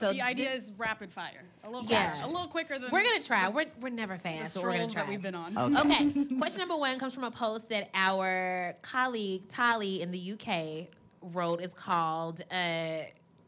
So 0.00 0.12
the 0.12 0.22
idea 0.22 0.50
this- 0.50 0.64
is 0.64 0.72
rapid 0.76 1.12
fire. 1.12 1.44
A 1.64 1.70
little 1.70 1.88
Yeah. 1.88 2.08
faster, 2.08 2.24
a 2.24 2.26
little 2.26 2.48
quicker 2.48 2.78
than 2.78 2.90
we're 2.90 3.04
going 3.04 3.20
to 3.20 3.26
try. 3.26 3.48
We're, 3.48 3.66
we're 3.80 3.88
never 3.90 4.14
the 4.16 4.20
fast, 4.20 4.54
but 4.54 4.64
we're 4.64 4.72
gonna 4.72 4.88
try. 4.90 5.02
that 5.02 5.08
we've 5.10 5.22
been 5.22 5.34
on. 5.36 5.56
Okay. 5.56 5.80
Okay. 6.08 6.36
Question 6.38 6.58
number 6.58 6.76
one 6.76 6.98
comes 6.98 7.14
from 7.14 7.24
a 7.24 7.30
post 7.30 7.68
that 7.68 7.88
our 7.94 8.74
colleague 8.82 9.48
Tali 9.48 10.02
in 10.02 10.10
the 10.10 10.32
UK 10.32 10.88
wrote 11.32 11.60
is 11.62 11.72
called. 11.72 12.42
Uh, 12.50 13.02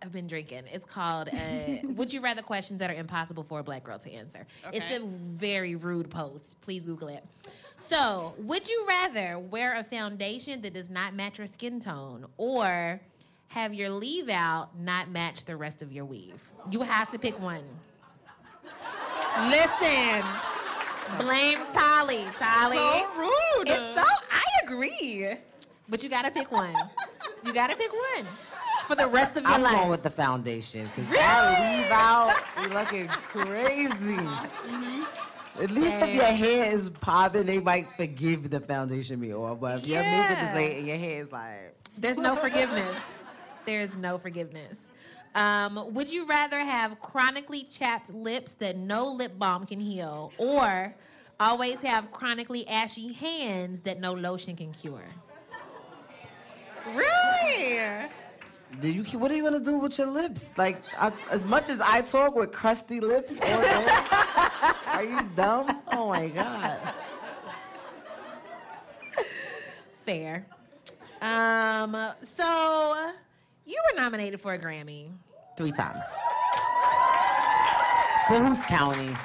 I've 0.05 0.13
been 0.13 0.27
drinking. 0.27 0.65
It's 0.71 0.85
called 0.85 1.31
uh, 1.31 1.37
"Would 1.95 2.13
You 2.13 2.21
Rather 2.21 2.43
Questions 2.43 2.81
That 2.81 2.91
Are 2.91 2.95
Impossible 2.95 3.43
for 3.43 3.61
a 3.61 3.63
Black 3.63 3.85
Girl 3.85 3.99
to 3.99 4.13
Answer." 4.13 4.47
It's 4.71 4.97
a 4.97 5.01
very 5.01 5.77
rude 5.77 6.11
post. 6.11 6.61
Please 6.61 6.85
Google 6.85 7.09
it. 7.09 7.25
So, 7.89 8.35
would 8.39 8.69
you 8.69 8.85
rather 8.87 9.39
wear 9.39 9.75
a 9.75 9.85
foundation 9.85 10.61
that 10.61 10.75
does 10.75 10.91
not 10.91 11.15
match 11.15 11.39
your 11.39 11.47
skin 11.47 11.81
tone, 11.81 12.27
or 12.37 13.01
have 13.49 13.73
your 13.73 13.89
leave 13.89 14.29
out 14.29 14.79
not 14.79 15.09
match 15.09 15.47
the 15.47 15.57
rest 15.57 15.81
of 15.81 15.91
your 15.91 16.05
weave? 16.05 16.41
You 16.71 16.83
have 16.83 17.11
to 17.13 17.19
pick 17.19 17.41
one. 17.41 17.65
Listen, 19.49 20.23
blame 21.19 21.59
Tolly. 21.73 22.27
Tolly. 22.39 22.77
So 22.77 23.07
rude. 23.17 23.69
It's 23.69 23.95
so 23.99 24.05
I 24.05 24.45
agree. 24.65 25.35
But 25.89 26.03
you 26.03 26.11
gotta 26.11 26.31
pick 26.31 26.53
one. 26.53 26.75
You 27.43 27.55
gotta 27.55 27.75
pick 27.75 27.93
one 27.93 28.25
for 28.85 28.95
the 28.95 29.07
rest 29.07 29.37
of 29.37 29.43
your 29.43 29.53
I'm 29.53 29.63
life. 29.63 29.73
going 29.73 29.91
with 29.91 30.03
the 30.03 30.11
foundation 30.11 30.85
because 30.85 31.07
that 31.13 31.81
leave 31.81 31.91
out, 31.91 32.35
you 32.63 32.69
looking 32.75 33.09
crazy. 33.09 34.19
At 35.63 35.71
least 35.71 36.03
if 36.03 36.15
your 36.15 36.25
hair 36.25 36.73
is 36.73 36.91
popping, 36.91 37.47
they 37.47 37.61
might 37.61 37.87
forgive 37.97 38.51
the 38.51 38.61
foundation 38.61 39.21
me 39.21 39.33
or 39.33 39.55
but 39.55 39.81
if 39.81 39.87
your 39.87 40.03
makeup 40.03 40.43
is 40.43 40.55
late 40.55 40.79
and 40.79 40.87
your 40.89 40.97
hair 40.97 41.23
is 41.23 41.31
like 41.31 41.77
There's 41.97 42.19
no 42.19 42.35
forgiveness. 42.37 42.97
There's 43.65 43.97
no 43.97 44.19
forgiveness. 44.19 44.79
Um, 45.35 45.93
would 45.95 46.13
you 46.13 46.27
rather 46.27 46.61
have 46.61 47.01
chronically 47.01 47.65
chapped 47.65 48.13
lips 48.13 48.53
that 48.55 48.77
no 48.77 49.07
lip 49.11 49.33
balm 49.39 49.67
can 49.67 49.81
heal, 49.81 50.33
or 50.39 50.95
always 51.41 51.81
have 51.81 52.13
chronically 52.13 52.67
ashy 52.69 53.13
hands 53.13 53.81
that 53.81 53.99
no 53.99 54.13
lotion 54.13 54.55
can 54.55 54.73
cure? 54.73 55.07
Really? 56.95 58.07
You 58.83 59.05
what 59.19 59.31
are 59.31 59.37
you 59.37 59.43
gonna 59.43 59.61
do 59.61 59.79
with 59.79 59.99
your 59.99 60.09
lips? 60.09 60.51
Like 60.57 60.83
I, 60.99 61.13
as 61.31 61.45
much 61.45 61.69
as 61.69 61.81
I 61.81 62.01
talk 62.03 62.35
with 62.35 62.53
crusty 62.53 63.01
lips, 63.01 63.39
are 63.43 65.05
you 65.05 65.23
dumb? 65.37 65.81
Oh 65.93 66.09
my 66.09 66.29
god. 66.29 66.79
Fair. 70.05 70.47
Um, 71.23 71.97
so 72.23 73.11
you 73.65 73.81
were 73.91 74.01
nominated 74.01 74.41
for 74.41 74.55
a 74.55 74.59
Grammy. 74.59 75.11
Three 75.57 75.73
times. 75.73 76.05
But 78.29 78.41
who's 78.43 78.65
counting? 78.65 79.17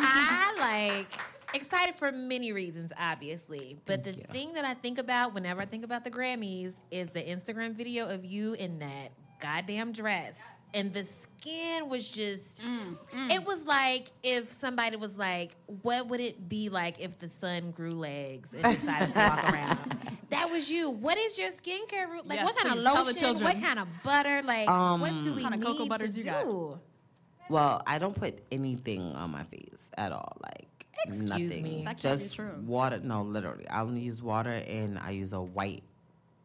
I 0.00 0.54
like 0.58 1.20
excited 1.54 1.94
for 1.96 2.12
many 2.12 2.52
reasons, 2.52 2.92
obviously. 2.98 3.78
But 3.86 4.04
the 4.04 4.12
thing 4.12 4.52
that 4.54 4.64
I 4.64 4.74
think 4.74 4.98
about 4.98 5.34
whenever 5.34 5.60
I 5.60 5.66
think 5.66 5.84
about 5.84 6.04
the 6.04 6.10
Grammys 6.10 6.74
is 6.90 7.08
the 7.10 7.22
Instagram 7.22 7.74
video 7.74 8.08
of 8.08 8.24
you 8.24 8.54
in 8.54 8.78
that 8.80 9.12
goddamn 9.40 9.92
dress. 9.92 10.34
And 10.74 10.92
the 10.92 11.06
skin 11.22 11.88
was 11.88 12.06
just, 12.06 12.62
mm, 12.62 12.94
mm. 13.14 13.32
it 13.32 13.42
was 13.46 13.62
like 13.62 14.10
if 14.22 14.52
somebody 14.52 14.96
was 14.96 15.16
like, 15.16 15.56
what 15.82 16.08
would 16.08 16.20
it 16.20 16.46
be 16.48 16.68
like 16.68 17.00
if 17.00 17.18
the 17.18 17.28
sun 17.28 17.70
grew 17.70 17.94
legs 17.94 18.50
and 18.52 18.78
decided 18.78 19.14
to 19.14 19.18
walk 19.18 19.52
around? 19.52 19.78
That 20.30 20.50
was 20.50 20.70
you. 20.70 20.90
What 20.90 21.16
is 21.16 21.38
your 21.38 21.48
skincare 21.48 22.06
routine? 22.06 22.28
Like, 22.28 22.40
Yes, 22.40 22.44
what 22.44 22.56
kind 22.56 22.74
please, 22.74 22.84
of 22.84 22.92
tell 22.92 23.04
the 23.04 23.12
lotion? 23.12 23.44
What 23.44 23.62
kind 23.62 23.78
of 23.78 23.88
butter? 24.04 24.42
Like, 24.44 24.68
what 24.68 24.74
um, 24.74 25.22
do 25.22 25.32
we 25.32 25.42
What 25.42 25.52
kind 25.52 25.54
of 25.54 25.66
cocoa 25.66 25.82
need 25.84 25.88
butters 25.88 26.12
to 26.12 26.18
you 26.18 26.24
do? 26.24 26.30
got? 26.30 26.80
Well, 27.50 27.82
I 27.86 27.98
don't 27.98 28.14
put 28.14 28.38
anything 28.52 29.00
on 29.14 29.30
my 29.30 29.44
face 29.44 29.90
at 29.96 30.12
all. 30.12 30.36
Like 30.42 30.67
Excuse 31.06 31.30
nothing. 31.30 31.62
me. 31.62 31.82
That 31.84 31.84
can't 31.84 32.02
be 32.02 32.02
Just 32.02 32.34
true. 32.34 32.50
water. 32.66 32.98
No, 33.02 33.22
literally. 33.22 33.68
I 33.68 33.80
only 33.82 34.00
use 34.00 34.22
water 34.22 34.50
and 34.52 34.98
I 34.98 35.10
use 35.10 35.32
a 35.32 35.40
white 35.40 35.82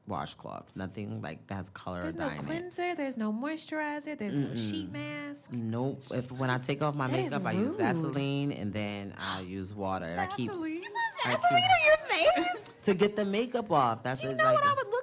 washcloth. 0.07 0.69
Nothing 0.75 1.21
like 1.21 1.45
that 1.47 1.55
has 1.55 1.69
color 1.69 2.01
There's 2.01 2.15
or 2.15 2.19
no 2.19 2.27
dye 2.29 2.33
in 2.35 2.39
it. 2.39 2.45
cleanser. 2.45 2.95
There's 2.95 3.17
no 3.17 3.31
moisturizer. 3.31 4.17
There's 4.17 4.35
no 4.35 4.53
sheet 4.55 4.91
mask. 4.91 5.51
Nope. 5.51 6.03
If 6.11 6.31
when 6.31 6.49
I 6.49 6.57
take 6.57 6.81
off 6.81 6.93
my 6.95 7.07
That 7.07 7.19
is 7.19 7.25
makeup, 7.31 7.45
I 7.45 7.51
use. 7.53 7.75
Vaseline 7.75 8.51
and 8.51 8.73
then 8.73 9.13
I 9.17 9.41
use 9.41 9.73
water. 9.73 10.05
And 10.05 10.19
I 10.19 10.27
keep 10.27 10.49
Vaseline? 10.51 10.81
I 11.25 11.29
Vaseline 11.31 11.61
keep- 11.61 11.69
on 11.71 12.35
your 12.35 12.43
face. 12.43 12.57
to 12.83 12.93
get 12.93 13.15
the 13.15 13.23
makeup 13.25 13.71
off. 13.71 14.03
That's 14.03 14.19
Do 14.21 14.27
you 14.27 14.33
it, 14.33 14.37
know 14.37 14.43
like, 14.45 14.55
what 14.55 14.65
I 14.65 14.73
would 14.73 14.87
look 14.87 14.93
like? 14.93 15.02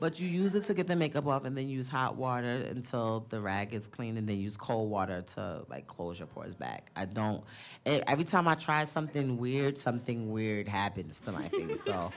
But 0.00 0.20
you 0.20 0.28
use 0.28 0.54
it 0.54 0.64
to 0.64 0.74
get 0.74 0.86
the 0.86 0.96
makeup 0.96 1.26
off, 1.26 1.44
and 1.44 1.56
then 1.56 1.68
use 1.68 1.88
hot 1.88 2.16
water 2.16 2.66
until 2.70 3.26
the 3.28 3.40
rag 3.40 3.72
is 3.72 3.86
clean, 3.86 4.16
and 4.16 4.28
then 4.28 4.38
use 4.38 4.56
cold 4.56 4.90
water 4.90 5.22
to 5.34 5.64
like 5.68 5.86
close 5.86 6.18
your 6.18 6.26
pores 6.26 6.54
back. 6.54 6.90
I 6.96 7.04
don't. 7.04 7.42
Every 7.86 8.24
time 8.24 8.48
I 8.48 8.54
try 8.54 8.84
something 8.84 9.38
weird, 9.38 9.78
something 9.78 10.30
weird 10.30 10.68
happens 10.68 11.20
to 11.20 11.32
my 11.32 11.48
face. 11.48 11.82
So 11.82 12.12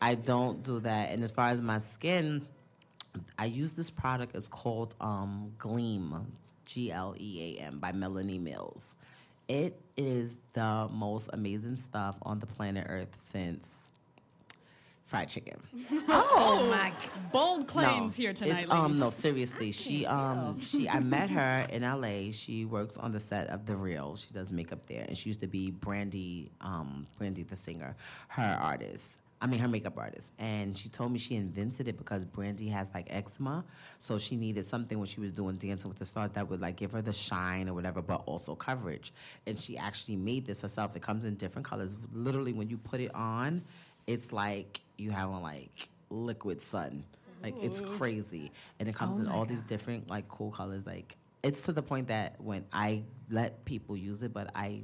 I 0.00 0.14
don't 0.14 0.62
do 0.62 0.80
that. 0.80 1.10
And 1.10 1.22
as 1.22 1.30
far 1.30 1.48
as 1.48 1.60
my 1.60 1.80
skin, 1.80 2.46
I 3.38 3.46
use 3.46 3.72
this 3.72 3.90
product. 3.90 4.36
It's 4.36 4.48
called 4.48 4.94
um, 5.00 5.52
Gleam, 5.58 6.32
G 6.64 6.92
L 6.92 7.14
E 7.18 7.56
A 7.58 7.62
M, 7.64 7.78
by 7.78 7.92
Melanie 7.92 8.38
Mills. 8.38 8.94
It 9.48 9.80
is 9.96 10.38
the 10.54 10.88
most 10.92 11.30
amazing 11.32 11.76
stuff 11.76 12.16
on 12.22 12.40
the 12.40 12.46
planet 12.46 12.86
Earth 12.88 13.14
since 13.18 13.85
fried 15.06 15.28
chicken. 15.28 15.60
Oh 16.08 16.68
my! 16.70 16.92
Bold 17.32 17.66
claims 17.66 18.16
No, 18.18 18.22
here 18.22 18.32
tonight, 18.32 18.64
It's, 18.64 18.72
um, 18.72 18.98
no, 18.98 19.10
seriously. 19.10 19.72
She 19.72 20.06
um 20.06 20.60
she 20.60 20.88
I 20.88 21.00
met 21.00 21.30
her 21.30 21.66
in 21.70 21.82
LA. 21.82 22.30
She 22.30 22.64
works 22.64 22.96
on 22.96 23.12
the 23.12 23.20
set 23.20 23.48
of 23.48 23.66
The 23.66 23.76
Real. 23.76 24.16
She 24.16 24.32
does 24.32 24.52
makeup 24.52 24.86
there, 24.86 25.04
and 25.06 25.16
she 25.16 25.28
used 25.28 25.40
to 25.40 25.46
be 25.46 25.70
Brandy 25.70 26.50
um 26.60 27.06
Brandy 27.18 27.42
the 27.42 27.56
singer, 27.56 27.96
her 28.28 28.58
artist. 28.60 29.18
I 29.40 29.46
mean, 29.46 29.60
her 29.60 29.68
makeup 29.68 29.98
artist, 29.98 30.32
and 30.38 30.76
she 30.76 30.88
told 30.88 31.12
me 31.12 31.18
she 31.18 31.36
invented 31.36 31.88
it 31.88 31.98
because 31.98 32.24
Brandy 32.24 32.68
has 32.70 32.88
like 32.94 33.06
eczema, 33.10 33.64
so 33.98 34.16
she 34.18 34.34
needed 34.34 34.64
something 34.64 34.98
when 34.98 35.06
she 35.06 35.20
was 35.20 35.30
doing 35.30 35.56
Dancing 35.56 35.90
with 35.90 35.98
the 35.98 36.06
Stars 36.06 36.30
that 36.32 36.48
would 36.48 36.60
like 36.62 36.76
give 36.76 36.92
her 36.92 37.02
the 37.02 37.12
shine 37.12 37.68
or 37.68 37.74
whatever, 37.74 38.00
but 38.00 38.22
also 38.24 38.54
coverage. 38.54 39.12
And 39.46 39.58
she 39.60 39.76
actually 39.76 40.16
made 40.16 40.46
this 40.46 40.62
herself. 40.62 40.96
It 40.96 41.02
comes 41.02 41.26
in 41.26 41.34
different 41.34 41.66
colors. 41.66 41.96
Literally, 42.14 42.54
when 42.54 42.70
you 42.70 42.78
put 42.78 43.00
it 43.00 43.14
on, 43.14 43.62
it's 44.06 44.32
like 44.32 44.80
you 44.98 45.10
have 45.10 45.30
on 45.30 45.42
like 45.42 45.88
liquid 46.10 46.62
sun. 46.62 47.04
Like 47.42 47.54
it's 47.62 47.80
crazy, 47.80 48.50
and 48.80 48.88
it 48.88 48.94
comes 48.94 49.18
in 49.18 49.28
all 49.28 49.44
these 49.44 49.62
different 49.62 50.08
like 50.08 50.26
cool 50.28 50.50
colors. 50.50 50.86
Like 50.86 51.16
it's 51.42 51.62
to 51.62 51.72
the 51.72 51.82
point 51.82 52.08
that 52.08 52.40
when 52.40 52.64
I 52.72 53.02
let 53.30 53.64
people 53.64 53.96
use 53.96 54.22
it, 54.22 54.32
but 54.32 54.50
I 54.54 54.82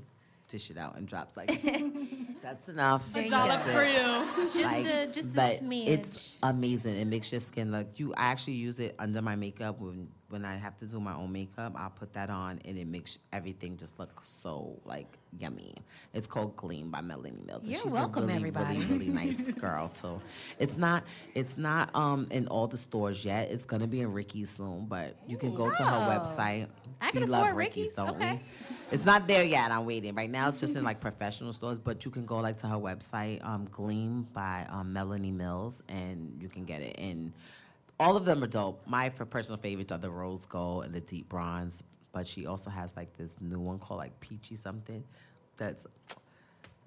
dish 0.53 0.71
it 0.71 0.77
out 0.77 0.97
in 0.99 1.07
drops. 1.07 1.37
Like 1.37 1.49
that's 2.43 2.69
enough. 2.69 3.03
a 3.15 3.25
you 3.25 3.31
dollop 3.31 3.63
for 3.63 3.85
you. 3.85 4.27
Just 4.43 4.57
Like, 4.63 4.87
a 4.87 5.07
just 5.07 5.29
a 5.29 5.33
but 5.33 5.63
smidge. 5.63 5.89
it's 5.89 6.39
amazing. 6.43 6.97
It 6.97 7.07
makes 7.07 7.33
your 7.33 7.41
skin 7.41 7.73
look. 7.73 7.87
You 7.99 8.13
I 8.15 8.25
actually 8.27 8.55
use 8.55 8.79
it 8.81 8.95
under 8.99 9.23
my 9.23 9.35
makeup 9.35 9.81
when 9.81 10.09
when 10.29 10.45
I 10.47 10.57
have 10.57 10.77
to 10.79 10.87
do 10.87 10.99
my 11.01 11.15
own 11.15 11.31
makeup. 11.33 11.73
I'll 11.77 11.91
put 11.91 12.13
that 12.15 12.31
on, 12.31 12.61
and 12.65 12.79
it 12.79 12.87
makes 12.87 13.19
everything 13.33 13.77
just 13.77 13.99
look 13.99 14.21
so 14.23 14.79
like 14.85 15.19
yummy. 15.39 15.75
It's 16.15 16.27
called 16.27 16.57
Gleam 16.57 16.91
by 16.91 17.01
Melanie 17.03 17.43
Mills. 17.47 17.67
You're 17.69 17.81
she's 17.81 17.93
welcome, 17.93 18.25
a 18.25 18.27
really, 18.27 18.39
everybody. 18.39 18.79
really, 18.79 18.87
really 18.93 19.09
nice 19.25 19.49
girl 19.49 19.89
too. 19.89 20.21
It's 20.59 20.77
not 20.77 21.05
it's 21.35 21.57
not 21.57 21.95
um 21.95 22.27
in 22.31 22.47
all 22.49 22.67
the 22.67 22.77
stores 22.77 23.25
yet. 23.25 23.51
It's 23.51 23.65
gonna 23.65 23.87
be 23.87 24.01
in 24.01 24.13
Ricky's 24.13 24.51
soon, 24.51 24.87
but 24.87 25.17
you 25.27 25.37
can 25.39 25.55
go 25.55 25.71
to 25.71 25.83
her 25.83 26.07
Oh. 26.07 26.11
website. 26.21 26.67
I 27.01 27.07
we 27.15 27.21
can 27.21 27.31
love 27.31 27.43
afford 27.45 27.57
Ricky's, 27.57 27.85
Ricky's, 27.85 27.97
don't 27.97 28.11
okay. 28.17 28.41
we? 28.71 28.77
It's 28.93 29.07
not 29.07 29.27
there 29.27 29.43
yet. 29.43 29.71
I'm 29.71 29.87
waiting. 29.87 30.15
Right 30.15 30.29
now, 30.31 30.49
it's 30.49 30.61
just 30.61 30.77
in 30.77 30.85
like 30.85 31.01
professional 31.01 31.55
stores, 31.55 31.79
but 31.79 32.05
you 32.05 32.11
can 32.11 32.27
go 32.27 32.37
like 32.41 32.57
to 32.59 32.67
her 32.67 32.77
website, 32.77 33.43
um, 33.43 33.67
Gleam 33.71 34.29
by 34.35 34.67
um, 34.69 34.93
Melanie 34.93 35.31
Mills, 35.31 35.83
and 35.89 36.37
you 36.39 36.51
can 36.51 36.65
get 36.65 36.83
it. 36.83 36.97
And 36.99 37.33
all 37.99 38.19
of 38.19 38.27
them 38.27 38.45
are 38.45 38.49
dope. 38.49 38.87
My 38.87 39.09
personal 39.09 39.59
favorites 39.59 39.93
are 39.93 39.99
the 39.99 40.11
rose 40.11 40.45
gold 40.45 40.85
and 40.85 40.93
the 40.93 41.01
deep 41.01 41.31
bronze, 41.31 41.83
but 42.13 42.29
she 42.29 42.45
also 42.45 42.69
has 42.69 42.95
like 42.95 43.17
this 43.17 43.35
new 43.41 43.61
one 43.61 43.79
called 43.79 43.97
like 43.97 44.21
peachy 44.21 44.57
something. 44.57 45.03
That's 45.57 45.87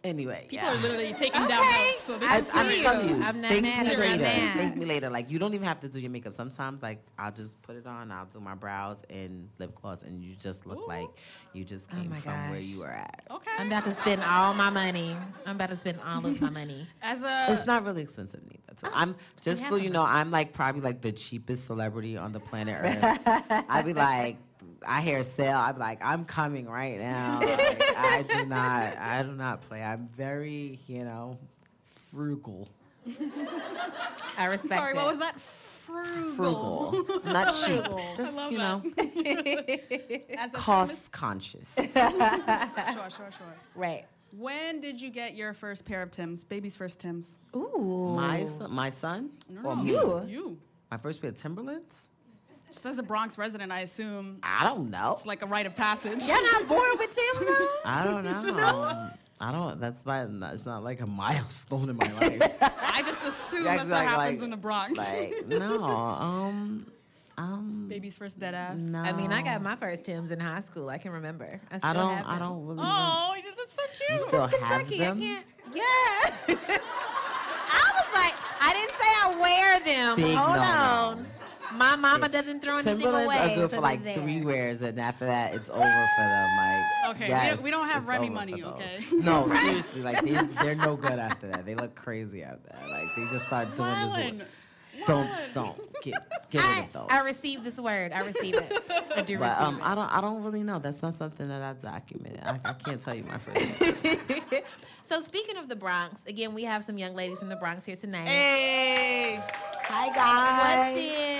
anyway. 0.06 0.48
People 0.49 0.68
yeah. 0.68 0.73
are 0.73 0.82
literally 0.82 1.14
taking 1.14 1.48
down 1.48 1.61
Okay. 1.65 1.86
notes. 1.91 2.03
So 2.03 2.18
this 2.18 2.30
I 2.30 2.38
is 2.38 2.48
I'm 2.53 2.69
telling 2.84 3.10
you. 3.10 3.15
I'm 3.23 3.41
not 3.41 3.52
thank 3.52 3.64
mad 3.64 3.86
me 3.88 3.98
later. 3.98 4.22
man. 4.23 4.57
Thank 4.57 4.76
me 4.77 4.86
later. 4.86 5.10
Like 5.10 5.30
you 5.32 5.40
don't 5.40 5.53
even 5.53 5.68
have 5.68 5.80
to 5.82 5.90
do 5.90 5.99
your 5.99 6.11
makeup. 6.11 6.34
Sometimes 6.34 6.82
like 6.82 6.99
I'll 7.18 7.32
just 7.32 7.61
put 7.64 7.76
it 7.76 7.86
on. 7.88 8.11
I'll 8.11 8.26
do 8.26 8.40
my 8.40 8.56
brows 8.56 9.03
and 9.10 9.49
lip 9.60 9.76
gloss, 9.82 10.03
and 10.03 10.23
you 10.23 10.36
just 10.36 10.65
look 10.65 10.80
Ooh. 10.80 10.88
like 10.88 11.10
you 11.53 11.64
just 11.65 11.88
Oh 11.91 11.95
came 11.95 12.10
my 12.11 12.18
from 12.18 12.49
where 12.52 12.60
you 12.60 12.80
were 12.80 12.91
at. 12.91 13.23
okay. 13.32 13.52
I'm 13.57 13.68
about 13.68 13.86
to 13.86 13.94
spend 13.94 14.23
all 14.23 14.53
my 14.53 14.69
money. 14.69 15.18
I'm 15.45 15.56
about 15.56 15.69
to 15.69 15.76
spend 15.76 15.99
all 16.06 16.26
of 16.26 16.40
my 16.41 16.49
money. 16.49 16.88
As 17.02 17.23
a 17.23 17.48
It's 17.49 17.65
not 17.65 17.84
really 17.86 18.02
expensive 18.03 18.41
neither. 18.44 18.61
Too. 18.77 18.88
I'm 18.94 19.15
oh, 19.18 19.23
just 19.41 19.68
so 19.69 19.76
you 19.77 19.90
know. 19.90 20.03
know, 20.03 20.10
I'm 20.10 20.32
like 20.32 20.52
probably 20.53 20.82
like 20.82 21.02
the 21.02 21.11
cheapest 21.14 21.65
celebrity 21.65 22.18
on 22.18 22.32
the 22.34 22.40
planet 22.41 22.77
Earth. 22.82 23.19
I'd 23.69 23.86
be 23.86 23.94
like, 23.94 24.38
I 24.88 25.02
hear 25.02 25.22
sale. 25.24 25.57
I'm 25.57 25.78
like, 25.78 26.03
I'm 26.03 26.26
coming 26.26 26.68
right 26.68 26.99
now. 26.99 27.41
Like, 27.45 27.98
I 27.98 28.22
do 28.24 28.45
not, 28.45 28.98
I 28.98 29.24
do 29.24 29.32
not 29.32 29.62
play. 29.62 29.82
I'm 29.82 30.10
very, 30.16 30.80
you 30.88 31.03
know, 31.03 31.38
frugal. 32.12 32.68
I 34.38 34.45
respect 34.45 34.74
sorry, 34.80 34.91
it. 34.91 34.95
what 34.95 35.07
was 35.07 35.20
that? 35.20 35.40
Frugal. 35.86 36.91
Frugal, 36.91 37.22
not 37.26 37.53
cheap. 37.53 37.84
Just 38.18 38.52
you 38.52 38.57
know, 38.57 38.82
As 40.38 40.49
a 40.49 40.53
cost 40.53 41.12
conscious. 41.12 41.76
Sure, 41.76 41.90
sure, 41.91 43.10
sure. 43.10 43.56
Right. 43.76 44.06
When 44.32 44.82
did 44.82 44.99
you 44.99 45.10
get 45.12 45.36
your 45.36 45.53
first 45.53 45.86
pair 45.86 46.02
of 46.02 46.12
Tims? 46.12 46.44
Baby's 46.44 46.76
first 46.76 46.99
Tims. 46.99 47.28
Ooh. 47.56 48.14
my 48.16 48.45
son, 48.45 48.72
my 48.72 48.90
son, 48.90 49.30
No, 49.49 49.62
or 49.62 49.76
no, 49.76 49.84
me? 49.84 49.91
You. 49.91 50.26
You. 50.28 50.57
My 50.91 50.98
first 50.98 51.22
pair 51.22 51.30
of 51.30 51.38
Timberlands? 51.38 52.10
Just 52.76 52.85
as 52.85 52.99
a 52.99 53.03
Bronx 53.03 53.38
resident, 53.38 53.72
I 53.72 53.80
assume 53.81 54.39
I 54.43 54.64
don't 54.65 54.89
know. 54.91 55.14
it's 55.18 55.26
like 55.26 55.41
a 55.41 55.45
rite 55.45 55.65
of 55.65 55.76
passage. 55.76 56.22
You're 56.27 56.52
not 56.52 56.68
born 56.68 56.91
with 56.99 57.15
Tim's 57.15 57.47
on? 57.60 57.68
I 57.85 58.03
don't 58.03 58.23
know. 58.23 59.10
I 59.39 59.52
don't. 59.52 59.80
That's 59.81 60.06
not. 60.06 60.53
It's 60.53 60.65
not 60.65 60.84
like 60.84 61.02
a 61.02 61.06
milestone 61.07 61.89
in 61.89 61.97
my 61.97 62.11
life. 62.19 62.41
I 62.61 63.02
just 63.06 63.22
assume 63.23 63.65
Yeah, 63.65 63.72
that's 63.72 63.84
it's 63.84 63.91
what 63.91 63.97
like- 63.99 64.07
happens 64.07 64.38
like- 64.39 64.43
in 64.45 64.49
the 64.49 64.57
Bronx. 64.57 64.97
like 64.97 65.34
no. 65.47 65.84
Um. 65.84 66.85
Um. 67.38 67.85
Baby's 67.89 68.18
first 68.18 68.39
dead 68.39 68.53
ass. 68.53 68.76
No. 68.77 68.99
I 68.99 69.11
mean, 69.11 69.31
I 69.34 69.41
got 69.41 69.61
my 69.61 69.76
first 69.76 70.06
Tim's 70.06 70.31
in 70.31 70.39
high 70.39 70.61
school. 70.61 70.89
I 70.89 70.97
can 70.97 71.11
remember. 71.11 71.60
I 71.72 71.77
still 71.77 71.89
I 71.89 71.93
don't. 71.93 72.15
have 72.18 72.26
I 72.27 72.30
them. 72.31 72.39
don't 72.39 72.65
really. 72.65 72.77
know. 72.77 72.84
Oh, 72.85 73.35
that's 73.57 73.72
so 73.73 73.81
You 73.81 74.07
cute. 74.18 74.22
still 74.27 74.41
have 74.41 74.52
Kentucky, 74.52 74.97
them? 74.99 75.18
I 75.18 75.22
can't. 75.22 75.45
Yeah. 75.73 76.56
I 77.68 77.91
was 77.95 78.14
like, 78.14 78.34
I 78.61 78.73
didn't 78.73 78.95
say 78.99 79.06
I 79.06 79.38
wear 79.41 79.80
them. 79.81 80.15
Big 80.15 80.35
Hold 80.35 80.56
no-no. 80.56 80.61
on. 80.61 81.26
My 81.73 81.95
mama 81.95 82.29
doesn't 82.29 82.61
throw 82.61 82.75
anything 82.75 82.97
Timberlands 82.99 83.33
away. 83.33 83.51
are 83.53 83.55
good 83.55 83.69
so 83.71 83.75
for 83.77 83.81
like 83.81 84.03
they're 84.03 84.13
three 84.15 84.41
wears, 84.43 84.81
and 84.81 84.99
after 84.99 85.25
that, 85.25 85.53
it's 85.55 85.69
over 85.69 85.79
for 85.79 85.85
them. 85.85 86.57
Like, 86.57 87.15
Okay, 87.15 87.23
we 87.25 87.29
yes, 87.29 87.55
don't- 87.55 87.63
we 87.63 87.71
don't 87.71 87.87
have 87.87 88.03
it's 88.03 88.09
Remy 88.09 88.29
money, 88.29 88.63
okay? 88.63 89.03
No, 89.11 89.47
seriously, 89.63 90.01
like 90.01 90.21
they, 90.23 90.33
they're 90.63 90.75
no 90.75 90.95
good 90.95 91.19
after 91.19 91.47
that. 91.47 91.65
They 91.65 91.75
look 91.75 91.95
crazy 91.95 92.43
after 92.43 92.69
that. 92.71 92.89
Like 92.89 93.07
they 93.15 93.25
just 93.31 93.45
start 93.45 93.75
doing 93.75 93.89
Rylan, 93.89 94.37
this. 94.39 94.47
Don't, 95.07 95.27
what? 95.29 95.53
don't 95.53 96.01
get 96.01 96.13
get 96.49 96.63
rid 96.63 96.85
of 96.85 96.93
those. 96.93 97.07
I 97.09 97.19
received 97.25 97.63
this 97.65 97.75
word. 97.77 98.13
I 98.13 98.19
received 98.21 98.57
it. 98.57 98.83
I 99.15 99.21
do 99.23 99.37
But 99.37 99.59
um, 99.59 99.75
receive 99.75 99.87
I 99.87 99.95
don't, 99.95 100.09
I 100.17 100.21
don't 100.21 100.41
really 100.43 100.63
know. 100.63 100.79
That's 100.79 101.01
not 101.01 101.15
something 101.15 101.47
that 101.49 101.61
I've 101.61 101.81
documented. 101.81 102.39
I, 102.43 102.59
I 102.63 102.73
can't 102.73 103.01
tell 103.03 103.13
you 103.13 103.23
my 103.23 103.37
first. 103.37 103.59
name. 104.03 104.19
it. 105.06 105.07
so 105.07 105.22
speaking 105.22 105.57
of 105.57 105.69
the 105.69 105.76
Bronx, 105.76 106.22
again, 106.27 106.53
we 106.53 106.64
have 106.64 106.84
some 106.84 106.98
young 106.98 107.15
ladies 107.15 107.40
from 107.40 107.49
the 107.49 107.56
Bronx 107.56 107.86
here 107.86 107.95
tonight. 107.95 108.27
Hey. 108.27 109.40
Hi 109.88 110.07
What 110.07 110.15
guys. 110.15 110.95
did 110.95 111.36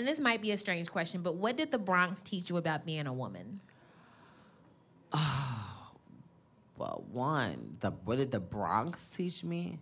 and 0.00 0.08
this 0.08 0.18
might 0.18 0.40
be 0.40 0.52
a 0.52 0.56
strange 0.56 0.90
question, 0.90 1.20
but 1.20 1.34
what 1.34 1.58
did 1.58 1.70
the 1.70 1.78
Bronx 1.78 2.22
teach 2.22 2.48
you 2.48 2.56
about 2.56 2.86
being 2.86 3.06
a 3.06 3.12
woman? 3.12 3.60
Oh, 5.12 5.92
Well, 6.78 7.04
one, 7.12 7.76
the 7.80 7.90
what 7.90 8.16
did 8.16 8.30
the 8.30 8.40
Bronx 8.40 9.06
teach 9.08 9.44
me? 9.44 9.78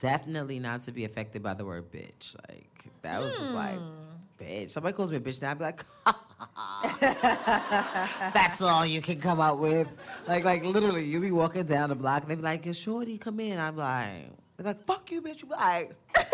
Definitely 0.00 0.58
not 0.58 0.82
to 0.82 0.92
be 0.92 1.04
affected 1.04 1.44
by 1.44 1.54
the 1.54 1.64
word 1.64 1.92
bitch. 1.92 2.34
Like 2.48 2.88
that 3.02 3.20
was 3.20 3.36
just 3.36 3.52
like 3.52 3.78
hmm. 3.78 4.42
bitch. 4.42 4.72
Somebody 4.72 4.96
calls 4.96 5.12
me 5.12 5.18
a 5.18 5.20
bitch 5.20 5.40
now, 5.40 5.52
I'd 5.52 5.58
be 5.58 5.64
like, 5.64 5.84
that's 7.00 8.62
all 8.62 8.86
you 8.86 9.00
can 9.00 9.20
come 9.20 9.40
up 9.40 9.58
with. 9.58 9.88
Like, 10.26 10.44
like 10.44 10.64
literally, 10.64 11.04
you 11.04 11.20
be 11.20 11.30
walking 11.32 11.64
down 11.64 11.88
the 11.88 11.94
block, 11.94 12.22
and 12.22 12.30
they 12.30 12.34
be 12.36 12.42
like, 12.42 12.64
"Yo, 12.64 12.72
shorty, 12.72 13.18
come 13.18 13.40
in." 13.40 13.58
I'm 13.58 13.76
like, 13.76 14.30
they're 14.56 14.66
like, 14.66 14.84
"Fuck 14.86 15.10
you, 15.10 15.22
bitch." 15.22 15.42
You 15.42 15.48
be 15.48 15.54
like. 15.54 15.94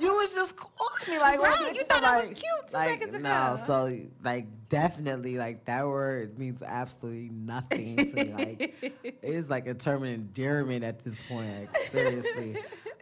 You 0.00 0.14
was 0.14 0.34
just 0.34 0.56
calling 0.56 0.72
me 1.08 1.18
like, 1.18 1.40
Right, 1.40 1.60
what 1.60 1.74
you 1.76 1.84
thought 1.84 2.02
I 2.04 2.16
was 2.16 2.26
cute 2.26 2.38
two 2.68 2.74
like, 2.76 3.00
seconds 3.00 3.18
No, 3.20 3.54
ago. 3.54 3.62
so 3.66 4.00
like 4.24 4.46
definitely 4.68 5.36
like 5.36 5.64
that 5.66 5.86
word 5.86 6.38
means 6.38 6.62
absolutely 6.62 7.30
nothing 7.30 7.96
to 7.96 8.14
me. 8.24 8.32
Like 8.34 8.74
it 9.02 9.18
is 9.22 9.48
like 9.48 9.66
a 9.66 9.74
term 9.74 10.02
of 10.02 10.10
endearment 10.10 10.84
at 10.84 11.04
this 11.04 11.22
point. 11.22 11.48
Like 11.72 11.76
seriously, 11.90 12.56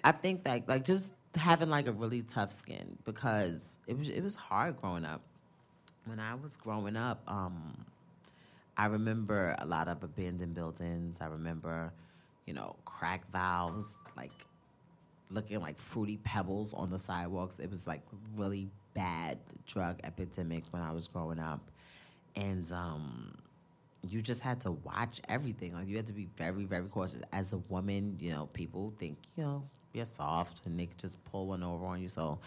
I 0.04 0.12
think 0.12 0.44
that 0.44 0.68
like 0.68 0.84
just 0.84 1.06
having 1.34 1.70
like 1.70 1.86
a 1.88 1.92
really 1.92 2.22
tough 2.22 2.52
skin 2.52 2.98
because 3.04 3.76
it 3.86 3.98
was 3.98 4.08
it 4.08 4.22
was 4.22 4.36
hard 4.36 4.76
growing 4.76 5.04
up. 5.04 5.22
When 6.04 6.18
I 6.18 6.34
was 6.34 6.56
growing 6.56 6.96
up, 6.96 7.22
um, 7.28 7.84
I 8.76 8.86
remember 8.86 9.54
a 9.58 9.66
lot 9.66 9.88
of 9.88 10.02
abandoned 10.02 10.54
buildings. 10.54 11.18
I 11.20 11.26
remember, 11.26 11.92
you 12.46 12.54
know, 12.54 12.76
crack 12.84 13.30
valves, 13.30 13.96
like 14.16 14.32
looking 15.30 15.60
like 15.60 15.78
fruity 15.78 16.18
pebbles 16.24 16.74
on 16.74 16.90
the 16.90 16.98
sidewalks. 16.98 17.58
It 17.60 17.70
was 17.70 17.86
like 17.86 18.02
really 18.36 18.68
bad 18.94 19.38
drug 19.66 20.00
epidemic 20.04 20.64
when 20.70 20.82
I 20.82 20.92
was 20.92 21.08
growing 21.08 21.38
up. 21.38 21.70
And 22.34 22.70
um, 22.72 23.38
you 24.08 24.20
just 24.20 24.40
had 24.40 24.60
to 24.62 24.72
watch 24.72 25.20
everything. 25.28 25.74
Like 25.74 25.88
you 25.88 25.96
had 25.96 26.06
to 26.08 26.12
be 26.12 26.28
very, 26.36 26.64
very 26.64 26.86
cautious. 26.88 27.22
As 27.32 27.52
a 27.52 27.58
woman, 27.68 28.16
you 28.20 28.30
know, 28.32 28.46
people 28.52 28.92
think, 28.98 29.18
you 29.36 29.44
know, 29.44 29.62
you're 29.92 30.04
soft 30.04 30.66
and 30.66 30.78
they 30.78 30.86
could 30.86 30.98
just 30.98 31.22
pull 31.26 31.46
one 31.48 31.62
over 31.62 31.84
on 31.84 32.00
you. 32.00 32.08
So 32.08 32.38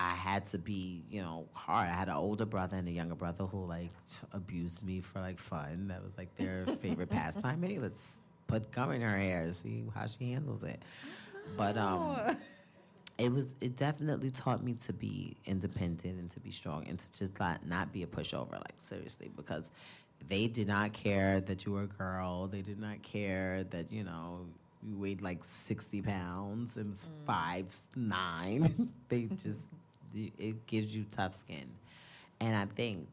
I 0.00 0.10
had 0.10 0.46
to 0.46 0.58
be, 0.58 1.02
you 1.10 1.22
know, 1.22 1.46
hard. 1.54 1.88
I 1.88 1.92
had 1.92 2.08
an 2.08 2.14
older 2.14 2.46
brother 2.46 2.76
and 2.76 2.86
a 2.86 2.92
younger 2.92 3.16
brother 3.16 3.44
who 3.44 3.66
like 3.66 3.90
t- 4.08 4.26
abused 4.32 4.84
me 4.84 5.00
for 5.00 5.20
like 5.20 5.38
fun. 5.38 5.88
That 5.88 6.02
was 6.04 6.16
like 6.16 6.34
their 6.36 6.66
favorite 6.80 7.10
pastime. 7.10 7.62
Hey, 7.62 7.78
let's 7.78 8.16
put 8.46 8.70
gum 8.70 8.92
in 8.92 9.02
her 9.02 9.16
hair, 9.16 9.52
see 9.52 9.84
how 9.94 10.06
she 10.06 10.32
handles 10.32 10.62
it. 10.62 10.80
But 11.56 11.76
um 11.76 12.36
it 13.18 13.32
was 13.32 13.54
it 13.60 13.76
definitely 13.76 14.30
taught 14.30 14.62
me 14.62 14.74
to 14.74 14.92
be 14.92 15.36
independent 15.44 16.18
and 16.18 16.30
to 16.30 16.40
be 16.40 16.50
strong 16.50 16.86
and 16.88 16.98
to 16.98 17.18
just 17.18 17.38
not 17.40 17.66
not 17.66 17.92
be 17.92 18.04
a 18.04 18.06
pushover 18.06 18.52
like 18.52 18.74
seriously 18.78 19.30
because 19.36 19.70
they 20.28 20.46
did 20.46 20.68
not 20.68 20.92
care 20.92 21.40
that 21.40 21.66
you 21.66 21.72
were 21.72 21.82
a 21.82 21.86
girl 21.86 22.46
they 22.46 22.62
did 22.62 22.78
not 22.80 23.02
care 23.02 23.64
that 23.70 23.90
you 23.90 24.04
know 24.04 24.46
you 24.88 24.96
weighed 24.96 25.20
like 25.20 25.42
60 25.42 26.00
pounds 26.02 26.76
and 26.76 26.90
was 26.90 27.08
five 27.26 27.66
nine 27.96 28.88
they 29.08 29.22
just 29.42 29.66
it- 30.14 30.66
gives 30.66 30.94
you 30.94 31.04
tough 31.10 31.34
skin 31.34 31.66
and 32.40 32.54
i 32.54 32.64
think 32.74 33.06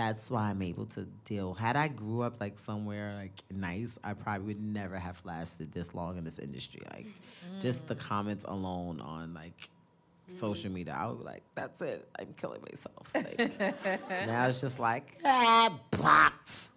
that's 0.00 0.30
why 0.30 0.50
I'm 0.50 0.62
able 0.62 0.86
to 0.86 1.06
deal. 1.24 1.52
Had 1.52 1.76
I 1.76 1.88
grew 1.88 2.22
up 2.22 2.40
like 2.40 2.58
somewhere 2.58 3.14
like 3.16 3.32
nice, 3.50 3.98
I 4.02 4.14
probably 4.14 4.46
would 4.46 4.62
never 4.62 4.96
have 4.96 5.20
lasted 5.24 5.72
this 5.72 5.94
long 5.94 6.16
in 6.16 6.24
this 6.24 6.38
industry. 6.38 6.82
Like, 6.90 7.06
just 7.60 7.86
the 7.86 7.96
mm. 7.96 7.98
comments 7.98 8.44
alone 8.48 9.00
on 9.00 9.34
like 9.34 9.68
social 10.30 10.70
media, 10.70 10.96
I 10.98 11.06
would 11.08 11.18
be 11.18 11.24
like, 11.24 11.42
"That's 11.54 11.82
it, 11.82 12.08
I'm 12.18 12.32
killing 12.36 12.60
myself." 12.62 13.10
Like, 13.14 14.26
now 14.26 14.46
it's 14.46 14.60
just 14.60 14.78
like, 14.78 15.18
ah, 15.24 15.78
blocked. 15.90 16.68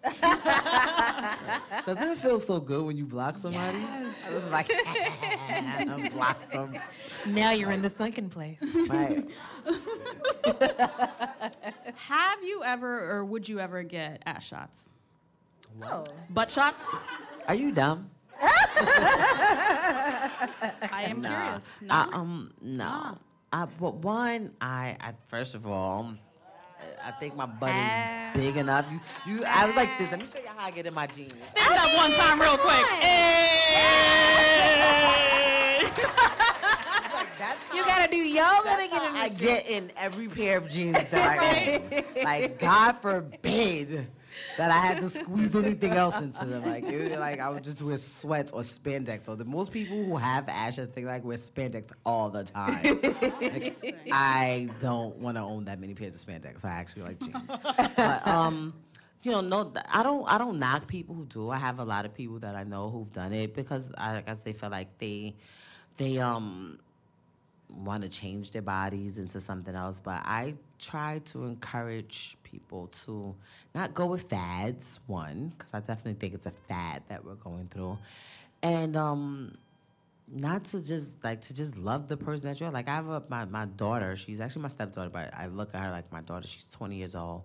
Doesn't 1.86 2.08
it 2.10 2.18
feel 2.18 2.40
so 2.40 2.60
good 2.60 2.84
when 2.84 2.96
you 2.96 3.04
block 3.06 3.38
somebody? 3.38 3.78
Yes. 3.78 4.14
I 4.28 4.32
was 4.32 4.46
like, 4.50 4.70
I 4.76 6.08
blocked 6.12 6.50
them. 6.52 6.76
Now 7.26 7.50
you're 7.52 7.70
in 7.72 7.82
the 7.82 7.90
sunken 7.90 8.28
place. 8.28 8.58
Right. 8.88 9.28
Have 11.94 12.42
you 12.42 12.62
ever 12.64 13.10
or 13.10 13.24
would 13.24 13.48
you 13.48 13.60
ever 13.60 13.82
get 13.82 14.22
ass 14.26 14.44
shots? 14.44 14.80
Oh. 15.82 16.04
Butt 16.30 16.50
shots? 16.50 16.82
Are 17.48 17.54
you 17.54 17.72
dumb? 17.72 18.10
I 20.90 21.06
am 21.08 21.20
Nah. 21.22 21.28
curious. 21.28 21.64
No? 21.82 21.94
I, 21.94 22.08
um, 22.12 22.52
no. 22.60 22.84
Nah. 22.84 23.14
I, 23.54 23.66
but 23.78 23.94
one, 23.94 24.50
I, 24.60 24.96
I 25.00 25.12
first 25.28 25.54
of 25.54 25.64
all, 25.64 26.12
I 27.04 27.12
think 27.12 27.36
my 27.36 27.46
butt 27.46 27.70
is 27.70 28.42
big 28.42 28.56
enough. 28.56 28.90
You, 28.90 29.00
you, 29.32 29.44
I 29.44 29.64
was 29.64 29.76
like 29.76 29.96
this. 29.96 30.10
Let 30.10 30.18
me 30.18 30.26
show 30.26 30.40
you 30.40 30.48
how 30.48 30.66
I 30.66 30.72
get 30.72 30.86
in 30.86 30.94
my 30.94 31.06
jeans. 31.06 31.34
Stand 31.38 31.72
up 31.72 31.94
one 31.94 32.10
time 32.14 32.40
real 32.40 32.58
quick. 32.58 32.84
Hey! 32.86 33.50
You 37.74 37.84
gotta 37.84 38.10
do 38.10 38.16
yoga 38.16 38.76
to 38.76 38.88
get 38.88 39.02
in 39.02 39.16
I 39.16 39.28
this 39.28 39.38
get 39.38 39.66
in 39.68 39.90
every 39.96 40.28
pair 40.28 40.56
of 40.58 40.68
jeans 40.68 41.06
that 41.08 41.38
I 41.40 41.82
own. 42.16 42.24
Like 42.24 42.58
God 42.58 42.92
forbid 43.02 44.06
that 44.56 44.70
I 44.70 44.78
had 44.78 45.00
to 45.00 45.08
squeeze 45.08 45.54
anything 45.54 45.92
else 45.92 46.16
into 46.16 46.44
them. 46.44 46.64
Like 46.64 46.84
it 46.84 47.10
would, 47.10 47.18
like 47.18 47.40
I 47.40 47.48
would 47.48 47.64
just 47.64 47.82
wear 47.82 47.96
sweats 47.96 48.52
or 48.52 48.60
spandex. 48.60 49.24
So 49.24 49.34
the 49.34 49.44
most 49.44 49.72
people 49.72 50.04
who 50.04 50.16
have 50.16 50.48
ashes 50.48 50.88
think 50.90 51.06
like 51.06 51.24
wear 51.24 51.36
spandex 51.36 51.90
all 52.04 52.30
the 52.30 52.44
time. 52.44 53.00
Like, 53.40 53.96
I 54.12 54.68
don't 54.80 55.16
want 55.16 55.36
to 55.36 55.42
own 55.42 55.64
that 55.64 55.80
many 55.80 55.94
pairs 55.94 56.14
of 56.14 56.20
spandex. 56.20 56.64
I 56.64 56.70
actually 56.70 57.02
like 57.02 57.20
jeans. 57.20 57.50
But 57.96 58.26
um 58.26 58.74
you 59.24 59.30
know, 59.32 59.40
no, 59.40 59.72
I 59.88 60.02
don't. 60.02 60.24
I 60.26 60.36
don't 60.36 60.58
knock 60.58 60.86
people 60.86 61.14
who 61.14 61.24
do. 61.24 61.48
I 61.48 61.56
have 61.56 61.78
a 61.78 61.84
lot 61.84 62.04
of 62.04 62.14
people 62.14 62.38
that 62.40 62.54
I 62.54 62.62
know 62.62 62.90
who've 62.90 63.10
done 63.10 63.32
it 63.32 63.54
because 63.54 63.90
I 63.96 64.20
guess 64.20 64.40
they 64.40 64.52
feel 64.52 64.68
like 64.68 64.98
they, 64.98 65.34
they 65.96 66.18
um, 66.18 66.78
want 67.76 68.02
to 68.02 68.08
change 68.08 68.50
their 68.50 68.62
bodies 68.62 69.18
into 69.18 69.40
something 69.40 69.74
else. 69.74 70.00
But 70.02 70.22
I 70.24 70.54
try 70.78 71.20
to 71.26 71.44
encourage 71.44 72.36
people 72.42 72.88
to 73.04 73.34
not 73.74 73.94
go 73.94 74.06
with 74.06 74.22
fads. 74.22 75.00
One, 75.06 75.52
because 75.56 75.74
I 75.74 75.80
definitely 75.80 76.14
think 76.14 76.34
it's 76.34 76.46
a 76.46 76.52
fad 76.68 77.02
that 77.08 77.24
we're 77.24 77.34
going 77.34 77.68
through, 77.70 77.98
and 78.62 78.96
um, 78.96 79.56
not 80.32 80.64
to 80.64 80.84
just 80.84 81.22
like 81.22 81.40
to 81.42 81.54
just 81.54 81.76
love 81.76 82.08
the 82.08 82.16
person 82.16 82.48
that 82.48 82.60
you're 82.60 82.70
like 82.70 82.88
I 82.88 82.94
have 82.94 83.08
a, 83.08 83.22
my, 83.28 83.44
my 83.44 83.66
daughter 83.66 84.16
she's 84.16 84.40
actually 84.40 84.62
my 84.62 84.68
stepdaughter 84.68 85.10
but 85.10 85.32
I 85.34 85.46
look 85.46 85.74
at 85.74 85.82
her 85.82 85.90
like 85.90 86.10
my 86.10 86.22
daughter 86.22 86.46
she's 86.48 86.68
20 86.70 86.96
years 86.96 87.14
old 87.14 87.42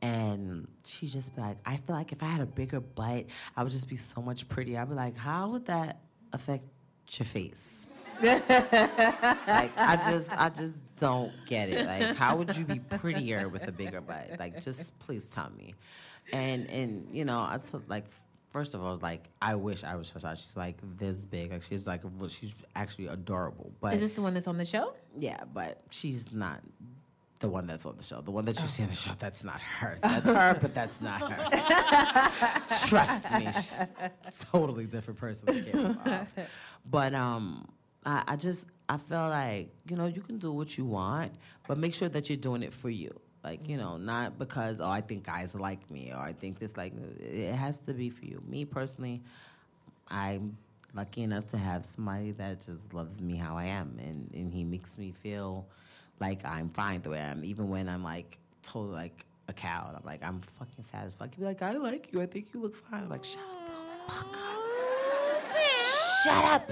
and 0.00 0.66
she 0.84 1.06
just 1.06 1.34
be 1.34 1.42
like 1.42 1.58
I 1.66 1.76
feel 1.76 1.94
like 1.96 2.12
if 2.12 2.22
I 2.22 2.26
had 2.26 2.40
a 2.40 2.46
bigger 2.46 2.80
butt 2.80 3.26
I 3.56 3.62
would 3.62 3.72
just 3.72 3.88
be 3.88 3.96
so 3.96 4.22
much 4.22 4.48
prettier 4.48 4.80
I'd 4.80 4.88
be 4.88 4.94
like 4.94 5.16
how 5.16 5.50
would 5.50 5.66
that 5.66 6.00
affect 6.32 6.64
your 7.10 7.26
face 7.26 7.86
like 8.22 9.72
I 9.76 9.96
just 10.10 10.32
I 10.32 10.48
just 10.48 10.76
don't 10.96 11.32
get 11.46 11.68
it 11.68 11.86
like 11.86 12.16
how 12.16 12.36
would 12.36 12.56
you 12.56 12.64
be 12.64 12.78
prettier 12.78 13.48
with 13.48 13.66
a 13.66 13.72
bigger 13.72 14.00
butt 14.00 14.36
like 14.38 14.60
just 14.60 14.96
please 15.00 15.28
tell 15.28 15.50
me 15.50 15.74
and 16.32 16.70
and 16.70 17.08
you 17.12 17.24
know 17.24 17.40
I 17.40 17.58
told 17.58 17.88
like 17.88 18.04
first 18.54 18.72
of 18.72 18.82
all, 18.82 18.96
like 19.02 19.28
I 19.42 19.56
wish 19.56 19.82
I 19.84 19.96
was 19.96 20.08
her 20.10 20.20
size. 20.20 20.40
She's 20.40 20.56
like 20.56 20.76
this 20.96 21.26
big. 21.26 21.50
Like 21.50 21.60
she's 21.62 21.86
like 21.86 22.00
well, 22.18 22.28
she's 22.28 22.62
actually 22.76 23.08
adorable. 23.08 23.72
But 23.80 23.94
Is 23.94 24.00
this 24.00 24.12
the 24.12 24.22
one 24.22 24.32
that's 24.32 24.46
on 24.46 24.56
the 24.56 24.64
show? 24.64 24.94
yeah, 25.18 25.42
but 25.52 25.80
she's 25.90 26.32
not 26.32 26.60
the 27.40 27.48
one 27.48 27.66
that's 27.66 27.84
on 27.84 27.96
the 27.96 28.02
show. 28.02 28.20
The 28.22 28.30
one 28.30 28.44
that 28.46 28.58
you 28.60 28.68
see 28.68 28.84
on 28.84 28.88
the 28.90 28.94
show, 28.94 29.10
that's 29.18 29.44
not 29.44 29.60
her. 29.60 29.98
That's 30.02 30.30
her, 30.30 30.56
but 30.60 30.72
that's 30.72 31.00
not 31.00 31.30
her. 31.30 32.62
Trust 32.88 33.34
me, 33.34 33.46
she's 33.52 33.80
a 33.80 34.10
totally 34.50 34.86
different 34.86 35.18
person 35.18 35.46
when 35.46 35.64
the 35.64 35.70
camera's 35.70 35.96
off. 36.06 36.32
But 36.88 37.12
um, 37.12 37.68
I, 38.04 38.24
I 38.28 38.36
just 38.36 38.66
I 38.88 38.98
feel 38.98 39.28
like 39.28 39.70
you 39.88 39.96
know 39.96 40.06
you 40.06 40.20
can 40.20 40.38
do 40.38 40.52
what 40.52 40.76
you 40.76 40.84
want, 40.84 41.32
but 41.66 41.78
make 41.78 41.94
sure 41.94 42.08
that 42.08 42.28
you're 42.28 42.36
doing 42.36 42.62
it 42.62 42.72
for 42.72 42.90
you. 42.90 43.18
Like 43.42 43.68
you 43.68 43.76
know, 43.76 43.90
mm-hmm. 43.90 44.06
not 44.06 44.38
because 44.38 44.80
oh 44.80 44.90
I 44.90 45.00
think 45.00 45.24
guys 45.24 45.54
like 45.54 45.90
me 45.90 46.12
or 46.12 46.18
I 46.18 46.32
think 46.32 46.58
this 46.58 46.76
like 46.76 46.92
it 47.20 47.54
has 47.54 47.78
to 47.78 47.92
be 47.92 48.10
for 48.10 48.24
you. 48.24 48.42
Me 48.46 48.64
personally, 48.64 49.22
I'm 50.08 50.56
lucky 50.94 51.22
enough 51.22 51.46
to 51.48 51.58
have 51.58 51.84
somebody 51.84 52.32
that 52.32 52.64
just 52.64 52.92
loves 52.94 53.20
me 53.20 53.36
how 53.36 53.56
I 53.56 53.66
am, 53.66 53.98
and, 53.98 54.30
and 54.34 54.52
he 54.52 54.64
makes 54.64 54.96
me 54.98 55.12
feel 55.12 55.66
like 56.20 56.44
I'm 56.44 56.68
fine 56.68 57.02
the 57.02 57.10
way 57.10 57.18
I 57.18 57.30
am, 57.30 57.44
even 57.44 57.68
when 57.68 57.88
I'm 57.88 58.04
like 58.04 58.38
totally 58.62 58.94
like 58.94 59.26
a 59.48 59.52
cow. 59.52 59.86
And 59.88 59.96
I'm 59.96 60.04
like, 60.04 60.22
I'm 60.22 60.40
fucking 60.58 60.84
fat 60.84 61.04
as 61.04 61.14
fuck. 61.14 61.34
He'd 61.34 61.40
be 61.40 61.44
like, 61.46 61.62
I 61.62 61.72
like 61.72 62.12
you. 62.12 62.22
I 62.22 62.26
think 62.26 62.48
you 62.54 62.60
look 62.60 62.74
fine. 62.74 63.02
I'm 63.02 63.08
like, 63.08 63.24
shut 63.24 63.40
up. 64.08 64.24
Shut 66.24 66.44
up. 66.44 66.70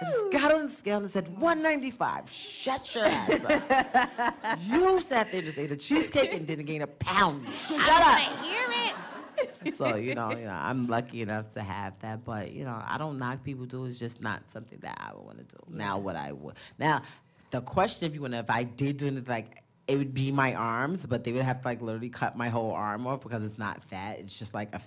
I 0.00 0.04
just 0.04 0.30
got 0.30 0.52
on 0.52 0.62
the 0.64 0.68
scale 0.68 0.98
and 0.98 1.10
said 1.10 1.28
195. 1.38 2.30
Shut 2.30 2.94
your 2.94 3.04
ass 3.04 3.44
up. 3.44 4.58
you 4.66 5.00
sat 5.00 5.30
there 5.30 5.42
just 5.42 5.58
ate 5.58 5.72
a 5.72 5.76
cheesecake 5.76 6.34
and 6.34 6.46
didn't 6.46 6.66
gain 6.66 6.82
a 6.82 6.86
pound. 6.86 7.46
Shut 7.68 7.80
up 7.80 8.18
hear 8.44 8.66
it. 8.70 9.74
so 9.74 9.96
you 9.96 10.14
know, 10.14 10.30
you 10.30 10.44
know, 10.44 10.50
I'm 10.50 10.86
lucky 10.86 11.22
enough 11.22 11.52
to 11.54 11.62
have 11.62 11.98
that. 12.00 12.24
But 12.24 12.52
you 12.52 12.64
know, 12.64 12.80
I 12.86 12.98
don't 12.98 13.18
knock 13.18 13.42
people 13.44 13.66
do. 13.66 13.84
It's 13.86 13.98
just 13.98 14.22
not 14.22 14.48
something 14.48 14.78
that 14.82 14.98
I 15.00 15.14
would 15.14 15.24
want 15.24 15.38
to 15.38 15.44
do. 15.44 15.62
Now, 15.68 15.98
what 15.98 16.16
I 16.16 16.32
would 16.32 16.54
now, 16.78 17.02
the 17.50 17.60
question, 17.60 18.08
if 18.08 18.14
you 18.14 18.20
want 18.20 18.34
to, 18.34 18.40
if 18.40 18.50
I 18.50 18.64
did 18.64 18.96
do 18.98 19.06
it, 19.06 19.28
like 19.28 19.62
it 19.86 19.96
would 19.96 20.14
be 20.14 20.30
my 20.32 20.54
arms, 20.54 21.06
but 21.06 21.24
they 21.24 21.32
would 21.32 21.42
have 21.42 21.62
to 21.62 21.68
like 21.68 21.82
literally 21.82 22.08
cut 22.08 22.36
my 22.36 22.48
whole 22.48 22.72
arm 22.72 23.06
off 23.06 23.22
because 23.22 23.42
it's 23.42 23.58
not 23.58 23.82
fat. 23.84 24.18
It's 24.18 24.38
just 24.38 24.54
like 24.54 24.72
a 24.72 24.76
f- 24.76 24.86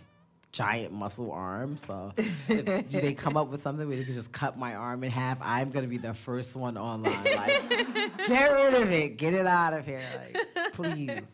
giant 0.52 0.94
muscle 0.94 1.32
arm. 1.32 1.78
So 1.78 2.14
if 2.48 2.90
they 2.90 3.14
come 3.14 3.38
up 3.38 3.49
with 3.49 3.61
something 3.61 3.88
where 3.88 3.98
they 3.98 4.03
can 4.03 4.14
just 4.14 4.32
cut 4.32 4.57
my 4.57 4.76
arm 4.76 5.03
in 5.03 5.11
half, 5.11 5.38
I'm 5.41 5.72
gonna 5.72 5.88
be 5.88 5.98
the 5.98 6.14
first 6.14 6.56
one 6.56 6.78
online. 6.78 7.24
Like, 7.24 7.69
get 8.28 8.52
rid 8.52 8.74
of 8.74 8.91
it, 8.91 9.18
get 9.18 9.34
it 9.34 9.45
out 9.45 9.74
of 9.74 9.86
here, 9.86 10.03
like, 10.18 10.74
please. 10.74 11.22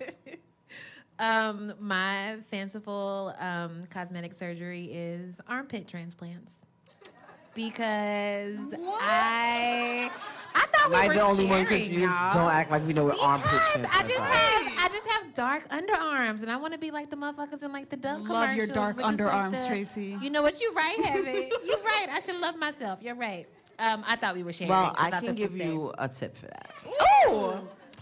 Um, 1.19 1.75
my 1.79 2.37
fanciful 2.49 3.35
um, 3.39 3.83
cosmetic 3.91 4.33
surgery 4.33 4.85
is 4.91 5.35
armpit 5.47 5.87
transplants 5.87 6.53
because 7.53 8.57
I 8.99 10.09
I 10.55 10.65
thought 10.67 10.89
we 10.89 10.95
Am 10.95 11.01
I 11.01 11.07
were 11.07 11.13
the 11.15 11.21
only 11.21 11.45
one 11.45 11.65
sharing, 11.65 11.81
confused? 11.83 12.13
y'all. 12.13 12.33
Don't 12.33 12.51
act 12.51 12.69
like 12.71 12.85
we 12.85 12.93
know 12.93 13.05
what 13.05 13.17
armpit 13.19 13.49
Because 13.73 13.89
I 13.91 14.01
just 14.03 14.19
are. 14.19 14.23
have 14.25 14.73
I 14.77 14.87
just 14.89 15.07
have 15.07 15.33
dark 15.33 15.67
underarms 15.69 16.41
and 16.41 16.51
I 16.51 16.57
want 16.57 16.73
to 16.73 16.79
be 16.79 16.91
like 16.91 17.09
the 17.09 17.15
motherfuckers 17.15 17.63
in 17.63 17.71
like 17.73 17.89
the 17.89 17.97
Dove 17.97 18.27
Love 18.27 18.55
your 18.55 18.67
dark 18.67 18.95
with 18.97 19.05
just, 19.07 19.19
like, 19.19 19.31
underarms, 19.31 19.61
the- 19.63 19.67
Tracy. 19.67 20.17
You 20.21 20.29
know 20.29 20.41
what? 20.41 20.59
You're 20.61 20.73
right, 20.73 20.99
Heaven. 21.03 21.49
You're 21.65 21.81
right. 21.83 22.07
I 22.11 22.19
should 22.19 22.37
love 22.39 22.55
myself. 22.57 22.99
You're 23.01 23.15
right. 23.15 23.47
Um, 23.79 24.03
I 24.07 24.15
thought 24.15 24.35
we 24.35 24.43
were 24.43 24.53
sharing. 24.53 24.69
Well, 24.69 24.93
I 24.97 25.09
thought 25.09 25.23
can 25.23 25.33
give 25.35 25.55
you 25.55 25.91
a 25.97 26.07
tip 26.07 26.35
for 26.37 26.45
that. 26.47 26.69
Ooh, 27.31 27.53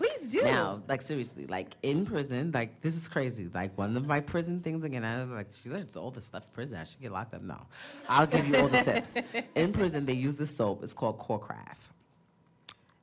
please 0.02 0.32
do. 0.32 0.44
Now, 0.44 0.82
like 0.88 1.02
seriously, 1.02 1.46
like 1.48 1.76
in 1.84 2.06
prison, 2.06 2.52
like 2.54 2.82
this 2.82 2.96
is 2.96 3.08
crazy. 3.08 3.50
Like 3.54 3.78
one 3.78 3.96
of 3.98 4.06
my 4.08 4.20
prison 4.20 4.60
things 4.60 4.84
again, 4.84 5.04
I 5.04 5.24
like 5.24 5.48
she 5.52 5.70
learns 5.70 5.96
all 5.96 6.12
this 6.12 6.26
stuff 6.26 6.44
in 6.44 6.50
prison. 6.54 6.80
I 6.80 6.84
should 6.84 7.02
get 7.02 7.12
locked 7.12 7.34
up. 7.34 7.42
No, 7.42 7.60
I'll 8.08 8.28
give 8.28 8.48
you 8.48 8.58
all 8.58 8.68
the 8.68 8.82
tips. 8.82 9.16
In 9.56 9.72
prison, 9.80 10.06
they 10.06 10.14
use 10.14 10.36
this 10.36 10.56
soap. 10.56 10.84
It's 10.84 10.94
called 10.94 11.20
Corcraft. 11.20 11.78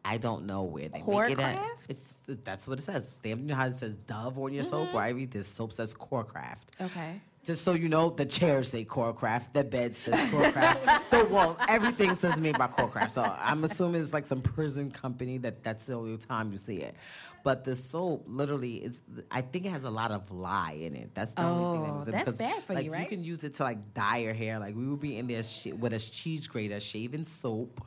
I 0.05 0.17
don't 0.17 0.47
know 0.47 0.63
where 0.63 0.89
they 0.89 1.03
make 1.03 1.31
it 1.33 1.39
at. 1.39 1.57
Corcraft? 1.57 1.71
It's 1.89 2.15
that's 2.45 2.67
what 2.67 2.79
it 2.79 2.83
says. 2.83 3.19
They 3.23 3.31
you 3.31 3.37
know 3.37 3.55
how 3.55 3.67
it 3.67 3.75
says 3.75 3.97
Dove 3.97 4.39
on 4.39 4.53
your 4.53 4.65
soap. 4.65 4.87
Mm-hmm. 4.87 4.97
Where 4.97 5.05
I 5.05 5.11
read 5.11 5.31
this 5.31 5.49
soap 5.49 5.73
says 5.73 5.95
Corcraft. 5.95 6.81
Okay. 6.81 7.21
Just 7.45 7.63
so 7.65 7.73
you 7.73 7.89
know, 7.89 8.11
the 8.11 8.27
chairs 8.27 8.69
say 8.69 8.85
Corcraft, 8.85 9.55
the 9.55 9.65
bed 9.65 9.95
says 9.95 10.19
Corcraft, 10.31 11.03
the 11.11 11.25
walls, 11.25 11.57
everything 11.67 12.15
says 12.15 12.39
made 12.41 12.59
by 12.59 12.67
Corcraft. 12.67 13.11
So 13.11 13.23
I'm 13.23 13.65
assuming 13.65 14.01
it's 14.03 14.13
like 14.13 14.27
some 14.27 14.43
prison 14.43 14.91
company 14.91 15.39
that 15.39 15.63
that's 15.65 15.87
the 15.87 15.95
only 15.95 16.17
time 16.19 16.53
you 16.53 16.59
see 16.59 16.77
it. 16.77 16.95
But 17.45 17.65
the 17.65 17.75
soap 17.75 18.25
literally 18.27 18.77
is, 18.85 19.01
I 19.31 19.41
think 19.41 19.65
it 19.65 19.71
has 19.71 19.85
a 19.85 19.91
lot 19.91 20.11
of 20.11 20.31
lye 20.31 20.77
in 20.79 20.95
it. 20.95 21.11
That's 21.15 21.33
the 21.33 21.43
only 21.45 21.79
thing 21.79 21.83
that 21.85 21.91
Oh, 21.91 21.99
was 22.01 22.09
in 22.09 22.13
that's 22.13 22.39
bad 22.39 22.65
for 22.65 22.75
you, 22.79 22.93
right? 22.93 23.03
You 23.05 23.09
can 23.09 23.25
use 23.25 23.45
it 23.45 23.55
to 23.55 23.63
like 23.63 23.95
dye 23.95 24.19
your 24.19 24.35
hair. 24.35 24.59
Like 24.59 24.77
we 24.77 24.87
would 24.87 25.01
be 25.01 25.17
in 25.17 25.27
there 25.29 25.43
sh- 25.43 25.69
with 25.69 25.95
a 25.95 25.99
cheese 25.99 26.47
grater, 26.49 26.81
shaving 26.81 27.25
soap, 27.25 27.81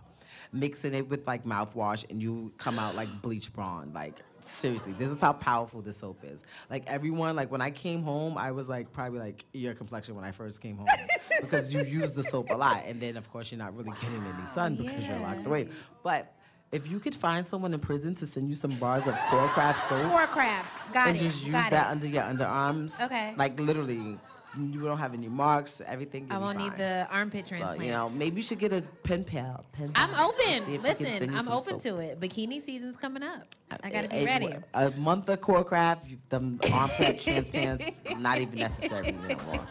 mixing 0.51 0.95
it 0.95 1.07
with 1.07 1.27
like 1.27 1.43
mouthwash, 1.45 2.09
and 2.09 2.23
you 2.23 2.51
come 2.57 2.79
out 2.79 2.95
like 2.95 3.21
bleach 3.21 3.53
blonde. 3.53 3.93
Like 3.93 4.21
seriously, 4.43 4.93
this 4.93 5.09
is 5.11 5.19
how 5.19 5.33
powerful 5.33 5.81
this 5.81 5.97
soap 5.97 6.19
is. 6.23 6.43
Like 6.69 6.83
everyone, 6.87 7.35
like 7.35 7.51
when 7.51 7.61
I 7.61 7.71
came 7.71 8.03
home, 8.03 8.37
I 8.37 8.51
was 8.51 8.69
like 8.69 8.91
probably 8.91 9.19
like 9.19 9.45
your 9.53 9.73
complexion 9.73 10.15
when 10.15 10.23
I 10.25 10.31
first 10.31 10.61
came 10.61 10.77
home 10.77 10.87
because 11.41 11.73
you 11.73 11.83
use 11.83 12.11
the 12.13 12.23
soap 12.23 12.49
a 12.49 12.55
lot, 12.55 12.83
and 12.85 13.01
then 13.01 13.17
of 13.17 13.31
course 13.31 13.51
you're 13.51 13.59
not 13.59 13.75
really 13.75 13.91
getting 14.01 14.23
any 14.35 14.45
sun 14.45 14.75
because 14.75 15.07
you're 15.07 15.19
locked 15.19 15.45
away. 15.45 15.67
But 16.03 16.33
if 16.71 16.87
you 16.87 16.99
could 16.99 17.13
find 17.15 17.47
someone 17.47 17.73
in 17.73 17.79
prison 17.79 18.15
to 18.15 18.25
send 18.25 18.47
you 18.49 18.55
some 18.55 18.71
bars 18.77 19.07
of 19.07 19.13
Corcraft 19.15 19.77
soap 19.77 20.09
Warcraft. 20.11 20.93
Got 20.93 21.07
and 21.09 21.17
it. 21.17 21.19
just 21.19 21.43
use 21.43 21.51
that 21.53 21.73
it. 21.73 21.91
under 21.91 22.07
your 22.07 22.23
underarms, 22.23 22.99
Okay. 23.01 23.33
like 23.37 23.59
literally, 23.59 24.17
you 24.59 24.81
don't 24.81 24.97
have 24.97 25.13
any 25.13 25.29
marks, 25.29 25.81
everything. 25.85 26.27
I 26.29 26.37
won't 26.37 26.57
need 26.57 26.75
the 26.77 27.07
armpit 27.09 27.47
So, 27.47 27.55
transplant. 27.55 27.83
you 27.85 27.91
know, 27.91 28.09
maybe 28.09 28.37
you 28.37 28.41
should 28.41 28.59
get 28.59 28.73
a 28.73 28.81
pen 29.03 29.23
pal. 29.23 29.63
Pen 29.71 29.93
pal. 29.93 30.09
I'm 30.09 30.19
open. 30.29 30.45
and 30.47 30.65
see 30.65 30.75
if 30.75 30.81
they 30.83 30.93
can 30.95 31.05
Listen, 31.05 31.29
I'm 31.35 31.47
open 31.49 31.79
soap. 31.79 31.81
to 31.83 31.97
it. 31.99 32.19
Bikini 32.19 32.61
season's 32.61 32.97
coming 32.97 33.23
up. 33.23 33.43
Uh, 33.71 33.77
I 33.83 33.89
gotta 33.89 34.13
eh, 34.13 34.19
be 34.19 34.23
A- 34.23 34.25
ready. 34.25 34.55
A 34.73 34.91
month 34.91 35.29
of 35.29 35.39
Corcraft, 35.39 36.09
you- 36.09 36.17
them 36.29 36.59
armpit 36.73 37.19
transplants, 37.21 37.85
not 38.17 38.39
even 38.39 38.59
necessary 38.59 39.07
anymore. 39.29 39.65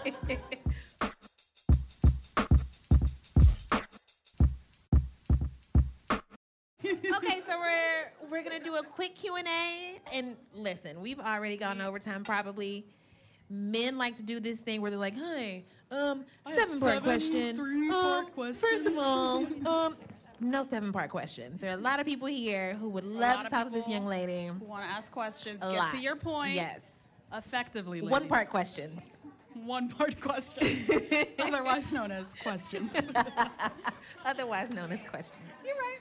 okay, 6.84 7.40
so 7.46 7.58
we're 7.58 8.28
we're 8.30 8.42
gonna 8.42 8.62
do 8.62 8.74
a 8.76 8.82
quick 8.82 9.14
Q 9.14 9.36
and 9.36 9.46
A. 9.46 10.00
And 10.16 10.36
listen, 10.54 11.00
we've 11.00 11.20
already 11.20 11.56
gone 11.56 11.80
overtime. 11.80 12.24
Probably 12.24 12.86
men 13.50 13.98
like 13.98 14.16
to 14.16 14.22
do 14.22 14.40
this 14.40 14.58
thing 14.58 14.80
where 14.80 14.90
they're 14.90 14.98
like, 15.00 15.16
"Hey, 15.16 15.64
um, 15.90 16.24
seven 16.46 16.80
part 16.80 16.94
seven 16.94 17.02
question. 17.02 17.56
three-part 17.56 18.38
Um, 18.38 18.54
First 18.54 18.86
of 18.86 18.96
all, 18.96 19.46
um, 19.68 19.96
no 20.38 20.62
seven 20.62 20.92
part 20.92 21.10
questions. 21.10 21.60
There 21.60 21.70
are 21.70 21.74
a 21.74 21.80
lot 21.80 22.00
of 22.00 22.06
people 22.06 22.28
here 22.28 22.74
who 22.74 22.88
would 22.90 23.04
love 23.04 23.44
to 23.44 23.50
talk 23.50 23.66
to 23.66 23.70
this 23.72 23.88
young 23.88 24.06
lady. 24.06 24.46
Who 24.46 24.64
want 24.64 24.84
to 24.84 24.90
ask 24.90 25.10
questions? 25.10 25.60
A 25.62 25.70
Get 25.70 25.78
lot. 25.78 25.90
to 25.90 25.98
your 25.98 26.16
point. 26.16 26.54
Yes. 26.54 26.80
Effectively. 27.32 28.00
One 28.00 28.28
part 28.28 28.48
questions. 28.48 29.02
One 29.54 29.88
part 29.88 30.20
questions. 30.20 30.88
Otherwise 31.38 31.92
known 31.92 32.10
as 32.10 32.34
questions. 32.34 32.92
Otherwise 34.24 34.70
known 34.70 34.92
as 34.92 35.02
questions. 35.02 35.40
You're 35.64 35.74
right. 35.76 35.98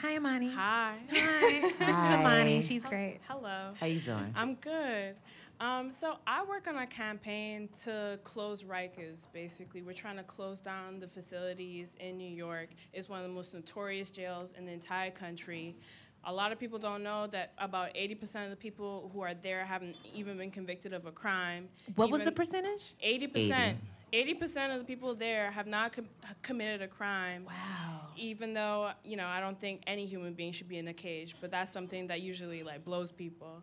Hi, 0.00 0.16
Amani. 0.16 0.50
Hi. 0.52 0.94
Hi. 1.10 1.60
This 1.60 1.72
is 1.72 1.78
Hi. 1.80 2.14
Amani. 2.20 2.62
She's 2.62 2.84
great. 2.84 3.18
Hello. 3.26 3.72
How 3.80 3.86
you 3.86 4.00
doing? 4.00 4.32
I'm 4.36 4.54
good. 4.56 5.16
Um, 5.60 5.90
so 5.90 6.16
I 6.26 6.44
work 6.44 6.68
on 6.68 6.76
a 6.76 6.86
campaign 6.86 7.68
to 7.84 8.18
close 8.22 8.62
Rikers. 8.62 9.26
Basically, 9.32 9.82
we're 9.82 9.92
trying 9.92 10.16
to 10.16 10.22
close 10.22 10.60
down 10.60 11.00
the 11.00 11.08
facilities 11.08 11.88
in 11.98 12.16
New 12.16 12.30
York. 12.30 12.68
It's 12.92 13.08
one 13.08 13.20
of 13.20 13.26
the 13.26 13.32
most 13.34 13.54
notorious 13.54 14.08
jails 14.08 14.52
in 14.56 14.66
the 14.66 14.72
entire 14.72 15.10
country. 15.10 15.74
A 16.24 16.32
lot 16.32 16.52
of 16.52 16.58
people 16.60 16.78
don't 16.78 17.02
know 17.02 17.26
that 17.28 17.52
about 17.58 17.94
80% 17.94 18.44
of 18.44 18.50
the 18.50 18.56
people 18.56 19.10
who 19.12 19.20
are 19.22 19.34
there 19.34 19.64
haven't 19.64 19.96
even 20.14 20.36
been 20.36 20.50
convicted 20.50 20.92
of 20.92 21.06
a 21.06 21.12
crime. 21.12 21.68
What 21.96 22.10
was 22.10 22.22
the 22.22 22.32
percentage? 22.32 22.94
80%. 23.04 23.76
80% 24.12 24.72
of 24.72 24.78
the 24.78 24.84
people 24.84 25.14
there 25.14 25.50
have 25.50 25.66
not 25.66 25.92
com- 25.92 26.08
committed 26.42 26.82
a 26.82 26.88
crime. 26.88 27.44
Wow. 27.44 28.06
even 28.16 28.54
though 28.54 28.90
you 29.04 29.16
know 29.16 29.26
i 29.26 29.38
don't 29.38 29.60
think 29.60 29.82
any 29.86 30.06
human 30.06 30.32
being 30.32 30.50
should 30.50 30.66
be 30.68 30.78
in 30.78 30.88
a 30.88 30.94
cage 30.94 31.36
but 31.40 31.50
that's 31.50 31.72
something 31.72 32.06
that 32.08 32.20
usually 32.20 32.62
like 32.64 32.84
blows 32.84 33.12
people 33.12 33.62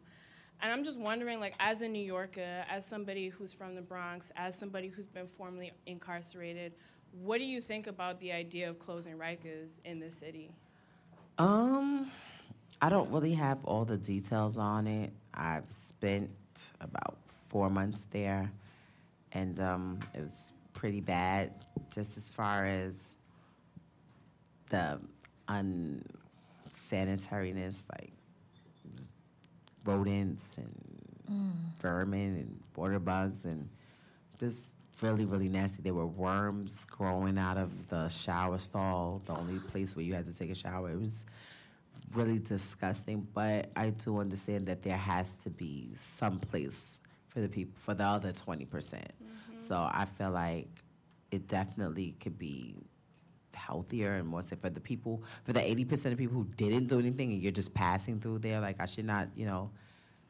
and 0.61 0.72
i'm 0.72 0.84
just 0.84 0.99
wondering 0.99 1.40
like 1.40 1.53
as 1.60 1.82
a 1.82 1.88
new 1.88 2.03
yorker 2.03 2.65
as 2.69 2.86
somebody 2.86 3.30
who's 3.30 3.53
from 3.53 3.76
the 3.76 3.82
bronx 3.82 4.32
as 4.36 4.57
somebody 4.57 4.88
who's 4.88 5.07
been 5.07 5.27
formerly 5.27 5.72
incarcerated 5.86 6.73
what 7.22 7.38
do 7.38 7.45
you 7.45 7.61
think 7.61 7.88
about 7.88 8.19
the 8.19 8.32
idea 8.32 8.69
of 8.69 8.77
closing 8.80 9.18
Rikers 9.18 9.80
in 9.86 9.99
the 9.99 10.10
city 10.11 10.52
Um, 11.38 12.11
I 12.82 12.90
don't 12.90 13.10
really 13.11 13.34
have 13.36 13.64
all 13.65 13.86
the 13.86 13.98
details 13.98 14.57
on 14.57 14.88
it. 14.88 15.11
I've 15.34 15.72
spent 15.72 16.30
about 16.82 17.18
four 17.49 17.69
months 17.69 18.06
there, 18.11 18.52
and 19.32 19.60
um, 19.60 19.99
it 20.14 20.22
was 20.22 20.52
pretty 20.73 21.02
bad, 21.02 21.52
just 21.91 22.18
as 22.18 22.30
far 22.30 22.65
as 22.65 23.15
the 24.69 24.99
unsanitariness, 25.49 27.84
like 27.98 28.11
rodents 29.86 30.57
and 30.57 30.74
mm. 31.32 31.82
vermin 31.82 32.36
and 32.36 32.60
water 32.76 32.99
bugs 32.99 33.45
and 33.45 33.70
just 34.40 34.72
really, 35.02 35.26
really 35.26 35.49
nasty. 35.49 35.82
There 35.82 35.94
were 35.94 36.06
worms 36.06 36.86
growing 36.86 37.38
out 37.38 37.57
of 37.57 37.88
the 37.90 38.10
shower 38.10 38.57
stall, 38.57 39.22
the 39.26 39.34
only 39.34 39.60
place 39.60 39.95
where 39.95 40.06
you 40.06 40.14
had 40.14 40.26
to 40.26 40.38
take 40.38 40.52
a 40.52 40.56
shower. 40.56 40.91
It 40.91 40.99
was 40.99 41.26
really 42.14 42.40
disgusting, 42.40 43.28
but 43.34 43.72
I 43.76 43.90
do 43.90 44.20
understand 44.20 44.68
that 44.68 44.84
there 44.84 44.98
has 44.98 45.32
to 45.44 45.49
be 45.49 45.94
some 45.98 46.40
place 46.40 46.99
for 47.30 47.41
the 47.41 47.49
people, 47.49 47.74
for 47.80 47.94
the 47.94 48.03
other 48.03 48.32
20%. 48.32 48.70
percent 48.70 49.12
mm-hmm. 49.22 49.60
So 49.60 49.76
I 49.76 50.06
feel 50.18 50.32
like 50.32 50.68
it 51.32 51.48
definitely 51.48 52.16
could 52.20 52.38
be 52.38 52.76
healthier 53.56 54.15
and 54.15 54.27
more 54.27 54.41
safe 54.41 54.60
for 54.60 54.69
the 54.69 54.80
people, 54.82 55.23
for 55.44 55.53
the 55.53 55.60
80% 55.60 56.11
of 56.11 56.18
people 56.18 56.36
who 56.36 56.45
didn't 56.56 56.88
do 56.88 56.99
anything 56.99 57.32
and 57.34 57.41
you're 57.41 57.52
just 57.52 57.73
passing 57.73 58.19
through 58.19 58.40
there. 58.40 58.60
Like, 58.60 58.77
I 58.80 58.86
should 58.86 59.06
not, 59.06 59.30
you 59.36 59.45
know, 59.45 59.72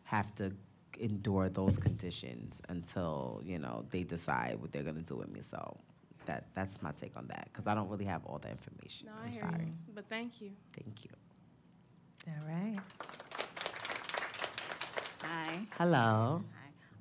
have 0.03 0.34
to 0.35 0.52
endure 0.99 1.49
those 1.49 1.77
conditions 1.77 2.61
until, 2.69 3.41
you 3.43 3.60
know, 3.60 3.85
they 3.89 4.03
decide 4.03 4.60
what 4.61 4.72
they're 4.72 4.84
going 4.84 4.95
to 4.95 5.02
do 5.02 5.15
with 5.15 5.30
me. 5.30 5.41
So 5.41 5.77
that, 6.26 6.45
that's 6.53 6.81
my 6.81 6.91
take 6.91 7.18
on 7.18 7.27
that 7.27 7.49
because 7.52 7.68
I 7.68 7.76
don't 7.76 7.89
really 7.89 8.06
have 8.06 8.26
all 8.26 8.39
the 8.39 8.49
information. 8.49 9.07
No, 9.07 9.14
I 9.22 9.26
I'm 9.26 9.31
hear 9.31 9.41
sorry. 9.41 9.65
you. 9.65 9.73
But 9.93 10.06
thank 10.10 10.41
you. 10.41 10.52
Thank 10.73 11.03
you. 11.06 11.11
All 12.27 12.47
right. 12.47 12.80
Hi. 15.23 15.60
Hello. 15.77 16.43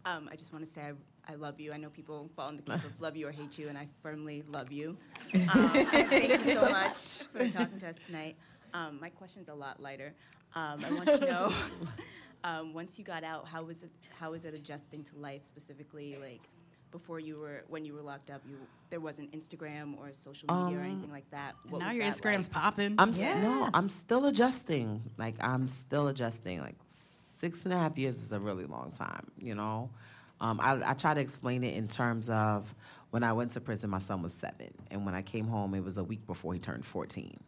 Hi. 0.05 0.17
Um, 0.17 0.29
I 0.31 0.37
just 0.37 0.53
want 0.53 0.65
to 0.67 0.71
say 0.71 0.83
I, 0.83 1.33
I 1.33 1.35
love 1.37 1.59
you. 1.61 1.73
I 1.73 1.77
know 1.79 1.89
people 1.89 2.29
fall 2.37 2.49
in 2.51 2.57
the 2.57 2.63
camp 2.63 2.85
of 2.85 3.01
love 3.01 3.17
you 3.17 3.27
or 3.29 3.33
hate 3.33 3.57
you, 3.59 3.69
and 3.69 3.79
I 3.79 3.89
firmly 4.03 4.43
love 4.51 4.71
you. 4.73 4.97
Um, 5.53 5.71
thank 5.91 6.47
you 6.47 6.57
so 6.59 6.69
much 6.81 7.23
for 7.33 7.49
talking 7.49 7.79
to 7.81 7.89
us 7.89 7.97
tonight. 8.07 8.37
Um, 8.73 8.99
my 9.01 9.09
question's 9.09 9.49
a 9.49 9.55
lot 9.55 9.81
lighter. 9.81 10.13
Um, 10.55 10.85
I 10.85 10.93
want 10.93 11.07
to 11.07 11.19
know, 11.21 11.53
um, 12.45 12.75
once 12.75 12.99
you 12.99 13.05
got 13.05 13.25
out, 13.25 13.47
how 13.47 13.63
was 13.65 13.83
it? 13.83 13.91
How 14.19 14.31
was 14.33 14.45
it 14.45 14.55
adjusting 14.55 15.03
to 15.05 15.17
life 15.17 15.45
specifically? 15.45 16.17
Like 16.21 16.43
before 16.91 17.19
you 17.19 17.39
were, 17.39 17.65
when 17.69 17.85
you 17.85 17.93
were 17.95 18.03
locked 18.03 18.31
up, 18.31 18.41
you 18.49 18.57
there 18.91 19.01
wasn't 19.01 19.33
Instagram 19.33 19.99
or 19.99 20.13
social 20.13 20.49
media 20.53 20.79
or 20.79 20.83
Um, 20.83 20.87
anything 20.91 21.11
like 21.11 21.29
that. 21.31 21.55
What 21.69 21.81
now 21.81 21.89
was 21.89 21.97
your 21.97 22.05
that 22.09 22.17
Instagram's 22.17 22.47
like? 22.49 22.53
popping. 22.53 22.95
I'm 22.99 23.11
s- 23.11 23.21
no, 23.21 23.69
I'm 23.75 23.89
still 23.89 24.27
adjusting. 24.27 25.03
Like 25.19 25.35
I'm 25.41 25.67
still 25.69 26.09
adjusting. 26.09 26.61
Like 26.61 26.77
six 26.89 27.65
and 27.65 27.75
a 27.75 27.79
half 27.79 27.99
years 27.99 28.23
is 28.23 28.33
a 28.33 28.39
really 28.41 28.65
long 28.67 28.93
time, 28.97 29.31
you 29.39 29.55
know. 29.55 29.91
Um, 30.41 30.61
I, 30.61 30.91
I 30.91 30.95
try 30.95 31.15
to 31.15 31.21
explain 31.21 31.65
it 31.65 31.75
in 31.75 31.89
terms 31.89 32.29
of 32.29 32.75
when 33.11 33.23
I 33.23 33.33
went 33.33 33.53
to 33.53 33.61
prison, 33.61 33.91
my 33.91 33.99
son 33.99 34.23
was 34.23 34.33
seven, 34.35 34.73
and 34.91 35.07
when 35.07 35.15
I 35.15 35.23
came 35.23 35.47
home, 35.47 35.75
it 35.75 35.85
was 35.85 35.99
a 35.99 36.05
week 36.05 36.27
before 36.27 36.53
he 36.53 36.59
turned 36.61 36.85
14. 36.85 37.39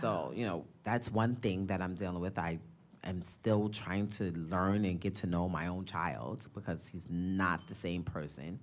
So 0.00 0.32
you 0.34 0.46
know 0.46 0.64
that's 0.82 1.10
one 1.10 1.36
thing 1.36 1.66
that 1.66 1.80
I'm 1.82 1.94
dealing 1.94 2.20
with. 2.20 2.38
I 2.38 2.58
am 3.04 3.20
still 3.22 3.68
trying 3.68 4.06
to 4.08 4.32
learn 4.32 4.84
and 4.86 4.98
get 4.98 5.14
to 5.16 5.26
know 5.26 5.48
my 5.48 5.66
own 5.66 5.84
child 5.84 6.46
because 6.54 6.86
he's 6.88 7.04
not 7.10 7.66
the 7.68 7.74
same 7.74 8.02
person 8.02 8.58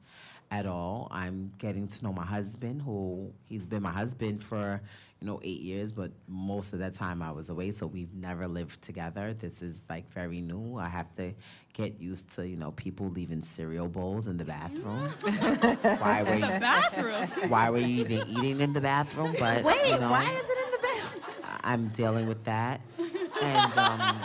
at 0.52 0.65
all. 0.65 1.07
I'm 1.10 1.52
getting 1.57 1.88
to 1.88 2.03
know 2.03 2.11
my 2.11 2.26
husband, 2.26 2.82
who 2.82 3.32
he's 3.48 3.65
been 3.65 3.82
my 3.82 3.91
husband 3.91 4.44
for 4.44 4.82
you 5.22 5.28
know 5.28 5.40
eight 5.44 5.61
years, 5.61 5.91
but 5.94 6.11
most 6.28 6.73
of 6.73 6.80
that 6.80 6.94
time 6.94 7.22
I 7.22 7.32
was 7.32 7.49
away, 7.49 7.72
so 7.72 7.88
we've 7.88 8.14
never 8.14 8.48
lived 8.48 8.82
together. 8.82 9.34
This 9.34 9.61
is 9.61 9.86
like 9.90 10.11
very 10.11 10.41
new. 10.41 10.78
I 10.78 10.90
have 10.90 11.15
to 11.15 11.34
get 11.73 11.99
used 12.02 12.36
to 12.36 12.48
you 12.48 12.57
know 12.57 12.72
people 12.72 13.10
leaving 13.10 13.41
cereal 13.41 13.88
bowls 13.88 14.28
in 14.28 14.38
the 14.38 14.45
bathroom. 14.45 15.10
why 15.99 16.23
were 16.23 16.36
you, 16.36 16.60
bathroom. 16.60 17.49
why 17.49 17.69
were 17.69 17.80
you 17.80 18.02
even 18.02 18.28
eating 18.28 18.60
in 18.60 18.73
the 18.73 18.82
bathroom? 18.82 19.34
But 19.40 19.64
Wait, 19.64 19.88
you 19.88 19.99
know, 19.99 20.11
why 20.11 20.23
is 20.23 20.49
it 20.49 20.65
in 20.65 20.72
the 20.72 20.80
bathroom? 20.80 21.23
I'm 21.64 21.88
dealing 21.90 22.28
with 22.28 22.44
that. 22.44 22.82
And 23.41 23.78
um, 23.78 24.22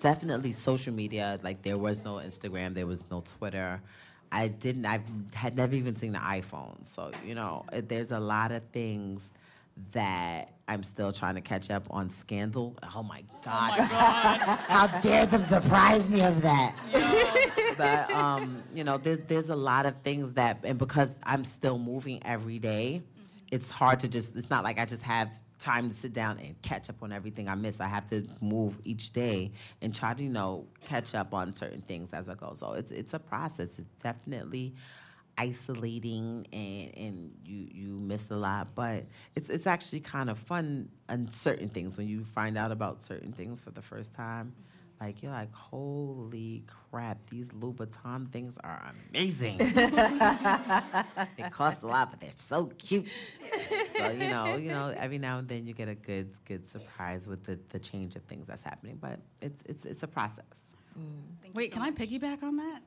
definitely 0.00 0.52
social 0.52 0.92
media. 0.92 1.40
Like 1.42 1.62
there 1.62 1.78
was 1.78 2.04
no 2.04 2.16
Instagram, 2.16 2.74
there 2.74 2.86
was 2.86 3.04
no 3.10 3.22
Twitter. 3.22 3.80
I 4.34 4.48
didn't. 4.48 4.84
I 4.84 5.00
had 5.32 5.56
never 5.56 5.76
even 5.76 5.94
seen 5.94 6.12
the 6.12 6.18
iPhone. 6.18 6.84
So 6.84 7.12
you 7.24 7.36
know, 7.36 7.64
there's 7.72 8.10
a 8.10 8.18
lot 8.18 8.50
of 8.50 8.62
things 8.72 9.32
that 9.92 10.52
I'm 10.66 10.82
still 10.82 11.12
trying 11.12 11.36
to 11.36 11.40
catch 11.40 11.70
up 11.70 11.86
on. 11.90 12.10
Scandal. 12.10 12.76
Oh 12.94 13.04
my 13.04 13.22
God! 13.44 13.80
How 13.80 14.88
dare 15.00 15.26
them 15.26 15.46
deprive 15.46 16.10
me 16.10 16.22
of 16.22 16.42
that? 16.42 16.74
but 17.78 18.10
um, 18.12 18.62
you 18.74 18.82
know, 18.82 18.98
there's 18.98 19.20
there's 19.28 19.50
a 19.50 19.56
lot 19.56 19.86
of 19.86 19.94
things 20.02 20.34
that, 20.34 20.58
and 20.64 20.78
because 20.78 21.12
I'm 21.22 21.44
still 21.44 21.78
moving 21.78 22.20
every 22.24 22.58
day, 22.58 23.02
it's 23.52 23.70
hard 23.70 24.00
to 24.00 24.08
just. 24.08 24.34
It's 24.34 24.50
not 24.50 24.64
like 24.64 24.80
I 24.80 24.84
just 24.84 25.02
have 25.02 25.30
time 25.64 25.88
to 25.88 25.94
sit 25.94 26.12
down 26.12 26.38
and 26.38 26.60
catch 26.60 26.90
up 26.90 27.02
on 27.02 27.10
everything 27.10 27.48
I 27.48 27.54
miss. 27.54 27.80
I 27.80 27.86
have 27.86 28.08
to 28.10 28.26
move 28.42 28.78
each 28.84 29.12
day 29.12 29.52
and 29.80 29.94
try 29.94 30.12
to 30.12 30.22
you 30.22 30.28
know 30.28 30.66
catch 30.84 31.14
up 31.14 31.32
on 31.32 31.54
certain 31.54 31.80
things 31.82 32.12
as 32.12 32.28
I 32.28 32.34
go. 32.34 32.52
So 32.54 32.72
it's 32.72 32.92
it's 32.92 33.14
a 33.14 33.18
process. 33.18 33.78
It's 33.78 34.02
definitely 34.02 34.74
isolating 35.36 36.46
and, 36.52 36.96
and 36.96 37.30
you 37.44 37.66
you 37.72 37.98
miss 37.98 38.30
a 38.30 38.36
lot 38.36 38.68
but 38.76 39.04
it's 39.34 39.50
it's 39.50 39.66
actually 39.66 39.98
kind 39.98 40.30
of 40.30 40.38
fun 40.38 40.88
on 41.08 41.28
certain 41.28 41.68
things 41.68 41.98
when 41.98 42.06
you 42.06 42.22
find 42.22 42.56
out 42.56 42.70
about 42.70 43.02
certain 43.02 43.32
things 43.32 43.60
for 43.60 43.72
the 43.72 43.82
first 43.82 44.14
time 44.14 44.52
like 45.00 45.22
you're 45.22 45.32
like 45.32 45.52
holy 45.54 46.64
crap 46.90 47.18
these 47.30 47.50
Louboutin 47.50 48.30
things 48.30 48.58
are 48.64 48.92
amazing 49.10 49.58
they 51.36 51.42
cost 51.50 51.82
a 51.82 51.86
lot 51.86 52.10
but 52.10 52.20
they're 52.20 52.30
so 52.34 52.66
cute 52.78 53.06
so 53.96 54.08
you 54.10 54.28
know 54.28 54.56
you 54.56 54.70
know 54.70 54.94
every 54.96 55.18
now 55.18 55.38
and 55.38 55.48
then 55.48 55.66
you 55.66 55.74
get 55.74 55.88
a 55.88 55.94
good 55.94 56.32
good 56.44 56.66
surprise 56.68 57.26
with 57.26 57.44
the, 57.44 57.58
the 57.70 57.78
change 57.78 58.16
of 58.16 58.22
things 58.24 58.46
that's 58.46 58.62
happening 58.62 58.96
but 59.00 59.18
it's 59.40 59.62
it's 59.66 59.84
it's 59.84 60.02
a 60.02 60.08
process 60.08 60.44
mm. 60.98 61.02
Thank 61.42 61.54
you 61.54 61.58
Wait, 61.60 61.70
so 61.70 61.74
can 61.74 61.82
I 61.82 61.90
piggyback 61.90 62.42
on 62.42 62.56
that? 62.56 62.80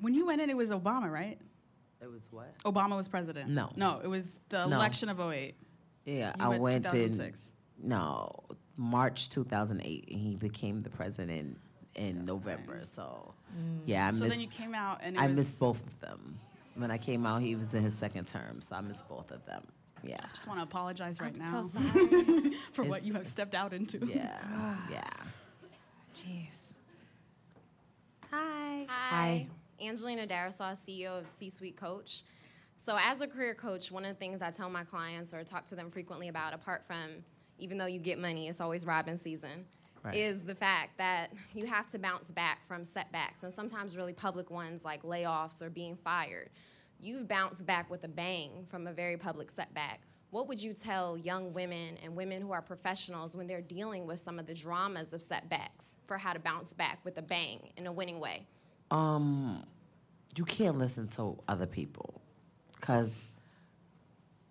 When 0.00 0.14
you 0.14 0.26
went 0.26 0.40
in, 0.40 0.48
it 0.50 0.56
was 0.56 0.70
Obama, 0.70 1.10
right? 1.10 1.38
it 2.00 2.10
was 2.10 2.28
what 2.30 2.52
Obama 2.64 2.96
was 2.96 3.08
president. 3.08 3.48
No. 3.50 3.70
No, 3.76 4.00
it 4.02 4.08
was 4.08 4.38
the 4.50 4.66
No. 4.66 4.76
election 4.76 5.08
of 5.08 5.20
08. 5.20 5.54
yeah 6.04 6.34
You 6.38 6.44
I 6.44 6.48
went 6.48 6.62
went 6.62 6.94
in 6.94 7.32
No, 7.82 8.30
March 8.76 9.28
2008. 9.30 10.08
and 10.10 10.20
He 10.20 10.34
became 10.36 10.80
the 10.80 10.90
president 10.90 11.58
in 11.94 12.24
November. 12.24 12.80
So, 12.84 13.34
mm. 13.56 13.80
yeah, 13.86 14.08
I 14.08 14.10
so 14.10 14.24
missed. 14.24 14.30
then 14.30 14.40
you 14.40 14.48
came 14.48 14.74
out 14.74 15.00
and 15.02 15.16
it 15.16 15.20
I 15.20 15.26
was, 15.26 15.36
missed 15.36 15.58
both 15.58 15.80
of 15.86 16.00
them. 16.00 16.38
When 16.74 16.90
I 16.90 16.98
came 16.98 17.24
out, 17.24 17.40
he 17.40 17.54
was 17.54 17.74
in 17.74 17.82
his 17.84 17.96
second 17.96 18.26
term, 18.26 18.60
so 18.60 18.74
I 18.74 18.80
missed 18.80 19.08
both 19.08 19.30
of 19.30 19.44
them. 19.46 19.62
Yeah, 20.02 20.16
I 20.22 20.26
just 20.34 20.46
want 20.46 20.58
to 20.58 20.64
apologize 20.64 21.20
right 21.20 21.32
I'm 21.32 21.38
now 21.38 21.62
so 21.62 21.78
sorry. 21.94 22.52
for 22.72 22.84
what 22.84 23.04
you 23.04 23.14
have 23.14 23.26
stepped 23.26 23.54
out 23.54 23.72
into. 23.72 23.98
yeah, 24.06 24.76
yeah. 24.90 25.08
Jeez. 26.14 26.48
Hi. 28.30 28.86
Hi. 28.88 29.46
Angelina 29.80 30.26
Darrisaw, 30.26 30.76
CEO 30.76 31.18
of 31.18 31.28
C 31.28 31.48
Suite 31.50 31.76
Coach. 31.76 32.22
So, 32.76 32.98
as 33.00 33.20
a 33.20 33.26
career 33.28 33.54
coach, 33.54 33.90
one 33.90 34.04
of 34.04 34.10
the 34.10 34.18
things 34.18 34.42
I 34.42 34.50
tell 34.50 34.68
my 34.68 34.84
clients 34.84 35.32
or 35.32 35.42
talk 35.44 35.64
to 35.66 35.76
them 35.76 35.90
frequently 35.90 36.28
about, 36.28 36.52
apart 36.52 36.84
from 36.86 37.24
even 37.58 37.78
though 37.78 37.86
you 37.86 37.98
get 37.98 38.18
money, 38.18 38.48
it's 38.48 38.60
always 38.60 38.84
robbing 38.84 39.18
season, 39.18 39.66
Right. 40.02 40.14
is 40.16 40.42
the 40.42 40.54
fact 40.54 40.98
that 40.98 41.32
you 41.54 41.64
have 41.66 41.86
to 41.88 41.98
bounce 41.98 42.30
back 42.30 42.66
from 42.68 42.84
setbacks 42.84 43.42
and 43.42 43.52
sometimes 43.52 43.96
really 43.96 44.12
public 44.12 44.50
ones 44.50 44.84
like 44.84 45.02
layoffs 45.02 45.62
or 45.62 45.70
being 45.70 45.96
fired. 45.96 46.50
You've 47.00 47.26
bounced 47.26 47.64
back 47.66 47.88
with 47.90 48.04
a 48.04 48.08
bang 48.08 48.66
from 48.70 48.86
a 48.86 48.92
very 48.92 49.16
public 49.16 49.50
setback. 49.50 50.00
What 50.30 50.48
would 50.48 50.62
you 50.62 50.74
tell 50.74 51.16
young 51.16 51.52
women 51.54 51.96
and 52.02 52.16
women 52.16 52.42
who 52.42 52.52
are 52.52 52.60
professionals 52.60 53.36
when 53.36 53.46
they're 53.46 53.60
dealing 53.62 54.06
with 54.06 54.20
some 54.20 54.38
of 54.38 54.46
the 54.46 54.54
dramas 54.54 55.12
of 55.12 55.22
setbacks 55.22 55.96
for 56.06 56.18
how 56.18 56.32
to 56.32 56.38
bounce 56.40 56.72
back 56.72 56.98
with 57.04 57.16
a 57.18 57.22
bang 57.22 57.70
in 57.76 57.86
a 57.86 57.92
winning 57.92 58.20
way? 58.20 58.46
Um, 58.90 59.64
you 60.36 60.44
can't 60.44 60.76
listen 60.78 61.08
to 61.08 61.38
other 61.48 61.66
people, 61.66 62.20
cause 62.80 63.28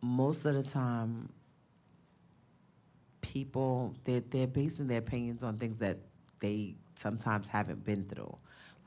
most 0.01 0.45
of 0.45 0.55
the 0.55 0.63
time, 0.63 1.29
people 3.33 3.95
they're 4.03 4.23
they're 4.29 4.47
basing 4.47 4.87
their 4.87 4.99
opinions 4.99 5.43
on 5.43 5.57
things 5.57 5.79
that 5.79 5.97
they 6.39 6.75
sometimes 6.95 7.47
haven't 7.47 7.83
been 7.83 8.05
through. 8.05 8.37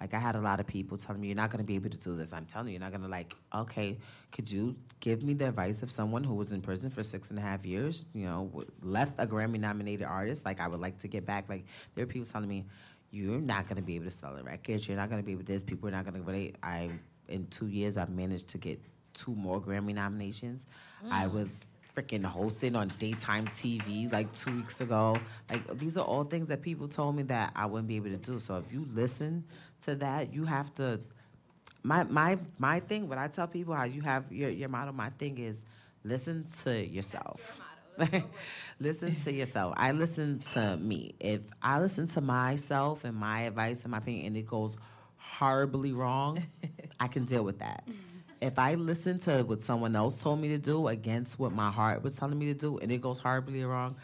Like 0.00 0.14
I 0.14 0.18
had 0.18 0.36
a 0.36 0.40
lot 0.40 0.60
of 0.60 0.66
people 0.66 0.98
telling 0.98 1.20
me, 1.20 1.28
"You're 1.28 1.36
not 1.36 1.50
going 1.50 1.58
to 1.58 1.64
be 1.64 1.74
able 1.74 1.90
to 1.90 1.96
do 1.96 2.14
this." 2.16 2.32
I'm 2.32 2.44
telling 2.44 2.68
you, 2.68 2.72
you're 2.74 2.80
not 2.80 2.90
going 2.90 3.02
to 3.02 3.08
like. 3.08 3.34
Okay, 3.54 3.98
could 4.30 4.50
you 4.50 4.76
give 5.00 5.22
me 5.22 5.32
the 5.34 5.48
advice 5.48 5.82
of 5.82 5.90
someone 5.90 6.22
who 6.22 6.34
was 6.34 6.52
in 6.52 6.60
prison 6.60 6.90
for 6.90 7.02
six 7.02 7.30
and 7.30 7.38
a 7.38 7.42
half 7.42 7.64
years? 7.64 8.04
You 8.12 8.26
know, 8.26 8.64
left 8.82 9.14
a 9.18 9.26
Grammy-nominated 9.26 10.06
artist. 10.06 10.44
Like 10.44 10.60
I 10.60 10.68
would 10.68 10.80
like 10.80 10.98
to 10.98 11.08
get 11.08 11.24
back. 11.24 11.48
Like 11.48 11.64
there 11.94 12.04
are 12.04 12.06
people 12.06 12.26
telling 12.26 12.48
me, 12.48 12.66
"You're 13.10 13.40
not 13.40 13.64
going 13.64 13.76
to 13.76 13.82
be 13.82 13.96
able 13.96 14.04
to 14.04 14.10
sell 14.10 14.36
a 14.36 14.42
record. 14.42 14.86
You're 14.86 14.98
not 14.98 15.08
going 15.08 15.22
to 15.22 15.26
be 15.26 15.32
able 15.32 15.44
to 15.44 15.52
this. 15.52 15.62
People 15.62 15.88
are 15.88 15.92
not 15.92 16.04
going 16.04 16.20
to 16.20 16.22
relate." 16.22 16.56
I 16.62 16.90
in 17.28 17.46
two 17.48 17.66
years, 17.66 17.96
I've 17.96 18.10
managed 18.10 18.48
to 18.48 18.58
get 18.58 18.78
two 19.14 19.34
more 19.34 19.60
Grammy 19.60 19.94
nominations. 19.94 20.66
I 21.10 21.24
mm. 21.24 21.32
was 21.32 21.66
freaking 21.96 22.24
hosting 22.24 22.76
on 22.76 22.92
daytime 22.98 23.46
TV 23.48 24.12
like 24.12 24.30
two 24.32 24.54
weeks 24.54 24.80
ago. 24.80 25.18
Like 25.50 25.78
these 25.78 25.96
are 25.96 26.04
all 26.04 26.24
things 26.24 26.48
that 26.48 26.60
people 26.60 26.88
told 26.88 27.16
me 27.16 27.22
that 27.24 27.52
I 27.56 27.66
wouldn't 27.66 27.88
be 27.88 27.96
able 27.96 28.10
to 28.10 28.18
do. 28.18 28.38
So 28.38 28.56
if 28.58 28.70
you 28.72 28.86
listen 28.92 29.44
to 29.84 29.94
that, 29.96 30.32
you 30.34 30.44
have 30.44 30.74
to. 30.76 31.00
My 31.82 32.02
my 32.04 32.38
my 32.58 32.80
thing. 32.80 33.08
What 33.08 33.18
I 33.18 33.28
tell 33.28 33.46
people 33.46 33.74
how 33.74 33.84
you 33.84 34.02
have 34.02 34.30
your 34.30 34.50
your 34.50 34.68
motto. 34.68 34.92
My 34.92 35.10
thing 35.10 35.38
is 35.38 35.64
listen 36.04 36.44
to 36.64 36.84
yourself. 36.86 37.60
listen 38.80 39.16
to 39.16 39.32
yourself. 39.32 39.72
I 39.76 39.92
listen 39.92 40.40
to 40.52 40.76
me. 40.76 41.14
If 41.18 41.40
I 41.62 41.80
listen 41.80 42.06
to 42.08 42.20
myself 42.20 43.04
and 43.04 43.16
my 43.16 43.42
advice 43.42 43.82
and 43.82 43.92
my 43.92 43.98
opinion, 43.98 44.26
and 44.26 44.36
it 44.36 44.46
goes 44.46 44.76
horribly 45.16 45.92
wrong, 45.92 46.42
I 47.00 47.08
can 47.08 47.24
deal 47.24 47.42
with 47.42 47.60
that. 47.60 47.88
If 48.40 48.58
I 48.58 48.74
listen 48.74 49.18
to 49.20 49.42
what 49.42 49.62
someone 49.62 49.96
else 49.96 50.22
told 50.22 50.40
me 50.40 50.48
to 50.48 50.58
do 50.58 50.88
against 50.88 51.38
what 51.38 51.52
my 51.52 51.70
heart 51.70 52.02
was 52.02 52.16
telling 52.16 52.38
me 52.38 52.46
to 52.46 52.54
do, 52.54 52.78
and 52.78 52.92
it 52.92 53.00
goes 53.00 53.18
horribly 53.18 53.64
wrong, 53.64 53.96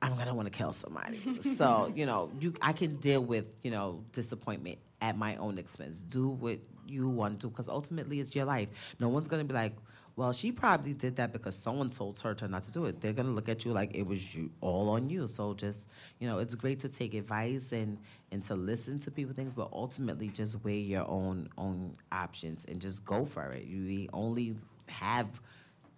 I'm 0.00 0.16
gonna 0.16 0.34
want 0.34 0.46
to 0.46 0.56
kill 0.56 0.72
somebody. 0.72 1.20
so 1.40 1.92
you 1.94 2.06
know, 2.06 2.30
you 2.40 2.54
I 2.62 2.72
can 2.72 2.96
deal 2.96 3.24
with 3.24 3.46
you 3.62 3.70
know 3.70 4.04
disappointment 4.12 4.78
at 5.00 5.16
my 5.16 5.36
own 5.36 5.58
expense. 5.58 6.00
Do 6.00 6.28
what 6.28 6.58
you 6.86 7.08
want 7.08 7.40
to, 7.40 7.48
because 7.48 7.68
ultimately 7.68 8.20
it's 8.20 8.34
your 8.34 8.44
life. 8.44 8.68
No 9.00 9.08
one's 9.08 9.28
gonna 9.28 9.44
be 9.44 9.54
like, 9.54 9.74
well, 10.18 10.32
she 10.32 10.50
probably 10.50 10.94
did 10.94 11.14
that 11.14 11.32
because 11.32 11.54
someone 11.54 11.90
told 11.90 12.18
her 12.18 12.34
to 12.34 12.48
not 12.48 12.64
to 12.64 12.72
do 12.72 12.86
it. 12.86 13.00
They're 13.00 13.12
gonna 13.12 13.30
look 13.30 13.48
at 13.48 13.64
you 13.64 13.72
like 13.72 13.94
it 13.94 14.02
was 14.02 14.34
you 14.34 14.50
all 14.60 14.90
on 14.90 15.08
you. 15.08 15.28
So 15.28 15.54
just 15.54 15.86
you 16.18 16.26
know, 16.26 16.38
it's 16.38 16.56
great 16.56 16.80
to 16.80 16.88
take 16.88 17.14
advice 17.14 17.70
and 17.70 17.98
and 18.32 18.42
to 18.42 18.56
listen 18.56 18.98
to 18.98 19.12
people 19.12 19.32
things, 19.32 19.52
but 19.52 19.68
ultimately 19.72 20.26
just 20.26 20.64
weigh 20.64 20.80
your 20.80 21.08
own 21.08 21.48
own 21.56 21.94
options 22.10 22.64
and 22.64 22.80
just 22.80 23.04
go 23.04 23.24
for 23.24 23.52
it. 23.52 23.66
You 23.66 24.08
only 24.12 24.56
have 24.86 25.40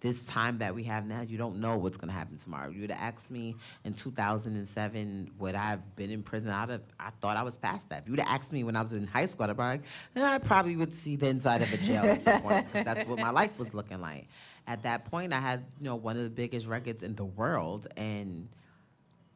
this 0.01 0.25
time 0.25 0.57
that 0.57 0.73
we 0.73 0.83
have 0.83 1.05
now, 1.05 1.21
you 1.21 1.37
don't 1.37 1.59
know 1.59 1.77
what's 1.77 1.95
going 1.95 2.07
to 2.09 2.13
happen 2.13 2.35
tomorrow. 2.35 2.69
You 2.71 2.81
would 2.81 2.91
have 2.91 3.13
asked 3.13 3.29
me 3.29 3.55
in 3.85 3.93
2007 3.93 5.31
would 5.37 5.53
I 5.53 5.69
have 5.69 5.95
been 5.95 6.09
in 6.09 6.23
prison. 6.23 6.49
I'd 6.49 6.69
have, 6.69 6.81
I 6.99 7.11
thought 7.21 7.37
I 7.37 7.43
was 7.43 7.57
past 7.57 7.89
that. 7.89 8.01
If 8.01 8.07
you 8.07 8.13
would 8.13 8.19
have 8.19 8.39
asked 8.39 8.51
me 8.51 8.63
when 8.63 8.75
I 8.75 8.81
was 8.81 8.93
in 8.93 9.05
high 9.05 9.27
school, 9.27 9.45
I'd 9.45 9.55
be 9.55 9.61
like, 9.61 9.83
eh, 10.15 10.23
I 10.23 10.39
probably 10.39 10.75
would 10.75 10.91
see 10.91 11.15
the 11.15 11.27
inside 11.27 11.61
of 11.61 11.71
a 11.71 11.77
jail 11.77 12.03
at 12.03 12.23
some 12.23 12.41
point. 12.41 12.65
that's 12.73 13.07
what 13.07 13.19
my 13.19 13.29
life 13.29 13.57
was 13.59 13.75
looking 13.75 14.01
like. 14.01 14.27
At 14.65 14.83
that 14.83 15.05
point, 15.05 15.33
I 15.33 15.39
had 15.39 15.65
you 15.79 15.85
know 15.85 15.95
one 15.95 16.17
of 16.17 16.23
the 16.23 16.29
biggest 16.29 16.65
records 16.67 17.03
in 17.03 17.15
the 17.15 17.25
world, 17.25 17.87
and 17.97 18.47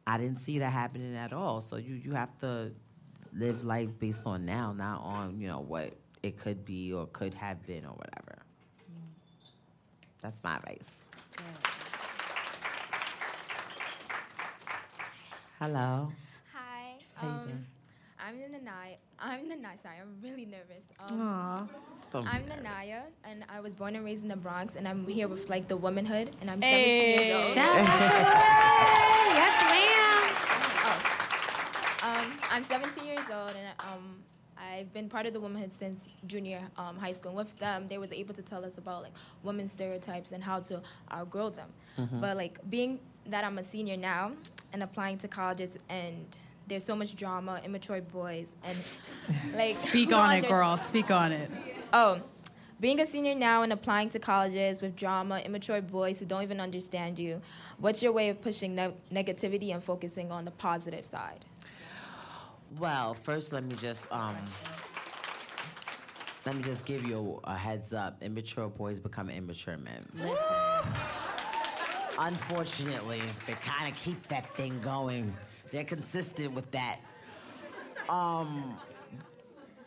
I 0.06 0.18
didn't 0.18 0.38
see 0.38 0.60
that 0.60 0.72
happening 0.72 1.16
at 1.16 1.32
all. 1.32 1.60
So 1.60 1.76
you 1.76 1.94
you 1.94 2.12
have 2.12 2.36
to 2.40 2.72
live 3.32 3.64
life 3.64 3.90
based 3.98 4.22
on 4.26 4.44
now, 4.44 4.72
not 4.72 5.00
on 5.02 5.40
you 5.40 5.48
know 5.48 5.60
what 5.60 5.94
it 6.22 6.38
could 6.38 6.64
be 6.64 6.92
or 6.92 7.06
could 7.06 7.34
have 7.34 7.64
been 7.66 7.84
or 7.84 7.92
whatever. 7.92 8.25
That's 10.26 10.42
my 10.42 10.56
advice. 10.56 10.98
Hello. 15.60 16.10
Hi. 16.52 16.94
How 17.14 17.28
you 17.28 17.32
um, 17.32 17.40
doing? 17.42 17.66
I'm 18.18 18.34
Nanaya. 18.34 18.96
I'm 19.20 19.44
Nanaya. 19.44 19.80
Sorry, 19.84 19.98
I'm 20.00 20.16
really 20.20 20.44
nervous. 20.46 20.82
Um, 20.98 21.28
Aw. 21.28 21.66
Don't 22.10 22.24
be 22.24 22.28
I'm 22.28 22.48
nervous. 22.48 22.64
Nanaya, 22.64 23.02
and 23.22 23.44
I 23.48 23.60
was 23.60 23.76
born 23.76 23.94
and 23.94 24.04
raised 24.04 24.24
in 24.24 24.28
the 24.28 24.34
Bronx, 24.34 24.74
and 24.74 24.88
I'm 24.88 25.06
here 25.06 25.28
with 25.28 25.48
like 25.48 25.68
the 25.68 25.76
womanhood, 25.76 26.34
and 26.40 26.50
I'm 26.50 26.60
Hey. 26.60 27.14
17 27.18 27.28
years 27.28 27.44
old. 27.44 27.54
Shout 27.54 27.68
out 27.68 27.86
to 27.86 27.92
her. 27.92 28.18
Yes, 29.38 29.54
ma'am. 29.70 30.22
Oh. 32.02 32.08
Um, 32.08 32.32
I'm 32.50 32.64
17 32.64 33.06
years 33.06 33.20
old, 33.32 33.50
and 33.50 33.68
um, 33.78 34.16
I've 34.66 34.92
been 34.92 35.08
part 35.08 35.26
of 35.26 35.32
the 35.32 35.40
womanhood 35.40 35.72
since 35.72 36.08
junior 36.26 36.60
um, 36.76 36.96
high 36.96 37.12
school. 37.12 37.30
And 37.30 37.38
with 37.38 37.58
them, 37.58 37.86
they 37.88 37.98
was 37.98 38.12
able 38.12 38.34
to 38.34 38.42
tell 38.42 38.64
us 38.64 38.78
about 38.78 39.02
like 39.02 39.12
women 39.42 39.68
stereotypes 39.68 40.32
and 40.32 40.42
how 40.42 40.60
to 40.60 40.82
outgrow 41.12 41.50
them. 41.50 41.68
But 42.20 42.36
like 42.36 42.58
being 42.68 42.98
that 43.26 43.44
I'm 43.44 43.58
a 43.58 43.64
senior 43.64 43.96
now 43.96 44.32
and 44.72 44.82
applying 44.82 45.18
to 45.18 45.28
colleges, 45.28 45.78
and 45.88 46.26
there's 46.68 46.84
so 46.84 46.94
much 46.94 47.16
drama, 47.16 47.60
immature 47.64 48.00
boys, 48.00 48.48
and 48.64 48.76
like 49.54 49.76
Speak 49.76 50.12
on 50.12 50.32
it, 50.32 50.48
girl. 50.48 50.76
Speak 50.76 51.10
on 51.10 51.32
it. 51.32 51.50
Oh, 51.92 52.20
being 52.78 53.00
a 53.00 53.06
senior 53.06 53.34
now 53.34 53.62
and 53.62 53.72
applying 53.72 54.10
to 54.10 54.18
colleges 54.18 54.82
with 54.82 54.94
drama, 54.96 55.38
immature 55.38 55.80
boys 55.80 56.18
who 56.20 56.26
don't 56.26 56.42
even 56.42 56.60
understand 56.60 57.18
you, 57.18 57.40
what's 57.78 58.02
your 58.02 58.12
way 58.12 58.28
of 58.28 58.42
pushing 58.42 58.74
ne- 58.74 58.92
negativity 59.10 59.72
and 59.72 59.82
focusing 59.82 60.30
on 60.30 60.44
the 60.44 60.50
positive 60.50 61.06
side? 61.06 61.46
Well, 62.78 63.14
first 63.14 63.52
let 63.52 63.64
me 63.64 63.74
just 63.76 64.10
um 64.12 64.36
let 66.44 66.54
me 66.56 66.62
just 66.62 66.84
give 66.86 67.04
you 67.04 67.40
a 67.44 67.56
heads 67.56 67.92
up. 67.92 68.22
Immature 68.22 68.68
boys 68.68 69.00
become 69.00 69.28
immature 69.30 69.76
men. 69.76 70.06
Unfortunately, 72.18 73.20
they 73.46 73.52
kind 73.54 73.92
of 73.92 73.98
keep 73.98 74.26
that 74.28 74.54
thing 74.56 74.80
going. 74.80 75.34
They're 75.72 75.84
consistent 75.84 76.52
with 76.54 76.70
that. 76.70 77.00
Um, 78.08 78.78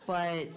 but 0.06 0.48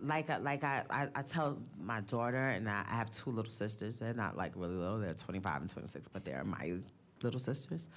like 0.00 0.30
I, 0.30 0.36
like 0.38 0.62
I, 0.62 0.84
I, 0.90 1.08
I 1.14 1.22
tell 1.22 1.58
my 1.82 2.00
daughter 2.02 2.50
and 2.50 2.68
I, 2.68 2.84
I 2.88 2.94
have 2.94 3.10
two 3.10 3.30
little 3.30 3.50
sisters. 3.52 3.98
They're 3.98 4.14
not 4.14 4.36
like 4.36 4.52
really 4.54 4.76
little. 4.76 4.98
They're 4.98 5.14
25 5.14 5.60
and 5.62 5.70
26, 5.70 6.08
but 6.08 6.24
they're 6.24 6.44
my 6.44 6.74
little 7.22 7.40
sisters. 7.40 7.88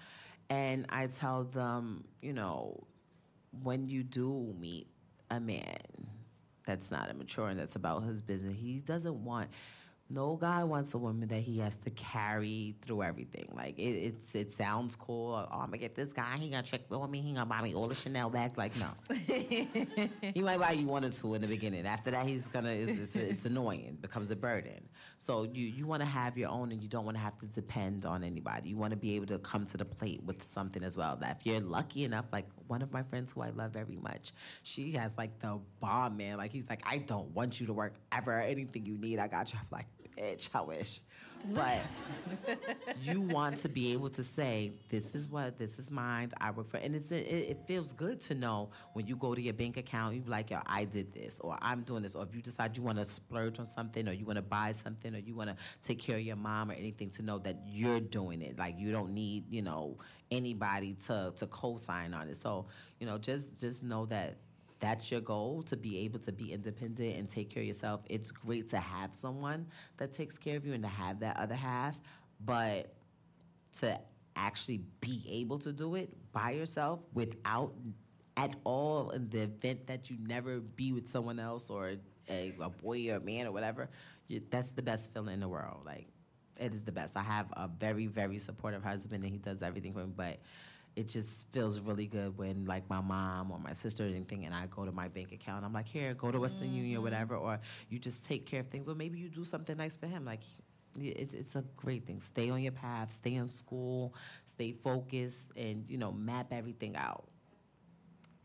And 0.50 0.86
I 0.90 1.08
tell 1.08 1.44
them, 1.44 2.06
you 2.22 2.34
know, 2.34 2.84
when 3.64 3.88
you 3.88 4.04
do 4.04 4.56
meet 4.60 4.88
a 5.30 5.40
man 5.40 5.78
that's 6.66 6.92
not 6.92 7.10
immature 7.10 7.48
and 7.50 7.60
that's 7.60 7.76
about 7.76 8.04
his 8.04 8.22
business, 8.22 8.56
he 8.58 8.80
doesn't 8.80 9.24
want. 9.24 9.50
No 10.10 10.38
guy 10.38 10.64
wants 10.64 10.94
a 10.94 10.98
woman 10.98 11.28
that 11.28 11.42
he 11.42 11.60
has 11.60 11.76
to 11.78 11.90
carry 11.90 12.76
through 12.82 13.04
everything. 13.04 13.50
Like 13.54 13.78
it, 13.78 13.82
it's 13.82 14.36
it 14.36 14.54
sounds 14.54 14.96
cool. 14.96 15.34
Oh, 15.34 15.54
I'm 15.54 15.66
gonna 15.66 15.80
get 15.80 15.96
this 15.96 16.14
guy. 16.14 16.38
He 16.38 16.50
gonna 16.50 16.64
check 16.64 16.90
me. 16.90 17.22
He 17.22 17.34
gonna 17.34 17.46
buy 17.46 17.62
me 17.62 17.76
all 17.76 17.90
the 17.90 17.96
Chanel 17.96 18.30
bags. 18.30 18.58
Like 18.58 18.72
no, 18.78 18.88
he 19.28 20.42
might 20.42 20.60
buy 20.60 20.72
you 20.72 20.88
one 20.88 21.04
or 21.04 21.10
two 21.10 21.34
in 21.34 21.42
the 21.42 21.48
beginning. 21.48 21.86
After 21.86 22.12
that, 22.12 22.26
he's 22.26 22.48
gonna 22.48 22.70
it's, 22.70 22.98
it's, 22.98 23.16
it's 23.18 23.46
annoying, 23.46 23.98
becomes 24.00 24.32
a 24.32 24.36
burden. 24.38 24.88
So 25.18 25.44
you 25.44 25.66
you 25.66 25.86
want 25.86 26.02
to 26.02 26.08
have 26.08 26.38
your 26.38 26.50
own, 26.52 26.72
and 26.72 26.82
you 26.82 26.88
don't 26.88 27.04
want 27.04 27.18
to 27.18 27.22
have 27.22 27.38
to 27.40 27.46
depend 27.48 28.06
on 28.06 28.24
anybody. 28.24 28.70
You 28.70 28.78
want 28.78 28.92
to 28.92 28.98
be 28.98 29.16
able 29.16 29.28
to 29.28 29.40
come 29.40 29.66
to 29.66 29.78
the 29.78 29.86
plate 29.86 30.24
with 30.24 30.42
something 30.42 30.84
as 30.84 30.96
well. 30.96 31.18
That 31.18 31.38
if 31.42 31.46
you're 31.46 31.60
lucky 31.60 32.06
enough, 32.06 32.26
like 32.32 32.48
one 32.68 32.82
of 32.82 32.94
my 32.94 33.04
friends 33.04 33.34
who 33.34 33.42
I 33.42 33.50
love 33.50 33.72
very 33.72 33.98
much, 33.98 34.32
she 34.64 34.94
has 34.94 35.12
like 35.18 35.38
the 35.40 35.60
bomb 35.82 36.16
man. 36.16 36.38
Like 36.38 36.52
he's 36.54 36.70
like, 36.70 36.82
I 36.86 37.00
don't 37.00 37.30
want 37.32 37.60
you 37.60 37.68
to 37.68 37.74
work 37.74 37.96
ever. 38.14 38.40
Anything 38.40 38.86
you 38.86 38.98
need, 38.98 39.20
I 39.20 39.28
got 39.28 39.52
you. 39.52 39.60
I'm 39.60 39.68
like, 39.70 39.88
bitch, 40.18 40.50
I 40.54 40.62
wish. 40.62 41.02
But 41.54 41.78
you 43.02 43.22
want 43.22 43.60
to 43.60 43.70
be 43.70 43.94
able 43.94 44.10
to 44.10 44.24
say, 44.24 44.72
this 44.90 45.16
is 45.16 45.28
what, 45.28 45.58
this 45.58 45.78
is 45.78 45.92
mine, 45.92 46.32
I 46.40 46.52
work 46.52 46.70
for, 46.72 46.78
and 46.78 46.96
it's, 46.96 47.12
it, 47.12 47.28
it 47.28 47.60
feels 47.68 47.94
good 47.94 48.20
to 48.22 48.36
know 48.36 48.72
when 48.94 49.08
you 49.08 49.16
go 49.16 49.36
to 49.36 49.42
your 49.42 49.54
bank 49.54 49.78
account, 49.78 50.16
you 50.16 50.22
be 50.22 50.30
like, 50.30 50.50
yo, 50.50 50.60
I 50.66 50.86
did 50.86 51.14
this, 51.14 51.40
or 51.40 51.58
I'm 51.62 51.84
doing 51.84 52.04
this, 52.04 52.16
or 52.16 52.24
if 52.24 52.36
you 52.36 52.42
decide 52.42 52.76
you 52.76 52.84
want 52.84 52.98
to 52.98 53.06
splurge 53.06 53.60
on 53.60 53.68
something, 53.68 54.08
or 54.08 54.14
you 54.14 54.26
want 54.26 54.38
to 54.38 54.42
buy 54.42 54.74
something, 54.84 55.14
or 55.14 55.20
you 55.20 55.36
want 55.36 55.50
to 55.50 55.56
take 55.82 56.00
care 56.00 56.18
of 56.18 56.24
your 56.24 56.36
mom 56.36 56.72
or 56.72 56.74
anything, 56.74 57.12
to 57.12 57.22
know 57.22 57.38
that 57.40 57.58
you're 57.66 58.00
doing 58.00 58.42
it. 58.42 58.58
Like 58.58 58.76
you 58.78 58.92
don't 58.92 59.14
need, 59.14 59.46
you 59.50 59.62
know, 59.62 59.98
anybody 60.32 60.96
to 61.06 61.32
to 61.36 61.48
co-sign 61.48 62.14
on 62.14 62.30
it. 62.30 62.38
So, 62.38 62.66
you 63.00 63.06
know, 63.06 63.18
just 63.18 63.58
just 63.58 63.84
know 63.84 64.06
that 64.08 64.38
that's 64.80 65.12
your 65.12 65.22
goal 65.22 65.64
to 65.64 65.76
be 65.76 66.00
able 66.00 66.20
to 66.20 66.32
be 66.32 66.54
independent 66.54 67.18
and 67.18 67.30
take 67.30 67.50
care 67.50 67.62
of 67.62 67.68
yourself. 67.68 68.02
It's 68.10 68.32
great 68.32 68.70
to 68.70 68.80
have 68.80 69.14
someone 69.14 69.68
that 69.98 70.14
takes 70.14 70.38
care 70.38 70.58
of 70.58 70.66
you 70.66 70.74
and 70.74 70.84
to 70.84 70.90
have 70.90 71.20
that 71.22 71.38
other 71.38 71.56
half, 71.56 72.00
but 72.46 72.94
to 73.80 74.00
actually 74.36 74.82
be 75.02 75.24
able 75.30 75.60
to 75.60 75.72
do 75.72 75.96
it 75.96 76.10
by 76.32 76.52
yourself 76.52 77.04
without 77.14 77.74
at 78.38 78.56
all 78.64 79.10
in 79.10 79.30
the 79.30 79.42
event 79.42 79.88
that 79.88 80.10
you 80.10 80.18
never 80.22 80.60
be 80.60 80.94
with 80.94 81.10
someone 81.10 81.40
else 81.40 81.70
or 81.70 81.96
a, 82.30 82.54
a 82.62 82.70
boy 82.70 83.10
or 83.10 83.16
a 83.16 83.20
man 83.20 83.48
or 83.48 83.52
whatever, 83.52 83.90
you, 84.28 84.42
that's 84.52 84.72
the 84.72 84.82
best 84.82 85.12
feeling 85.14 85.34
in 85.34 85.40
the 85.40 85.48
world. 85.48 85.82
Like, 85.86 86.08
it 86.56 86.74
is 86.74 86.84
the 86.84 86.92
best. 86.92 87.18
I 87.18 87.24
have 87.24 87.48
a 87.54 87.68
very, 87.68 88.06
very 88.06 88.38
supportive 88.38 88.84
husband 88.84 89.24
and 89.24 89.34
he 89.34 89.40
does 89.40 89.64
everything 89.64 89.94
for 89.94 90.00
me, 90.00 90.14
but 90.16 90.38
it 90.98 91.08
just 91.08 91.46
feels 91.54 91.80
really 91.80 92.08
good 92.08 92.36
when 92.40 92.66
like 92.66 92.90
my 92.90 93.00
mom 93.00 93.52
or 93.52 93.60
my 93.60 93.72
sister 93.72 94.04
or 94.04 94.08
anything 94.08 94.46
and 94.46 94.56
I 94.56 94.66
go 94.66 94.84
to 94.84 94.92
my 94.92 95.08
bank 95.08 95.32
account. 95.32 95.64
I'm 95.64 95.72
like, 95.72 95.88
here, 95.88 96.16
go 96.16 96.32
to 96.32 96.40
Western 96.40 96.74
Union 96.74 96.96
or 96.96 96.96
mm-hmm. 96.96 97.04
whatever, 97.04 97.36
or 97.36 97.60
you 97.88 98.00
just 98.00 98.26
take 98.26 98.48
care 98.48 98.62
of 98.62 98.70
things, 98.70 98.90
or 98.90 98.96
maybe 98.96 99.20
you 99.20 99.30
do 99.30 99.46
something 99.46 99.78
nice 99.78 99.96
for 99.96 100.08
him. 100.08 100.26
Like, 100.26 100.42
it's, 101.00 101.36
it's 101.36 101.56
a 101.56 101.64
great 101.76 102.08
thing. 102.08 102.20
Stay 102.20 102.50
on 102.50 102.64
your 102.64 102.72
path, 102.72 103.14
stay 103.14 103.36
in 103.36 103.48
school, 103.48 104.16
stay 104.48 104.72
focused, 104.72 105.52
and 105.56 105.86
you 105.88 106.00
know, 106.00 106.12
map 106.12 106.48
everything 106.52 106.96
out. 106.96 107.26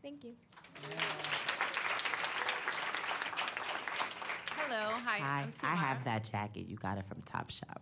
Thank 0.03 0.23
you. 0.23 0.33
Hello, 4.57 4.91
hi. 5.03 5.17
Hi, 5.17 5.41
I'm 5.41 5.51
I 5.63 5.75
have 5.75 6.03
that 6.03 6.29
jacket. 6.31 6.67
You 6.67 6.75
got 6.75 6.99
it 6.99 7.05
from 7.07 7.19
Topshop. 7.23 7.81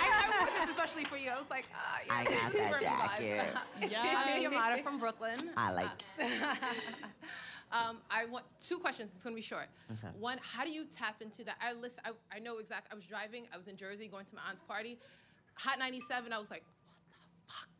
I, 0.00 0.40
I 0.40 0.58
put 0.58 0.66
this 0.66 0.76
especially 0.94 1.10
for 1.10 1.22
you. 1.22 1.30
I 1.30 1.38
was 1.38 1.50
like, 1.50 1.68
ah, 1.74 2.00
yeah, 2.06 2.14
I 2.14 2.24
got 2.24 2.32
is 2.32 2.38
that 2.52 2.70
for 2.72 3.80
me 3.80 3.90
jacket. 3.90 4.06
I'm 4.06 4.42
Yamada 4.52 4.82
from 4.82 4.98
Brooklyn. 4.98 5.50
I 5.56 5.72
like 5.72 5.88
um, 7.72 7.98
I 8.10 8.24
want 8.26 8.44
two 8.60 8.78
questions. 8.78 9.10
It's 9.14 9.24
gonna 9.24 9.34
be 9.34 9.42
short. 9.42 9.66
Okay. 9.90 10.12
One, 10.18 10.38
how 10.42 10.64
do 10.64 10.70
you 10.70 10.84
tap 10.84 11.20
into 11.20 11.44
that? 11.44 11.56
I 11.60 11.72
listen. 11.72 12.00
I, 12.04 12.12
I 12.36 12.38
know 12.38 12.58
exactly. 12.58 12.90
I 12.92 12.94
was 12.94 13.04
driving. 13.04 13.46
I 13.52 13.56
was 13.56 13.66
in 13.66 13.76
Jersey 13.76 14.06
going 14.08 14.26
to 14.26 14.34
my 14.34 14.42
aunt's 14.48 14.62
party. 14.62 14.98
Hot 15.54 15.78
97. 15.78 16.32
I 16.32 16.38
was 16.38 16.50
like, 16.50 16.64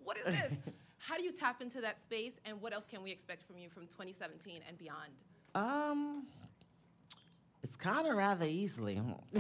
what 0.03 0.17
the 0.17 0.23
fuck? 0.23 0.35
What 0.35 0.35
is 0.35 0.41
this? 0.41 0.75
how 0.99 1.17
do 1.19 1.23
you 1.23 1.33
tap 1.33 1.61
into 1.61 1.81
that 1.83 2.03
space? 2.03 2.35
And 2.45 2.61
what 2.63 2.73
else 2.73 2.85
can 2.91 3.03
we 3.03 3.11
expect 3.11 3.45
from 3.47 3.59
you 3.59 3.69
from 3.69 3.83
2017 3.87 4.61
and 4.67 4.79
beyond? 4.79 5.13
Um, 5.55 6.27
it's 7.65 7.77
kind 7.77 8.07
of 8.07 8.15
rather 8.15 8.45
easily. 8.45 9.01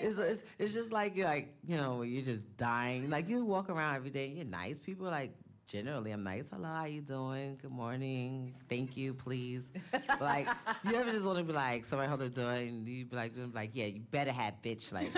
it's, 0.00 0.16
it's, 0.16 0.42
it's 0.58 0.72
just 0.72 0.90
like 0.90 1.14
you're 1.14 1.28
like 1.28 1.54
you 1.68 1.76
know 1.76 2.02
you're 2.02 2.24
just 2.24 2.40
dying. 2.56 3.10
Like 3.10 3.28
you 3.28 3.44
walk 3.44 3.68
around 3.68 3.96
every 3.96 4.10
day, 4.10 4.28
you're 4.34 4.46
nice. 4.46 4.80
People 4.80 5.06
like 5.06 5.32
generally 5.66 6.12
I'm 6.12 6.24
nice. 6.24 6.48
Hello, 6.50 6.68
how 6.68 6.86
you 6.86 7.02
doing? 7.02 7.58
Good 7.60 7.70
morning. 7.70 8.54
Thank 8.68 8.96
you, 8.96 9.14
please. 9.14 9.70
Like, 10.20 10.48
you 10.84 10.94
ever 10.94 11.10
just 11.10 11.26
want 11.26 11.38
to 11.38 11.44
be 11.44 11.52
like, 11.52 11.84
somebody 11.84 12.08
hold 12.08 12.20
the 12.20 12.30
door 12.30 12.52
and 12.52 12.88
you 12.88 13.04
be 13.04 13.16
like, 13.16 13.34
doing 13.34 13.52
like, 13.54 13.70
yeah, 13.74 13.86
you 13.86 14.00
better 14.00 14.32
have 14.32 14.54
bitch. 14.64 14.92
Like, 14.92 15.08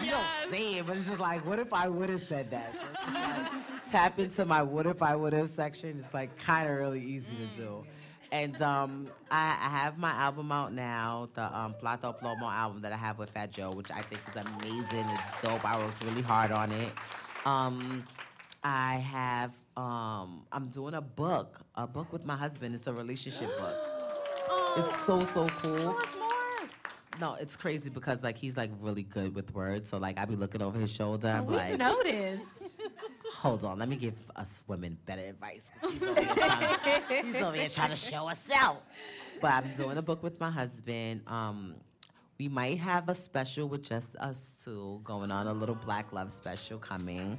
you 0.00 0.10
don't 0.10 0.50
say 0.50 0.78
it, 0.78 0.86
but 0.86 0.96
it's 0.96 1.08
just 1.08 1.18
like, 1.18 1.44
what 1.44 1.58
if 1.58 1.72
I 1.72 1.88
would 1.88 2.10
have 2.10 2.20
said 2.20 2.50
that? 2.52 2.74
So 2.74 2.86
it's 2.92 3.04
just 3.04 3.16
like, 3.16 3.46
tap 3.88 4.18
into 4.20 4.44
my 4.44 4.62
what 4.62 4.86
if 4.86 5.02
I 5.02 5.16
would 5.16 5.32
have 5.32 5.50
section. 5.50 5.98
It's 5.98 6.14
like 6.14 6.38
kind 6.38 6.68
of 6.70 6.76
really 6.76 7.02
easy 7.02 7.32
to 7.34 7.42
mm. 7.42 7.56
do. 7.56 7.86
And 8.30 8.60
um, 8.60 9.08
I, 9.30 9.56
I 9.60 9.68
have 9.70 9.96
my 9.98 10.10
album 10.10 10.52
out 10.52 10.72
now, 10.74 11.28
the 11.34 11.56
um, 11.56 11.74
Plata 11.74 12.08
O 12.08 12.12
Plomo 12.12 12.42
album 12.42 12.82
that 12.82 12.92
I 12.92 12.96
have 12.96 13.18
with 13.18 13.30
Fat 13.30 13.50
Joe, 13.50 13.70
which 13.70 13.90
I 13.90 14.02
think 14.02 14.20
is 14.28 14.36
amazing. 14.36 15.06
It's 15.08 15.42
dope. 15.42 15.64
I 15.64 15.78
worked 15.82 16.04
really 16.04 16.20
hard 16.22 16.50
on 16.50 16.70
it. 16.72 16.92
Um, 17.46 18.04
I 18.62 18.96
have, 18.96 19.52
um, 19.76 20.42
I'm 20.52 20.68
doing 20.68 20.94
a 20.94 21.00
book, 21.00 21.60
a 21.74 21.86
book 21.86 22.12
with 22.12 22.26
my 22.26 22.36
husband. 22.36 22.74
It's 22.74 22.86
a 22.86 22.92
relationship 22.92 23.56
book. 23.58 23.76
It's 24.76 24.94
so, 25.06 25.24
so 25.24 25.48
cool. 25.48 25.98
No, 27.20 27.34
it's 27.40 27.56
crazy 27.56 27.90
because 27.90 28.22
like 28.22 28.36
he's 28.36 28.56
like 28.56 28.70
really 28.80 29.02
good 29.02 29.34
with 29.34 29.52
words. 29.54 29.88
So 29.88 29.96
like 29.98 30.18
I 30.18 30.24
be 30.24 30.36
looking 30.36 30.62
over 30.62 30.78
his 30.78 30.92
shoulder. 30.92 31.28
I'm 31.28 31.46
We 31.46 31.56
like, 31.56 31.78
noticed. 31.78 32.44
hold 33.36 33.64
on, 33.64 33.78
let 33.78 33.88
me 33.88 33.96
give 33.96 34.14
us 34.36 34.62
women 34.66 34.98
better 35.06 35.22
advice 35.22 35.70
he's 35.90 36.02
over 36.02 36.20
here 36.20 36.34
trying 36.34 36.60
to, 36.60 37.22
he's 37.22 37.36
over 37.36 37.56
here 37.56 37.68
trying 37.68 37.90
to 37.90 37.96
show 37.96 38.28
us 38.28 38.42
out. 38.54 38.82
But 39.40 39.52
I'm 39.52 39.74
doing 39.76 39.96
a 39.98 40.02
book 40.02 40.22
with 40.22 40.38
my 40.40 40.50
husband. 40.50 41.22
Um, 41.26 41.74
we 42.38 42.48
might 42.48 42.78
have 42.78 43.08
a 43.08 43.14
special 43.14 43.68
with 43.68 43.82
just 43.82 44.16
us 44.16 44.54
two 44.62 45.00
going 45.04 45.30
on, 45.30 45.46
a 45.46 45.52
little 45.52 45.74
Black 45.74 46.12
Love 46.12 46.32
special 46.32 46.78
coming. 46.78 47.38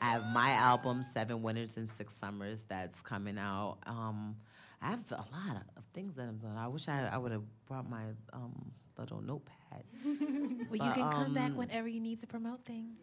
I 0.00 0.10
have 0.10 0.26
my 0.26 0.50
album, 0.50 1.02
Seven 1.02 1.42
Winters 1.42 1.76
and 1.76 1.88
Six 1.88 2.14
Summers, 2.14 2.64
that's 2.68 3.00
coming 3.00 3.38
out. 3.38 3.78
Um, 3.86 4.36
I 4.80 4.90
have 4.90 5.00
a 5.12 5.14
lot 5.16 5.62
of, 5.76 5.84
things 5.94 6.16
that 6.16 6.22
I'm 6.22 6.38
doing. 6.38 6.56
I 6.56 6.66
wish 6.68 6.88
I, 6.88 7.08
I 7.12 7.18
would 7.18 7.32
have 7.32 7.42
brought 7.68 7.88
my 7.88 8.02
um, 8.32 8.72
little 8.98 9.20
notepad. 9.20 9.84
Well, 10.70 10.78
you 10.78 10.78
But, 10.78 10.94
can 10.94 11.10
come 11.10 11.34
back 11.34 11.50
um, 11.50 11.56
whenever 11.56 11.86
you 11.86 12.00
need 12.00 12.20
to 12.20 12.26
promote 12.26 12.64
things. 12.64 12.96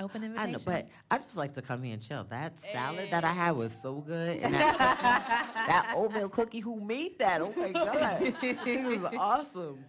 Open 0.00 0.22
I 0.22 0.26
invitation. 0.26 0.52
know, 0.52 0.58
but 0.64 0.88
I 1.10 1.18
just 1.18 1.36
like 1.36 1.54
to 1.54 1.62
come 1.62 1.82
here 1.82 1.94
and 1.94 2.02
chill. 2.02 2.24
That 2.28 2.58
salad 2.58 3.10
that 3.12 3.24
I 3.24 3.32
had 3.32 3.52
was 3.52 3.72
so 3.72 3.94
good. 4.00 4.38
And 4.38 4.54
that, 4.54 4.72
cookie- 5.54 5.66
that 5.68 5.92
oatmeal 5.96 6.28
cookie, 6.28 6.60
who 6.60 6.80
made 6.80 7.18
that? 7.20 7.40
Oh 7.40 7.52
my 7.56 7.70
God. 7.72 8.34
it 8.42 8.84
was 8.84 9.04
awesome. 9.18 9.84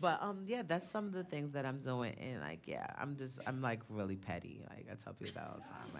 But 0.00 0.22
um, 0.22 0.44
yeah, 0.46 0.62
that's 0.64 0.88
some 0.88 1.06
of 1.06 1.12
the 1.12 1.24
things 1.24 1.52
that 1.54 1.66
I'm 1.66 1.80
doing. 1.80 2.14
And 2.20 2.40
like, 2.40 2.60
yeah, 2.66 2.86
I'm 2.96 3.16
just, 3.16 3.40
I'm 3.48 3.60
like 3.60 3.80
really 3.88 4.14
petty. 4.14 4.60
Like, 4.70 4.86
I 4.92 4.94
tell 4.94 5.12
people 5.12 5.34
that 5.34 5.50
all 5.50 5.58
the 5.58 5.66
time. 5.74 5.90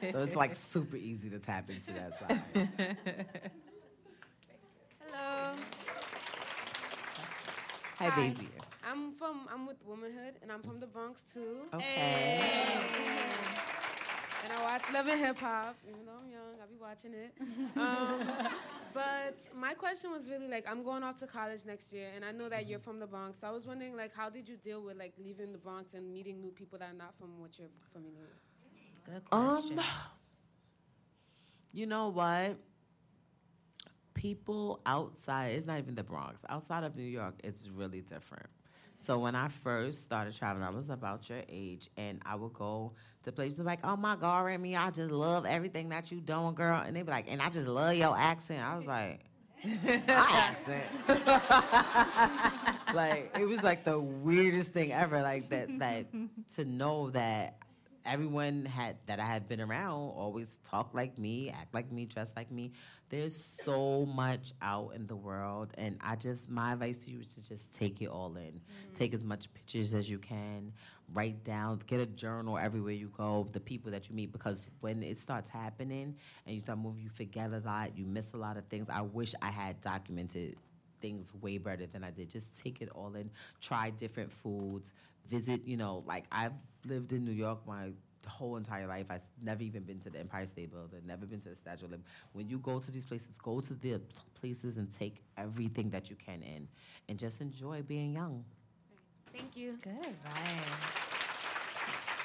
Like, 0.00 0.12
so 0.12 0.22
it's 0.22 0.36
like 0.36 0.54
super 0.54 0.96
easy 0.96 1.28
to 1.30 1.40
tap 1.40 1.68
into 1.68 1.92
that 1.94 2.16
side. 2.18 2.42
Hello. 5.10 5.52
Hi, 7.98 8.08
Hi. 8.08 8.28
baby. 8.28 8.48
I'm 8.88 9.12
from 9.12 9.46
I'm 9.52 9.66
with 9.66 9.76
Womanhood 9.84 10.34
and 10.42 10.50
I'm 10.50 10.62
from 10.62 10.80
the 10.80 10.86
Bronx 10.86 11.22
too. 11.22 11.58
Okay. 11.74 12.40
And 14.44 14.52
I 14.52 14.62
watch 14.64 14.82
Love 14.92 15.06
and 15.06 15.20
Hip 15.20 15.36
Hop, 15.38 15.76
even 15.88 16.04
though 16.04 16.12
I'm 16.20 16.28
young, 16.28 16.60
I'll 16.60 16.66
be 16.66 16.76
watching 16.80 17.14
it. 17.14 17.32
Um, 17.78 18.48
but 18.94 19.38
my 19.56 19.72
question 19.72 20.10
was 20.10 20.28
really 20.28 20.48
like, 20.48 20.64
I'm 20.68 20.82
going 20.82 21.04
off 21.04 21.16
to 21.20 21.28
college 21.28 21.64
next 21.64 21.92
year, 21.92 22.08
and 22.16 22.24
I 22.24 22.32
know 22.32 22.48
that 22.48 22.66
you're 22.66 22.80
from 22.80 22.98
the 22.98 23.06
Bronx. 23.06 23.38
So 23.38 23.46
I 23.46 23.52
was 23.52 23.66
wondering, 23.66 23.96
like, 23.96 24.12
how 24.12 24.30
did 24.30 24.48
you 24.48 24.56
deal 24.56 24.82
with 24.82 24.96
like 24.96 25.12
leaving 25.16 25.52
the 25.52 25.58
Bronx 25.58 25.94
and 25.94 26.12
meeting 26.12 26.40
new 26.40 26.50
people 26.50 26.76
that 26.80 26.90
are 26.90 26.96
not 26.96 27.14
from 27.20 27.38
what 27.38 27.56
you're 27.56 27.68
familiar 27.92 28.18
with? 28.18 28.42
Good 29.14 29.22
Um, 29.30 29.80
you 31.72 31.86
know 31.86 32.08
what? 32.08 32.56
People 34.14 34.80
outside, 34.84 35.54
it's 35.54 35.66
not 35.66 35.78
even 35.78 35.94
the 35.94 36.02
Bronx, 36.02 36.42
outside 36.48 36.82
of 36.82 36.96
New 36.96 37.04
York, 37.04 37.34
it's 37.44 37.68
really 37.68 38.00
different. 38.00 38.48
So 39.02 39.18
when 39.18 39.34
I 39.34 39.48
first 39.48 40.04
started 40.04 40.32
traveling, 40.32 40.62
I 40.64 40.70
was 40.70 40.88
about 40.88 41.28
your 41.28 41.42
age, 41.48 41.90
and 41.96 42.20
I 42.24 42.36
would 42.36 42.52
go 42.52 42.92
to 43.24 43.32
places 43.32 43.58
like, 43.58 43.80
oh 43.82 43.96
my 43.96 44.14
God, 44.14 44.46
Remy, 44.46 44.76
I 44.76 44.92
just 44.92 45.12
love 45.12 45.44
everything 45.44 45.88
that 45.88 46.12
you 46.12 46.20
doing, 46.20 46.54
girl. 46.54 46.80
And 46.86 46.94
they'd 46.94 47.02
be 47.02 47.10
like, 47.10 47.26
and 47.28 47.42
I 47.42 47.50
just 47.50 47.66
love 47.66 47.94
your 47.96 48.16
accent. 48.16 48.60
I 48.60 48.76
was 48.76 48.86
like, 48.86 49.24
my 49.84 50.02
accent. 50.06 50.84
like 52.94 53.36
it 53.36 53.44
was 53.44 53.64
like 53.64 53.84
the 53.84 53.98
weirdest 53.98 54.70
thing 54.70 54.92
ever. 54.92 55.20
Like 55.20 55.50
that 55.50 55.80
that 55.80 56.06
to 56.54 56.64
know 56.64 57.10
that 57.10 57.56
everyone 58.04 58.64
had 58.64 58.96
that 59.06 59.20
I 59.20 59.26
have 59.26 59.48
been 59.48 59.60
around 59.60 59.92
always 59.92 60.58
talk 60.64 60.94
like 60.94 61.18
me, 61.18 61.50
act 61.50 61.74
like 61.74 61.90
me, 61.92 62.06
dress 62.06 62.32
like 62.36 62.50
me. 62.50 62.72
There's 63.08 63.36
so 63.62 64.06
much 64.06 64.52
out 64.62 64.94
in 64.94 65.06
the 65.06 65.16
world, 65.16 65.68
and 65.76 65.98
I 66.00 66.16
just 66.16 66.48
my 66.48 66.72
advice 66.72 66.98
to 67.04 67.10
you 67.10 67.20
is 67.20 67.28
to 67.34 67.40
just 67.40 67.72
take 67.74 68.00
it 68.00 68.06
all 68.06 68.34
in. 68.36 68.44
Mm-hmm. 68.44 68.94
Take 68.94 69.12
as 69.12 69.22
much 69.22 69.52
pictures 69.52 69.94
as 69.94 70.08
you 70.08 70.18
can. 70.18 70.72
Write 71.12 71.44
down, 71.44 71.80
get 71.86 72.00
a 72.00 72.06
journal 72.06 72.56
everywhere 72.56 72.94
you 72.94 73.12
go. 73.14 73.46
The 73.52 73.60
people 73.60 73.90
that 73.92 74.08
you 74.08 74.14
meet, 74.14 74.32
because 74.32 74.66
when 74.80 75.02
it 75.02 75.18
starts 75.18 75.50
happening 75.50 76.16
and 76.46 76.54
you 76.54 76.60
start 76.60 76.78
moving, 76.78 77.02
you 77.02 77.10
forget 77.10 77.52
a 77.52 77.58
lot. 77.58 77.96
You 77.98 78.06
miss 78.06 78.32
a 78.32 78.38
lot 78.38 78.56
of 78.56 78.64
things. 78.66 78.86
I 78.88 79.02
wish 79.02 79.34
I 79.42 79.50
had 79.50 79.80
documented 79.82 80.56
things 81.02 81.32
way 81.42 81.58
better 81.58 81.86
than 81.86 82.02
I 82.02 82.10
did. 82.10 82.30
Just 82.30 82.54
take 82.56 82.80
it 82.80 82.88
all 82.94 83.14
in, 83.14 83.28
try 83.60 83.90
different 83.90 84.32
foods, 84.32 84.94
visit, 85.30 85.66
you 85.66 85.76
know, 85.76 86.02
like 86.06 86.24
I've 86.32 86.52
lived 86.86 87.12
in 87.12 87.24
New 87.24 87.32
York 87.32 87.66
my 87.66 87.90
whole 88.26 88.56
entire 88.56 88.86
life. 88.86 89.06
I've 89.10 89.22
never 89.42 89.62
even 89.62 89.82
been 89.82 89.98
to 90.00 90.10
the 90.10 90.18
Empire 90.20 90.46
State 90.46 90.70
Building, 90.72 91.00
never 91.06 91.26
been 91.26 91.40
to 91.40 91.48
the 91.50 91.56
Statue 91.56 91.86
of 91.86 91.90
Liberty. 91.90 92.08
When 92.32 92.48
you 92.48 92.58
go 92.58 92.78
to 92.78 92.90
these 92.90 93.06
places, 93.06 93.38
go 93.38 93.60
to 93.60 93.74
the 93.74 94.00
places 94.34 94.76
and 94.76 94.92
take 94.92 95.22
everything 95.36 95.90
that 95.90 96.08
you 96.10 96.16
can 96.16 96.42
in 96.42 96.68
and 97.08 97.18
just 97.18 97.40
enjoy 97.40 97.82
being 97.82 98.12
young. 98.14 98.44
Thank 99.32 99.56
you. 99.56 99.78
Good 99.82 99.92
advice. 100.06 100.60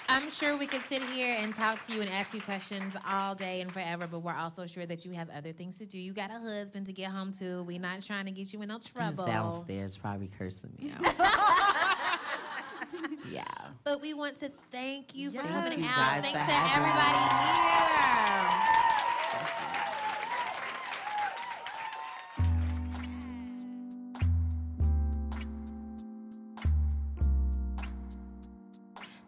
I'm 0.10 0.30
sure 0.30 0.56
we 0.58 0.68
could 0.68 0.84
sit 0.88 1.04
here 1.04 1.36
and 1.38 1.54
talk 1.54 1.86
to 1.88 1.94
you 1.94 2.00
and 2.02 2.10
ask 2.10 2.34
you 2.34 2.40
questions 2.40 2.96
all 3.10 3.36
day 3.36 3.60
and 3.60 3.72
forever, 3.72 4.08
but 4.08 4.20
we're 4.20 4.36
also 4.36 4.66
sure 4.66 4.86
that 4.86 5.04
you 5.04 5.12
have 5.12 5.30
other 5.30 5.52
things 5.52 5.78
to 5.80 5.86
do. 5.86 6.00
You 6.00 6.14
got 6.14 6.32
a 6.32 6.40
husband 6.40 6.86
to 6.86 6.94
get 6.94 7.12
home 7.12 7.34
to. 7.34 7.64
We're 7.64 7.80
not 7.80 8.02
trying 8.02 8.24
to 8.26 8.32
get 8.32 8.54
you 8.54 8.62
in 8.62 8.70
no 8.70 8.78
He's 8.78 8.88
trouble. 8.88 9.26
downstairs 9.26 9.98
probably 9.98 10.30
cursing 10.30 10.72
me 10.80 10.94
out. 10.94 11.14
yeah. 13.38 13.68
But 13.84 14.02
we 14.02 14.14
want 14.14 14.38
to 14.40 14.52
thank 14.72 15.16
you 15.16 15.30
for 15.32 15.38
Yes. 15.38 15.48
coming 15.48 15.80
you 15.80 15.88
out. 15.90 16.22
Thanks 16.22 16.32
to 16.32 16.76
everybody 16.76 17.18
here. 17.18 18.58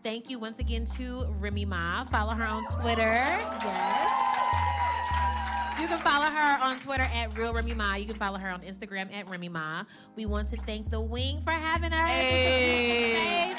Thank 0.01 0.29
you 0.29 0.39
once 0.39 0.59
again 0.59 0.85
to 0.97 1.25
Remy 1.39 1.65
Ma. 1.65 2.05
Follow 2.05 2.33
her 2.33 2.45
on 2.45 2.63
Twitter. 2.65 3.01
Yes. 3.03 4.25
You 5.79 5.87
can 5.87 5.99
follow 5.99 6.25
her 6.25 6.63
on 6.63 6.79
Twitter 6.79 7.03
at 7.03 7.37
Real 7.37 7.53
Remy 7.53 7.73
Ma. 7.73 7.95
You 7.95 8.05
can 8.05 8.15
follow 8.15 8.37
her 8.37 8.49
on 8.49 8.61
Instagram 8.61 9.13
at 9.13 9.29
Remy 9.29 9.49
Ma. 9.49 9.83
We 10.15 10.25
want 10.25 10.49
to 10.51 10.57
thank 10.57 10.89
The 10.89 10.99
Wing 11.01 11.41
for 11.43 11.51
having 11.51 11.91
us. 11.93 12.09
Hey. 12.09 13.53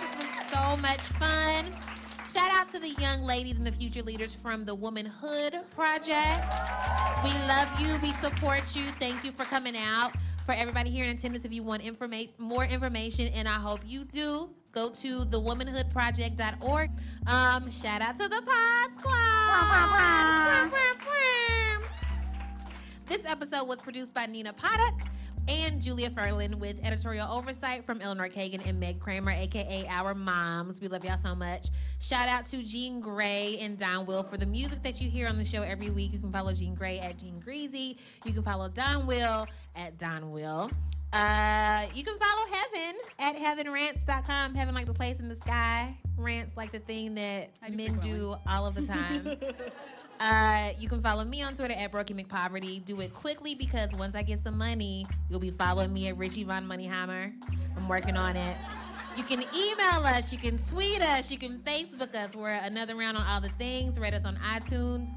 So 0.61 0.77
much 0.77 1.01
fun. 1.01 1.65
Shout 2.31 2.51
out 2.53 2.71
to 2.73 2.79
the 2.79 2.91
young 3.01 3.23
ladies 3.23 3.57
and 3.57 3.65
the 3.67 3.73
future 3.73 4.03
leaders 4.03 4.35
from 4.35 4.67
the 4.67 4.75
Womanhood 4.75 5.55
Project. 5.75 6.45
We 7.25 7.31
love 7.49 7.81
you. 7.81 7.99
We 8.03 8.13
support 8.21 8.77
you. 8.77 8.85
Thank 8.99 9.25
you 9.25 9.33
for 9.33 9.45
coming 9.47 9.75
out. 9.75 10.13
For 10.45 10.53
everybody 10.53 10.91
here 10.91 11.07
in 11.07 11.13
attendance, 11.13 11.47
if 11.47 11.53
you 11.53 11.63
want 11.63 11.83
informa- 11.83 12.29
more 12.39 12.65
information, 12.67 13.29
and 13.29 13.49
I 13.49 13.55
hope 13.55 13.81
you 13.87 14.05
do, 14.05 14.51
go 14.73 14.91
to 14.91 15.21
thewomanhoodproject.org. 15.21 16.91
Um, 17.27 17.71
shout 17.71 18.03
out 18.03 18.19
to 18.19 18.29
the 18.29 18.43
Pod 18.43 18.97
Squad. 18.99 20.71
This 23.09 23.25
episode 23.25 23.67
was 23.67 23.81
produced 23.81 24.13
by 24.13 24.27
Nina 24.27 24.53
Paddock 24.53 25.09
and 25.51 25.83
Julia 25.83 26.11
Furlan 26.11 26.61
with 26.61 26.77
editorial 26.85 27.29
oversight 27.29 27.85
from 27.85 28.01
Eleanor 28.01 28.29
Kagan 28.29 28.65
and 28.69 28.79
Meg 28.79 29.01
Cramer, 29.01 29.33
aka 29.33 29.85
our 29.89 30.15
moms. 30.15 30.81
We 30.81 30.87
love 30.87 31.05
y'all 31.05 31.19
so 31.19 31.35
much. 31.35 31.71
Shout 32.01 32.29
out 32.29 32.47
to 32.47 32.63
Jean 32.63 33.03
Grae 33.03 33.61
and 33.61 33.77
Don 33.77 34.07
Will 34.07 34.23
for 34.23 34.37
the 34.37 34.47
music 34.47 34.81
that 34.85 35.01
you 35.01 35.11
hear 35.11 35.27
on 35.27 35.39
the 35.39 35.45
show 35.45 35.63
every 35.63 35.91
week. 35.91 36.13
You 36.13 36.21
can 36.21 36.31
follow 36.31 36.53
Jean 36.53 36.77
Grae 36.77 37.03
at 37.03 37.19
Jean 37.19 37.35
Greasy. 37.41 37.99
You 38.25 38.33
can 38.33 38.45
follow 38.45 38.69
Don 38.69 39.07
Will 39.09 39.45
at 39.75 39.99
Don 39.99 40.31
Will. 40.31 40.71
Uh, 41.13 41.87
you 41.95 42.05
can 42.05 42.17
follow 42.19 42.47
Heaven 42.47 42.97
at 43.19 43.37
heavenrants.com. 43.37 44.55
Heaven 44.55 44.75
like 44.75 44.87
the 44.87 44.95
place 44.95 45.19
in 45.19 45.29
the 45.29 45.35
sky. 45.35 45.97
Rants 46.17 46.57
like 46.57 46.71
the 46.71 46.79
thing 46.79 47.15
that 47.15 47.51
do 47.67 47.77
men 47.77 47.99
do 47.99 48.37
all 48.49 48.67
of 48.67 48.75
the 48.75 48.87
time. 48.87 49.37
Uh, 50.21 50.75
you 50.79 50.87
can 50.87 51.01
follow 51.03 51.25
me 51.25 51.43
on 51.43 51.55
Twitter 51.55 51.73
at 51.73 51.91
Brokey 51.91 52.13
McPoverty. 52.13 52.85
Do 52.85 53.01
it 53.01 53.15
quickly 53.15 53.55
because 53.55 53.91
once 53.95 54.15
I 54.15 54.21
get 54.23 54.45
some 54.45 54.59
money, 54.59 55.07
you'll 55.31 55.41
be 55.41 55.51
following 55.51 55.95
me 55.95 56.09
at 56.09 56.19
Richie 56.19 56.45
Von 56.45 56.67
Moneyhammer. 56.67 57.33
I'm 57.75 57.89
working 57.89 58.19
on 58.19 58.37
it. 58.37 58.57
You 59.17 59.25
can 59.25 59.43
email 59.57 60.05
us, 60.05 60.31
you 60.31 60.39
can 60.39 60.59
tweet 60.59 61.01
us, 61.01 61.31
you 61.31 61.39
can 61.39 61.61
Facebook 61.61 62.15
us. 62.15 62.37
We're 62.37 62.51
another 62.51 62.97
round 62.97 63.17
on 63.17 63.27
all 63.27 63.41
the 63.41 63.49
things. 63.49 63.99
Rate 63.99 64.13
us 64.13 64.27
on 64.27 64.37
iTunes. 64.37 65.09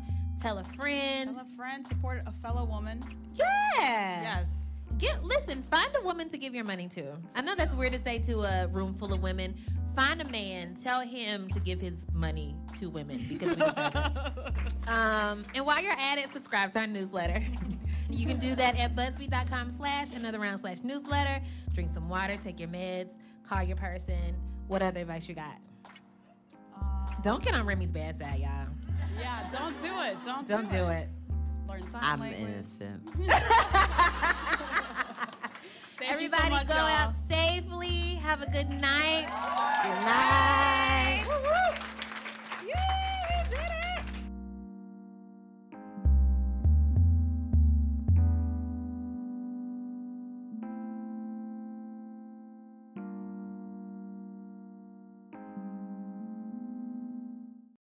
Tell 0.41 0.57
a 0.59 0.63
friend. 0.63 1.31
Tell 1.31 1.41
a 1.41 1.57
friend, 1.57 1.85
support 1.85 2.23
a 2.25 2.31
fellow 2.31 2.63
woman. 2.63 3.03
Yeah. 3.35 4.21
Yes. 4.21 4.62
Get 4.97 5.23
listen, 5.23 5.63
find 5.63 5.89
a 5.95 6.03
woman 6.03 6.29
to 6.29 6.37
give 6.37 6.53
your 6.53 6.63
money 6.63 6.87
to. 6.89 7.17
I 7.35 7.41
know 7.41 7.55
that's 7.55 7.73
weird 7.73 7.93
to 7.93 7.99
say 7.99 8.19
to 8.19 8.41
a 8.41 8.67
room 8.67 8.95
full 8.95 9.13
of 9.13 9.21
women. 9.21 9.55
Find 9.95 10.21
a 10.21 10.29
man, 10.29 10.75
tell 10.75 11.01
him 11.01 11.47
to 11.49 11.59
give 11.59 11.79
his 11.79 12.07
money 12.15 12.55
to 12.79 12.89
women 12.89 13.23
because 13.29 13.49
we 13.49 13.55
deserve 13.55 13.95
it. 13.95 14.53
Um, 14.85 15.45
and 15.55 15.65
while 15.65 15.81
you're 15.81 15.93
at 15.93 16.17
it, 16.17 16.33
subscribe 16.33 16.73
to 16.73 16.79
our 16.79 16.87
newsletter. 16.87 17.41
you 18.09 18.27
can 18.27 18.37
do 18.37 18.53
that 18.55 18.77
at 18.77 18.95
buzzfeed.com 18.95 19.71
slash 19.71 20.11
another 20.11 20.39
round 20.39 20.59
slash 20.59 20.81
newsletter. 20.83 21.39
Drink 21.73 21.93
some 21.93 22.09
water, 22.09 22.35
take 22.35 22.59
your 22.59 22.67
meds, 22.67 23.13
call 23.47 23.63
your 23.63 23.77
person. 23.77 24.35
What 24.67 24.81
other 24.81 24.99
advice 24.99 25.29
you 25.29 25.35
got? 25.35 25.55
Don't 27.21 27.41
get 27.41 27.53
on 27.53 27.65
Remy's 27.65 27.91
bad 27.91 28.17
side, 28.19 28.39
y'all. 28.39 28.67
Yeah, 29.17 29.47
don't 29.53 29.79
do 29.79 29.87
it. 30.01 30.17
Don't, 30.25 30.45
do 30.45 30.53
it. 30.53 30.57
Don't 30.57 30.69
do 30.69 30.87
it. 30.89 31.07
Learn 31.68 31.90
sign 31.90 32.02
I'm 32.03 32.19
language. 32.19 32.41
innocent. 32.41 33.11
Everybody 36.06 36.44
so 36.44 36.49
much, 36.49 36.68
go 36.68 36.73
y'all. 36.73 36.88
out 36.88 37.14
safely. 37.30 38.15
Have 38.22 38.41
a 38.41 38.49
good 38.52 38.69
night. 38.69 39.27
Good 39.84 40.06
night. 40.06 41.23
Woo-woo. 41.27 42.02